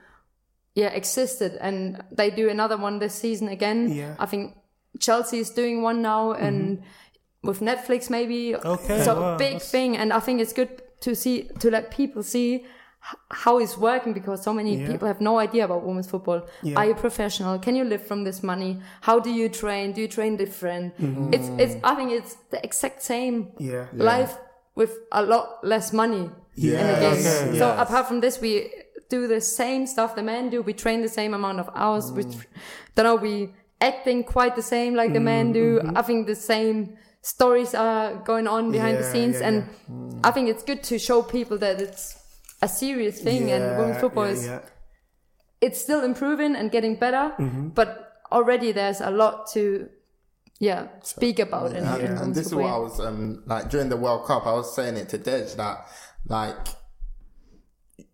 yeah 0.75 0.89
existed 0.89 1.59
and 1.61 2.03
they 2.11 2.31
do 2.31 2.49
another 2.49 2.77
one 2.77 2.99
this 3.01 3.15
season 3.15 3.49
again. 3.49 3.91
Yeah. 3.93 4.13
Mm-hmm. 4.13 4.23
I 4.23 4.27
think 4.27 4.57
Chelsea 5.01 5.39
is 5.39 5.51
doing 5.51 5.83
one 5.83 6.01
now 6.03 6.33
and 6.33 6.83
with 7.43 7.61
Netflix 7.61 8.09
maybe. 8.09 8.55
Okay, 8.55 9.03
So 9.05 9.21
wow, 9.21 9.37
big 9.37 9.55
that's- 9.55 9.71
thing 9.71 9.97
and 9.97 10.13
I 10.13 10.21
think 10.21 10.41
it's 10.41 10.53
good 10.53 10.81
to 11.01 11.15
see 11.17 11.51
to 11.59 11.71
let 11.71 11.91
people 11.91 12.23
see 12.23 12.65
how 13.31 13.59
it's 13.59 13.77
working 13.77 14.13
because 14.13 14.43
so 14.43 14.53
many 14.55 14.77
Yeah. 14.77 14.87
people 14.93 15.09
have 15.09 15.21
no 15.21 15.39
idea 15.39 15.65
about 15.65 15.83
women's 15.85 16.09
football. 16.09 16.43
Yeah. 16.63 16.77
Are 16.79 16.87
you 16.87 16.95
professional? 16.95 17.59
Can 17.59 17.75
you 17.75 17.85
live 17.85 18.07
from 18.07 18.25
this 18.25 18.43
money? 18.43 18.81
How 19.01 19.19
do 19.19 19.31
you 19.31 19.49
train? 19.49 19.93
Do 19.93 20.01
you 20.01 20.09
train 20.09 20.37
different? 20.37 20.97
Mm-hmm. 20.99 21.35
It's 21.35 21.49
it's 21.63 21.75
I 21.85 21.95
think 21.97 22.13
it's 22.13 22.35
the 22.51 22.63
exact 22.65 23.03
same 23.03 23.49
Yeah. 23.59 23.87
life 23.93 24.37
with 24.75 24.93
a 25.11 25.23
lot 25.23 25.47
less 25.65 25.93
money 25.93 26.31
in 26.57 26.71
the 26.71 26.97
Yes. 27.07 27.25
So 27.59 27.67
yes. 27.67 27.81
apart 27.89 28.07
from 28.09 28.21
this, 28.21 28.41
we 28.41 28.71
do 29.11 29.27
the 29.27 29.41
same 29.41 29.87
stuff 29.87 30.15
the 30.15 30.23
men 30.23 30.49
do. 30.51 30.63
We 30.63 30.73
train 30.73 31.03
the 31.03 31.09
same 31.09 31.35
amount 31.35 31.59
of 31.61 31.69
hours. 31.75 32.11
We, 32.13 32.23
Mm. 32.25 32.33
tr- 32.41 32.47
don't 32.95 33.05
know, 33.05 33.17
we 33.17 33.53
acting 33.81 34.23
quite 34.25 34.55
the 34.55 34.63
same 34.63 34.95
like 34.95 35.13
the 35.13 35.21
men 35.21 35.53
do. 35.53 35.81
Mm-hmm. 35.81 35.99
I 35.99 36.03
think 36.03 36.27
the 36.27 36.37
same 36.37 36.97
stories 37.21 37.75
are 37.75 38.15
going 38.25 38.47
on 38.47 38.71
behind 38.73 38.97
the 38.99 39.05
scenes, 39.05 39.41
yeah, 39.41 39.49
and 39.49 39.57
yeah. 39.57 39.95
Mm. 39.95 40.21
I 40.25 40.31
think 40.31 40.49
it's 40.49 40.63
good 40.63 40.83
to 40.85 40.99
show 40.99 41.21
people 41.23 41.59
that 41.59 41.81
it's 41.81 42.17
a 42.63 42.69
serious 42.69 43.21
thing, 43.21 43.51
and 43.51 43.63
women's 43.79 44.01
football 44.01 44.27
yeah, 44.27 44.33
is 44.33 44.47
yeah. 44.47 44.61
it's 45.61 45.81
still 45.81 46.03
improving 46.05 46.55
and 46.57 46.71
getting 46.71 46.95
better, 46.97 47.35
Mm-hmm. 47.39 47.69
but 47.79 47.89
already 48.31 48.73
there's 48.73 49.01
a 49.01 49.11
lot 49.11 49.47
to 49.55 49.89
yeah 50.59 50.87
speak 51.03 51.39
about 51.39 51.71
in, 51.73 51.79
in 51.79 51.85
And, 51.85 52.03
and 52.03 52.19
women's 52.21 52.37
this 52.37 52.47
is 52.47 52.55
what. 52.55 52.67
I 52.73 52.79
was 52.79 53.01
um, 53.01 53.43
like 53.47 53.69
during 53.71 53.89
the 53.89 53.97
World 53.97 54.27
Cup. 54.27 54.47
I 54.47 54.53
was 54.53 54.75
saying 54.75 54.97
it 54.97 55.09
to 55.11 55.19
Dej 55.19 55.57
that 55.57 55.77
like 56.29 56.57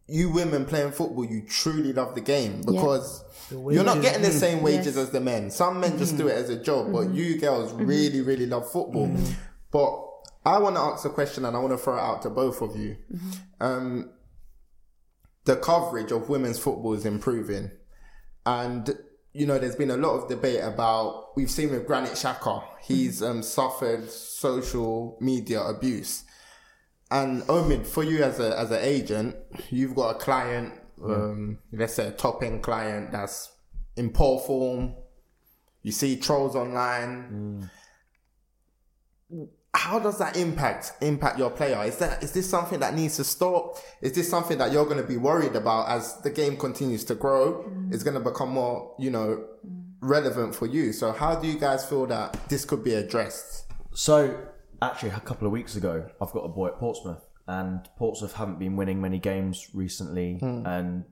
you 0.07 0.31
women 0.31 0.65
playing 0.65 0.93
football, 0.93 1.25
you 1.25 1.43
truly 1.43 1.93
love 1.93 2.15
the 2.15 2.21
game 2.23 2.63
because 2.65 3.23
you're 3.51 3.85
not 3.85 4.01
getting 4.01 4.23
the 4.23 4.31
same 4.31 4.63
wages 4.63 4.97
Yes. 4.97 5.05
as 5.05 5.11
the 5.11 5.21
men. 5.21 5.51
Some 5.51 5.81
men 5.81 5.99
just 5.99 6.17
do 6.17 6.29
it 6.29 6.33
as 6.33 6.49
a 6.49 6.57
job, 6.63 6.91
but 6.93 7.11
you 7.13 7.39
girls 7.39 7.73
really, 7.75 8.23
really 8.23 8.47
love 8.47 8.71
football. 8.73 9.15
But 9.71 10.05
I 10.47 10.59
want 10.59 10.77
to 10.77 10.81
ask 10.81 11.05
a 11.05 11.11
question 11.11 11.45
and 11.45 11.55
I 11.55 11.61
want 11.61 11.73
to 11.73 11.79
throw 11.79 11.97
it 11.97 12.01
out 12.01 12.23
to 12.23 12.31
both 12.31 12.63
of 12.63 12.75
you. 12.77 12.97
Um, 13.61 14.11
the 15.49 15.57
coverage 15.57 16.13
of 16.13 16.29
women's 16.29 16.59
football 16.59 16.93
is 16.93 17.07
improving. 17.07 17.71
And, 18.45 18.99
you 19.33 19.47
know, 19.47 19.59
there's 19.59 19.77
been 19.77 19.91
a 19.91 19.97
lot 19.97 20.11
of 20.11 20.29
debate 20.29 20.61
about, 20.63 21.35
we've 21.37 21.51
seen 21.51 21.71
with 21.71 21.87
Granit 21.87 22.13
Xhaka, 22.13 22.63
he's 22.83 23.23
um, 23.23 23.43
suffered 23.43 24.11
social 24.11 25.17
media 25.23 25.63
abuse. 25.63 26.25
And 27.11 27.43
Omid, 27.45 27.87
for 27.87 28.05
you 28.05 28.23
as 28.23 28.39
a 28.39 28.59
as 28.59 28.71
an 28.71 28.81
agent, 28.83 29.37
you've 29.71 29.95
got 29.95 30.17
a 30.17 30.19
client, 30.19 30.75
um, 31.03 31.59
let's 31.73 31.95
say 31.95 32.09
a 32.09 32.11
top 32.11 32.43
end 32.43 32.63
client 32.63 33.13
that's 33.13 33.51
in 33.97 34.11
poor 34.11 34.41
form. 34.41 34.97
You 35.83 35.93
see 35.93 36.19
trolls 36.19 36.55
online. 36.57 37.71
How 39.79 40.01
does 40.01 40.19
that 40.19 40.37
impact 40.37 40.93
impact 41.01 41.39
your 41.39 41.51
player? 41.51 41.81
Is 41.85 41.99
that 41.99 42.21
is 42.21 42.33
this 42.33 42.51
something 42.51 42.81
that 42.81 42.95
needs 42.95 43.15
to 43.17 43.25
stop? 43.25 43.79
Is 44.03 44.13
this 44.13 44.29
something 44.29 44.59
that 44.59 44.73
you're 44.73 44.85
going 44.85 45.01
to 45.01 45.07
be 45.07 45.17
worried 45.17 45.55
about 45.55 45.89
as 45.89 46.17
the 46.23 46.31
game 46.31 46.57
continues 46.57 47.05
to 47.05 47.15
grow? 47.15 47.63
Mm. 47.63 47.95
It's 47.95 48.03
going 48.03 48.15
to 48.15 48.21
become 48.31 48.51
more, 48.51 48.93
you 48.99 49.11
know, 49.11 49.45
mm. 49.65 49.83
relevant 50.01 50.57
for 50.57 50.67
you. 50.67 50.93
So 50.93 51.13
how 51.13 51.37
do 51.37 51.47
you 51.47 51.57
guys 51.57 51.85
feel 51.85 52.07
that 52.07 52.37
this 52.49 52.65
could 52.65 52.83
be 52.83 52.95
addressed? 52.95 53.67
So, 53.95 54.37
actually, 54.83 55.11
a 55.11 55.21
couple 55.21 55.47
of 55.47 55.53
weeks 55.53 55.77
ago, 55.77 56.09
I've 56.21 56.33
got 56.33 56.41
a 56.41 56.49
boy 56.49 56.69
at 56.69 56.79
Portsmouth, 56.79 57.25
and 57.47 57.89
Portsmouth 57.97 58.33
haven't 58.33 58.59
been 58.59 58.75
winning 58.75 59.01
many 59.01 59.21
games 59.21 59.69
recently, 59.75 60.39
hmm. 60.41 60.67
and 60.67 61.05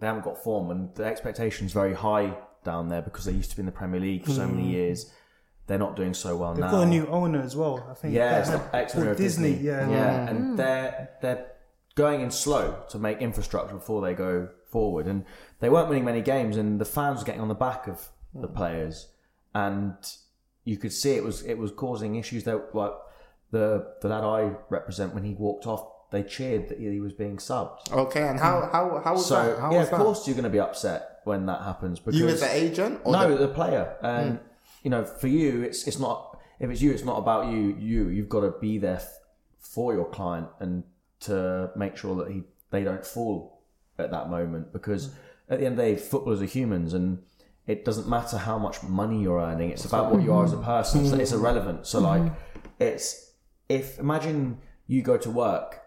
they 0.00 0.06
haven't 0.06 0.24
got 0.24 0.42
form, 0.42 0.70
and 0.70 0.94
the 0.94 1.04
expectation's 1.04 1.72
very 1.72 1.92
high 1.92 2.34
down 2.64 2.88
there 2.88 3.02
because 3.02 3.26
they 3.26 3.32
used 3.32 3.50
to 3.50 3.56
be 3.56 3.60
in 3.60 3.66
the 3.66 3.72
Premier 3.72 4.00
League 4.00 4.24
for 4.24 4.30
so 4.30 4.46
many 4.46 4.62
hmm. 4.62 4.70
years. 4.70 5.12
They're 5.66 5.78
not 5.78 5.96
doing 5.96 6.12
so 6.12 6.36
well 6.36 6.52
They've 6.52 6.64
now. 6.64 6.70
got 6.70 6.82
a 6.82 6.86
new 6.86 7.06
owner 7.06 7.40
as 7.40 7.56
well. 7.56 7.86
I 7.90 7.94
think. 7.94 8.14
Yeah, 8.14 8.40
it's 8.40 8.50
the 8.50 8.76
ex-owner 8.76 9.12
of 9.12 9.16
Disney. 9.16 9.54
Yeah. 9.54 9.88
yeah, 9.88 10.26
mm. 10.26 10.30
and 10.30 10.40
mm. 10.40 10.56
they're 10.56 11.10
they're 11.22 11.46
going 11.94 12.20
in 12.20 12.30
slow 12.30 12.82
to 12.90 12.98
make 12.98 13.18
infrastructure 13.18 13.74
before 13.74 14.02
they 14.02 14.14
go 14.14 14.48
forward, 14.66 15.06
and 15.06 15.24
they 15.60 15.70
weren't 15.70 15.88
winning 15.88 16.04
many 16.04 16.20
games, 16.20 16.56
and 16.56 16.80
the 16.80 16.84
fans 16.84 17.20
were 17.20 17.24
getting 17.24 17.40
on 17.40 17.48
the 17.48 17.54
back 17.54 17.86
of 17.86 18.08
the 18.34 18.48
mm. 18.48 18.54
players, 18.54 19.08
and 19.54 19.96
you 20.64 20.76
could 20.76 20.92
see 20.92 21.12
it 21.12 21.24
was 21.24 21.42
it 21.42 21.56
was 21.56 21.70
causing 21.70 22.16
issues. 22.16 22.44
That 22.44 22.74
like 22.74 22.92
the 23.50 23.94
the 24.02 24.08
lad 24.08 24.24
I 24.24 24.52
represent 24.68 25.14
when 25.14 25.24
he 25.24 25.32
walked 25.32 25.66
off, 25.66 26.10
they 26.10 26.22
cheered 26.22 26.68
that 26.68 26.78
he 26.78 27.00
was 27.00 27.14
being 27.14 27.38
subbed. 27.38 27.90
Okay, 27.90 28.28
and 28.28 28.38
how 28.38 28.68
how 28.70 29.00
how 29.02 29.12
was 29.14 29.26
So 29.26 29.36
that? 29.36 29.60
How 29.60 29.72
yeah, 29.72 29.78
was 29.78 29.86
of 29.86 29.90
that? 29.92 30.00
course 30.00 30.26
you're 30.26 30.34
going 30.34 30.44
to 30.44 30.50
be 30.50 30.60
upset 30.60 31.20
when 31.24 31.46
that 31.46 31.62
happens. 31.62 32.00
Because 32.00 32.18
You 32.18 32.28
as 32.28 32.40
the 32.40 32.54
agent? 32.54 33.00
Or 33.04 33.12
no, 33.12 33.30
the- 33.30 33.46
the, 33.46 33.52
player. 33.52 33.96
And 34.02 34.40
you 34.84 34.90
know, 34.90 35.04
for 35.04 35.26
you, 35.26 35.62
it's 35.62 35.88
it's 35.88 35.98
not. 35.98 36.38
If 36.60 36.70
it's 36.70 36.80
you, 36.80 36.92
it's 36.92 37.04
not 37.04 37.18
about 37.18 37.50
you. 37.52 37.76
You, 37.80 38.08
you've 38.08 38.28
got 38.28 38.42
to 38.42 38.54
be 38.60 38.78
there 38.78 38.96
f- 38.96 39.18
for 39.58 39.92
your 39.92 40.04
client 40.04 40.46
and 40.60 40.84
to 41.20 41.70
make 41.74 41.96
sure 41.96 42.14
that 42.16 42.30
he 42.30 42.44
they 42.70 42.84
don't 42.84 43.04
fall 43.04 43.62
at 43.98 44.12
that 44.12 44.30
moment. 44.30 44.72
Because 44.72 45.08
mm. 45.08 45.14
at 45.48 45.58
the 45.58 45.66
end 45.66 45.78
of 45.80 45.84
the 45.84 45.94
day, 45.94 45.96
footballers 45.96 46.40
are 46.40 46.44
humans, 46.58 46.94
and 46.94 47.18
it 47.66 47.84
doesn't 47.84 48.08
matter 48.08 48.38
how 48.38 48.58
much 48.58 48.82
money 48.84 49.22
you're 49.22 49.40
earning. 49.40 49.70
It's 49.70 49.86
about 49.86 50.12
what 50.12 50.22
you 50.22 50.32
are 50.32 50.44
as 50.44 50.52
a 50.52 50.56
mm-hmm. 50.56 50.64
person. 50.64 51.08
So 51.08 51.16
it's 51.16 51.32
irrelevant. 51.32 51.86
So 51.86 51.98
like, 52.00 52.22
mm-hmm. 52.22 52.72
it's 52.78 53.32
if 53.68 53.98
imagine 53.98 54.58
you 54.86 55.02
go 55.02 55.16
to 55.16 55.30
work 55.30 55.80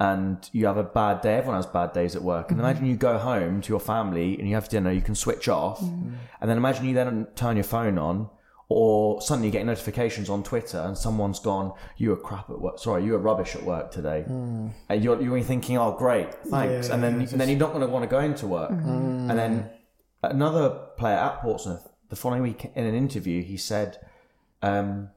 and 0.00 0.48
you 0.52 0.66
have 0.66 0.76
a 0.76 0.84
bad 0.84 1.20
day. 1.20 1.36
Everyone 1.36 1.56
has 1.56 1.66
bad 1.66 1.92
days 1.92 2.16
at 2.16 2.22
work. 2.22 2.50
And 2.50 2.60
imagine 2.60 2.82
mm-hmm. 2.82 2.90
you 2.90 2.96
go 2.96 3.18
home 3.18 3.60
to 3.62 3.68
your 3.68 3.80
family 3.80 4.38
and 4.38 4.48
you 4.48 4.54
have 4.54 4.68
dinner. 4.68 4.90
You 4.90 5.02
can 5.02 5.14
switch 5.14 5.48
off, 5.48 5.80
and 5.82 6.18
then 6.48 6.56
imagine 6.56 6.86
you 6.86 6.94
then 6.94 7.26
turn 7.34 7.56
your 7.56 7.64
phone 7.64 7.98
on, 7.98 8.30
or 8.68 9.20
suddenly 9.20 9.48
you 9.48 9.52
get 9.52 9.66
notifications 9.66 10.30
on 10.30 10.42
Twitter 10.42 10.78
and 10.78 10.96
someone's 10.96 11.38
gone, 11.38 11.72
"You 11.96 12.10
were 12.10 12.16
crap 12.16 12.50
at 12.50 12.60
work. 12.60 12.78
Sorry, 12.78 13.04
you 13.04 13.12
were 13.12 13.18
rubbish 13.18 13.54
at 13.54 13.62
work 13.62 13.90
today." 13.90 14.24
And 14.88 15.04
you're 15.04 15.20
you're 15.20 15.40
thinking, 15.42 15.76
"Oh, 15.78 15.92
great, 15.92 16.34
thanks." 16.46 16.88
Yeah, 16.88 16.94
and 16.94 17.02
then 17.02 17.20
yeah, 17.20 17.28
and 17.32 17.40
then 17.40 17.48
you're 17.48 17.58
not 17.58 17.72
going 17.72 17.86
to 17.86 17.92
want 17.92 18.04
to 18.04 18.08
go 18.08 18.20
into 18.20 18.46
work. 18.46 18.70
And 18.70 19.30
then 19.30 19.70
another 20.22 20.70
player 20.96 21.16
at 21.16 21.40
Portsmouth, 21.40 21.88
the 22.08 22.16
following 22.16 22.42
week 22.42 22.64
in 22.74 22.84
an 22.84 22.94
interview, 22.94 23.42
he 23.42 23.56
said, 23.56 23.98
um, 24.62 25.10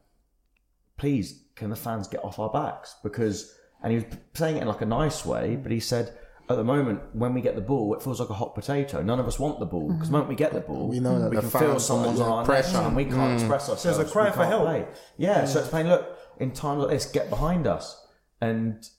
please 0.97 1.43
can 1.55 1.69
the 1.69 1.75
fans 1.75 2.07
get 2.07 2.23
off 2.23 2.39
our 2.39 2.49
backs 2.49 2.95
because 3.03 3.55
and 3.81 3.93
he 3.93 3.99
was 3.99 4.05
saying 4.33 4.57
it 4.57 4.61
in 4.61 4.67
like 4.67 4.81
a 4.81 4.85
nice 4.85 5.25
way 5.25 5.55
but 5.55 5.71
he 5.71 5.79
said 5.79 6.17
at 6.49 6.55
the 6.55 6.63
moment 6.63 7.01
when 7.13 7.33
we 7.33 7.41
get 7.41 7.55
the 7.55 7.61
ball 7.61 7.93
it 7.93 8.01
feels 8.01 8.19
like 8.19 8.29
a 8.29 8.33
hot 8.33 8.55
potato 8.55 9.01
none 9.03 9.19
of 9.19 9.27
us 9.27 9.37
want 9.37 9.59
the 9.59 9.65
ball 9.65 9.91
because 9.91 10.07
the 10.07 10.13
moment 10.13 10.29
we 10.29 10.35
get 10.35 10.53
the 10.53 10.61
ball 10.61 10.87
We 10.87 10.99
know 10.99 11.19
that 11.19 11.29
we 11.29 11.37
can 11.37 11.49
feel 11.49 11.79
someone's 11.79 12.19
on 12.19 12.31
our 12.31 12.45
pressure. 12.45 12.71
pressure 12.71 12.87
and 12.87 12.95
we 12.95 13.05
can't 13.05 13.17
mm. 13.17 13.33
express 13.33 13.69
ourselves 13.69 13.97
there's 13.97 14.09
a 14.09 14.11
cry 14.11 14.29
we 14.29 14.35
for 14.35 14.45
help. 14.45 14.63
play. 14.63 14.87
yeah 15.17 15.45
so 15.45 15.59
it's 15.59 15.67
playing 15.67 15.87
look 15.87 16.17
in 16.39 16.51
times 16.51 16.83
like 16.83 16.91
this 16.91 17.05
get 17.05 17.29
behind 17.29 17.67
us 17.67 18.05
and 18.39 18.89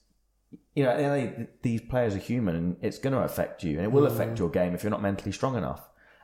you 0.75 0.83
know, 0.83 0.91
at 0.91 0.97
the 0.97 1.03
end 1.03 1.13
of 1.13 1.21
the 1.37 1.43
day, 1.43 1.49
these 1.61 1.81
players 1.81 2.15
are 2.15 2.19
human 2.19 2.55
and 2.55 2.77
it's 2.81 2.99
going 2.99 3.13
to 3.13 3.19
affect 3.19 3.63
you 3.63 3.77
and 3.77 3.81
it 3.81 3.91
will 3.91 4.03
mm. 4.03 4.11
affect 4.11 4.39
your 4.39 4.49
game 4.49 4.73
if 4.73 4.83
you're 4.83 4.91
not 4.91 5.01
mentally 5.01 5.31
strong 5.31 5.57
enough. 5.57 5.81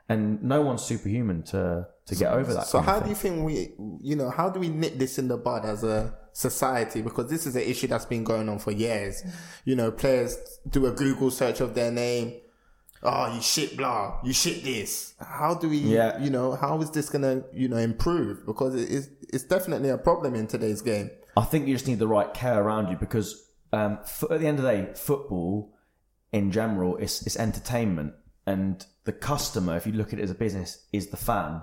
And 0.08 0.44
no 0.44 0.62
one's 0.62 0.84
superhuman 0.84 1.44
to, 1.44 1.88
to 2.06 2.16
get 2.16 2.32
over 2.32 2.54
that. 2.54 2.68
So 2.68 2.78
kind 2.78 2.88
of 2.90 2.94
how 2.94 3.00
do 3.02 3.10
you 3.10 3.16
think 3.16 3.44
we, 3.44 3.74
you 4.02 4.16
know, 4.16 4.30
how 4.30 4.50
do 4.50 4.60
we 4.60 4.70
nip 4.70 4.98
this 4.98 5.18
in 5.18 5.28
the 5.28 5.38
bud 5.38 5.66
as 5.66 5.84
a 5.84 6.16
society? 6.36 7.02
Because 7.02 7.30
this 7.30 7.48
is 7.48 7.56
an 7.56 7.62
issue 7.64 7.88
that's 7.88 8.06
been 8.06 8.24
going 8.24 8.50
on 8.50 8.60
for 8.60 8.72
years. 8.72 9.24
You 9.64 9.76
know, 9.76 9.90
players 9.92 10.38
do 10.70 10.86
a 10.86 10.92
Google 10.92 11.32
search 11.32 11.62
of 11.62 11.74
their 11.74 11.92
name. 11.92 12.34
Oh, 13.02 13.34
you 13.34 13.42
shit, 13.42 13.78
blah. 13.78 14.20
You 14.24 14.34
shit 14.34 14.64
this. 14.64 15.14
How 15.20 15.54
do 15.56 15.70
we, 15.70 15.78
Yeah. 15.78 16.20
you 16.20 16.30
know, 16.30 16.54
how 16.56 16.82
is 16.82 16.92
this 16.92 17.08
gonna, 17.10 17.44
you 17.54 17.68
know, 17.68 17.78
improve? 17.78 18.46
Because 18.46 18.76
it 18.76 18.90
is, 18.90 19.10
it's 19.32 19.44
definitely 19.44 19.90
a 19.90 19.98
problem 19.98 20.36
in 20.36 20.48
today's 20.48 20.82
game. 20.82 21.10
I 21.38 21.44
think 21.44 21.68
you 21.68 21.76
just 21.76 21.88
need 21.88 22.00
the 22.00 22.08
right 22.08 22.34
care 22.34 22.62
around 22.62 22.90
you 22.90 22.98
because 22.98 23.44
um, 23.74 24.00
fo- 24.06 24.34
at 24.34 24.40
the 24.40 24.48
end 24.48 24.58
of 24.60 24.66
the 24.66 24.72
day, 24.72 24.94
football 24.96 25.74
in 26.32 26.52
general 26.52 26.96
is, 26.98 27.22
is 27.24 27.36
entertainment, 27.38 28.14
and 28.46 28.86
the 29.06 29.12
customer, 29.12 29.76
if 29.78 29.86
you 29.86 29.94
look 29.94 30.12
at 30.14 30.20
it 30.20 30.24
as 30.24 30.32
a 30.32 30.36
business, 30.36 30.86
is 30.92 31.08
the 31.08 31.18
fan, 31.18 31.62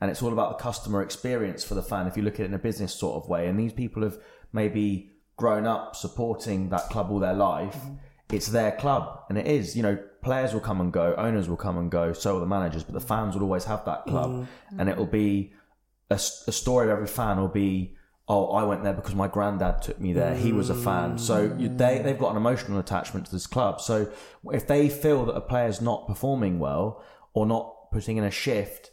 and 0.00 0.10
it's 0.10 0.22
all 0.22 0.32
about 0.32 0.56
the 0.56 0.62
customer 0.62 1.02
experience 1.02 1.64
for 1.64 1.74
the 1.74 1.82
fan. 1.82 2.06
If 2.06 2.16
you 2.16 2.22
look 2.22 2.34
at 2.34 2.40
it 2.40 2.46
in 2.46 2.54
a 2.54 2.58
business 2.58 2.94
sort 2.94 3.22
of 3.22 3.28
way, 3.28 3.48
and 3.48 3.58
these 3.58 3.72
people 3.72 4.02
have 4.02 4.18
maybe 4.52 5.10
grown 5.36 5.66
up 5.66 5.96
supporting 5.96 6.68
that 6.70 6.88
club 6.90 7.10
all 7.10 7.18
their 7.18 7.34
life. 7.34 7.76
Mm-hmm. 7.76 7.94
It's 8.32 8.46
their 8.46 8.72
club, 8.72 9.20
and 9.28 9.36
it 9.36 9.46
is. 9.46 9.76
You 9.76 9.82
know, 9.82 9.98
players 10.22 10.52
will 10.54 10.60
come 10.60 10.80
and 10.80 10.92
go, 10.92 11.14
owners 11.16 11.48
will 11.48 11.56
come 11.56 11.76
and 11.76 11.90
go, 11.90 12.12
so 12.12 12.34
will 12.34 12.40
the 12.40 12.46
managers, 12.46 12.82
but 12.82 12.94
the 12.94 13.00
fans 13.00 13.34
will 13.34 13.42
always 13.42 13.64
have 13.64 13.84
that 13.84 14.06
club, 14.06 14.30
mm-hmm. 14.30 14.80
and 14.80 14.88
it 14.88 14.96
will 14.96 15.06
be 15.06 15.52
a 16.10 16.18
story 16.18 16.86
of 16.86 16.92
every 16.92 17.06
fan 17.06 17.40
will 17.40 17.48
be, 17.48 17.96
oh, 18.28 18.52
I 18.52 18.64
went 18.64 18.84
there 18.84 18.92
because 18.92 19.14
my 19.14 19.26
granddad 19.26 19.82
took 19.82 20.00
me 20.00 20.12
there. 20.12 20.34
He 20.34 20.52
was 20.52 20.70
a 20.70 20.74
fan. 20.74 21.18
So 21.18 21.48
mm-hmm. 21.48 21.60
you, 21.60 21.68
they, 21.68 22.00
they've 22.04 22.18
got 22.18 22.30
an 22.30 22.36
emotional 22.36 22.78
attachment 22.78 23.26
to 23.26 23.32
this 23.32 23.46
club. 23.46 23.80
So 23.80 24.10
if 24.52 24.66
they 24.66 24.88
feel 24.88 25.26
that 25.26 25.34
a 25.34 25.40
player's 25.40 25.80
not 25.80 26.06
performing 26.06 26.58
well 26.58 27.02
or 27.32 27.46
not 27.46 27.90
putting 27.90 28.16
in 28.16 28.24
a 28.24 28.30
shift, 28.30 28.90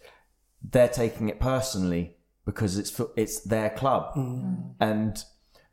they're 0.64 0.90
taking 0.90 1.30
it 1.30 1.40
personally 1.40 2.16
because 2.46 2.78
it's 2.78 2.90
for, 2.90 3.10
it's 3.16 3.42
their 3.42 3.70
club. 3.70 4.14
Mm. 4.16 4.74
And 4.80 5.24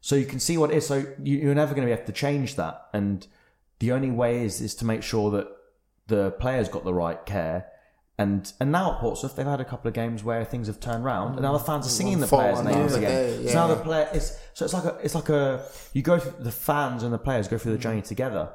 so 0.01 0.16
you 0.16 0.26
can 0.26 0.41
see 0.41 0.57
what 0.59 0.70
it 0.70 0.76
is. 0.76 0.86
So 0.86 1.05
you, 1.22 1.39
you're 1.39 1.55
never 1.55 1.74
going 1.74 1.86
to 1.86 1.93
be 1.93 1.97
able 1.97 2.07
to 2.07 2.12
change 2.12 2.57
that. 2.57 2.89
And 2.93 3.26
the 3.78 3.93
only 3.93 4.11
way 4.11 4.45
is, 4.45 4.61
is 4.61 4.74
to 4.76 4.84
make 4.84 5.03
sure 5.03 5.30
that 5.32 5.49
the 6.07 6.32
players 6.32 6.68
got 6.68 6.84
the 6.84 6.95
right 6.95 7.24
care. 7.26 7.66
And 8.20 8.53
and 8.59 8.72
now 8.72 8.95
at 8.95 8.99
Portsmouth, 8.99 9.36
they've 9.36 9.47
had 9.47 9.61
a 9.61 9.64
couple 9.64 9.86
of 9.86 9.95
games 9.95 10.24
where 10.24 10.45
things 10.45 10.66
have 10.66 10.80
turned 10.80 11.05
round, 11.05 11.34
and 11.34 11.43
now 11.43 11.53
the 11.53 11.61
fans 11.61 11.86
are 11.86 11.91
singing 11.91 12.18
the 12.18 12.26
players' 12.26 12.61
names 12.64 12.97
again. 12.97 13.12
other 13.12 13.43
day, 13.43 13.47
So 13.47 13.55
now 13.55 13.68
the 13.68 13.76
player, 13.76 14.09
it's 14.12 14.36
so 14.55 14.64
it's 14.64 14.74
like 14.74 14.84
a 14.86 14.99
it's 15.05 15.14
like 15.14 15.28
a 15.28 15.64
you 15.93 16.03
go 16.03 16.18
through 16.18 16.43
the 16.43 16.51
fans 16.51 17.05
and 17.05 17.12
the 17.14 17.18
players 17.18 17.47
go 17.47 17.59
through 17.59 17.72
the 17.72 17.78
journey 17.78 18.03
together. 18.03 18.51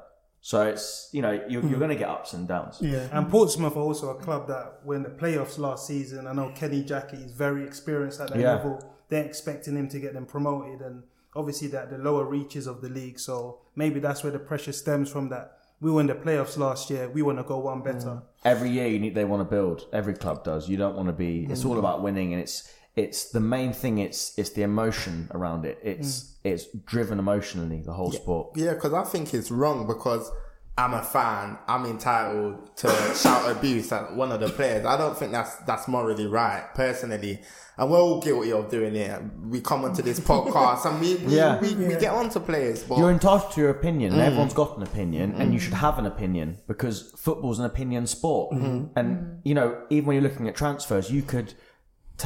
So 0.45 0.61
it's 0.63 1.07
you 1.13 1.21
know 1.21 1.31
you're, 1.47 1.65
you're 1.65 1.79
going 1.79 1.89
to 1.89 1.95
get 1.95 2.09
ups 2.09 2.33
and 2.33 2.45
downs. 2.45 2.77
Yeah, 2.81 3.07
and 3.13 3.25
hmm. 3.25 3.31
Portsmouth 3.31 3.77
are 3.77 3.79
also 3.79 4.09
a 4.09 4.15
club 4.15 4.49
that 4.49 4.81
when 4.83 5.01
the 5.01 5.09
playoffs 5.09 5.57
last 5.57 5.87
season, 5.87 6.27
I 6.27 6.33
know 6.33 6.51
Kenny 6.53 6.83
Jackett 6.83 7.25
is 7.25 7.31
very 7.31 7.63
experienced 7.63 8.19
at 8.19 8.27
that 8.27 8.39
Yeah. 8.39 8.55
level. 8.55 8.83
They're 9.07 9.23
expecting 9.23 9.77
him 9.77 9.87
to 9.87 9.99
get 10.01 10.13
them 10.13 10.25
promoted, 10.25 10.81
and 10.81 11.03
obviously 11.33 11.69
that 11.69 11.89
the 11.89 11.97
lower 11.97 12.25
reaches 12.25 12.67
of 12.67 12.81
the 12.81 12.89
league. 12.89 13.19
So 13.19 13.59
maybe 13.77 14.01
that's 14.01 14.21
where 14.21 14.33
the 14.33 14.39
pressure 14.39 14.73
stems 14.73 15.09
from. 15.09 15.29
That 15.29 15.59
we 15.79 15.89
were 15.89 16.01
in 16.01 16.07
the 16.07 16.15
playoffs 16.15 16.57
last 16.57 16.89
year. 16.89 17.09
We 17.09 17.21
want 17.21 17.37
to 17.37 17.45
go 17.45 17.59
one 17.59 17.81
better. 17.81 18.15
Hmm. 18.15 18.47
every 18.53 18.69
year 18.69 18.87
you 18.87 18.99
need 18.99 19.15
they 19.15 19.23
want 19.23 19.39
to 19.39 19.49
build 19.57 19.87
every 19.93 20.13
club 20.13 20.43
does 20.43 20.67
you 20.67 20.75
don't 20.75 20.97
want 20.97 21.07
to 21.07 21.13
be 21.13 21.47
it's 21.49 21.63
all 21.63 21.77
hmm. 21.77 21.85
about 21.85 22.01
winning 22.03 22.33
and 22.33 22.41
it's 22.41 22.69
it's 22.95 23.31
the 23.31 23.39
main 23.39 23.73
thing 23.73 23.97
it's 23.97 24.37
it's 24.37 24.51
the 24.51 24.61
emotion 24.61 25.27
around 25.33 25.65
it 25.65 25.79
it's 25.83 26.23
mm. 26.23 26.33
it's 26.43 26.65
driven 26.85 27.19
emotionally 27.19 27.81
the 27.81 27.93
whole 27.93 28.11
sport 28.11 28.49
Yeah, 28.55 28.73
because 28.73 28.93
I 28.93 29.03
think 29.03 29.33
it's 29.33 29.49
wrong 29.49 29.87
because 29.87 30.31
I'm 30.75 30.95
a 30.95 31.03
fan. 31.03 31.59
I'm 31.67 31.85
entitled 31.85 32.75
to 32.77 32.87
shout 33.15 33.49
abuse 33.51 33.91
at 33.91 34.15
one 34.15 34.31
of 34.31 34.39
the 34.39 34.49
players. 34.49 34.85
I 34.85 34.97
don't 34.97 35.15
think 35.15 35.31
that's 35.31 35.55
that's 35.57 35.87
morally 35.87 36.25
right, 36.25 36.63
personally. 36.73 37.41
And 37.77 37.91
we're 37.91 37.99
all 37.99 38.21
guilty 38.21 38.51
of 38.51 38.69
doing 38.69 38.95
it. 38.95 39.21
We 39.43 39.61
come 39.61 39.83
onto 39.85 40.01
this 40.01 40.19
podcast 40.31 40.85
and 40.85 40.99
we 40.99 41.15
we, 41.15 41.35
Yeah. 41.35 41.59
we, 41.59 41.73
we 41.75 41.95
get 41.95 42.13
onto 42.13 42.39
players. 42.39 42.83
But 42.83 42.97
you're 42.97 43.11
entitled 43.11 43.51
to 43.51 43.61
your 43.61 43.69
opinion 43.69 44.13
and 44.13 44.21
mm. 44.21 44.25
everyone's 44.25 44.53
got 44.53 44.77
an 44.77 44.83
opinion 44.83 45.35
and 45.37 45.53
you 45.53 45.59
mm. 45.59 45.63
should 45.63 45.73
have 45.73 45.99
an 45.99 46.07
opinion 46.07 46.57
because 46.67 47.13
football's 47.17 47.59
an 47.59 47.65
opinion 47.65 48.07
sport 48.07 48.55
mm-hmm. 48.55 48.97
and 48.97 49.41
you 49.43 49.53
know 49.53 49.83
even 49.89 50.07
when 50.07 50.15
you're 50.15 50.23
looking 50.29 50.47
at 50.47 50.55
transfers 50.55 51.11
you 51.11 51.23
could 51.23 51.53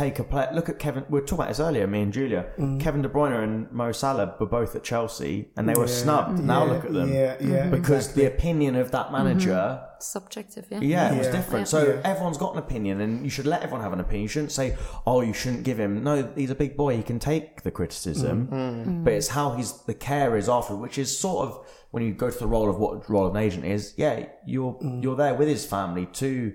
take 0.02 0.20
a 0.20 0.24
player 0.24 0.50
look 0.54 0.70
at 0.74 0.78
Kevin 0.86 1.04
we 1.10 1.20
were 1.20 1.26
talking 1.26 1.39
about 1.39 1.50
this 1.50 1.60
earlier 1.60 1.88
me 1.88 2.02
and 2.02 2.14
Julia 2.14 2.41
mm. 2.58 2.80
Kevin 2.84 3.02
De 3.02 3.10
Bruyne 3.10 3.43
and 3.43 3.72
Mo 3.72 3.91
Salah 3.91 4.36
were 4.39 4.45
both 4.60 4.76
at 4.76 4.84
Chelsea 4.84 5.50
and 5.56 5.68
they 5.68 5.74
were 5.74 5.88
snubbed 5.88 6.39
mm. 6.39 6.43
now 6.54 6.66
Yeah, 6.66 6.72
look 6.72 6.86
at 6.86 6.93
them 6.93 7.10
yeah, 7.14 7.36
yeah, 7.39 7.48
mm-hmm. 7.48 7.72
because 7.72 8.14
the 8.14 8.26
opinion 8.26 8.76
of 8.76 8.91
that 8.91 9.08
mm-hmm. 9.08 9.18
manager 9.18 9.62
Subjective, 10.00 10.68
yeah. 10.70 10.80
Yeah, 10.82 11.14
it 11.14 11.18
was 11.18 11.28
different. 11.28 11.62
Yeah. 11.62 11.76
So 11.76 11.80
Yeah. 11.88 12.02
everyone's 12.12 12.38
got 12.38 12.54
an 12.54 12.60
opinion, 12.60 13.02
and 13.02 13.24
you 13.24 13.30
should 13.30 13.48
let 13.48 13.64
everyone 13.64 13.82
have 13.82 13.93
an 13.93 14.00
opinion. 14.00 14.24
You 14.24 14.28
shouldn't 14.28 14.52
say, 14.52 14.76
"Oh, 15.06 15.22
you 15.22 15.34
shouldn't 15.34 15.64
give 15.64 15.80
him." 15.80 16.04
No, 16.04 16.30
he's 16.36 16.52
a 16.52 16.56
big 16.56 16.78
boy; 16.78 16.98
he 16.98 17.04
can 17.04 17.20
take 17.20 17.64
the 17.64 17.72
criticism. 17.72 18.48
Mm-hmm. 18.48 19.04
But 19.04 19.14
it's 19.14 19.30
how 19.30 19.52
he's 19.58 19.72
the 19.84 19.93
care 19.93 20.38
is 20.38 20.48
after, 20.50 20.76
which 20.76 20.98
is 20.98 21.18
sort 21.18 21.48
of 21.48 21.66
when 21.91 22.04
you 22.04 22.14
go 22.14 22.30
to 22.30 22.38
the 22.38 22.48
role 22.48 22.70
of 22.70 22.78
what 22.78 23.10
role 23.10 23.26
of 23.28 23.36
an 23.36 23.41
agent 23.41 23.66
is. 23.66 23.93
Yeah, 23.98 24.26
you're 24.45 24.74
Mm. 24.76 25.02
you're 25.04 25.16
there 25.16 25.34
with 25.34 25.48
his 25.48 25.66
family 25.66 26.06
to 26.22 26.54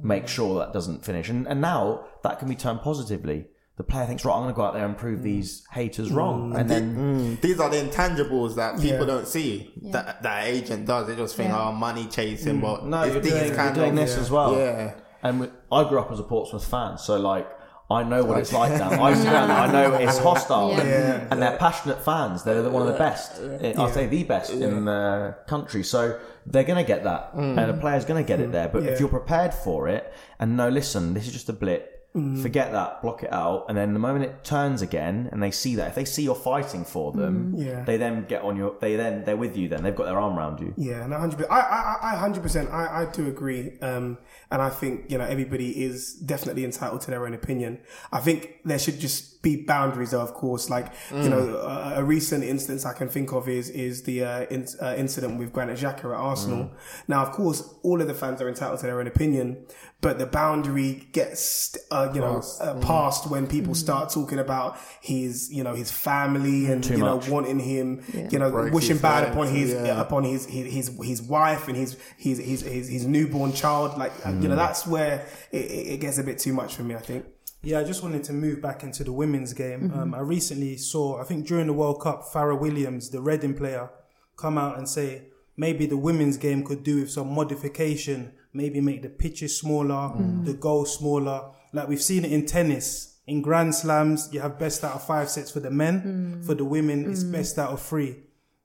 make 0.00 0.28
sure 0.28 0.58
that 0.58 0.72
doesn't 0.72 1.04
finish, 1.04 1.28
and 1.28 1.46
and 1.46 1.60
now 1.60 2.04
that 2.22 2.38
can 2.38 2.48
be 2.48 2.54
turned 2.56 2.80
positively. 2.82 3.46
The 3.76 3.84
player 3.84 4.06
thinks, 4.06 4.24
right, 4.24 4.32
I'm 4.32 4.40
going 4.44 4.54
to 4.54 4.56
go 4.56 4.62
out 4.62 4.72
there 4.72 4.86
and 4.86 4.96
prove 4.96 5.22
these 5.22 5.66
haters 5.70 6.08
mm. 6.08 6.16
wrong, 6.16 6.56
and 6.56 6.64
mm. 6.64 6.68
then 6.68 6.96
Mm, 6.96 7.40
these 7.42 7.60
are 7.60 7.68
the 7.68 7.76
intangibles 7.76 8.54
that 8.56 8.80
people 8.80 9.00
Yeah. 9.00 9.04
don't 9.04 9.28
see 9.28 9.70
that 9.92 10.22
that 10.22 10.46
agent 10.46 10.86
does. 10.86 11.06
They 11.06 11.14
just 11.14 11.36
think, 11.36 11.50
Yeah. 11.50 11.68
oh, 11.68 11.72
money 11.72 12.06
chasing. 12.06 12.58
Mm. 12.58 12.62
But 12.62 12.86
no, 12.86 13.02
it's 13.02 13.12
you're 13.12 13.22
these 13.22 13.32
doing, 13.32 13.46
you're 13.48 13.54
kind 13.54 13.74
doing 13.74 13.90
of- 13.90 13.96
this 13.96 14.16
as 14.16 14.30
well. 14.30 14.56
Yeah. 14.56 14.94
And 15.22 15.40
we, 15.40 15.48
I 15.70 15.86
grew 15.88 15.98
up 15.98 16.10
as 16.10 16.20
a 16.20 16.22
Portsmouth 16.22 16.66
fan, 16.66 16.96
so 16.96 17.18
like 17.18 17.46
I 17.88 18.02
know 18.02 18.24
what 18.24 18.38
it's 18.38 18.52
like 18.52 18.76
down. 18.76 18.94
I, 19.00 19.10
used 19.10 19.22
to 19.22 19.26
go 19.28 19.32
down 19.32 19.48
there, 19.48 19.56
I 19.58 19.70
know 19.70 19.94
it's 19.94 20.18
hostile, 20.18 20.70
Yeah. 20.70 20.80
and, 20.80 20.88
Yeah. 20.88 21.28
and 21.30 21.42
they're 21.42 21.56
passionate 21.56 22.02
fans. 22.04 22.42
They're 22.42 22.68
one 22.68 22.82
of 22.82 22.88
the 22.88 22.98
best. 22.98 23.40
I'll 23.78 23.88
say 23.92 24.06
the 24.06 24.24
best 24.24 24.52
in 24.52 24.84
the 24.84 25.36
country. 25.46 25.84
So 25.84 26.18
they're 26.46 26.64
going 26.64 26.82
to 26.84 26.86
get 26.86 27.04
that, 27.04 27.34
mm. 27.34 27.56
and 27.56 27.68
the 27.76 27.80
player's 27.80 28.04
going 28.04 28.22
to 28.22 28.26
get 28.26 28.40
it 28.40 28.50
there. 28.52 28.68
But 28.68 28.82
Yeah. 28.82 28.90
if 28.90 29.00
you're 29.00 29.08
prepared 29.08 29.54
for 29.54 29.88
it, 29.88 30.12
and 30.40 30.56
no, 30.56 30.68
listen, 30.68 31.14
this 31.14 31.26
is 31.26 31.32
just 31.32 31.48
a 31.48 31.52
blip. 31.52 31.95
Mm. 32.16 32.40
Forget 32.40 32.72
that, 32.72 33.02
block 33.02 33.22
it 33.22 33.32
out, 33.32 33.66
and 33.68 33.76
then 33.76 33.92
the 33.92 33.98
moment 33.98 34.24
it 34.24 34.42
turns 34.42 34.80
again, 34.80 35.28
and 35.32 35.42
they 35.42 35.50
see 35.50 35.74
that, 35.76 35.88
if 35.88 35.94
they 35.94 36.06
see 36.06 36.22
you're 36.22 36.34
fighting 36.34 36.84
for 36.84 37.12
them, 37.12 37.52
Mm. 37.54 37.66
Yeah. 37.66 37.84
they 37.84 37.96
then 37.98 38.24
get 38.26 38.40
on 38.42 38.56
your. 38.56 38.74
They 38.80 38.96
then 38.96 39.24
they're 39.24 39.36
with 39.36 39.56
you. 39.56 39.68
Then 39.68 39.82
they've 39.82 39.94
got 39.94 40.06
their 40.06 40.18
arm 40.18 40.38
around 40.38 40.60
you. 40.60 40.72
Yeah, 40.78 41.04
and 41.04 41.12
hundred 41.12 41.46
I, 41.50 41.96
I, 42.02 42.16
hundred 42.16 42.42
percent. 42.42 42.70
I, 42.70 43.02
I 43.02 43.04
do 43.12 43.28
agree. 43.28 43.78
Um, 43.82 44.16
and 44.50 44.62
I 44.62 44.70
think 44.70 45.10
you 45.10 45.18
know 45.18 45.24
everybody 45.24 45.84
is 45.84 46.14
definitely 46.14 46.64
entitled 46.64 47.02
to 47.02 47.10
their 47.10 47.26
own 47.26 47.34
opinion. 47.34 47.80
I 48.10 48.20
think 48.20 48.60
there 48.64 48.78
should 48.78 48.98
just 48.98 49.35
be 49.46 49.62
boundaries, 49.62 50.10
though, 50.10 50.20
of 50.20 50.34
course. 50.34 50.68
Like 50.68 50.92
you 51.12 51.28
know, 51.28 51.56
a, 51.58 52.00
a 52.00 52.04
recent 52.04 52.42
instance 52.42 52.84
I 52.84 52.92
can 52.92 53.08
think 53.08 53.32
of 53.32 53.48
is 53.48 53.70
is 53.70 54.02
the 54.02 54.24
uh, 54.24 54.40
in, 54.50 54.66
uh, 54.82 54.94
incident 54.96 55.38
with 55.38 55.52
Granit 55.52 55.78
Xhaka 55.78 56.06
at 56.06 56.20
Arsenal. 56.30 56.72
Now, 57.06 57.22
of 57.22 57.30
course, 57.32 57.62
all 57.82 58.00
of 58.00 58.08
the 58.08 58.14
fans 58.14 58.42
are 58.42 58.48
entitled 58.48 58.80
to 58.80 58.86
their 58.86 58.98
own 58.98 59.06
opinion, 59.06 59.64
but 60.00 60.18
the 60.18 60.26
boundary 60.26 61.08
gets 61.12 61.76
uh, 61.92 62.10
you 62.12 62.20
know 62.20 62.42
uh, 62.60 62.74
passed 62.80 63.30
when 63.30 63.46
people 63.46 63.74
start 63.74 64.10
talking 64.10 64.40
about 64.40 64.78
his 65.00 65.52
you 65.52 65.62
know 65.62 65.74
his 65.74 65.90
family 65.92 66.66
and 66.66 66.84
you 66.86 66.98
know 66.98 67.16
much. 67.16 67.28
wanting 67.28 67.60
him 67.60 68.02
you 68.30 68.38
know 68.40 68.50
Break 68.50 68.72
wishing 68.72 68.98
bad 68.98 69.22
legs, 69.22 69.32
upon 69.34 69.46
his 69.48 69.72
yeah. 69.72 70.00
upon 70.00 70.24
his 70.24 70.44
his 70.46 70.72
his, 70.72 70.86
his 71.04 71.22
wife 71.22 71.68
and 71.68 71.76
his 71.76 71.96
his, 72.16 72.38
his 72.38 72.62
his 72.62 72.88
his 72.88 73.06
newborn 73.06 73.52
child. 73.52 73.96
Like 73.96 74.12
uh, 74.26 74.30
you 74.30 74.48
know, 74.48 74.56
that's 74.56 74.86
where 74.86 75.26
it, 75.52 75.64
it 75.64 75.86
it 75.94 76.00
gets 76.00 76.18
a 76.18 76.24
bit 76.24 76.38
too 76.38 76.52
much 76.52 76.74
for 76.74 76.82
me. 76.82 76.96
I 76.96 76.98
think. 76.98 77.24
Yeah, 77.66 77.80
I 77.80 77.82
just 77.82 78.04
wanted 78.04 78.22
to 78.24 78.32
move 78.32 78.62
back 78.62 78.84
into 78.84 79.02
the 79.02 79.10
women's 79.10 79.52
game. 79.52 79.90
Mm-hmm. 79.90 79.98
Um, 79.98 80.14
I 80.14 80.20
recently 80.20 80.76
saw, 80.76 81.20
I 81.20 81.24
think 81.24 81.48
during 81.48 81.66
the 81.66 81.72
World 81.72 82.00
Cup, 82.00 82.22
Fara 82.32 82.54
Williams, 82.54 83.10
the 83.10 83.20
Reading 83.20 83.54
player, 83.54 83.90
come 84.36 84.56
out 84.56 84.78
and 84.78 84.88
say 84.88 85.22
maybe 85.56 85.84
the 85.84 85.96
women's 85.96 86.36
game 86.36 86.64
could 86.64 86.84
do 86.84 87.00
with 87.00 87.10
some 87.10 87.34
modification, 87.34 88.32
maybe 88.52 88.80
make 88.80 89.02
the 89.02 89.08
pitches 89.08 89.58
smaller, 89.58 90.14
mm-hmm. 90.14 90.44
the 90.44 90.52
goals 90.52 90.96
smaller. 90.96 91.50
Like 91.72 91.88
we've 91.88 92.00
seen 92.00 92.24
it 92.24 92.30
in 92.30 92.46
tennis. 92.46 93.18
In 93.26 93.42
Grand 93.42 93.74
Slams, 93.74 94.28
you 94.30 94.38
have 94.38 94.60
best 94.60 94.84
out 94.84 94.94
of 94.94 95.04
five 95.04 95.28
sets 95.28 95.50
for 95.50 95.58
the 95.58 95.72
men. 95.72 96.38
Mm. 96.38 96.46
For 96.46 96.54
the 96.54 96.64
women, 96.64 97.10
it's 97.10 97.24
mm. 97.24 97.32
best 97.32 97.58
out 97.58 97.70
of 97.70 97.82
three. 97.82 98.12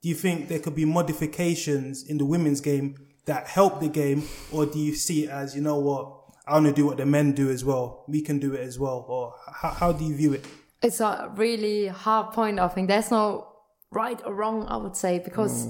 Do 0.04 0.10
you 0.10 0.14
think 0.14 0.48
there 0.48 0.60
could 0.60 0.76
be 0.76 0.86
modifications 0.86 2.08
in 2.08 2.20
the 2.20 2.26
women's 2.26 2.62
game 2.62 2.98
that 3.26 3.48
help 3.48 3.80
the 3.80 3.90
game, 3.90 4.28
or 4.52 4.68
do 4.68 4.78
you 4.78 4.94
see 4.94 5.24
it 5.24 5.32
as, 5.32 5.56
you 5.56 5.62
know 5.64 5.80
what, 5.80 6.21
I 6.48 6.54
want 6.54 6.66
to 6.68 6.74
do 6.74 6.86
what 6.86 6.98
the 6.98 7.06
men 7.06 7.34
do 7.34 7.50
as 7.50 7.64
well. 7.64 8.04
We 8.08 8.22
can 8.22 8.40
do 8.40 8.54
it 8.54 8.62
as 8.62 8.80
well. 8.80 9.06
Or 9.08 9.36
how, 9.54 9.70
how 9.70 9.92
do 9.92 10.04
you 10.04 10.16
view 10.16 10.34
it? 10.34 10.46
It's 10.82 11.00
a 11.00 11.32
really 11.36 11.88
hard 11.88 12.34
point. 12.34 12.60
I 12.60 12.68
think 12.68 12.88
there's 12.88 13.12
no 13.12 13.48
right 13.92 14.20
or 14.26 14.34
wrong. 14.34 14.66
I 14.68 14.78
would 14.78 14.96
say 14.96 15.20
because 15.20 15.68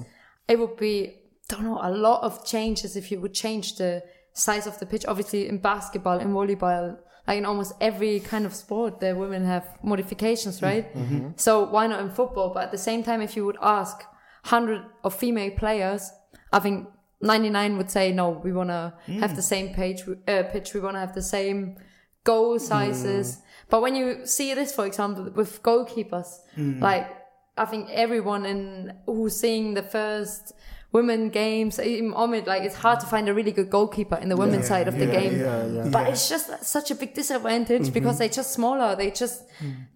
it 0.47 0.57
would 0.59 0.78
be 0.78 1.17
don't 1.49 1.63
know 1.63 1.80
a 1.82 1.91
lot 1.91 2.24
of 2.24 2.45
changes 2.45 2.95
if 2.95 3.11
you 3.11 3.19
would 3.19 3.34
change 3.34 3.76
the 3.76 4.03
size 4.34 4.65
of 4.67 4.80
the 4.80 4.86
pitch. 4.86 5.05
Obviously, 5.05 5.47
in 5.47 5.57
basketball, 5.57 6.19
in 6.19 6.30
volleyball, 6.30 6.97
like 7.28 7.38
in 7.38 7.45
almost 7.45 7.74
every 7.82 8.22
kind 8.22 8.45
of 8.45 8.53
sport, 8.55 9.01
the 9.01 9.13
women 9.15 9.43
have 9.43 9.67
modifications, 9.84 10.57
mm-hmm. 10.57 10.65
right? 10.65 10.95
Mm-hmm. 10.95 11.30
So 11.36 11.65
why 11.65 11.88
not 11.88 11.99
in 11.99 12.09
football? 12.09 12.53
But 12.53 12.63
at 12.65 12.72
the 12.72 12.78
same 12.78 13.03
time, 13.03 13.22
if 13.22 13.36
you 13.36 13.45
would 13.45 13.57
ask 13.61 14.03
hundred 14.45 14.84
of 15.03 15.13
female 15.13 15.51
players, 15.51 16.09
I 16.51 16.59
think. 16.59 16.88
99 17.22 17.78
would 17.78 17.91
say 17.91 18.11
no 18.11 18.30
we 18.30 18.51
want 18.51 18.69
to 18.69 18.93
have 19.19 19.32
hmm. 19.32 19.36
the 19.36 19.41
same 19.41 19.74
page 19.74 20.03
uh, 20.28 20.43
pitch 20.51 20.74
we 20.74 20.80
want 20.80 20.95
to 20.95 20.99
have 20.99 21.13
the 21.13 21.22
same 21.22 21.78
goal 22.24 22.59
sizes. 22.59 23.36
Hmm. 23.36 23.41
But 23.69 23.82
when 23.82 23.95
you 23.95 24.26
see 24.26 24.53
this 24.53 24.74
for 24.74 24.86
example 24.86 25.30
with 25.36 25.63
goalkeepers 25.63 26.39
hmm. 26.55 26.80
like 26.82 27.17
i 27.57 27.65
think 27.65 27.89
everyone 27.89 28.45
in 28.45 28.93
who's 29.05 29.38
seeing 29.39 29.74
the 29.74 29.84
first 29.84 30.53
women 30.91 31.30
games 31.30 31.80
even 31.80 32.11
Omid, 32.13 32.47
like 32.47 32.63
it's 32.63 32.76
hard 32.76 32.99
to 32.99 33.05
find 33.05 33.30
a 33.30 33.34
really 33.34 33.51
good 33.51 33.69
goalkeeper 33.69 34.15
in 34.17 34.30
the 34.30 34.38
women's 34.38 34.67
side 34.67 34.88
of 34.88 34.97
the 34.97 35.05
game. 35.05 35.89
but 35.91 36.07
it's 36.07 36.28
just 36.28 36.63
such 36.63 36.91
a 36.91 36.95
big 36.95 37.13
disadvantage 37.13 37.84
mm-hmm. 37.84 37.93
because 37.93 38.17
they're 38.17 38.30
just 38.30 38.51
smaller. 38.51 38.95
They 38.95 39.11
just 39.11 39.45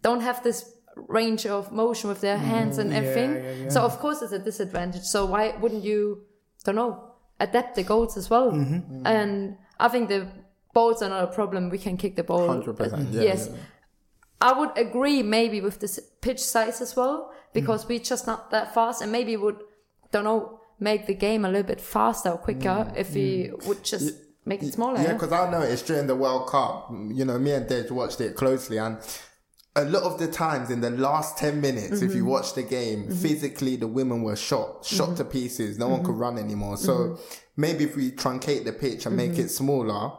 don't 0.01 0.21
have 0.21 0.41
this 0.43 0.71
range 0.95 1.45
of 1.45 1.71
motion 1.71 2.09
with 2.09 2.21
their 2.21 2.37
hands 2.37 2.77
and 2.77 2.91
mm, 2.91 2.95
everything. 2.95 3.35
yeah, 3.35 3.51
yeah. 3.63 3.69
so 3.69 3.81
of 3.81 3.99
course 3.99 4.21
it's 4.21 4.31
a 4.31 4.39
disadvantage. 4.39 5.03
So 5.03 5.25
why 5.25 5.55
wouldn't 5.59 5.83
you 5.83 6.23
don't 6.63 6.75
know 6.75 7.14
adapt 7.39 7.75
the 7.75 7.83
goals 7.83 8.17
as 8.17 8.29
well. 8.29 8.51
Mm-hmm. 8.51 8.75
Mm-hmm. 8.75 9.07
And 9.07 9.57
i 9.77 9.87
think 9.89 10.07
the 10.07 10.27
balls 10.73 11.01
are 11.01 11.09
not 11.09 11.23
a 11.23 11.27
problem 11.27 11.69
we 11.69 11.77
can 11.77 11.97
kick 11.97 12.15
the 12.15 12.23
ball. 12.23 12.47
100%, 12.47 13.13
yeah, 13.13 13.21
yes. 13.21 13.49
yeah. 13.51 13.57
I 14.41 14.53
would 14.59 14.77
agree 14.77 15.23
maybe 15.23 15.61
with 15.61 15.79
the 15.79 16.01
pitch 16.21 16.43
size 16.43 16.81
as 16.81 16.95
well 16.95 17.31
because 17.53 17.85
mm. 17.85 17.89
we're 17.89 17.99
just 17.99 18.27
not 18.27 18.51
that 18.51 18.73
fast 18.73 19.01
and 19.01 19.11
maybe 19.11 19.37
would 19.37 19.59
don't 20.11 20.25
know 20.25 20.59
make 20.79 21.07
the 21.07 21.13
game 21.13 21.45
a 21.45 21.47
little 21.47 21.63
bit 21.63 21.79
faster 21.79 22.29
or 22.29 22.37
quicker 22.37 22.85
mm. 22.89 22.97
if 22.97 23.13
we 23.13 23.47
mm. 23.47 23.67
would 23.67 23.83
just 23.83 24.13
make 24.45 24.61
it 24.61 24.73
smaller. 24.73 24.97
Yeah, 24.97 25.03
Yeah, 25.03 25.13
because 25.13 25.31
I 25.31 25.49
know 25.49 25.61
it's 25.61 25.81
during 25.81 26.07
the 26.07 26.15
World 26.15 26.47
Cup, 26.49 26.91
you 26.91 27.25
know, 27.25 27.39
me 27.39 27.51
and 27.51 27.67
Dej 27.67 27.91
watched 27.91 28.21
it 28.21 28.35
closely, 28.35 28.77
and 28.77 28.97
a 29.75 29.83
lot 29.85 30.03
of 30.03 30.17
the 30.19 30.27
times 30.27 30.69
in 30.69 30.79
the 30.81 30.89
last 30.89 31.37
10 31.37 31.59
minutes, 31.59 32.01
if 32.01 32.15
you 32.15 32.21
mm-hmm. 32.21 32.31
watch 32.31 32.53
the 32.53 32.63
game, 32.63 33.03
mm-hmm. 33.03 33.15
physically 33.15 33.75
the 33.75 33.87
women 33.87 34.23
were 34.23 34.35
shot, 34.35 34.85
shot 34.85 35.09
mm-hmm. 35.09 35.15
to 35.15 35.25
pieces. 35.25 35.77
No 35.77 35.89
one 35.89 36.03
could 36.03 36.15
run 36.15 36.37
anymore. 36.37 36.77
So 36.77 37.19
maybe 37.57 37.83
if 37.83 37.95
we 37.95 38.11
truncate 38.11 38.63
the 38.63 38.71
pitch 38.71 39.05
and 39.05 39.17
make 39.17 39.37
it 39.37 39.49
smaller, 39.49 40.11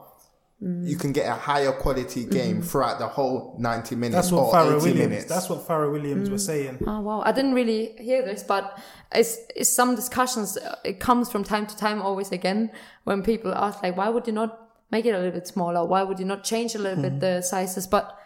you 0.58 0.96
can 0.96 1.12
get 1.12 1.26
a 1.28 1.34
higher 1.34 1.70
quality 1.70 2.24
game 2.24 2.62
throughout 2.62 2.98
the 2.98 3.06
whole 3.06 3.56
90 3.58 3.94
minutes 3.94 4.14
That's 4.14 4.32
what 4.32 4.40
or 4.40 4.52
Fara 4.52 4.66
80 4.68 4.76
Williams. 4.76 4.98
minutes. 4.98 5.24
That's 5.26 5.48
what 5.50 5.66
Fara 5.66 5.90
Williams 5.90 6.30
was 6.30 6.42
mm. 6.42 6.46
saying. 6.46 6.84
Oh 6.86 7.00
wow, 7.00 7.20
I 7.26 7.32
didn't 7.32 7.52
really 7.52 7.94
hear 7.98 8.24
this, 8.24 8.42
but 8.42 8.78
it's, 9.12 9.38
it's 9.54 9.68
some 9.68 9.94
discussions. 9.94 10.56
uh, 10.56 10.76
It 10.82 10.98
comes 10.98 11.30
from 11.30 11.44
time 11.44 11.66
to 11.66 11.76
time, 11.76 12.00
always 12.00 12.32
again, 12.32 12.70
when 13.04 13.22
people 13.22 13.54
ask 13.54 13.82
like, 13.82 13.98
why 13.98 14.08
would 14.08 14.26
you 14.26 14.32
not 14.32 14.58
make 14.90 15.04
it 15.04 15.10
a 15.10 15.18
little 15.18 15.32
bit 15.32 15.46
smaller? 15.46 15.84
Why 15.84 16.02
would 16.02 16.18
you 16.18 16.24
not 16.24 16.42
change 16.42 16.74
a 16.74 16.78
little 16.78 17.02
bit 17.02 17.16
mm. 17.16 17.20
the 17.20 17.42
sizes? 17.42 17.86
But 17.86 18.18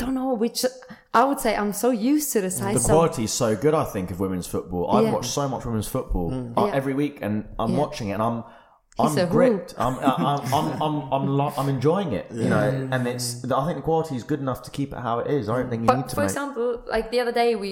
don't 0.00 0.14
know 0.14 0.34
which. 0.34 0.64
I 1.12 1.22
would 1.24 1.40
say 1.40 1.56
I'm 1.56 1.72
so 1.72 1.90
used 1.90 2.32
to 2.34 2.40
the 2.40 2.50
size. 2.50 2.74
The 2.74 2.80
so- 2.80 2.92
quality 2.94 3.24
is 3.24 3.32
so 3.32 3.48
good, 3.64 3.74
I 3.74 3.84
think, 3.84 4.10
of 4.10 4.20
women's 4.20 4.46
football. 4.54 4.90
I've 4.94 5.04
Yeah. 5.04 5.12
watched 5.16 5.30
so 5.40 5.48
much 5.48 5.64
women's 5.64 5.88
football 5.88 6.28
uh, 6.56 6.66
Yeah. 6.66 6.72
every 6.80 6.94
week, 6.94 7.18
and 7.22 7.34
I'm 7.58 7.72
Yeah. 7.72 7.78
watching 7.84 8.08
it, 8.10 8.14
and 8.14 8.22
I'm 8.22 8.44
He's 8.98 9.16
a 9.16 9.22
I'm 9.22 9.28
gripped. 9.30 9.74
I'm 9.78 9.94
I'm 9.98 10.40
I'm 10.58 10.82
I'm 10.82 10.96
I'm, 11.14 11.26
lo- 11.40 11.52
I'm 11.56 11.68
enjoying 11.76 12.12
it, 12.12 12.26
you 12.32 12.48
know. 12.54 12.88
And 12.94 13.06
it's 13.06 13.28
I 13.50 13.64
think 13.66 13.76
the 13.80 13.82
quality 13.90 14.14
is 14.16 14.24
good 14.24 14.40
enough 14.40 14.60
to 14.66 14.70
keep 14.70 14.92
it 14.92 14.98
how 15.08 15.20
it 15.20 15.28
is. 15.38 15.48
I 15.48 15.56
don't 15.56 15.70
think 15.70 15.82
you 15.82 15.86
need 15.88 16.02
But 16.02 16.08
to 16.10 16.14
for 16.16 16.20
make. 16.22 16.30
example, 16.30 16.82
like 16.94 17.10
the 17.10 17.20
other 17.20 17.32
day, 17.32 17.54
we 17.64 17.70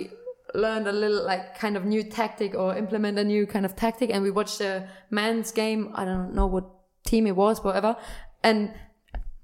learned 0.55 0.87
a 0.89 0.93
little 1.03 1.23
like 1.33 1.59
kind 1.59 1.77
of 1.77 1.85
new 1.85 2.03
tactic 2.03 2.55
or 2.55 2.75
implement 2.75 3.19
a 3.19 3.25
new 3.25 3.47
kind 3.47 3.67
of 3.67 3.77
tactic 3.77 4.09
and 4.11 4.23
we 4.23 4.31
watched 4.31 4.63
a 4.63 4.89
men's 5.11 5.53
game 5.53 5.91
i 5.95 6.07
don't 6.07 6.33
know 6.35 6.47
what 6.47 6.65
team 7.05 7.27
it 7.27 7.37
was 7.37 7.63
whatever 7.63 7.95
and 8.43 8.73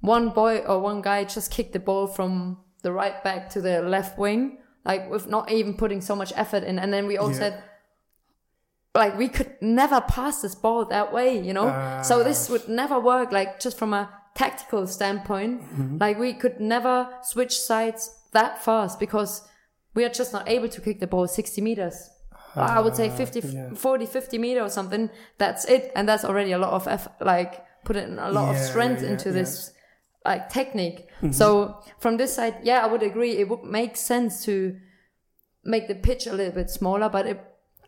one 0.00 0.30
boy 0.30 0.54
or 0.60 0.80
one 0.80 1.02
guy 1.02 1.22
just 1.24 1.50
kicked 1.50 1.74
the 1.74 1.78
ball 1.78 2.06
from 2.06 2.56
the 2.84 2.92
right 2.92 3.22
back 3.24 3.50
to 3.50 3.60
the 3.60 3.82
left 3.82 4.16
wing 4.16 4.58
like 4.84 5.10
with 5.10 5.26
not 5.26 5.50
even 5.50 5.74
putting 5.74 6.00
so 6.00 6.14
much 6.14 6.32
effort 6.36 6.62
in. 6.62 6.78
And 6.78 6.92
then 6.92 7.06
we 7.06 7.16
all 7.16 7.32
Yeah. 7.32 7.38
said 7.42 7.62
like 8.94 9.18
we 9.18 9.28
could 9.28 9.50
never 9.60 10.00
pass 10.00 10.42
this 10.42 10.54
ball 10.54 10.84
that 10.84 11.12
way 11.12 11.30
you 11.38 11.52
know? 11.52 11.68
So 12.04 12.20
ah. 12.20 12.22
this 12.22 12.48
would 12.50 12.68
never 12.68 13.00
work 13.00 13.32
like 13.32 13.58
just 13.58 13.76
from 13.78 13.92
a 13.92 14.04
tactical 14.34 14.86
standpoint. 14.86 15.62
Mm-hmm. 15.62 15.98
Like 15.98 16.18
we 16.18 16.34
could 16.34 16.60
never 16.60 17.08
switch 17.22 17.58
sides 17.58 18.02
that 18.32 18.62
fast 18.64 19.00
because 19.00 19.42
we 19.94 20.04
are 20.04 20.14
just 20.20 20.32
not 20.32 20.48
able 20.48 20.68
to 20.68 20.80
kick 20.80 21.00
the 21.00 21.06
ball 21.06 21.26
60 21.26 21.60
meters. 21.60 22.10
I 22.56 22.80
would 22.80 22.94
say 22.94 23.10
ah, 23.10 23.16
50 23.16 23.74
40 23.74 24.06
50 24.06 24.38
meter 24.38 24.62
or 24.62 24.68
something. 24.68 25.10
That's 25.38 25.64
it. 25.64 25.90
And 25.96 26.08
that's 26.08 26.24
already 26.24 26.52
a 26.52 26.58
lot 26.58 26.72
of 26.72 26.86
effort 26.86 27.12
like 27.20 27.64
put 27.84 27.96
in 27.96 28.18
a 28.18 28.30
lot 28.30 28.54
of 28.54 28.60
strength 28.60 29.00
yeah, 29.00 29.08
yeah, 29.08 29.12
into 29.12 29.28
yeah. 29.30 29.34
this 29.34 29.72
like 30.24 30.48
technique 30.48 31.08
mm-hmm. 31.16 31.32
so 31.32 31.82
from 31.98 32.16
this 32.16 32.34
side 32.34 32.56
yeah 32.62 32.82
i 32.84 32.86
would 32.86 33.02
agree 33.02 33.32
it 33.32 33.48
would 33.48 33.62
make 33.62 33.96
sense 33.96 34.44
to 34.44 34.74
make 35.64 35.88
the 35.88 35.94
pitch 35.94 36.26
a 36.26 36.32
little 36.32 36.52
bit 36.52 36.70
smaller. 36.70 37.08
But 37.08 37.26
it, 37.26 37.40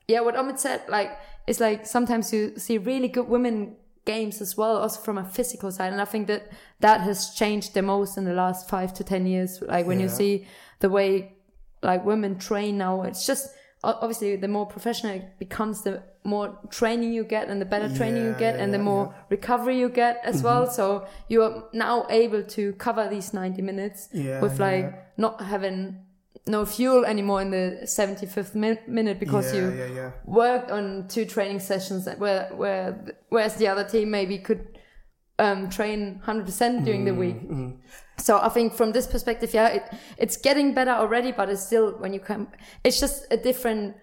yeah, 0.08 0.20
what 0.20 0.34
Omid 0.34 0.58
said, 0.58 0.82
like, 0.88 1.18
it's 1.46 1.60
like 1.60 1.86
sometimes 1.86 2.32
you 2.32 2.56
see 2.56 2.78
really 2.78 3.08
good 3.08 3.28
women 3.28 3.76
games 4.04 4.40
as 4.40 4.56
well, 4.56 4.76
also 4.76 5.00
from 5.00 5.18
a 5.18 5.24
physical 5.24 5.70
side. 5.70 5.92
And 5.92 6.00
I 6.00 6.04
think 6.04 6.26
that 6.28 6.50
that 6.80 7.00
has 7.02 7.34
changed 7.34 7.74
the 7.74 7.82
most 7.82 8.16
in 8.16 8.24
the 8.24 8.34
last 8.34 8.68
five 8.68 8.94
to 8.94 9.04
10 9.04 9.26
years. 9.26 9.62
Like 9.62 9.86
when 9.86 10.00
you 10.00 10.08
see 10.08 10.46
the 10.80 10.88
way 10.88 11.36
like 11.82 12.04
women 12.04 12.38
train 12.38 12.78
now, 12.78 13.02
it's 13.02 13.26
just 13.26 13.48
obviously 13.82 14.36
the 14.36 14.48
more 14.48 14.66
professional 14.66 15.16
it 15.16 15.38
becomes, 15.38 15.82
the 15.82 16.02
more 16.24 16.58
training 16.70 17.12
you 17.12 17.24
get 17.24 17.48
and 17.48 17.60
the 17.60 17.64
better 17.64 17.94
training 17.94 18.24
you 18.24 18.32
get 18.32 18.56
yeah, 18.56 18.64
and 18.64 18.74
the 18.74 18.78
more 18.78 19.06
yeah. 19.06 19.10
Mm-hmm. 19.12 19.26
recovery 19.30 19.78
you 19.78 19.88
get 19.88 20.20
as 20.24 20.42
well. 20.42 20.68
So 20.68 21.06
you 21.28 21.42
are 21.42 21.64
now 21.72 22.06
able 22.10 22.42
to 22.42 22.72
cover 22.74 23.08
these 23.08 23.32
90 23.32 23.62
minutes 23.62 24.08
with 24.12 24.58
like 24.58 25.18
not 25.18 25.40
having 25.40 26.00
no 26.48 26.64
fuel 26.64 27.04
anymore 27.04 27.42
in 27.42 27.50
the 27.50 27.80
75th 27.84 28.54
min- 28.54 28.78
minute 28.86 29.18
because 29.18 29.52
you 29.54 30.12
worked 30.24 30.70
on 30.70 31.08
two 31.08 31.24
training 31.24 31.58
sessions 31.58 32.08
where 32.18 32.48
where 32.54 33.14
whereas 33.30 33.56
the 33.56 33.66
other 33.66 33.82
team 33.84 34.10
maybe 34.10 34.38
could 34.38 34.75
um, 35.38 35.68
train 35.70 36.20
100% 36.26 36.84
during 36.84 37.04
the 37.04 37.14
week. 37.14 37.36
So 38.18 38.38
I 38.38 38.48
think 38.48 38.72
from 38.74 38.92
this 38.92 39.06
perspective, 39.06 39.52
yeah, 39.52 39.68
it, 39.68 39.82
it's 40.18 40.36
getting 40.38 40.72
better 40.74 40.92
already, 40.92 41.32
but 41.32 41.48
it's 41.50 41.64
still 41.66 41.92
when 41.98 42.12
you 42.14 42.20
come, 42.20 42.48
it's 42.84 42.98
just 43.00 43.26
a 43.30 43.36
different. 43.36 43.96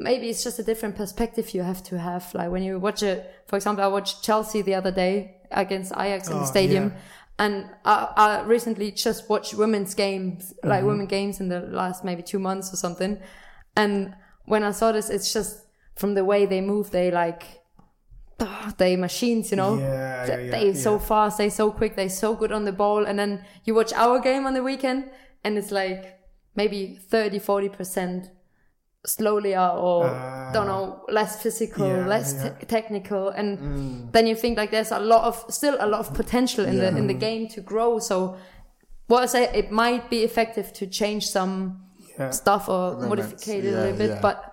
Maybe 0.00 0.28
it's 0.30 0.44
just 0.44 0.60
a 0.60 0.62
different 0.62 0.94
perspective 0.96 1.52
you 1.54 1.62
have 1.62 1.82
to 1.84 1.98
have. 1.98 2.32
Like 2.32 2.50
when 2.50 2.62
you 2.62 2.78
watch 2.78 3.02
it, 3.02 3.28
for 3.48 3.56
example, 3.56 3.82
I 3.84 3.88
watched 3.88 4.22
Chelsea 4.22 4.62
the 4.62 4.74
other 4.76 4.92
day 4.92 5.36
against 5.50 5.92
Ajax 5.92 6.28
in 6.28 6.36
Oh, 6.36 6.40
the 6.40 6.46
stadium, 6.46 6.92
yeah. 6.94 6.98
and 7.44 7.66
I, 7.84 8.08
I 8.16 8.40
recently 8.42 8.92
just 8.92 9.28
watched 9.28 9.54
women's 9.54 9.94
games, 9.94 10.54
like 10.62 10.78
Mm-hmm. 10.80 10.86
women 10.86 11.06
games 11.06 11.40
in 11.40 11.48
the 11.48 11.60
last 11.60 12.04
maybe 12.04 12.22
two 12.22 12.38
months 12.38 12.72
or 12.72 12.76
something. 12.76 13.18
And 13.76 14.14
when 14.46 14.62
I 14.62 14.70
saw 14.70 14.92
this, 14.92 15.10
it's 15.10 15.32
just 15.32 15.66
from 15.96 16.14
the 16.14 16.24
way 16.24 16.46
they 16.46 16.60
move, 16.60 16.90
they 16.92 17.10
like, 17.10 17.42
they 18.78 18.96
machines, 18.96 19.50
you 19.50 19.56
know. 19.56 19.78
Yeah, 19.78 20.26
yeah, 20.26 20.38
yeah, 20.38 20.50
they 20.50 20.74
so 20.74 20.98
fast, 20.98 21.38
they 21.38 21.50
so 21.50 21.70
quick, 21.70 21.96
they 21.96 22.08
so 22.08 22.34
good 22.34 22.52
on 22.52 22.64
the 22.64 22.72
ball. 22.72 23.04
And 23.04 23.18
then 23.18 23.44
you 23.64 23.74
watch 23.74 23.92
our 23.92 24.18
game 24.20 24.46
on 24.46 24.54
the 24.54 24.62
weekend, 24.62 25.10
and 25.44 25.58
it's 25.58 25.70
like 25.70 26.18
maybe 26.54 26.98
30, 27.10 27.38
40% 27.40 28.30
slower 29.06 29.68
or 29.78 30.50
don't 30.52 30.66
know 30.66 31.04
less 31.08 31.40
physical 31.42 31.86
Ah. 31.86 31.96
Yeah, 32.00 32.06
less 32.06 32.34
yeah. 32.34 32.50
te- 32.50 32.66
technical 32.66 33.28
and 33.28 34.12
then 34.12 34.26
you 34.26 34.34
think 34.34 34.58
like 34.58 34.70
there's 34.72 34.90
a 34.90 34.98
lot 34.98 35.24
of 35.24 35.44
still 35.54 35.76
a 35.78 35.86
lot 35.86 36.00
of 36.00 36.12
potential 36.14 36.64
in 36.66 36.76
the 36.76 36.88
in 36.88 37.06
the 37.06 37.14
game 37.14 37.46
to 37.48 37.60
grow 37.60 38.00
so 38.00 38.36
what 39.06 39.22
I 39.22 39.26
say 39.26 39.44
it 39.54 39.70
might 39.70 40.10
be 40.10 40.24
effective 40.24 40.72
to 40.74 40.86
change 40.86 41.26
some 41.26 41.80
Yeah. 42.18 42.30
stuff 42.30 42.68
or 42.68 42.96
modify 43.06 43.52
it 43.52 43.64
a 43.64 43.70
yeah, 43.70 43.70
little 43.70 43.96
bit 43.96 44.10
yeah. 44.10 44.20
but 44.20 44.47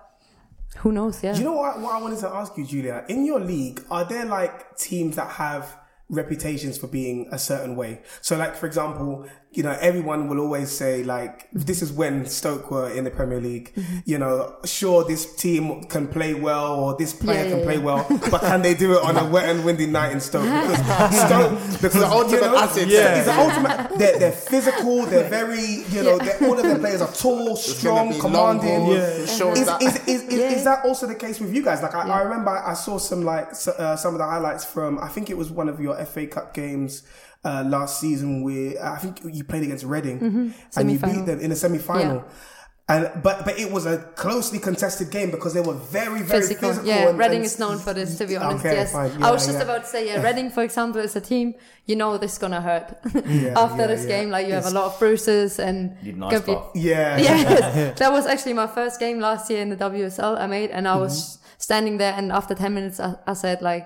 who 0.78 0.92
knows 0.92 1.22
yeah 1.22 1.36
you 1.36 1.44
know 1.44 1.52
what, 1.52 1.80
what 1.80 1.94
I 1.94 2.00
wanted 2.00 2.18
to 2.20 2.28
ask 2.28 2.56
you, 2.56 2.66
Julia? 2.66 3.04
In 3.08 3.24
your 3.24 3.40
league, 3.40 3.82
are 3.90 4.04
there 4.04 4.24
like 4.24 4.76
teams 4.76 5.16
that 5.16 5.30
have 5.30 5.76
reputations 6.08 6.78
for 6.78 6.86
being 6.86 7.28
a 7.32 7.38
certain 7.38 7.76
way? 7.76 8.02
So, 8.20 8.36
like 8.36 8.56
for 8.56 8.66
example, 8.66 9.26
you 9.56 9.62
know, 9.62 9.76
everyone 9.80 10.28
will 10.28 10.40
always 10.40 10.70
say 10.70 11.02
like, 11.02 11.48
this 11.52 11.80
is 11.82 11.90
when 11.92 12.26
Stoke 12.26 12.70
were 12.70 12.90
in 12.90 13.04
the 13.04 13.10
Premier 13.10 13.40
League. 13.40 13.72
Mm-hmm. 13.74 13.98
You 14.04 14.18
know, 14.18 14.56
sure, 14.64 15.04
this 15.04 15.34
team 15.36 15.84
can 15.84 16.08
play 16.08 16.34
well, 16.34 16.74
or 16.74 16.96
this 16.96 17.14
player 17.14 17.44
Yeah, 17.44 17.50
can 17.50 17.58
yeah, 17.60 17.64
play 17.64 17.76
yeah. 17.78 17.84
well, 17.84 18.06
but 18.30 18.40
can 18.42 18.60
they 18.62 18.74
do 18.74 18.92
it 18.98 19.02
on 19.02 19.16
a 19.16 19.24
wet 19.32 19.48
and 19.48 19.64
windy 19.64 19.86
night 19.86 20.12
in 20.12 20.20
Stoke? 20.20 20.42
Because 20.44 21.16
Stoke, 21.26 21.82
because 21.82 21.94
the 21.94 22.06
ultimate 22.06 22.42
you 22.42 22.50
know, 22.52 22.56
asset. 22.58 22.88
yeah, 22.88 23.14
it's 23.16 23.26
the 23.26 23.38
ultimate. 23.38 23.98
They're, 23.98 24.18
they're 24.18 24.32
physical. 24.32 25.06
They're 25.06 25.28
very, 25.28 25.84
you 25.90 26.02
know, 26.02 26.18
all 26.42 26.58
of 26.58 26.62
their 26.62 26.78
players 26.78 27.00
are 27.00 27.12
tall, 27.12 27.56
strong, 27.56 28.18
commanding. 28.20 28.88
Is, 28.88 29.30
is, 29.40 29.66
that- 29.66 29.82
is, 29.82 29.96
is, 30.08 30.22
is, 30.24 30.38
Yeah. 30.40 30.50
is 30.52 30.64
that 30.64 30.84
also 30.84 31.06
the 31.06 31.14
case 31.14 31.40
with 31.40 31.54
you 31.54 31.62
guys? 31.62 31.82
Like, 31.82 31.94
I. 31.94 32.16
I 32.16 32.22
remember 32.22 32.50
I 32.50 32.72
saw 32.74 32.98
some 32.98 33.22
like 33.24 33.48
uh, 33.78 33.94
some 33.96 34.14
of 34.14 34.18
the 34.18 34.24
highlights 34.24 34.64
from 34.64 34.98
I 34.98 35.08
think 35.08 35.28
it 35.28 35.36
was 35.36 35.50
one 35.50 35.68
of 35.68 35.80
your 35.80 35.96
FA 36.06 36.26
Cup 36.26 36.54
games 36.54 37.02
uh, 37.48 37.62
last 37.76 38.00
season 38.04 38.30
where 38.46 38.70
I 38.94 38.98
think 39.02 39.14
you 39.36 39.44
played 39.44 39.62
against 39.68 39.84
Reading 39.94 40.16
and 40.76 40.84
you 40.92 40.98
beat 40.98 41.24
them 41.30 41.38
in 41.40 41.50
a 41.52 41.56
semi 41.56 41.78
final. 41.78 42.18
And 42.88 43.02
but 43.26 43.36
but 43.46 43.54
it 43.58 43.68
was 43.76 43.84
a 43.84 43.96
closely 44.24 44.60
contested 44.68 45.10
game 45.10 45.30
because 45.36 45.52
they 45.56 45.60
were 45.70 45.78
very 45.98 46.22
very 46.22 46.40
physical. 46.40 46.68
physical. 46.68 46.88
yeah, 46.88 47.08
and- 47.08 47.18
Reading 47.18 47.38
and- 47.42 47.50
is 47.50 47.58
known 47.62 47.78
for 47.86 47.92
this. 47.98 48.16
To 48.18 48.24
be 48.30 48.36
honest, 48.36 48.64
Okay, 48.64 48.76
yes. 48.76 48.92
fine. 48.92 49.10
I 49.28 49.30
was 49.36 49.42
just 49.44 49.58
yeah. 49.58 49.64
about 49.68 49.80
to 49.84 49.88
say, 49.94 50.02
yeah, 50.06 50.22
Reading, 50.28 50.48
for 50.56 50.62
example, 50.68 51.00
is 51.08 51.16
a 51.16 51.20
team. 51.20 51.54
You 51.90 51.96
know, 51.96 52.10
this 52.22 52.32
is 52.34 52.38
gonna 52.38 52.60
hurt 52.60 52.86
Yeah, 53.26 53.58
after 53.64 53.82
yeah, 53.82 53.86
this 53.92 54.02
yeah. 54.06 54.12
game. 54.14 54.28
Like 54.30 54.46
you 54.46 54.54
have 54.54 54.66
a 54.66 54.76
lot 54.78 54.86
of 54.90 54.94
bruises 55.00 55.58
and 55.58 55.78
Need 56.04 56.14
an 56.14 56.22
ice 56.22 56.32
gonna 56.34 56.46
be- 56.46 56.54
bath. 56.54 56.70
Yeah, 56.90 57.18
yes, 57.18 57.98
that 57.98 58.12
was 58.12 58.24
actually 58.32 58.54
my 58.62 58.68
first 58.78 59.00
game 59.00 59.18
last 59.28 59.50
year 59.50 59.62
in 59.62 59.68
the 59.74 59.76
WSL 59.88 60.38
I 60.44 60.46
made, 60.46 60.70
and 60.70 60.86
I 60.86 60.96
was 61.04 61.14
Mm-hmm. 61.16 61.42
standing 61.58 61.94
there, 62.02 62.14
and 62.18 62.30
after 62.30 62.54
ten 62.54 62.72
minutes, 62.78 63.00
I, 63.00 63.08
I 63.26 63.34
said 63.34 63.62
like. 63.62 63.84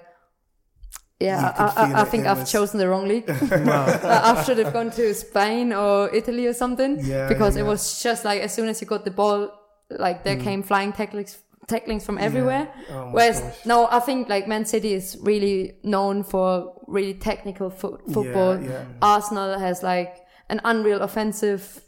Yeah, 1.20 1.52
I, 1.58 1.64
I, 1.92 2.00
I 2.00 2.04
think 2.04 2.26
I've 2.26 2.40
was- 2.40 2.50
chosen 2.52 2.78
the 2.78 2.88
wrong 2.88 3.06
league. 3.06 3.28
I 3.30 4.42
should 4.44 4.58
have 4.58 4.72
gone 4.72 4.90
to 4.92 5.14
Spain 5.14 5.72
or 5.72 6.08
Italy 6.14 6.46
or 6.46 6.54
something 6.54 6.98
Yeah, 7.04 7.28
because 7.28 7.56
yeah, 7.56 7.62
it 7.62 7.64
yeah. 7.64 7.70
was 7.70 8.02
just 8.02 8.24
like 8.24 8.40
as 8.40 8.54
soon 8.54 8.68
as 8.68 8.80
you 8.80 8.86
got 8.86 9.04
the 9.04 9.10
ball, 9.10 9.50
like 9.90 10.24
there 10.24 10.36
came 10.36 10.62
flying 10.62 10.92
tacklings, 10.92 11.36
tacklings 11.68 12.04
from 12.04 12.16
everywhere. 12.18 12.68
Mm. 12.88 12.94
Oh 12.94 13.10
Whereas 13.12 13.40
gosh. 13.40 13.66
no, 13.66 13.86
I 13.90 14.00
think 14.00 14.28
like 14.28 14.48
Man 14.48 14.64
City 14.64 14.94
is 14.94 15.18
really 15.20 15.74
known 15.82 16.22
for 16.22 16.80
really 16.86 17.14
technical 17.14 17.70
fo- 17.70 18.00
football. 18.12 18.58
yeah. 18.60 18.84
Arsenal 19.02 19.58
has 19.58 19.82
like 19.82 20.16
an 20.48 20.60
unreal 20.64 21.00
offensive 21.02 21.82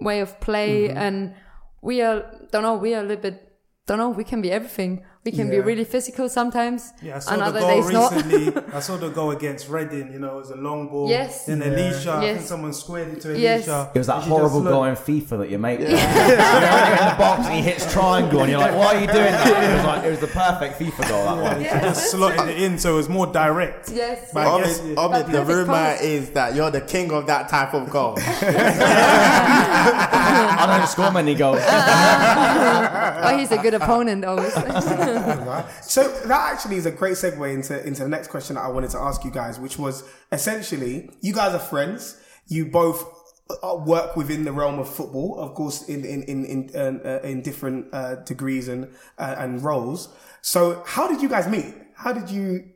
way 0.00 0.20
of 0.20 0.40
play, 0.40 0.88
Mm-hmm. 0.88 0.98
and 0.98 1.34
we 1.82 2.00
are 2.02 2.24
don't 2.52 2.62
know 2.62 2.74
we 2.74 2.94
are 2.94 3.00
a 3.00 3.06
little 3.06 3.22
bit 3.22 3.36
don't 3.86 3.98
know 3.98 4.08
we 4.10 4.24
can 4.24 4.40
be 4.40 4.50
everything. 4.50 5.04
We 5.24 5.32
can 5.32 5.50
be 5.50 5.58
really 5.60 5.84
physical 5.84 6.28
sometimes. 6.30 6.92
Yeah, 7.02 7.16
I 7.16 7.18
saw 7.18 7.32
and 7.32 7.42
the 7.42 7.46
other 7.46 7.60
goal 7.60 7.68
days 7.82 7.90
not. 7.90 8.12
recently. 8.14 8.62
I 8.72 8.80
saw 8.80 8.96
the 8.96 9.10
goal 9.10 9.30
against 9.32 9.68
Reading. 9.68 10.10
You 10.12 10.20
know, 10.20 10.36
it 10.36 10.40
was 10.40 10.50
a 10.52 10.56
long 10.56 10.88
ball. 10.88 11.10
Yes. 11.10 11.44
Then 11.44 11.60
Alicia, 11.60 12.12
I 12.12 12.22
Yes. 12.24 12.36
think 12.38 12.48
someone 12.48 12.72
squared 12.72 13.08
it 13.08 13.20
to 13.22 13.28
Alicia. 13.32 13.42
Yes. 13.42 13.68
It 13.94 13.98
was 13.98 14.06
that 14.06 14.14
and 14.16 14.24
she 14.24 14.28
just 14.30 14.38
horrible 14.40 14.60
looked- 14.60 14.72
goal 14.72 14.84
in 14.84 14.94
FIFA 14.96 15.38
that 15.40 15.50
you 15.50 15.58
make. 15.58 15.80
when 15.80 15.90
you're 15.90 15.98
in 15.98 16.06
the 16.06 17.16
box 17.18 17.44
and 17.46 17.54
he 17.56 17.60
hits 17.62 17.92
triangle, 17.92 18.40
and 18.40 18.50
you're 18.50 18.60
like, 18.60 18.74
"Why 18.74 18.86
are 18.94 19.00
you 19.00 19.06
doing 19.06 19.32
that?" 19.32 19.46
It 19.46 19.76
was 19.76 19.84
like 19.84 20.04
it 20.04 20.10
was 20.10 20.20
the 20.20 20.28
perfect 20.28 20.78
FIFA 20.80 21.08
goal. 21.10 21.24
That 21.24 21.42
one. 21.42 21.58
She 21.62 21.68
just 21.68 22.10
slotted 22.10 22.48
it 22.48 22.62
in, 22.62 22.78
so 22.78 22.94
it 22.94 22.96
was 22.96 23.08
more 23.10 23.26
direct. 23.26 23.90
Yes. 23.92 24.30
But 24.32 24.46
I 24.46 24.50
Omid, 24.50 24.64
guess- 24.64 24.80
Omid, 24.80 25.26
the 25.32 25.44
rumor 25.44 25.72
pass. 25.74 26.00
is 26.00 26.30
that 26.30 26.54
you're 26.54 26.70
the 26.70 26.80
king 26.80 27.12
of 27.12 27.26
that 27.26 27.48
type 27.50 27.74
of 27.74 27.90
goal. 27.90 28.14
I 30.60 30.64
don't 30.78 30.88
score 30.88 31.10
many 31.12 31.34
goals. 31.34 31.60
oh, 31.62 33.36
he's 33.36 33.50
a 33.52 33.58
good 33.58 33.74
opponent 33.74 34.24
always. 34.24 34.54
So 35.82 36.08
that 36.26 36.52
actually 36.52 36.76
is 36.76 36.86
a 36.86 36.90
great 36.90 37.14
segue 37.14 37.52
into 37.52 37.86
into 37.86 38.02
the 38.02 38.08
next 38.08 38.28
question 38.28 38.56
that 38.56 38.62
I 38.62 38.68
wanted 38.68 38.90
to 38.90 38.98
ask 38.98 39.24
you 39.24 39.30
guys, 39.30 39.58
which 39.58 39.78
was 39.78 40.04
essentially 40.32 41.10
you 41.20 41.32
guys 41.32 41.54
are 41.54 41.58
friends. 41.58 42.20
You 42.46 42.66
both 42.66 43.04
uh, 43.62 43.76
work 43.76 44.16
within 44.16 44.44
the 44.44 44.52
realm 44.52 44.78
of 44.78 44.88
football, 44.88 45.38
of 45.38 45.54
course, 45.54 45.88
in 45.88 46.04
in 46.04 46.22
in 46.24 46.44
in, 46.44 46.70
uh, 46.74 46.98
uh, 47.04 47.26
in 47.26 47.42
different 47.42 47.86
uh, 47.92 48.16
degrees 48.16 48.68
and 48.68 48.88
uh, 49.18 49.36
and 49.38 49.62
roles. 49.62 50.14
So 50.42 50.82
how 50.86 51.08
did 51.08 51.22
you 51.22 51.28
guys 51.28 51.48
meet? 51.48 51.74
How 51.94 52.12
did 52.12 52.30
you? 52.30 52.70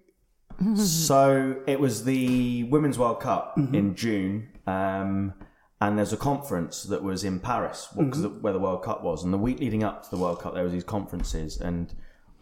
So 0.76 1.56
it 1.66 1.80
was 1.80 2.04
the 2.04 2.64
Women's 2.64 2.96
World 2.98 3.20
Cup 3.20 3.58
in 3.58 3.96
June, 3.96 4.48
um, 4.66 5.34
and 5.80 5.98
there's 5.98 6.12
a 6.12 6.16
conference 6.16 6.84
that 6.84 7.02
was 7.02 7.24
in 7.24 7.40
Paris, 7.40 7.88
because 7.96 8.24
where 8.26 8.52
the 8.52 8.60
World 8.60 8.84
Cup 8.84 9.02
was. 9.02 9.24
And 9.24 9.32
the 9.32 9.38
week 9.38 9.58
leading 9.58 9.82
up 9.82 10.04
to 10.04 10.10
the 10.10 10.18
World 10.18 10.40
Cup, 10.40 10.54
there 10.54 10.62
was 10.62 10.72
these 10.72 10.84
conferences, 10.84 11.60
and 11.60 11.92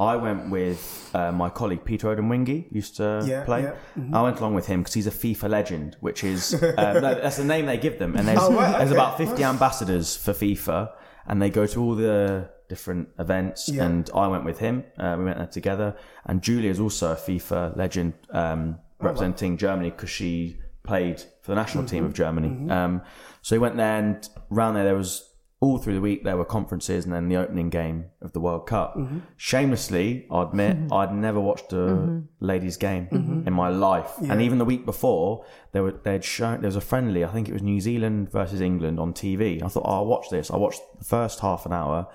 I 0.00 0.16
went 0.16 0.48
with 0.48 1.10
uh, 1.14 1.30
my 1.30 1.50
colleague 1.50 1.84
Peter 1.84 2.08
Odemwingie, 2.08 2.72
used 2.72 2.96
to 2.96 3.22
Yeah, 3.26 3.44
play. 3.44 3.62
yeah, 3.64 3.74
I 4.18 4.22
went 4.22 4.38
along 4.40 4.54
with 4.54 4.66
him 4.66 4.80
because 4.80 4.94
he's 4.94 5.06
a 5.06 5.10
FIFA 5.10 5.50
legend, 5.50 5.96
which 6.00 6.24
is 6.24 6.54
uh, 6.82 6.94
no, 6.94 7.14
that's 7.14 7.36
the 7.36 7.44
name 7.44 7.66
they 7.66 7.76
give 7.76 7.98
them. 7.98 8.16
And 8.16 8.26
there's 8.26 8.38
Oh, 8.40 8.54
right, 8.54 8.78
there's 8.78 8.90
okay, 8.92 8.98
about 9.00 9.18
50 9.18 9.44
ambassadors 9.44 10.16
for 10.16 10.32
FIFA, 10.32 10.90
and 11.26 11.40
they 11.42 11.50
go 11.50 11.66
to 11.66 11.80
all 11.82 11.94
the 11.94 12.48
different 12.70 13.08
events, 13.18 13.68
Yeah. 13.68 13.84
and 13.84 14.08
I 14.14 14.26
went 14.28 14.44
with 14.44 14.58
him. 14.58 14.84
Uh, 14.98 15.16
we 15.18 15.24
went 15.26 15.36
there 15.36 15.46
together, 15.48 15.96
and 16.24 16.40
Julia 16.40 16.70
is 16.70 16.80
also 16.80 17.12
a 17.12 17.16
FIFA 17.16 17.76
legend, 17.76 18.14
um, 18.30 18.78
Oh, 19.02 19.06
representing 19.06 19.56
Germany 19.56 19.90
because 19.90 20.10
she 20.10 20.58
played 20.82 21.20
for 21.42 21.52
the 21.52 21.56
national 21.56 21.84
team 21.84 22.00
Mm-hmm. 22.00 22.06
of 22.06 22.14
Germany. 22.14 22.70
Um, 22.70 23.02
so 23.42 23.54
we 23.54 23.58
went 23.58 23.76
there, 23.76 23.96
and 23.98 24.28
around 24.52 24.74
there 24.74 24.84
there 24.84 24.94
was 24.96 25.26
all 25.60 25.76
through 25.76 25.92
the 25.94 26.00
week 26.00 26.24
there 26.24 26.36
were 26.38 26.44
conferences, 26.44 27.04
and 27.04 27.12
then 27.12 27.28
the 27.28 27.36
opening 27.36 27.68
game 27.68 28.06
of 28.22 28.32
the 28.32 28.40
World 28.40 28.66
Cup. 28.66 28.96
Mm-hmm. 28.96 29.18
Shamelessly, 29.36 30.26
I 30.30 30.42
admit 30.42 30.90
I'd 30.90 31.14
never 31.14 31.38
watched 31.38 31.72
a 31.74 32.22
ladies' 32.40 32.76
game 32.78 33.08
Mm-hmm. 33.12 33.46
in 33.46 33.52
my 33.52 33.68
life, 33.68 34.12
and 34.22 34.40
even 34.40 34.58
the 34.58 34.64
week 34.64 34.84
before 34.86 35.44
there 35.72 35.82
were 35.82 35.92
they'd 35.92 36.24
shown 36.24 36.60
there 36.62 36.68
was 36.68 36.76
a 36.76 36.80
friendly. 36.80 37.24
I 37.24 37.28
think 37.28 37.48
it 37.48 37.52
was 37.52 37.62
New 37.62 37.80
Zealand 37.80 38.30
versus 38.32 38.60
England 38.60 38.98
on 38.98 39.12
TV. 39.12 39.62
I 39.62 39.68
thought, 39.68 39.84
oh, 39.86 39.92
I'll 39.96 40.06
watch 40.06 40.30
this. 40.30 40.50
I 40.50 40.56
watched 40.56 40.80
the 40.98 41.04
first 41.04 41.40
half 41.40 41.66
an 41.66 41.72
hour. 41.72 42.08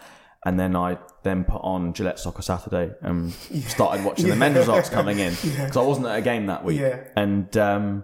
And 0.48 0.60
then 0.60 0.76
I 0.76 1.00
then 1.24 1.44
put 1.44 1.58
on 1.64 1.92
Gillette 1.94 2.20
Soccer 2.20 2.44
Saturday 2.44 2.94
and 3.02 3.34
started 3.68 4.06
watching 4.06 4.28
the 4.28 4.36
men's 4.36 4.58
results 4.58 4.90
coming 4.90 5.18
in 5.18 5.34
because 5.42 5.76
I 5.76 5.82
wasn't 5.82 6.06
at 6.06 6.20
a 6.20 6.22
game 6.22 6.46
that 6.46 6.64
week. 6.64 6.80
Yeah. 6.82 7.00
And 7.16 7.58
um, 7.58 8.04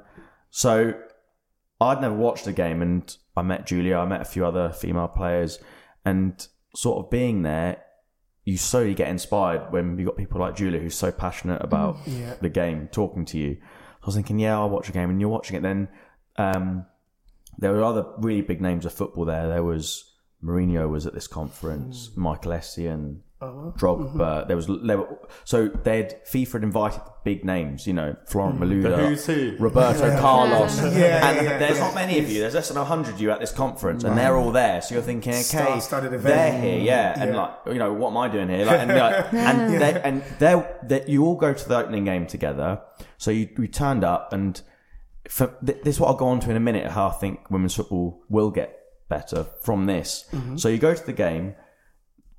so 0.49 0.95
I'd 1.79 2.01
never 2.01 2.15
watched 2.15 2.47
a 2.47 2.51
game, 2.51 2.81
and 2.81 3.15
I 3.35 3.41
met 3.41 3.65
Julia. 3.65 3.97
I 3.97 4.05
met 4.05 4.21
a 4.21 4.25
few 4.25 4.45
other 4.45 4.71
female 4.71 5.07
players, 5.07 5.59
and 6.05 6.45
sort 6.75 7.03
of 7.03 7.09
being 7.09 7.41
there, 7.43 7.81
you 8.45 8.57
slowly 8.57 8.93
get 8.93 9.07
inspired 9.09 9.71
when 9.71 9.97
you 9.99 10.05
got 10.05 10.17
people 10.17 10.39
like 10.39 10.55
Julia 10.55 10.79
who's 10.79 10.95
so 10.95 11.11
passionate 11.11 11.61
about 11.63 11.97
Yeah. 12.05 12.33
the 12.41 12.49
game, 12.49 12.87
talking 12.91 13.23
to 13.25 13.37
you. 13.37 13.57
I 14.01 14.05
was 14.05 14.15
thinking, 14.15 14.39
yeah, 14.39 14.57
I'll 14.57 14.69
watch 14.69 14.89
a 14.89 14.91
game, 14.91 15.09
and 15.09 15.19
you're 15.21 15.29
watching 15.29 15.55
it. 15.57 15.61
Then 15.61 15.87
um, 16.37 16.85
there 17.59 17.71
were 17.71 17.83
other 17.83 18.05
really 18.17 18.41
big 18.41 18.59
names 18.61 18.85
of 18.85 18.93
football 18.93 19.25
there. 19.25 19.47
There 19.47 19.63
was 19.63 20.11
Mourinho 20.43 20.89
was 20.89 21.05
at 21.05 21.13
this 21.13 21.27
conference, 21.27 22.09
Michael 22.15 22.51
Essien, 22.53 23.19
Uh-huh. 23.41 23.71
Drogba. 23.75 24.05
Mm-hmm. 24.05 24.21
Uh, 24.21 24.43
there 24.43 24.55
was 24.55 24.67
there 24.67 24.99
were, 24.99 25.17
so 25.45 25.67
they'd 25.67 26.15
FIFA 26.27 26.51
had 26.51 26.63
invited 26.63 27.01
big 27.23 27.43
names, 27.43 27.87
you 27.87 27.93
know, 27.93 28.15
Florent 28.27 28.59
mm. 28.59 28.67
Malouda, 28.67 28.97
The 28.97 29.07
who's 29.07 29.25
who. 29.25 29.55
Roberto 29.57 30.15
Carlos. 30.19 30.79
Yeah, 30.79 31.27
and 31.27 31.45
yeah, 31.45 31.57
there's 31.57 31.79
yeah. 31.79 31.85
not 31.85 31.95
many 31.95 32.19
of 32.19 32.29
you. 32.29 32.39
There's 32.39 32.53
less 32.53 32.69
than 32.69 32.85
hundred 32.85 33.15
of 33.15 33.21
you 33.21 33.31
at 33.31 33.39
this 33.39 33.51
conference, 33.51 34.03
and 34.03 34.15
they're 34.15 34.37
all 34.37 34.51
there. 34.51 34.79
So 34.83 34.93
you're 34.93 35.03
thinking, 35.03 35.33
okay, 35.33 35.79
event. 35.79 36.23
they're 36.23 36.61
here, 36.61 36.79
yeah, 36.81 37.19
and 37.19 37.35
like, 37.35 37.51
you 37.65 37.79
know, 37.79 37.91
what 37.93 38.11
am 38.11 38.17
I 38.17 38.27
doing 38.27 38.47
here? 38.47 38.63
Like, 38.63 38.79
and 38.79 38.89
like, 38.95 39.33
and 39.33 39.81
they 39.81 40.01
and 40.03 40.23
they're, 40.37 40.79
they 40.83 41.03
you 41.07 41.25
all 41.25 41.35
go 41.35 41.51
to 41.51 41.67
the 41.67 41.77
opening 41.77 42.05
game 42.05 42.27
together. 42.27 42.79
So 43.17 43.31
you 43.31 43.49
we 43.57 43.67
turned 43.67 44.03
up, 44.03 44.33
and 44.33 44.61
for, 45.27 45.55
this 45.63 45.95
is 45.95 45.99
what 45.99 46.09
I'll 46.09 46.15
go 46.15 46.27
on 46.27 46.41
to 46.41 46.51
in 46.51 46.57
a 46.57 46.59
minute. 46.59 46.91
How 46.91 47.07
I 47.07 47.13
think 47.13 47.49
women's 47.49 47.73
football 47.73 48.21
will 48.29 48.51
get 48.51 48.77
better 49.09 49.47
from 49.63 49.87
this. 49.87 50.25
Mm-hmm. 50.31 50.57
So 50.57 50.69
you 50.69 50.77
go 50.77 50.93
to 50.93 51.05
the 51.05 51.13
game 51.13 51.55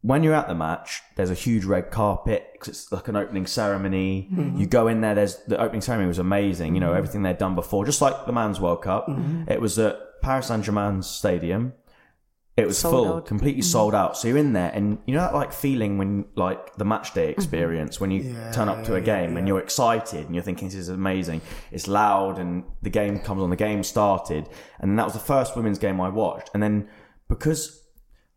when 0.02 0.24
you're 0.24 0.34
at 0.34 0.48
the 0.48 0.54
match, 0.54 1.00
there's 1.14 1.30
a 1.30 1.34
huge 1.34 1.64
red 1.64 1.90
carpet 1.90 2.50
because 2.52 2.68
it's 2.68 2.92
like 2.92 3.06
an 3.08 3.16
opening 3.16 3.46
ceremony. 3.46 4.28
Mm-hmm. 4.32 4.58
You 4.58 4.66
go 4.66 4.88
in 4.88 5.00
there. 5.00 5.14
There's 5.14 5.36
the 5.46 5.60
opening 5.60 5.80
ceremony 5.80 6.08
was 6.08 6.18
amazing. 6.18 6.74
You 6.74 6.80
know 6.80 6.88
mm-hmm. 6.88 6.98
everything 6.98 7.22
they'd 7.22 7.38
done 7.38 7.54
before, 7.54 7.84
just 7.84 8.02
like 8.02 8.26
the 8.26 8.32
Men's 8.32 8.60
World 8.60 8.82
Cup. 8.82 9.06
Mm-hmm. 9.06 9.50
It 9.50 9.60
was 9.60 9.78
at 9.78 10.20
Paris 10.20 10.48
Saint 10.48 10.64
Germain's 10.64 11.06
stadium. 11.06 11.74
It 12.54 12.66
was 12.66 12.76
Sold 12.76 12.92
full, 12.92 13.16
out. 13.16 13.26
completely 13.26 13.62
sold 13.62 13.94
out. 13.94 14.18
So 14.18 14.28
you're 14.28 14.36
in 14.36 14.52
there, 14.52 14.70
and 14.74 14.98
you 15.06 15.14
know 15.14 15.20
that 15.20 15.34
like 15.34 15.54
feeling 15.54 15.96
when 15.96 16.26
like 16.34 16.74
the 16.74 16.84
match 16.84 17.14
day 17.14 17.30
experience 17.30 17.98
when 17.98 18.10
you 18.10 18.36
turn 18.52 18.68
up 18.68 18.84
to 18.84 18.96
a 18.96 19.00
game 19.00 19.38
and 19.38 19.48
you're 19.48 19.60
excited 19.60 20.26
and 20.26 20.34
you're 20.34 20.44
thinking 20.44 20.68
this 20.68 20.76
is 20.76 20.90
amazing. 20.90 21.40
It's 21.70 21.88
loud 21.88 22.38
and 22.38 22.64
the 22.82 22.90
game 22.90 23.20
comes 23.20 23.40
on. 23.40 23.48
The 23.48 23.56
game 23.56 23.82
started, 23.82 24.48
and 24.80 24.98
that 24.98 25.04
was 25.04 25.14
the 25.14 25.20
first 25.20 25.56
women's 25.56 25.78
game 25.78 25.98
I 26.00 26.10
watched. 26.10 26.50
And 26.52 26.62
then 26.62 26.88
because 27.28 27.81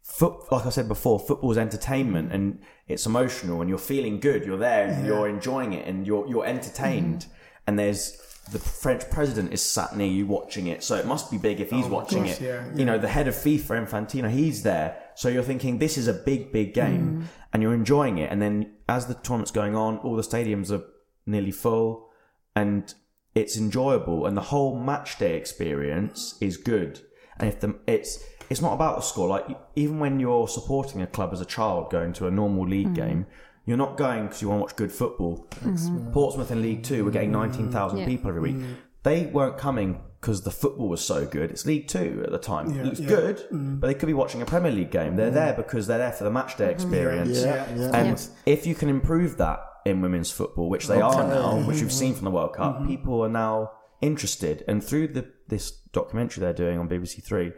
foot, 0.05 0.51
like 0.51 0.65
I 0.65 0.69
said 0.69 0.87
before, 0.87 1.19
football 1.19 1.51
is 1.51 1.57
entertainment 1.57 2.31
and 2.31 2.59
it's 2.87 3.05
emotional 3.05 3.61
and 3.61 3.69
you're 3.69 3.79
feeling 3.79 4.19
good. 4.19 4.45
You're 4.45 4.57
there 4.57 4.87
and 4.87 5.05
you're 5.05 5.27
enjoying 5.27 5.73
it 5.73 5.87
and 5.87 6.05
you're 6.05 6.27
you're 6.27 6.45
entertained. 6.45 7.21
Mm-hmm. 7.21 7.31
And 7.67 7.79
there's 7.79 8.21
the 8.51 8.59
French 8.59 9.09
president 9.09 9.51
is 9.51 9.61
sat 9.61 9.97
near 9.97 10.07
you 10.07 10.27
watching 10.27 10.67
it, 10.67 10.83
so 10.83 10.95
it 10.95 11.07
must 11.07 11.31
be 11.31 11.37
big 11.39 11.59
if 11.59 11.71
he's 11.71 11.85
oh, 11.85 11.89
watching 11.89 12.25
course, 12.25 12.39
it. 12.39 12.45
yeah, 12.45 12.75
You 12.75 12.85
know, 12.85 12.99
the 12.99 13.07
head 13.07 13.27
of 13.27 13.33
FIFA, 13.33 13.87
Infantino, 13.87 14.29
he's 14.29 14.61
there. 14.61 15.01
So 15.15 15.29
you're 15.29 15.41
thinking 15.41 15.79
this 15.79 15.97
is 15.97 16.07
a 16.07 16.13
big, 16.13 16.51
big 16.51 16.75
game, 16.75 17.07
mm-hmm. 17.07 17.21
and 17.51 17.63
you're 17.63 17.73
enjoying 17.73 18.19
it. 18.19 18.31
And 18.31 18.39
then 18.39 18.73
as 18.87 19.07
the 19.07 19.15
tournament's 19.15 19.49
going 19.49 19.75
on, 19.75 19.97
all 19.97 20.15
the 20.15 20.21
stadiums 20.21 20.71
are 20.71 20.83
nearly 21.25 21.49
full, 21.49 22.11
and 22.55 22.93
it's 23.33 23.57
enjoyable, 23.57 24.27
and 24.27 24.37
the 24.37 24.41
whole 24.41 24.79
match 24.79 25.17
day 25.17 25.35
experience 25.35 26.35
is 26.39 26.57
good. 26.57 27.01
And 27.39 27.49
if 27.49 27.59
the 27.59 27.79
it's 27.87 28.23
it's 28.49 28.61
not 28.61 28.73
about 28.73 28.95
the 28.97 29.01
score. 29.01 29.27
Like 29.27 29.45
even 29.75 29.99
when 29.99 30.19
you're 30.19 30.47
supporting 30.47 31.01
a 31.01 31.07
club 31.07 31.31
as 31.33 31.41
a 31.41 31.45
child, 31.45 31.89
going 31.89 32.13
to 32.13 32.27
a 32.27 32.31
normal 32.31 32.67
league 32.67 32.87
mm-hmm. 32.87 33.07
game, 33.07 33.25
you're 33.65 33.77
not 33.77 33.97
going 33.97 34.23
because 34.23 34.41
you 34.41 34.49
want 34.49 34.59
to 34.59 34.63
watch 34.63 34.75
good 34.75 34.91
football. 34.91 35.47
Mm-hmm. 35.55 36.11
Portsmouth 36.11 36.51
in 36.51 36.61
League 36.61 36.83
Two 36.83 37.03
were 37.05 37.11
getting 37.11 37.31
mm-hmm. 37.31 37.41
nineteen 37.41 37.71
thousand 37.71 37.99
Yeah. 37.99 38.05
people 38.05 38.29
every 38.29 38.41
week. 38.41 38.57
They 39.03 39.27
weren't 39.27 39.57
coming 39.57 40.01
because 40.19 40.41
the 40.41 40.51
football 40.51 40.89
was 40.89 41.05
so 41.05 41.25
good. 41.27 41.51
It's 41.51 41.65
League 41.65 41.87
Two 41.87 42.23
at 42.25 42.31
the 42.31 42.39
time. 42.39 42.73
Yeah, 42.73 42.87
it's 42.87 42.99
yeah. 42.99 43.07
good, 43.07 43.45
but 43.51 43.87
they 43.87 43.93
could 43.93 44.07
be 44.07 44.13
watching 44.13 44.41
a 44.41 44.45
Premier 44.45 44.71
League 44.71 44.91
game. 44.91 45.15
They're 45.15 45.31
there 45.31 45.53
because 45.53 45.87
they're 45.87 45.99
there 45.99 46.11
for 46.11 46.23
the 46.23 46.31
match 46.31 46.57
day 46.57 46.71
experience. 46.71 47.43
Yeah, 47.43 47.67
yeah. 47.75 47.91
And 47.95 48.27
if 48.45 48.65
you 48.65 48.73
can 48.75 48.89
improve 48.89 49.37
that 49.37 49.59
in 49.85 50.01
women's 50.01 50.31
football, 50.31 50.69
which 50.69 50.87
they 50.87 50.99
are 50.99 51.27
now, 51.27 51.57
which 51.67 51.81
we've 51.81 51.93
seen 51.93 52.15
from 52.15 52.25
the 52.25 52.31
World 52.31 52.53
Cup, 52.53 52.87
people 52.87 53.21
are 53.23 53.29
now 53.29 53.71
interested. 54.01 54.63
And 54.67 54.83
through 54.83 55.09
the 55.09 55.31
this 55.47 55.71
documentary 55.91 56.41
they're 56.41 56.53
doing 56.53 56.79
on 56.79 56.89
BBC 56.89 57.23
Three, 57.23 57.53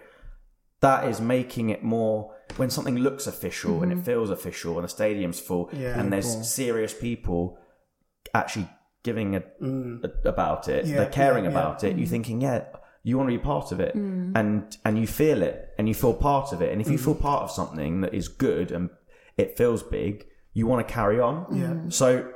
that 0.82 1.08
is 1.08 1.20
making 1.20 1.70
it 1.70 1.84
more 1.84 2.34
when 2.56 2.70
something 2.70 2.98
looks 2.98 3.28
official 3.28 3.84
and 3.84 3.92
it 3.92 3.96
mm-hmm. 3.96 4.04
feels 4.06 4.30
official 4.30 4.76
and 4.78 4.84
the 4.84 4.90
stadium's 4.90 5.40
full 5.40 5.70
Yeah. 5.74 6.00
and 6.00 6.12
there's 6.12 6.48
serious 6.48 6.94
people 6.94 7.58
actually 8.34 8.70
giving 9.04 9.36
a, 9.36 9.44
mm. 9.62 10.04
a- 10.04 10.30
about 10.30 10.68
it 10.68 10.86
Yeah, 10.86 10.98
they're 10.98 11.10
caring 11.10 11.46
yeah, 11.46 11.52
about 11.52 11.84
it 11.84 11.90
you're 11.90 11.98
mm-hmm. 11.98 12.12
thinking 12.12 12.42
yeah 12.42 12.66
you 13.04 13.18
want 13.18 13.30
to 13.30 13.38
be 13.38 13.44
part 13.44 13.72
of 13.72 13.80
it 13.80 13.96
mm. 13.96 14.32
and 14.36 14.78
and 14.86 14.98
you 15.00 15.08
feel 15.08 15.42
it 15.42 15.70
and 15.78 15.88
you 15.88 15.94
feel 15.94 16.14
part 16.14 16.52
of 16.52 16.62
it 16.62 16.72
and 16.72 16.82
if 16.82 16.90
you 16.90 16.98
mm. 16.98 17.04
feel 17.04 17.16
part 17.16 17.44
of 17.44 17.52
something 17.52 18.02
that 18.02 18.14
is 18.14 18.28
good 18.28 18.72
and 18.72 18.90
it 19.38 19.58
feels 19.58 19.82
big 19.84 20.26
you 20.54 20.68
want 20.68 20.86
to 20.86 20.94
carry 20.94 21.20
on 21.20 21.46
Yeah. 21.52 21.90
so 21.90 22.32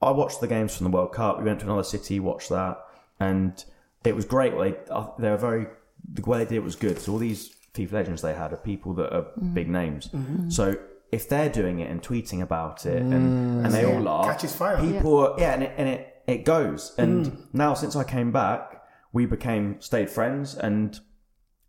I 0.00 0.10
watched 0.10 0.40
the 0.40 0.46
games 0.46 0.76
from 0.76 0.84
the 0.84 0.90
World 0.90 1.12
Cup. 1.12 1.38
We 1.38 1.44
went 1.44 1.60
to 1.60 1.66
another 1.66 1.82
city, 1.82 2.20
watched 2.20 2.50
that, 2.50 2.78
and 3.18 3.64
it 4.04 4.14
was 4.14 4.24
great. 4.24 4.52
They 4.52 4.76
uh, 4.90 5.08
they 5.18 5.30
were 5.30 5.36
very 5.36 5.66
the 6.12 6.22
way 6.22 6.38
they 6.38 6.44
did 6.44 6.56
it 6.56 6.62
was 6.62 6.76
good. 6.76 6.98
So 6.98 7.12
all 7.12 7.18
these 7.18 7.55
FIFA 7.76 7.92
legends 7.92 8.22
they 8.22 8.34
had 8.34 8.52
are 8.52 8.56
people 8.56 8.94
that 8.94 9.14
are 9.14 9.26
mm. 9.38 9.54
big 9.54 9.68
names. 9.68 10.08
Mm-hmm. 10.08 10.50
So 10.50 10.76
if 11.12 11.28
they're 11.28 11.48
doing 11.48 11.78
it 11.80 11.90
and 11.90 12.02
tweeting 12.02 12.42
about 12.42 12.86
it 12.86 13.00
and, 13.00 13.12
and 13.12 13.66
mm. 13.66 13.72
they 13.72 13.84
all 13.84 14.08
are 14.08 14.32
Catches 14.32 14.54
fire. 14.54 14.80
people 14.80 15.18
are, 15.18 15.38
yeah 15.38 15.52
and 15.52 15.62
it, 15.62 15.72
and 15.76 15.88
it 15.88 16.22
it 16.26 16.44
goes. 16.44 16.94
Mm. 16.96 17.02
And 17.02 17.46
now 17.52 17.74
since 17.74 17.94
I 17.96 18.04
came 18.04 18.32
back 18.32 18.82
we 19.12 19.26
became 19.26 19.80
stayed 19.80 20.10
friends 20.10 20.54
and 20.54 20.98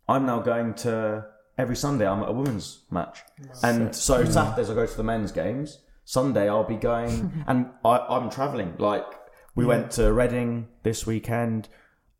I'm 0.08 0.26
now 0.26 0.40
going 0.40 0.74
to 0.74 1.26
every 1.56 1.76
Sunday 1.76 2.06
I'm 2.06 2.22
at 2.22 2.28
a 2.28 2.32
women's 2.32 2.84
match. 2.90 3.20
And 3.62 3.94
so 3.94 4.24
Saturdays 4.24 4.70
I 4.70 4.74
go 4.74 4.86
to 4.86 4.96
the 4.96 5.04
men's 5.04 5.32
games. 5.32 5.78
Sunday 6.04 6.48
I'll 6.48 6.64
be 6.64 6.76
going 6.76 7.44
and 7.46 7.70
I, 7.84 7.98
I'm 7.98 8.30
traveling. 8.30 8.74
Like 8.78 9.06
we 9.54 9.64
went 9.64 9.90
to 9.92 10.12
Reading 10.12 10.68
this 10.82 11.06
weekend 11.06 11.68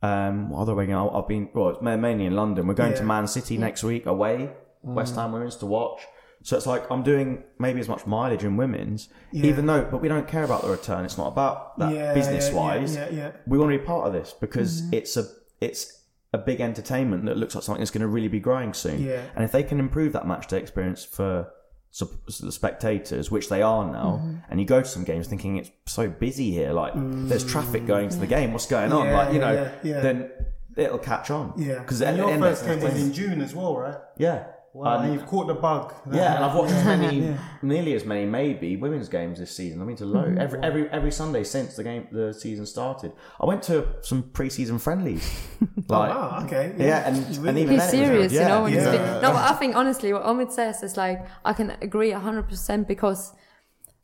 um 0.03 0.51
what 0.51 0.61
other 0.61 0.75
way 0.75 0.93
I've 0.93 1.11
I've 1.15 1.29
been 1.29 1.49
well 1.55 1.71
it's 1.71 1.83
ma- 1.83 1.97
mainly 1.97 2.27
in 2.27 2.35
London 2.37 2.67
we're 2.67 2.75
going 2.75 2.93
to 2.95 2.99
Yeah. 3.01 3.05
Man 3.07 3.27
City 3.27 3.59
next 3.59 3.83
week 3.83 4.07
away 4.07 4.51
West 4.83 5.17
Ham 5.17 5.33
women's 5.33 5.57
to 5.57 5.67
watch 5.67 6.03
so 6.43 6.57
it's 6.57 6.67
like 6.67 6.89
I'm 6.91 7.03
doing 7.03 7.43
maybe 7.59 7.81
as 7.81 7.89
much 7.89 8.07
mileage 8.07 8.45
in 8.45 8.57
women's 8.57 9.09
even 9.33 9.67
though 9.67 9.85
but 9.91 10.01
we 10.01 10.09
don't 10.09 10.29
care 10.29 10.45
about 10.45 10.63
the 10.63 10.69
return 10.71 11.05
it's 11.05 11.19
not 11.19 11.27
about 11.29 11.77
that 11.81 11.93
Yeah, 11.93 12.15
business 12.15 12.51
wise. 12.53 12.95
yeah, 12.95 13.09
yeah, 13.11 13.17
yeah. 13.17 13.31
we 13.47 13.59
want 13.59 13.73
to 13.73 13.79
be 13.79 13.85
part 13.85 14.07
of 14.07 14.13
this 14.13 14.35
because 14.41 14.91
it's 14.93 15.17
a 15.17 15.25
it's 15.61 15.95
a 16.33 16.39
big 16.39 16.61
entertainment 16.61 17.25
that 17.25 17.37
looks 17.37 17.55
like 17.55 17.65
something 17.65 17.81
that's 17.81 17.91
going 17.91 18.03
to 18.03 18.07
really 18.07 18.29
be 18.29 18.39
growing 18.39 18.75
soon. 18.75 19.03
Yeah. 19.03 19.23
And 19.35 19.43
if 19.45 19.51
they 19.51 19.63
can 19.63 19.81
improve 19.81 20.13
that 20.13 20.27
match 20.29 20.47
day 20.47 20.59
experience 20.59 21.03
for 21.03 21.51
the 21.93 22.53
spectators, 22.53 23.31
which 23.31 23.49
they 23.49 23.63
are 23.63 23.85
now, 23.85 24.21
mm-hmm. 24.23 24.37
and 24.51 24.61
you 24.61 24.67
go 24.67 24.81
to 24.81 24.89
some 24.89 25.05
games 25.05 25.27
thinking 25.27 25.57
it's 25.57 25.71
so 25.87 26.09
busy 26.09 26.51
here, 26.51 26.73
like 26.73 26.93
there's 26.95 27.45
mm. 27.45 27.51
traffic 27.51 27.87
going 27.87 28.09
to 28.09 28.17
the 28.17 28.27
game, 28.27 28.53
what's 28.53 28.67
going 28.67 28.93
on? 28.93 29.07
Yeah, 29.07 29.17
like 29.17 29.33
you 29.33 29.41
know, 29.41 29.53
yeah, 29.53 29.73
yeah. 29.83 30.01
then 30.01 30.31
it'll 30.77 30.99
catch 30.99 31.31
on. 31.31 31.55
Yeah. 31.57 31.81
because 31.81 32.01
your 32.01 32.39
first 32.39 32.65
game 32.65 32.81
was 32.81 33.03
in 33.03 33.13
June 33.13 33.41
as 33.41 33.55
well, 33.55 33.77
right? 33.77 33.97
yeah. 34.17 34.47
Wow, 34.75 34.99
Um, 34.99 35.13
you've 35.13 35.27
caught 35.27 35.47
the 35.47 35.55
bug. 35.55 35.95
yeah, 36.13 36.37
and 36.37 36.45
I've 36.45 36.55
watched 36.55 36.73
as 36.81 36.85
many, 36.85 37.37
nearly 37.63 37.95
as 37.95 38.05
many, 38.05 38.27
maybe 38.27 38.77
women's 38.77 39.09
games 39.09 39.39
this 39.39 39.51
season. 39.57 39.81
I 39.81 39.85
mean, 39.85 39.97
to 39.97 40.05
low 40.07 40.35
every 40.39 40.61
every 40.63 40.89
every 40.91 41.11
Sunday 41.11 41.43
since 41.45 41.75
the 41.77 41.83
game 41.85 42.07
the 42.13 42.33
season 42.35 42.67
started. 42.67 43.13
I 43.41 43.47
went 43.47 43.63
to 43.65 43.87
some 44.03 44.23
preseason 44.25 44.81
friendlies. 44.81 45.25
Like, 45.91 46.11
wow, 46.11 46.43
okay. 46.45 46.75
Yeah, 46.77 47.09
and, 47.09 47.17
You 47.17 47.23
and 47.25 47.39
really- 47.39 47.63
even 47.63 47.75
He's 47.75 47.83
it 47.83 47.85
was 47.85 47.91
serious, 48.09 48.33
you 48.33 48.41
Yeah, 48.41 48.49
know. 48.49 48.63
When 48.65 48.75
yeah. 48.75 48.91
been, 48.91 49.23
no, 49.23 49.33
I 49.35 49.53
think 49.61 49.75
honestly, 49.75 50.13
what 50.13 50.23
Omid 50.25 50.53
says 50.53 50.83
is 50.83 50.99
like 50.99 51.25
I 51.47 51.55
can 51.55 51.71
agree 51.81 52.11
hundred 52.11 52.47
percent 52.49 52.87
because 52.87 53.33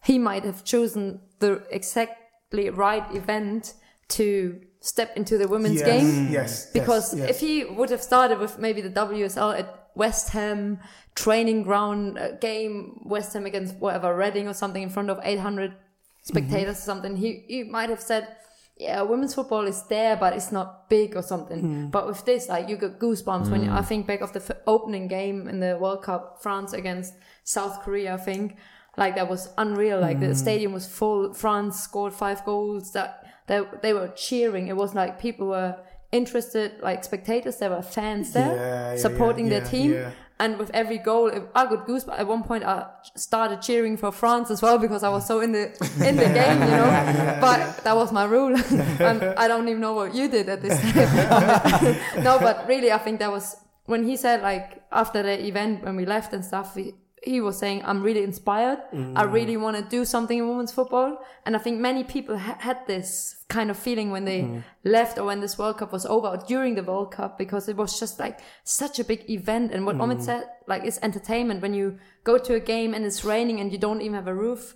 he 0.03 0.19
might 0.19 0.45
have 0.45 0.65
chosen 0.65 1.21
the 1.41 1.63
exactly 1.71 2.71
right 2.71 3.05
event 3.15 3.75
to 4.09 4.61
step 4.81 5.15
into 5.17 5.37
the 5.37 5.47
women's 5.47 5.81
Yes, 5.81 5.87
game. 5.87 6.33
yes, 6.33 6.73
Because 6.73 7.13
yes, 7.15 7.21
yes. 7.21 7.31
if 7.31 7.41
he 7.41 7.65
would 7.65 7.91
have 7.91 8.03
started 8.03 8.39
with 8.39 8.59
maybe 8.59 8.81
the 8.81 8.91
WSL 8.91 9.59
at 9.59 9.84
West 9.95 10.31
Ham 10.31 10.79
training 11.15 11.63
ground 11.63 12.19
uh, 12.19 12.33
game, 12.33 13.01
West 13.05 13.33
Ham 13.35 13.47
against 13.47 13.77
whatever 13.77 14.17
Reading 14.17 14.49
or 14.49 14.55
something 14.55 14.83
in 14.83 14.91
front 14.91 15.11
of 15.11 15.21
800 15.23 15.75
spectators 16.23 16.79
or 16.79 16.81
something, 16.81 17.17
he 17.17 17.45
he 17.47 17.65
might 17.65 17.91
have 17.91 18.01
said, 18.01 18.37
"Yeah, 18.77 19.03
women's 19.03 19.35
football 19.35 19.67
is 19.67 19.87
there, 19.89 20.17
but 20.17 20.33
it's 20.33 20.51
not 20.51 20.89
big 20.89 21.17
or 21.17 21.23
something." 21.23 21.61
Hmm. 21.61 21.87
But 21.91 22.07
with 22.07 22.25
this, 22.25 22.49
like 22.49 22.69
you 22.69 22.77
get 22.77 22.99
goosebumps 22.99 23.51
when 23.51 23.63
you, 23.65 23.71
I 23.71 23.81
hmm. 23.81 23.87
think 23.87 24.07
back 24.07 24.21
of 24.21 24.33
the 24.33 24.41
f- 24.41 24.59
opening 24.67 25.07
game 25.07 25.49
in 25.49 25.61
the 25.61 25.79
World 25.81 26.03
Cup, 26.03 26.43
France 26.43 26.73
against 26.73 27.15
South 27.45 27.83
Korea. 27.83 28.15
I 28.15 28.17
think 28.17 28.57
like 28.97 29.15
that 29.15 29.29
was 29.29 29.51
unreal. 29.59 30.01
Like 30.01 30.21
the 30.21 30.29
hmm. 30.29 30.35
stadium 30.35 30.73
was 30.73 30.87
full. 30.87 31.35
France 31.35 31.81
scored 31.81 32.13
five 32.13 32.45
goals. 32.45 32.93
That 32.93 33.25
they 33.47 33.63
they 33.83 33.93
were 33.93 34.09
cheering. 34.09 34.69
It 34.69 34.77
was 34.77 34.95
like 34.95 35.21
people 35.21 35.49
were 35.49 35.77
interested, 36.15 36.69
like 36.89 37.05
spectators. 37.05 37.57
There 37.59 37.71
were 37.71 37.83
fans 37.83 38.33
there 38.33 38.55
Yeah, 38.57 38.91
yeah, 38.93 38.97
supporting 39.07 39.47
yeah, 39.47 39.59
their 39.59 39.65
team. 39.75 39.93
yeah. 39.93 40.11
And 40.41 40.59
with 40.59 40.71
every 40.75 40.99
goal, 40.99 41.31
I 41.55 41.63
got 41.73 41.87
goosebumps. 41.87 42.19
At 42.19 42.27
one 42.27 42.43
point, 42.43 42.65
I 42.65 42.87
started 43.15 43.63
cheering 43.63 43.97
for 43.97 44.11
France 44.11 44.51
as 44.51 44.61
well 44.61 44.79
because 44.79 45.03
I 45.09 45.09
was 45.17 45.25
so 45.31 45.37
in 45.47 45.53
the 45.53 45.65
in 46.09 46.17
the 46.17 46.31
game, 46.41 46.59
you 46.69 46.77
know. 46.81 47.39
But 47.41 47.59
that 47.85 47.95
was 47.95 48.11
my 48.13 48.25
rule. 48.25 48.55
and 49.11 49.19
I 49.43 49.47
don't 49.47 49.69
even 49.69 49.81
know 49.81 49.95
what 50.01 50.13
you 50.19 50.27
did 50.29 50.49
at 50.49 50.61
this 50.61 50.77
time. 50.81 51.97
no, 52.29 52.39
but 52.47 52.67
really, 52.67 52.91
I 52.91 52.99
think 52.99 53.21
that 53.21 53.31
was 53.31 53.57
when 53.87 54.03
he 54.09 54.17
said 54.17 54.43
like 54.43 54.83
after 54.91 55.23
the 55.23 55.37
event 55.51 55.85
when 55.85 55.95
we 55.95 56.05
left 56.05 56.33
and 56.33 56.45
stuff. 56.45 56.75
He, 56.75 56.95
he 57.25 57.41
was 57.41 57.59
saying, 57.59 57.83
"I'm 57.85 58.03
really 58.03 58.23
inspired. 58.23 58.79
I 58.93 58.97
mm. 58.97 59.33
really 59.33 59.57
want 59.57 59.77
to 59.77 59.83
do 59.83 60.05
something 60.05 60.39
in 60.39 60.49
women's 60.49 60.73
football." 60.73 61.25
And 61.47 61.57
I 61.57 61.59
think 61.59 61.81
many 61.81 62.05
people 62.05 62.39
ha- 62.39 62.59
had 62.61 62.87
this 62.87 63.45
kind 63.49 63.71
of 63.71 63.79
feeling 63.79 64.11
when 64.11 64.25
they 64.25 64.43
mm. 64.43 64.63
left 64.85 65.19
or 65.19 65.25
when 65.25 65.41
this 65.41 65.59
World 65.59 65.79
Cup 65.79 65.93
was 65.93 66.07
over 66.07 66.29
or 66.29 66.37
during 66.37 66.75
the 66.75 66.83
World 66.83 67.13
Cup 67.13 67.39
because 67.39 67.69
it 67.69 67.77
was 67.77 67.99
just 67.99 68.19
like 68.19 68.41
such 68.65 68.99
a 68.99 69.05
big 69.05 69.29
event. 69.29 69.73
And 69.73 69.87
what 69.87 69.97
Omid 69.97 70.19
mm. 70.19 70.23
said, 70.23 70.45
like, 70.67 70.85
it's 70.85 70.99
entertainment 71.03 71.63
when 71.63 71.75
you 71.75 71.99
go 72.25 72.39
to 72.39 72.55
a 72.55 72.61
game 72.61 72.95
and 72.95 73.05
it's 73.05 73.25
raining 73.25 73.61
and 73.61 73.73
you 73.73 73.79
don't 73.79 74.01
even 74.01 74.15
have 74.15 74.29
a 74.29 74.35
roof 74.35 74.75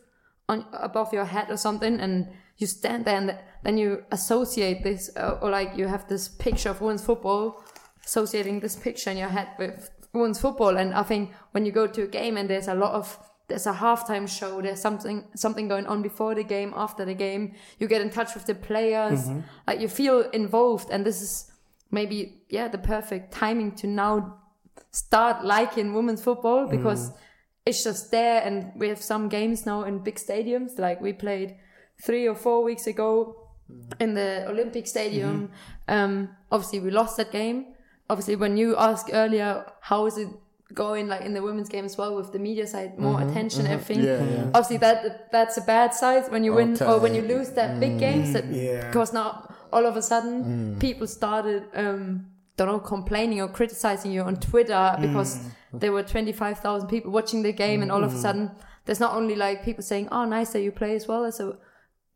on 0.49 0.65
above 0.73 1.13
your 1.13 1.27
head 1.27 1.51
or 1.51 1.57
something, 1.57 2.01
and 2.01 2.29
you 2.57 2.67
stand 2.67 3.05
there 3.05 3.17
and 3.17 3.29
th- 3.29 3.41
then 3.63 3.77
you 3.77 4.05
associate 4.11 4.83
this 4.83 5.11
uh, 5.17 5.39
or 5.43 5.51
like 5.51 5.77
you 5.77 5.87
have 5.87 6.09
this 6.09 6.29
picture 6.29 6.71
of 6.71 6.81
women's 6.81 7.05
football 7.05 7.63
associating 8.05 8.61
this 8.61 8.75
picture 8.75 9.11
in 9.11 9.17
your 9.17 9.29
head 9.29 9.49
with 9.59 9.91
women's 10.13 10.41
football. 10.41 10.77
And 10.77 10.95
I 10.95 11.03
think 11.03 11.33
when 11.53 11.65
you 11.65 11.73
go 11.73 11.87
to 11.87 12.03
a 12.03 12.07
game 12.07 12.37
and 12.37 12.49
there's 12.49 12.69
a 12.69 12.75
lot 12.75 12.93
of 12.93 13.19
there's 13.49 13.67
a 13.67 13.73
halftime 13.73 14.29
show, 14.29 14.61
there's 14.61 14.81
something 14.81 15.25
something 15.35 15.69
going 15.69 15.87
on 15.87 16.03
before 16.03 16.35
the 16.35 16.45
game, 16.45 16.73
after 16.77 17.05
the 17.05 17.15
game. 17.15 17.55
You 17.79 17.89
get 17.89 18.03
in 18.03 18.11
touch 18.11 18.35
with 18.35 18.45
the 18.45 18.55
players, 18.55 19.27
mm-hmm. 19.27 19.41
like 19.67 19.81
you 19.81 19.89
feel 19.89 20.21
involved, 20.31 20.91
and 20.91 21.05
this 21.05 21.23
is 21.23 21.51
maybe 21.91 22.43
yeah 22.51 22.69
the 22.69 22.79
perfect 22.79 23.33
timing 23.33 23.73
to 23.77 23.87
now 23.87 24.39
start 24.91 25.45
liking 25.45 25.95
women's 25.95 26.23
football 26.23 26.67
mm. 26.67 26.71
because 26.71 27.11
it's 27.65 27.83
just 27.83 28.11
there, 28.11 28.43
and 28.43 28.73
we 28.77 28.89
have 28.89 29.01
some 29.03 29.29
games 29.29 29.65
now 29.65 29.85
in 29.85 29.99
big 29.99 30.17
stadiums. 30.17 30.79
Like 30.79 31.01
we 31.01 31.15
played 31.15 31.57
three 32.03 32.29
or 32.29 32.35
four 32.35 32.63
weeks 32.63 32.87
ago 32.87 33.49
mm. 33.71 33.93
in 33.99 34.13
the 34.13 34.45
Olympic 34.47 34.87
Stadium. 34.87 35.49
Mm-hmm. 35.89 35.95
Um, 35.95 36.29
obviously, 36.53 36.81
we 36.81 36.91
lost 36.91 37.17
that 37.17 37.33
game. 37.33 37.75
Obviously, 38.11 38.37
when 38.37 38.57
you 38.57 38.77
asked 38.77 39.11
earlier, 39.13 39.65
how 39.81 40.07
is 40.07 40.17
it 40.19 40.29
going 40.75 41.09
like 41.09 41.23
in 41.23 41.33
the 41.33 41.43
women's 41.43 41.69
game 41.69 41.85
as 41.85 41.97
well 41.97 42.15
with 42.15 42.33
the 42.33 42.39
media 42.39 42.67
side, 42.67 42.99
more 42.99 43.19
mm-hmm, 43.19 43.31
attention, 43.31 43.67
everything. 43.67 44.05
Mm-hmm. 44.05 44.29
Yeah, 44.29 44.37
yeah. 44.37 44.51
Obviously, 44.55 44.77
that 44.79 45.33
that's 45.33 45.57
a 45.57 45.63
bad 45.63 45.95
side 45.95 46.31
when 46.31 46.45
you 46.45 46.53
oh, 46.53 46.57
win 46.57 46.75
Okay. 46.75 46.85
or 46.85 46.99
when 46.99 47.15
you 47.15 47.23
lose 47.23 47.51
that 47.51 47.81
big 47.81 47.93
mm. 47.93 47.99
games. 47.99 48.33
That 48.33 48.47
Yeah. 48.47 48.87
because 48.87 49.13
now 49.13 49.55
all 49.73 49.87
of 49.87 49.97
a 49.97 50.03
sudden 50.03 50.45
mm. 50.45 50.81
people 50.81 51.07
started. 51.07 51.65
Um, 51.75 52.27
don't 52.59 52.67
know, 52.67 52.81
complaining 52.81 53.41
or 53.41 53.47
criticizing 53.47 54.11
you 54.11 54.21
on 54.23 54.35
Twitter 54.35 54.97
because 55.01 55.39
mm. 55.39 55.79
there 55.81 55.93
were 55.93 56.03
25,000 56.03 56.89
people 56.89 57.13
watching 57.13 57.43
the 57.43 57.53
game, 57.53 57.83
and 57.83 57.93
all 57.93 58.03
of 58.03 58.13
a 58.13 58.19
sudden, 58.19 58.51
there's 58.85 58.99
not 58.99 59.15
only 59.15 59.37
like 59.37 59.65
people 59.65 59.85
saying, 59.85 60.09
Oh, 60.11 60.25
nice 60.25 60.51
that 60.55 60.63
you 60.63 60.73
play 60.73 60.97
as 60.97 61.07
well 61.07 61.25
as 61.25 61.39
a 61.39 61.57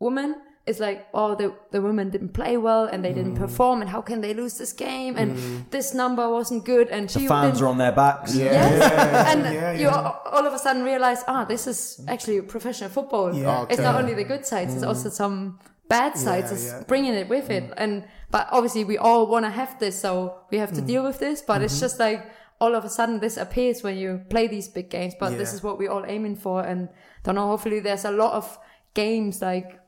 woman. 0.00 0.34
It's 0.64 0.78
like, 0.78 1.08
oh, 1.12 1.34
the, 1.34 1.52
the 1.72 1.82
women 1.82 2.10
didn't 2.10 2.34
play 2.34 2.56
well 2.56 2.84
and 2.84 3.04
they 3.04 3.12
didn't 3.12 3.34
mm. 3.34 3.38
perform, 3.38 3.80
and 3.80 3.90
how 3.90 4.00
can 4.00 4.20
they 4.20 4.32
lose 4.32 4.58
this 4.58 4.72
game? 4.72 5.16
And 5.16 5.36
mm. 5.36 5.70
this 5.70 5.92
number 5.92 6.28
wasn't 6.28 6.64
good, 6.64 6.86
and 6.88 7.10
she 7.10 7.22
The 7.22 7.28
fans 7.28 7.54
didn't- 7.54 7.64
are 7.64 7.68
on 7.68 7.78
their 7.78 7.90
backs. 7.90 8.34
Yes. 8.36 9.34
and 9.34 9.42
yeah, 9.42 9.72
you 9.72 9.86
yeah. 9.86 9.96
all 9.96 10.22
all 10.32 10.46
of 10.46 10.54
a 10.54 10.58
sudden 10.58 10.84
realize, 10.84 11.24
ah, 11.26 11.44
this 11.44 11.66
is 11.66 12.00
actually 12.06 12.40
professional 12.42 12.90
football. 12.90 13.34
Yeah. 13.34 13.62
Oh, 13.62 13.66
it's 13.68 13.80
not 13.80 13.96
only 13.96 14.14
the 14.14 14.24
good 14.24 14.46
sides; 14.46 14.74
it's 14.74 14.84
mm. 14.84 14.88
also 14.88 15.10
some 15.10 15.58
bad 15.88 16.16
sides. 16.16 16.50
Yeah, 16.50 16.54
it's 16.54 16.66
yeah. 16.66 16.84
bringing 16.86 17.14
it 17.14 17.28
with 17.28 17.50
it. 17.50 17.72
And 17.76 18.04
but 18.30 18.48
obviously, 18.50 18.84
we 18.84 18.98
all 18.98 19.26
want 19.26 19.44
to 19.44 19.50
have 19.50 19.78
this, 19.78 20.00
so 20.00 20.38
we 20.50 20.58
have 20.58 20.72
to 20.72 20.80
deal 20.80 21.02
with 21.02 21.18
this. 21.18 21.42
But 21.42 21.62
it's 21.62 21.74
mm-hmm. 21.74 21.80
just 21.80 21.98
like 21.98 22.30
all 22.60 22.74
of 22.74 22.84
a 22.84 22.88
sudden, 22.88 23.18
this 23.18 23.36
appears 23.36 23.82
when 23.82 23.96
you 23.96 24.22
play 24.30 24.46
these 24.46 24.68
big 24.68 24.90
games. 24.90 25.14
But 25.18 25.36
this 25.36 25.52
is 25.52 25.62
what 25.62 25.76
we're 25.78 25.90
all 25.90 26.06
aiming 26.06 26.36
for. 26.36 26.62
And 26.62 26.88
don't 27.24 27.34
know. 27.34 27.48
Hopefully, 27.48 27.80
there's 27.80 28.04
a 28.04 28.12
lot 28.12 28.32
of 28.34 28.58
games 28.94 29.42
like 29.42 29.66
s- 29.66 29.81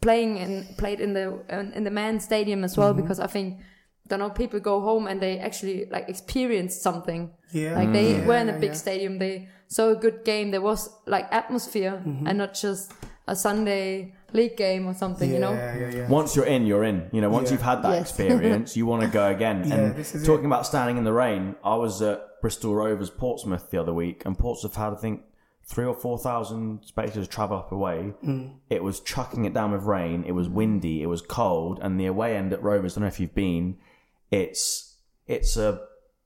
playing 0.00 0.38
and 0.38 0.52
played 0.78 1.00
in 1.00 1.12
the 1.14 1.26
in 1.76 1.84
the 1.84 1.90
men's 1.90 2.24
stadium 2.24 2.64
as 2.64 2.76
well 2.76 2.92
because 2.94 3.18
I 3.20 3.26
think 3.26 3.48
don't 4.08 4.20
know 4.20 4.30
people 4.30 4.60
go 4.60 4.80
home 4.80 5.06
and 5.10 5.20
they 5.20 5.38
actually 5.38 5.86
like 5.90 6.08
experienced 6.08 6.80
something 6.82 7.30
Yeah. 7.52 7.74
like 7.78 7.92
they 7.92 8.14
Mm. 8.14 8.26
were 8.26 8.36
in 8.44 8.48
a 8.48 8.58
big 8.64 8.70
yeah. 8.74 8.84
stadium 8.84 9.18
they 9.18 9.48
saw 9.76 9.84
a 9.90 9.96
good 10.04 10.18
game 10.24 10.46
there 10.52 10.60
was 10.70 10.80
like 11.06 11.26
atmosphere 11.32 11.96
and 12.28 12.38
not 12.38 12.52
just 12.54 12.92
a 13.26 13.34
Sunday 13.34 14.14
league 14.32 14.56
game 14.56 14.86
or 14.86 14.94
something 14.94 15.28
you 15.36 15.40
know 15.40 15.52
Yeah, 15.52 15.76
yeah, 15.82 15.90
yeah. 15.98 16.08
Once 16.18 16.36
you're 16.36 16.46
in, 16.56 16.62
you're 16.66 16.84
in. 16.92 16.98
You 17.14 17.20
know, 17.22 17.30
once 17.38 17.46
Yeah. 17.48 17.54
you've 17.54 17.62
had 17.72 17.78
that 17.82 17.92
Yes. 17.94 18.02
experience, 18.10 18.76
you 18.78 18.84
want 18.86 19.02
to 19.02 19.08
go 19.20 19.24
again. 19.36 19.58
Yeah, 19.68 19.74
and 19.74 19.96
this 19.96 20.14
is 20.14 20.22
it. 20.22 20.26
talking 20.30 20.46
about 20.52 20.62
standing 20.66 20.96
in 21.00 21.04
the 21.10 21.12
rain, 21.24 21.42
I 21.64 21.74
was 21.84 22.00
at 22.10 22.18
Bristol 22.42 22.72
Rovers 22.82 23.10
Portsmouth 23.10 23.64
the 23.72 23.78
other 23.82 23.94
week, 24.02 24.18
and 24.26 24.32
Portsmouth 24.38 24.76
had, 24.76 24.92
I 24.92 24.96
think, 25.04 25.16
three 25.68 25.84
or 25.84 25.94
four 25.94 26.18
thousand 26.18 26.84
spectators 26.84 27.26
travel 27.28 27.58
up 27.58 27.72
away. 27.72 28.14
Mm. 28.24 28.54
It 28.70 28.82
was 28.82 29.00
chucking 29.00 29.44
it 29.44 29.52
down 29.54 29.72
with 29.72 29.82
rain. 29.82 30.24
It 30.26 30.32
was 30.32 30.48
windy. 30.48 31.02
It 31.02 31.06
was 31.06 31.22
cold, 31.22 31.78
and 31.82 31.98
the 31.98 32.06
away 32.06 32.36
end 32.36 32.52
at 32.52 32.62
Rovers. 32.62 32.94
I 32.94 33.00
don't 33.00 33.02
know 33.02 33.08
if 33.08 33.20
you've 33.20 33.34
been. 33.34 33.76
It's 34.30 34.96
it's 35.26 35.56
a 35.56 35.80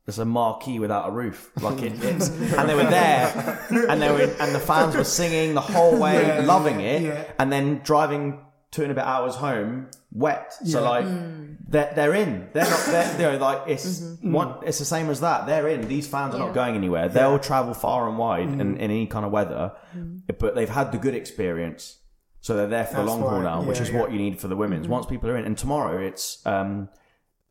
it's 0.06 0.18
a 0.18 0.24
marquee 0.24 0.78
without 0.78 1.08
a 1.08 1.12
roof. 1.12 1.50
Like 1.62 1.82
it, 1.82 1.92
it's 2.02 2.28
and 2.28 2.68
they 2.68 2.74
were 2.74 2.84
there, 2.84 3.66
and 3.88 4.00
they 4.02 4.10
were 4.10 4.34
and 4.40 4.54
the 4.54 4.60
fans 4.60 4.94
were 4.96 5.04
singing 5.04 5.54
the 5.54 5.60
whole 5.60 5.98
way, 5.98 6.22
Yeah, 6.26 6.40
loving 6.40 6.80
it, 6.80 7.02
yeah. 7.02 7.24
and 7.38 7.52
then 7.52 7.80
driving 7.84 8.40
two 8.70 8.82
and 8.82 8.92
a 8.92 8.94
bit 8.94 9.04
hours 9.04 9.36
home 9.36 9.88
wet. 10.12 10.52
So 10.64 10.82
Yeah. 10.82 10.88
like 10.88 11.04
hmm. 11.06 11.54
they're 11.68 11.92
they're 11.94 12.14
in. 12.14 12.48
They're 12.52 12.68
not. 12.68 12.86
They're, 12.86 13.12
you 13.32 13.38
know, 13.38 13.44
like 13.44 13.68
it's 13.68 14.00
mm-hmm. 14.00 14.32
one. 14.32 14.54
It's 14.64 14.78
the 14.78 14.84
same 14.84 15.10
as 15.10 15.20
that. 15.20 15.46
They're 15.46 15.68
in. 15.68 15.88
These 15.88 16.06
fans 16.06 16.34
are 16.34 16.38
Yeah. 16.38 16.46
not 16.46 16.54
going 16.54 16.74
anywhere. 16.74 17.08
They'll 17.08 17.38
travel 17.38 17.74
far 17.74 18.08
and 18.08 18.18
wide 18.18 18.42
in, 18.42 18.56
mm. 18.56 18.60
in 18.60 18.78
any 18.78 19.06
kind 19.06 19.24
of 19.24 19.32
weather, 19.32 19.72
mm. 19.96 20.22
but 20.38 20.54
they've 20.54 20.68
had 20.68 20.92
the 20.92 20.98
good 20.98 21.14
experience. 21.14 21.98
So 22.42 22.56
they're 22.56 22.66
there 22.66 22.86
for 22.86 22.96
the 22.96 23.02
That's 23.02 23.10
long 23.10 23.20
haul 23.20 23.30
right. 23.32 23.42
now, 23.42 23.62
which 23.62 23.80
is 23.80 23.90
yeah. 23.90 24.00
what 24.00 24.12
you 24.12 24.18
need 24.18 24.40
for 24.40 24.48
the 24.48 24.56
women's. 24.56 24.84
Mm-hmm. 24.84 24.92
Once 24.92 25.06
people 25.06 25.28
are 25.28 25.36
in, 25.36 25.44
and 25.44 25.58
tomorrow 25.58 25.98
it's 25.98 26.44
um, 26.46 26.88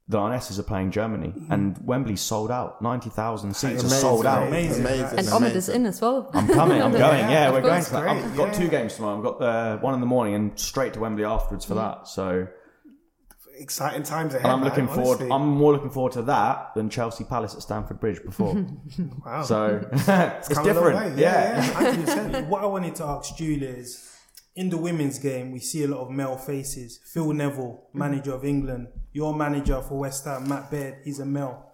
the 0.10 0.18
Lionesses 0.18 0.58
are 0.58 0.64
playing 0.64 0.90
Germany, 0.90 1.28
mm-hmm. 1.28 1.54
and 1.54 1.78
Wembley's 1.86 2.20
sold 2.20 2.50
out. 2.50 2.82
Ninety 2.82 3.12
thousand 3.12 3.56
seats 3.56 3.84
are 3.84 3.90
sold 3.90 4.26
out. 4.26 4.48
Amazing. 4.48 4.82
amazing, 4.82 5.20
and 5.20 5.28
amazing. 5.28 5.40
Omid 5.40 5.56
is 5.56 5.70
in 5.70 5.86
as 5.86 6.02
well 6.02 6.32
I'm 6.34 6.48
coming. 6.48 6.82
I'm 6.82 6.92
going. 7.06 7.20
Yeah, 7.20 7.30
Yeah, 7.30 7.52
we're 7.52 7.62
going. 7.62 7.84
To 7.84 7.92
that. 7.92 8.08
I've 8.08 8.36
got 8.36 8.48
yeah. 8.48 8.60
two 8.60 8.68
games 8.70 8.96
tomorrow. 8.96 9.18
I've 9.18 9.24
got 9.24 9.42
uh, 9.42 9.78
one 9.78 9.94
in 9.94 10.00
the 10.00 10.08
morning 10.08 10.34
and 10.34 10.60
straight 10.60 10.94
to 10.96 11.00
Wembley 11.00 11.26
afterwards 11.26 11.64
for 11.64 11.76
mm. 11.76 11.78
that. 11.78 12.08
So, 12.08 12.48
Exciting 13.60 14.02
times 14.02 14.34
ahead. 14.34 14.46
and 14.46 14.54
I'm 14.54 14.62
man, 14.62 14.70
looking 14.70 14.88
forward. 14.88 15.18
honestly. 15.18 15.32
I'm 15.32 15.48
more 15.48 15.74
looking 15.74 15.92
forward 15.92 16.14
to 16.14 16.24
that 16.24 16.74
than 16.74 16.90
Chelsea 16.90 17.24
Palace 17.24 17.54
at 17.54 17.62
Stamford 17.62 18.00
Bridge 18.00 18.24
before. 18.24 18.56
wow. 19.26 19.44
so 19.44 19.86
it's, 19.92 20.48
come 20.48 20.66
a 20.66 20.74
long 20.74 20.92
different. 20.92 21.18
Yeah. 21.20 21.58
yeah, 21.58 21.82
yeah. 21.82 21.94
100%. 21.94 22.48
what 22.48 22.64
I 22.64 22.68
wanted 22.68 22.96
to 22.96 23.04
ask 23.04 23.36
Julie 23.36 23.68
is 23.68 24.10
in 24.56 24.70
the 24.70 24.78
women's 24.78 25.20
game, 25.20 25.52
we 25.52 25.60
see 25.60 25.84
a 25.84 25.88
lot 25.88 26.00
of 26.00 26.10
male 26.10 26.38
faces. 26.38 27.00
Phil 27.04 27.32
Neville, 27.34 27.84
mm-hmm. 27.90 28.00
manager 28.00 28.34
of 28.34 28.44
England, 28.44 28.88
your 29.14 29.34
manager 29.34 29.82
for 29.82 30.00
West 30.00 30.26
Ham, 30.26 30.48
Matt 30.48 30.70
Beard, 30.70 30.98
he's 31.04 31.20
a 31.20 31.26
male. 31.26 31.66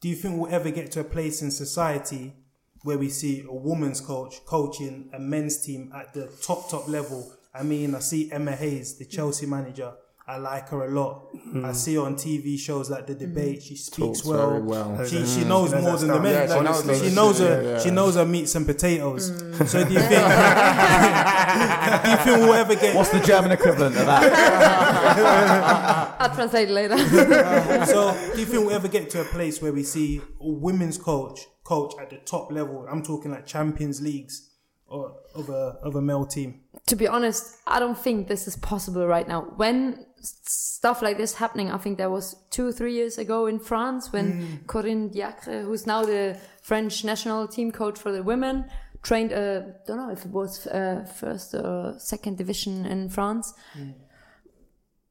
Do 0.00 0.08
you 0.08 0.16
think 0.16 0.40
we'll 0.40 0.52
ever 0.52 0.70
get 0.70 0.90
to 0.92 1.00
a 1.00 1.04
place 1.04 1.42
in 1.42 1.50
society 1.50 2.34
where 2.82 2.98
we 2.98 3.08
see 3.08 3.44
a 3.48 3.54
woman's 3.54 4.00
coach 4.00 4.44
coaching 4.44 5.08
a 5.12 5.18
men's 5.18 5.64
team 5.64 5.92
at 5.94 6.12
the 6.12 6.28
top, 6.42 6.68
top 6.68 6.88
level? 6.88 7.32
I 7.54 7.62
mean, 7.62 7.94
I 7.94 8.00
see 8.00 8.30
Emma 8.32 8.52
Hayes, 8.52 8.98
the 8.98 9.04
Chelsea 9.04 9.46
manager. 9.46 9.92
I 10.26 10.36
like 10.38 10.68
her 10.68 10.84
a 10.86 10.90
lot. 10.90 11.26
I 11.34 11.36
hmm. 11.36 11.72
see 11.72 11.96
her 11.96 12.02
on 12.02 12.14
TV 12.14 12.56
shows 12.58 12.88
like 12.88 13.06
the 13.06 13.14
hmm. 13.14 13.18
debate. 13.18 13.62
She 13.62 13.76
speaks 13.76 13.96
Talks 13.96 14.24
well. 14.24 14.50
very 14.50 14.62
well. 14.62 15.04
She, 15.04 15.26
she 15.26 15.44
knows 15.44 15.70
She 15.70 15.76
knows 15.76 15.82
more 15.82 15.96
than 15.96 16.08
the 16.08 16.20
men. 16.20 16.32
Yeah, 16.32 16.46
she 16.46 16.52
Like, 16.54 16.64
knows 16.64 17.02
she 17.02 17.14
knows 17.14 17.38
her. 17.40 17.62
yeah, 17.62 17.70
yeah. 17.70 17.78
She 17.80 17.90
knows 17.90 18.14
her 18.14 18.24
meats 18.24 18.54
and 18.54 18.64
potatoes. 18.64 19.28
Hmm. 19.30 19.64
So 19.64 19.84
do 19.84 19.92
you 19.92 20.00
think? 20.00 20.10
do 22.02 22.10
you 22.10 22.16
think 22.16 22.38
we'll 22.38 22.54
ever 22.54 22.74
get? 22.76 22.94
What's 22.94 23.10
the 23.10 23.20
German 23.20 23.50
equivalent 23.50 23.96
of 23.96 24.06
that? 24.06 25.98
I'll 26.22 26.34
translate 26.34 26.68
later 26.68 26.98
So 27.86 28.12
do 28.34 28.40
you 28.40 28.46
think 28.46 28.66
we'll 28.66 28.76
ever 28.76 28.88
get 28.88 29.10
to 29.10 29.20
a 29.20 29.24
place 29.24 29.60
where 29.60 29.72
we 29.72 29.82
see 29.82 30.20
a 30.40 30.48
women's 30.48 30.98
coach 30.98 31.40
coach 31.64 31.94
at 32.00 32.10
the 32.10 32.18
top 32.18 32.52
level? 32.52 32.86
I'm 32.90 33.02
talking 33.02 33.30
like 33.30 33.46
Champions 33.46 34.00
Leagues 34.00 34.50
or 34.86 35.16
of 35.34 35.48
a 35.48 35.78
of 35.82 35.96
a 35.96 36.02
male 36.02 36.26
team. 36.26 36.60
to 36.86 36.96
be 36.96 37.08
honest, 37.08 37.58
I 37.66 37.78
don't 37.78 37.98
think 37.98 38.28
this 38.28 38.46
is 38.46 38.56
possible 38.56 39.06
right 39.06 39.26
now. 39.26 39.52
When 39.56 40.06
stuff 40.20 41.02
like 41.02 41.16
this 41.16 41.34
happening, 41.34 41.70
I 41.70 41.78
think 41.78 41.98
there 41.98 42.10
was 42.10 42.36
two 42.50 42.66
or 42.68 42.72
three 42.72 42.94
years 42.94 43.18
ago 43.18 43.46
in 43.46 43.58
France 43.58 44.12
when 44.12 44.32
hmm. 44.32 44.66
Corinne 44.66 45.08
Diacre, 45.08 45.62
who's 45.62 45.86
now 45.86 46.04
the 46.04 46.38
French 46.62 47.04
national 47.04 47.48
team 47.48 47.72
coach 47.72 47.98
for 47.98 48.12
the 48.12 48.22
women, 48.22 48.66
trained 49.02 49.32
a 49.32 49.74
don't 49.86 49.96
know 49.96 50.10
if 50.10 50.24
it 50.24 50.30
was 50.30 50.66
uh, 50.66 51.04
first 51.18 51.54
or 51.54 51.94
second 51.98 52.38
division 52.38 52.86
in 52.86 53.08
France. 53.08 53.54
Hmm. 53.72 53.90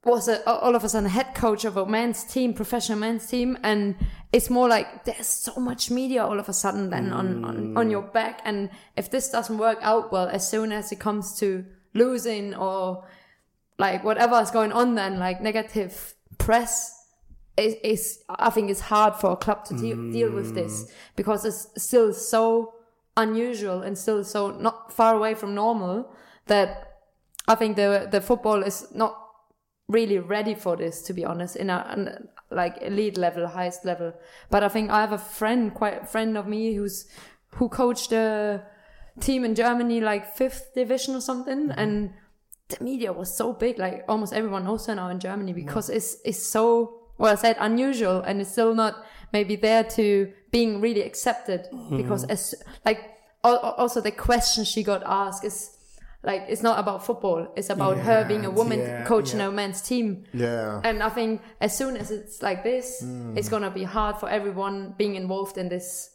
Was 0.04 0.26
a, 0.26 0.44
all 0.50 0.74
of 0.74 0.82
a 0.82 0.88
sudden 0.88 1.08
head 1.08 1.32
coach 1.32 1.64
of 1.64 1.76
a 1.76 1.86
men's 1.86 2.24
team, 2.24 2.54
professional 2.54 2.98
men's 2.98 3.24
team, 3.26 3.56
and 3.62 3.94
it's 4.32 4.50
more 4.50 4.68
like 4.68 5.04
there's 5.04 5.28
so 5.28 5.54
much 5.60 5.92
media 5.92 6.24
all 6.24 6.40
of 6.40 6.48
a 6.48 6.52
sudden 6.52 6.90
then 6.90 7.12
on, 7.12 7.44
on, 7.44 7.76
on 7.76 7.88
your 7.88 8.02
mm. 8.02 8.12
back, 8.12 8.40
and 8.44 8.68
if 8.96 9.10
this 9.12 9.30
doesn't 9.30 9.58
work 9.58 9.78
out 9.80 10.10
well, 10.10 10.26
as 10.26 10.48
soon 10.48 10.72
as 10.72 10.90
it 10.90 10.98
comes 10.98 11.38
to 11.38 11.64
losing 11.94 12.52
or 12.54 13.04
like 13.78 14.02
whatever 14.02 14.40
is 14.40 14.50
going 14.50 14.72
on, 14.72 14.96
then 14.96 15.20
like 15.20 15.40
negative 15.40 16.14
press 16.38 17.06
is, 17.56 17.74
is 17.84 18.18
I 18.28 18.50
think 18.50 18.70
it's 18.70 18.80
hard 18.80 19.14
for 19.16 19.32
a 19.32 19.36
club 19.36 19.64
to 19.66 19.76
deal, 19.76 19.96
deal 20.10 20.32
with 20.32 20.52
mm. 20.52 20.54
this 20.54 20.92
because 21.16 21.44
it's 21.44 21.68
still 21.82 22.12
so 22.12 22.74
unusual 23.16 23.82
and 23.82 23.96
still 23.96 24.24
so 24.24 24.50
not 24.50 24.92
far 24.92 25.14
away 25.14 25.34
from 25.34 25.54
normal 25.54 26.12
that 26.46 27.00
I 27.46 27.54
think 27.54 27.76
the 27.76 28.08
the 28.10 28.20
football 28.20 28.62
is 28.62 28.86
not 28.94 29.21
really 29.88 30.18
ready 30.18 30.54
for 30.54 30.76
this 30.76 31.02
to 31.02 31.12
be 31.12 31.24
honest 31.24 31.56
in 31.56 31.70
a, 31.70 31.84
an 31.88 32.28
like 32.50 32.78
elite 32.82 33.16
level 33.16 33.46
highest 33.46 33.84
level. 33.84 34.12
But 34.50 34.62
i 34.62 34.68
think 34.68 34.90
i 34.90 35.00
have 35.00 35.12
a 35.12 35.18
friend 35.18 35.74
quite 35.74 36.02
a 36.02 36.06
friend 36.06 36.36
of 36.36 36.46
me 36.46 36.74
who's 36.74 37.06
who 37.56 37.68
coached 37.68 38.12
a 38.12 38.62
team 39.20 39.44
in 39.44 39.54
germany 39.54 40.00
like 40.00 40.34
fifth 40.34 40.72
division 40.74 41.14
or 41.14 41.20
something 41.20 41.68
mm-hmm. 41.68 41.78
and 41.78 42.12
the 42.68 42.82
media 42.82 43.12
was 43.12 43.34
so 43.34 43.52
big 43.52 43.78
like 43.78 44.04
almost 44.08 44.32
everyone 44.32 44.64
knows 44.64 44.86
her 44.86 44.94
now 44.94 45.08
in 45.08 45.20
germany 45.20 45.52
because 45.52 45.90
it's 45.90 46.16
it's 46.24 46.42
so 46.42 47.00
well 47.18 47.32
i 47.32 47.34
said 47.34 47.56
unusual 47.60 48.20
and 48.22 48.40
it's 48.40 48.52
still 48.52 48.74
not 48.74 49.04
maybe 49.32 49.56
there 49.56 49.84
to 49.84 50.32
being 50.50 50.80
really 50.80 51.02
accepted 51.02 51.66
mm-hmm. 51.72 51.96
because 51.96 52.24
as 52.24 52.54
like 52.84 53.00
al- 53.44 53.62
al- 53.62 53.72
also 53.72 54.00
the 54.00 54.10
question 54.10 54.64
she 54.64 54.82
got 54.82 55.02
asked 55.04 55.44
is 55.44 55.76
like 56.24 56.44
it's 56.48 56.62
not 56.62 56.78
about 56.78 57.04
football 57.04 57.48
it's 57.56 57.70
about 57.70 57.98
her 57.98 58.24
being 58.24 58.44
a 58.44 58.50
woman 58.50 58.78
yeah, 58.78 59.04
coaching 59.04 59.40
yeah. 59.40 59.48
a 59.48 59.50
men's 59.50 59.82
team 59.82 60.24
Yeah. 60.32 60.80
and 60.84 61.02
I 61.02 61.08
think 61.08 61.42
as 61.60 61.76
soon 61.76 61.96
as 61.96 62.10
it's 62.10 62.42
like 62.42 62.62
this, 62.62 63.00
hmm. 63.00 63.36
it's 63.36 63.48
gonna 63.48 63.70
be 63.70 63.84
hard 63.84 64.16
for 64.18 64.28
everyone 64.28 64.94
being 64.96 65.14
involved 65.16 65.58
in 65.58 65.68
this, 65.68 66.10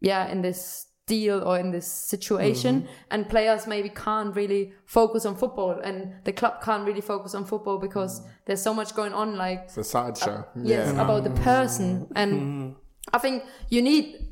yeah, 0.00 0.26
in 0.28 0.42
this 0.42 0.86
deal 1.06 1.42
or 1.42 1.58
in 1.58 1.70
this 1.72 1.86
situation. 1.86 2.82
Mm-hmm. 2.82 2.92
And 3.10 3.28
players 3.28 3.66
maybe 3.66 3.88
can't 3.88 4.34
really 4.34 4.72
focus 4.84 5.26
on 5.26 5.36
football, 5.36 5.80
and 5.80 6.14
the 6.24 6.32
club 6.32 6.62
can't 6.62 6.86
really 6.86 7.00
focus 7.00 7.34
on 7.34 7.44
football 7.44 7.78
because 7.78 8.20
mm. 8.20 8.26
there's 8.46 8.62
so 8.62 8.72
much 8.72 8.94
going 8.94 9.12
on. 9.12 9.36
Like 9.36 9.62
It's 9.64 9.76
a 9.78 9.84
sideshow. 9.84 10.30
Uh, 10.30 10.44
yes, 10.62 10.92
yeah. 10.94 11.02
about 11.02 11.24
the 11.24 11.30
person, 11.30 12.00
mm-hmm. 12.00 12.12
and 12.16 12.32
mm-hmm. 12.32 12.78
I 13.12 13.18
think 13.18 13.44
you 13.68 13.82
need 13.82 14.31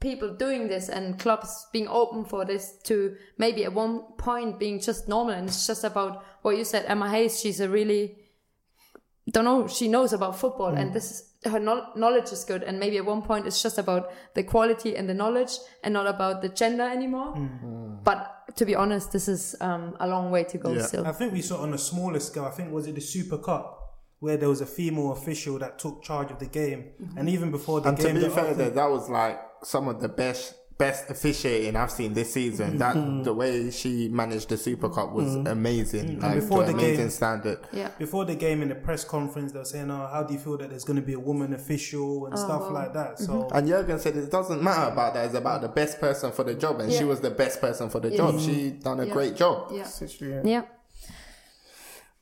people 0.00 0.34
doing 0.34 0.68
this 0.68 0.88
and 0.88 1.18
clubs 1.18 1.66
being 1.72 1.86
open 1.88 2.24
for 2.24 2.44
this 2.44 2.78
to 2.84 3.14
maybe 3.38 3.64
at 3.64 3.72
one 3.72 4.02
point 4.18 4.58
being 4.58 4.80
just 4.80 5.08
normal 5.08 5.34
and 5.34 5.48
it's 5.48 5.66
just 5.66 5.84
about 5.84 6.24
what 6.42 6.56
you 6.56 6.64
said 6.64 6.84
emma 6.88 7.08
hayes 7.10 7.38
she's 7.38 7.60
a 7.60 7.68
really 7.68 8.16
don't 9.30 9.44
know 9.44 9.68
she 9.68 9.88
knows 9.88 10.12
about 10.12 10.38
football 10.38 10.74
and 10.74 10.90
mm. 10.90 10.94
this 10.94 11.10
is 11.10 11.30
her 11.44 11.58
knowledge 11.58 12.32
is 12.32 12.44
good 12.44 12.62
and 12.62 12.78
maybe 12.78 12.98
at 12.98 13.04
one 13.04 13.22
point 13.22 13.46
it's 13.46 13.62
just 13.62 13.78
about 13.78 14.12
the 14.34 14.42
quality 14.42 14.94
and 14.94 15.08
the 15.08 15.14
knowledge 15.14 15.52
and 15.82 15.94
not 15.94 16.06
about 16.06 16.42
the 16.42 16.48
gender 16.50 16.82
anymore. 16.82 17.34
Mm. 17.34 17.64
Mm. 17.64 18.04
But 18.04 18.56
to 18.56 18.66
be 18.66 18.74
honest 18.74 19.12
this 19.12 19.26
is 19.26 19.56
um, 19.60 19.96
a 20.00 20.06
long 20.06 20.30
way 20.30 20.44
to 20.44 20.58
go 20.58 20.72
Yeah. 20.72 20.82
still. 20.82 21.06
I 21.06 21.12
think 21.12 21.32
we 21.32 21.40
saw 21.40 21.62
on 21.62 21.72
a 21.72 21.78
smaller 21.78 22.20
scale. 22.20 22.44
I 22.44 22.50
think 22.50 22.72
was 22.72 22.86
it 22.86 22.94
the 22.94 23.00
Super 23.00 23.38
Cup 23.38 23.78
where 24.18 24.36
there 24.36 24.50
was 24.50 24.60
a 24.60 24.66
female 24.66 25.12
official 25.12 25.58
that 25.60 25.78
took 25.78 26.02
charge 26.02 26.30
of 26.30 26.38
the 26.38 26.46
game, 26.46 26.90
mm-hmm. 27.02 27.16
and 27.16 27.26
even 27.30 27.50
before 27.50 27.80
the 27.80 27.88
And 27.88 27.96
to 27.96 28.02
game, 28.02 28.16
be 28.16 28.20
the 28.20 28.28
fair, 28.28 28.52
that, 28.52 28.74
that 28.74 28.90
was 28.90 29.08
like 29.08 29.40
some 29.62 29.88
of 29.88 30.00
the 30.00 30.08
best 30.08 30.54
best 30.80 31.10
officiating 31.10 31.76
I've 31.76 31.90
seen 31.90 32.14
this 32.14 32.32
season. 32.32 32.78
That 32.78 32.96
mm-hmm. 32.96 33.22
the 33.22 33.34
way 33.34 33.70
she 33.70 34.08
managed 34.08 34.48
the 34.48 34.56
Super 34.56 34.88
Cup 34.88 35.12
was 35.12 35.36
mm-hmm. 35.36 35.46
amazing. 35.46 36.20
Like 36.20 36.40
before 36.40 36.64
the 36.64 36.72
amazing 36.72 36.96
game- 36.96 37.10
standard. 37.10 37.58
yeah 37.70 37.90
before 37.98 38.24
the 38.24 38.34
game 38.34 38.62
in 38.62 38.70
the 38.70 38.74
press 38.74 39.04
conference, 39.04 39.52
they 39.52 39.58
were 39.58 39.64
saying, 39.66 39.90
"Oh, 39.90 40.08
how 40.10 40.22
do 40.22 40.32
you 40.32 40.40
feel 40.40 40.56
that 40.56 40.70
there's 40.70 40.84
going 40.84 40.96
to 40.96 41.02
be 41.02 41.12
a 41.12 41.20
woman 41.20 41.52
official 41.52 42.24
and 42.26 42.34
oh, 42.34 42.38
stuff 42.38 42.70
like 42.70 42.94
that?" 42.94 43.16
Mm-hmm. 43.16 43.24
So 43.24 43.48
And 43.52 43.68
Jurgen 43.68 43.98
said 43.98 44.16
it 44.16 44.30
doesn't 44.30 44.62
matter 44.62 44.90
about 44.90 45.12
that. 45.14 45.26
It's 45.26 45.34
about 45.34 45.60
the 45.60 45.68
best 45.68 46.00
person 46.00 46.32
for 46.32 46.44
the 46.44 46.54
job, 46.54 46.80
and 46.80 46.90
she 46.90 47.04
was 47.04 47.20
the 47.20 47.30
best 47.30 47.60
person 47.60 47.90
for 47.90 48.00
the 48.00 48.10
job. 48.10 48.40
She 48.40 48.70
done 48.70 49.00
a 49.00 49.06
Yeah. 49.06 49.12
great 49.12 49.36
job. 49.36 49.70
yeah 49.72 49.86
Literally, 50.00 50.50
yeah 50.50 50.62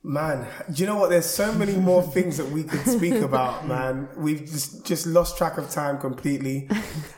Man, 0.05 0.47
do 0.73 0.81
you 0.81 0.87
know 0.87 0.97
what? 0.97 1.11
There's 1.11 1.27
so 1.27 1.53
many 1.53 1.75
more 1.75 2.03
things 2.03 2.37
that 2.37 2.51
we 2.51 2.63
could 2.63 2.87
speak 2.87 3.15
about, 3.15 3.67
man. 3.69 4.09
We've 4.17 4.41
just 4.41 4.87
just 4.87 5.07
lost 5.07 5.37
track 5.37 5.59
of 5.59 5.71
time 5.71 5.99
completely. 5.99 6.69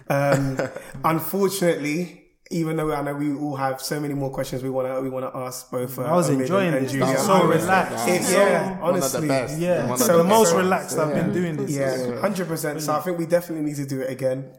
Um, 0.08 0.58
unfortunately, 1.04 2.19
even 2.52 2.76
though 2.76 2.92
I 2.92 3.00
know 3.02 3.14
we 3.14 3.32
all 3.32 3.54
have 3.54 3.80
so 3.80 4.00
many 4.00 4.12
more 4.14 4.28
questions 4.30 4.62
we 4.62 4.70
want 4.70 4.88
to 4.88 5.00
we 5.00 5.08
want 5.08 5.24
to 5.32 5.38
ask 5.38 5.70
both. 5.70 5.98
Uh, 5.98 6.02
I 6.02 6.14
was 6.16 6.28
Omid 6.28 6.40
enjoying 6.40 6.74
and 6.74 6.84
this. 6.84 6.92
Julia. 6.92 7.16
So 7.18 7.32
I 7.32 7.44
was- 7.46 7.62
relaxed. 7.62 8.08
It- 8.08 8.24
So- 8.24 8.32
yeah, 8.38 8.62
One 8.62 8.72
of 8.72 8.78
the 8.78 8.84
honestly, 9.06 9.28
best. 9.28 9.58
yeah, 9.58 9.82
One 9.84 9.92
of 9.92 9.98
so 10.00 10.16
the 10.16 10.22
the 10.24 10.28
most 10.28 10.48
best. 10.50 10.56
relaxed 10.56 10.98
I've 10.98 11.14
been 11.14 11.32
doing 11.32 11.56
this. 11.56 11.70
Yeah, 11.70 12.20
hundred 12.20 12.48
percent. 12.48 12.82
So 12.82 12.92
I 12.92 13.00
think 13.00 13.18
we 13.18 13.26
definitely 13.26 13.64
need 13.66 13.76
to 13.76 13.86
do 13.86 14.00
it 14.00 14.10
again. 14.10 14.50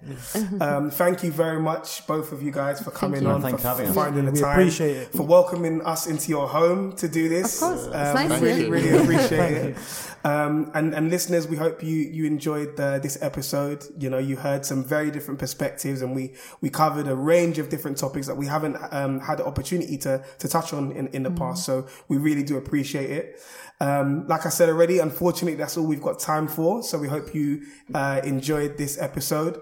Um, 0.61 0.89
thank 0.91 1.23
you 1.23 1.31
very 1.31 1.59
much, 1.59 2.05
both 2.07 2.31
of 2.31 2.41
you 2.41 2.51
guys, 2.51 2.79
for 2.81 2.91
coming 2.91 3.23
you. 3.23 3.27
on, 3.29 3.41
Thanks 3.41 3.57
for, 3.57 3.61
for 3.63 3.67
having 3.67 3.85
for 3.87 3.99
us. 3.99 4.05
finding 4.05 4.25
the 4.25 4.31
We 4.31 4.39
time, 4.39 4.51
appreciate 4.59 4.95
it. 4.97 5.11
for 5.13 5.23
welcoming 5.23 5.81
us 5.81 6.07
into 6.07 6.29
your 6.29 6.47
home 6.47 6.93
to 6.93 7.07
do 7.07 7.27
this. 7.29 7.61
Of 7.61 7.67
course. 7.69 7.85
It's 7.87 7.95
Um, 7.95 8.29
nice 8.29 8.41
really, 8.41 8.61
here. 8.61 8.71
really 8.71 8.97
appreciate 9.03 9.51
it. 9.67 9.77
Um, 10.23 10.69
and 10.75 10.93
and 10.93 11.09
listeners, 11.09 11.47
we 11.47 11.57
hope 11.57 11.81
you 11.83 11.97
you 11.97 12.25
enjoyed 12.25 12.79
uh, 12.79 12.99
this 12.99 13.17
episode. 13.21 13.83
You 13.97 14.09
know, 14.11 14.19
you 14.19 14.35
heard 14.37 14.65
some 14.65 14.83
very 14.83 15.09
different 15.09 15.39
perspectives, 15.39 16.01
and 16.03 16.15
we 16.15 16.33
we 16.61 16.69
covered 16.69 17.07
a 17.07 17.15
range 17.15 17.57
of 17.57 17.65
different 17.69 17.80
topics 17.97 18.27
that 18.27 18.35
we 18.35 18.47
haven't 18.47 18.77
um, 18.91 19.19
had 19.19 19.39
the 19.39 19.45
opportunity 19.45 19.97
to 19.99 20.23
to 20.39 20.47
touch 20.47 20.73
on 20.73 20.91
in 20.91 21.07
in 21.07 21.23
the 21.23 21.31
past. 21.31 21.65
So 21.65 21.87
we 22.07 22.17
really 22.17 22.43
do 22.43 22.57
appreciate 22.57 23.09
it. 23.09 23.41
Um, 23.79 24.27
like 24.27 24.45
I 24.45 24.49
said 24.49 24.69
already, 24.69 24.99
unfortunately, 24.99 25.55
that's 25.55 25.75
all 25.75 25.87
we've 25.87 26.01
got 26.01 26.19
time 26.19 26.47
for. 26.47 26.83
So 26.83 26.99
we 26.99 27.07
hope 27.07 27.33
you 27.33 27.63
uh, 27.93 28.21
enjoyed 28.23 28.77
this 28.77 29.01
episode. 29.01 29.59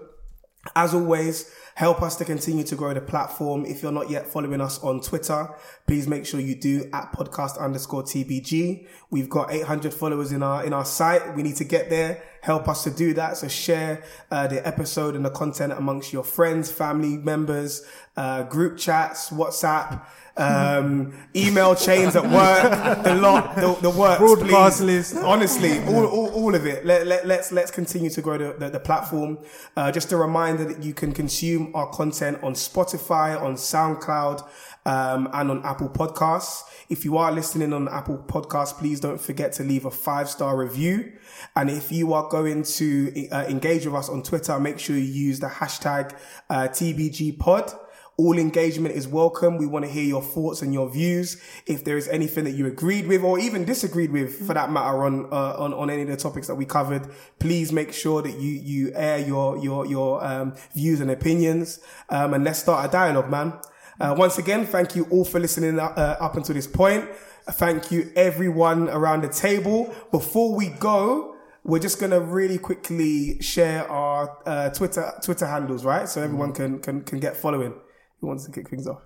As 0.76 0.92
always, 0.92 1.50
help 1.80 2.02
us 2.02 2.14
to 2.14 2.26
continue 2.26 2.62
to 2.62 2.76
grow 2.76 2.92
the 2.92 3.00
platform. 3.00 3.64
If 3.64 3.82
you're 3.82 3.90
not 3.90 4.10
yet 4.10 4.26
following 4.26 4.60
us 4.60 4.78
on 4.82 5.00
Twitter, 5.00 5.48
please 5.86 6.06
make 6.06 6.26
sure 6.26 6.38
you 6.38 6.54
do 6.54 6.90
at 6.92 7.10
podcast 7.10 7.58
underscore 7.58 8.02
TBG. 8.02 8.86
We've 9.08 9.30
got 9.30 9.50
800 9.50 9.94
followers 9.94 10.30
in 10.30 10.42
our, 10.42 10.62
in 10.62 10.74
our 10.74 10.84
site. 10.84 11.34
We 11.34 11.42
need 11.42 11.56
to 11.56 11.64
get 11.64 11.88
there. 11.88 12.22
Help 12.42 12.68
us 12.68 12.84
to 12.84 12.90
do 12.90 13.14
that. 13.14 13.38
So 13.38 13.48
share, 13.48 14.04
uh, 14.30 14.46
the 14.46 14.66
episode 14.68 15.14
and 15.16 15.24
the 15.24 15.30
content 15.30 15.72
amongst 15.72 16.12
your 16.12 16.22
friends, 16.22 16.70
family 16.70 17.16
members, 17.16 17.82
uh, 18.14 18.42
group 18.42 18.76
chats, 18.76 19.30
WhatsApp, 19.30 20.04
um, 20.40 21.12
email 21.36 21.74
chains 21.74 22.16
at 22.16 22.24
work, 22.24 23.04
the 23.04 23.14
lot, 23.14 23.54
the, 23.56 23.74
the 23.82 23.90
works, 23.90 24.18
Broadcast 24.18 24.78
please. 24.78 25.12
list. 25.12 25.16
Honestly, 25.16 25.78
all, 25.84 26.06
all, 26.06 26.30
all 26.30 26.54
of 26.54 26.66
it. 26.66 26.84
Let, 26.84 27.06
let, 27.06 27.26
let's, 27.26 27.52
let's 27.52 27.70
continue 27.70 28.10
to 28.10 28.22
grow 28.22 28.38
the, 28.38 28.56
the, 28.58 28.70
the 28.70 28.80
platform. 28.80 29.38
Uh, 29.76 29.92
just 29.92 30.12
a 30.12 30.16
reminder 30.16 30.64
that 30.64 30.82
you 30.82 30.94
can 30.94 31.12
consume 31.12 31.70
our 31.74 31.88
content 31.90 32.42
on 32.42 32.54
Spotify, 32.54 33.40
on 33.40 33.54
SoundCloud, 33.54 34.48
um, 34.86 35.28
and 35.32 35.50
on 35.50 35.64
Apple 35.64 35.88
Podcasts. 35.88 36.62
If 36.88 37.04
you 37.04 37.18
are 37.18 37.30
listening 37.30 37.72
on 37.72 37.88
Apple 37.88 38.24
Podcasts, 38.26 38.72
please 38.72 38.98
don't 38.98 39.20
forget 39.20 39.52
to 39.54 39.62
leave 39.62 39.84
a 39.84 39.90
five 39.90 40.28
star 40.28 40.56
review. 40.56 41.12
And 41.54 41.70
if 41.70 41.92
you 41.92 42.12
are 42.14 42.28
going 42.28 42.62
to 42.64 43.28
uh, 43.30 43.44
engage 43.48 43.86
with 43.86 43.94
us 43.94 44.08
on 44.08 44.22
Twitter, 44.22 44.58
make 44.58 44.78
sure 44.78 44.96
you 44.96 45.02
use 45.02 45.40
the 45.40 45.48
hashtag 45.48 46.16
uh, 46.48 46.68
TBGPod. 46.68 47.78
All 48.20 48.36
engagement 48.36 48.94
is 48.94 49.08
welcome. 49.08 49.56
We 49.56 49.64
want 49.64 49.86
to 49.86 49.90
hear 49.90 50.04
your 50.04 50.20
thoughts 50.20 50.60
and 50.60 50.74
your 50.74 50.90
views. 50.90 51.40
If 51.64 51.84
there 51.84 51.96
is 51.96 52.06
anything 52.06 52.44
that 52.44 52.50
you 52.50 52.66
agreed 52.66 53.06
with 53.06 53.22
or 53.22 53.38
even 53.38 53.64
disagreed 53.64 54.12
with, 54.12 54.46
for 54.46 54.52
that 54.52 54.70
matter, 54.70 55.04
on 55.04 55.24
uh, 55.32 55.54
on 55.56 55.72
on 55.72 55.88
any 55.88 56.02
of 56.02 56.08
the 56.08 56.18
topics 56.18 56.46
that 56.48 56.54
we 56.54 56.66
covered, 56.66 57.08
please 57.38 57.72
make 57.72 57.94
sure 57.94 58.20
that 58.20 58.38
you 58.38 58.50
you 58.50 58.92
air 58.94 59.16
your 59.20 59.56
your 59.56 59.86
your 59.86 60.22
um, 60.22 60.54
views 60.74 61.00
and 61.00 61.10
opinions. 61.10 61.80
Um, 62.10 62.34
and 62.34 62.44
let's 62.44 62.58
start 62.58 62.86
a 62.86 62.92
dialogue, 62.92 63.30
man. 63.30 63.54
Uh, 63.98 64.14
once 64.18 64.36
again, 64.36 64.66
thank 64.66 64.94
you 64.94 65.06
all 65.10 65.24
for 65.24 65.40
listening 65.40 65.80
uh, 65.80 66.16
up 66.20 66.36
until 66.36 66.54
this 66.54 66.66
point. 66.66 67.08
Thank 67.52 67.90
you 67.90 68.12
everyone 68.16 68.90
around 68.90 69.22
the 69.22 69.30
table. 69.30 69.94
Before 70.10 70.54
we 70.54 70.68
go, 70.68 71.36
we're 71.64 71.78
just 71.78 71.98
gonna 71.98 72.20
really 72.20 72.58
quickly 72.58 73.40
share 73.40 73.90
our 73.90 74.36
uh, 74.44 74.68
Twitter 74.68 75.10
Twitter 75.22 75.46
handles, 75.46 75.86
right? 75.86 76.06
So 76.06 76.20
everyone 76.20 76.52
can 76.52 76.80
can 76.80 77.00
can 77.00 77.18
get 77.18 77.34
following. 77.34 77.72
Who 78.20 78.26
wants 78.26 78.44
to 78.44 78.52
kick 78.52 78.68
things 78.68 78.86
off? 78.86 79.02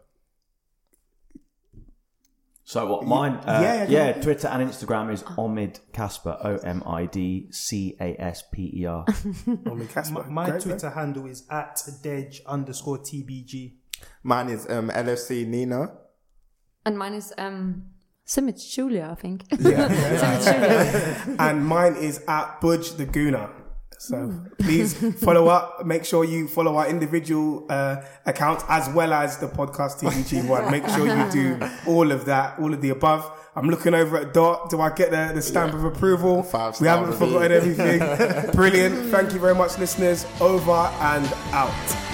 So 2.66 2.86
what 2.86 3.04
mine? 3.04 3.34
Uh, 3.44 3.60
yeah, 3.62 3.74
yeah, 3.74 3.88
yeah, 3.88 4.12
go 4.12 4.22
Twitter 4.22 4.48
and 4.48 4.68
Instagram 4.68 5.12
is 5.12 5.22
Omid 5.22 5.80
Casper. 5.92 6.38
O 6.42 6.56
M 6.56 6.82
I 6.86 7.04
D 7.06 7.48
C 7.50 7.94
A 8.00 8.16
S 8.18 8.42
P 8.50 8.72
E 8.74 8.86
R. 8.86 9.04
Roman 9.46 9.86
Casper. 9.86 10.24
My, 10.24 10.44
my 10.44 10.50
Great, 10.50 10.62
Twitter 10.62 10.90
handle 10.90 11.26
is 11.26 11.46
at 11.50 11.76
dej 12.02 12.40
underscore 12.46 12.98
tbg. 12.98 13.74
Mine 14.22 14.48
is 14.48 14.68
um, 14.70 14.88
LFC 14.88 15.46
Nino. 15.46 15.98
And 16.86 16.98
mine 16.98 17.14
is 17.14 17.32
um, 17.36 17.84
Simic 18.26 18.58
Julia, 18.70 19.10
I 19.12 19.14
think. 19.14 19.44
Yeah. 19.52 19.88
Simic 19.88 21.24
Julia. 21.24 21.36
and 21.38 21.66
mine 21.66 21.96
is 21.96 22.22
at 22.26 22.60
Buj 22.62 22.96
the 22.96 23.06
Gooner. 23.06 23.50
So 23.98 24.32
please 24.58 24.94
follow 25.24 25.48
up. 25.48 25.84
Make 25.86 26.04
sure 26.04 26.24
you 26.24 26.48
follow 26.48 26.76
our 26.76 26.88
individual 26.88 27.66
uh, 27.68 28.02
accounts 28.26 28.64
as 28.68 28.88
well 28.90 29.12
as 29.12 29.38
the 29.38 29.46
podcast 29.46 30.00
TBG 30.00 30.46
one. 30.46 30.70
Make 30.70 30.86
sure 30.88 31.06
you 31.06 31.30
do 31.30 31.68
all 31.86 32.12
of 32.12 32.24
that, 32.26 32.58
all 32.58 32.72
of 32.72 32.80
the 32.80 32.90
above. 32.90 33.30
I'm 33.56 33.68
looking 33.70 33.94
over 33.94 34.16
at 34.18 34.34
Dot. 34.34 34.68
Do 34.70 34.80
I 34.80 34.90
get 34.90 35.10
the, 35.12 35.32
the 35.34 35.42
stamp 35.42 35.74
of 35.74 35.84
approval? 35.84 36.42
Five 36.42 36.80
we 36.80 36.88
haven't 36.88 37.10
review. 37.10 37.26
forgotten 37.26 37.52
everything. 37.52 38.50
Brilliant. 38.52 39.10
Thank 39.10 39.32
you 39.32 39.38
very 39.38 39.54
much, 39.54 39.78
listeners. 39.78 40.26
Over 40.40 40.72
and 40.72 41.26
out. 41.52 42.13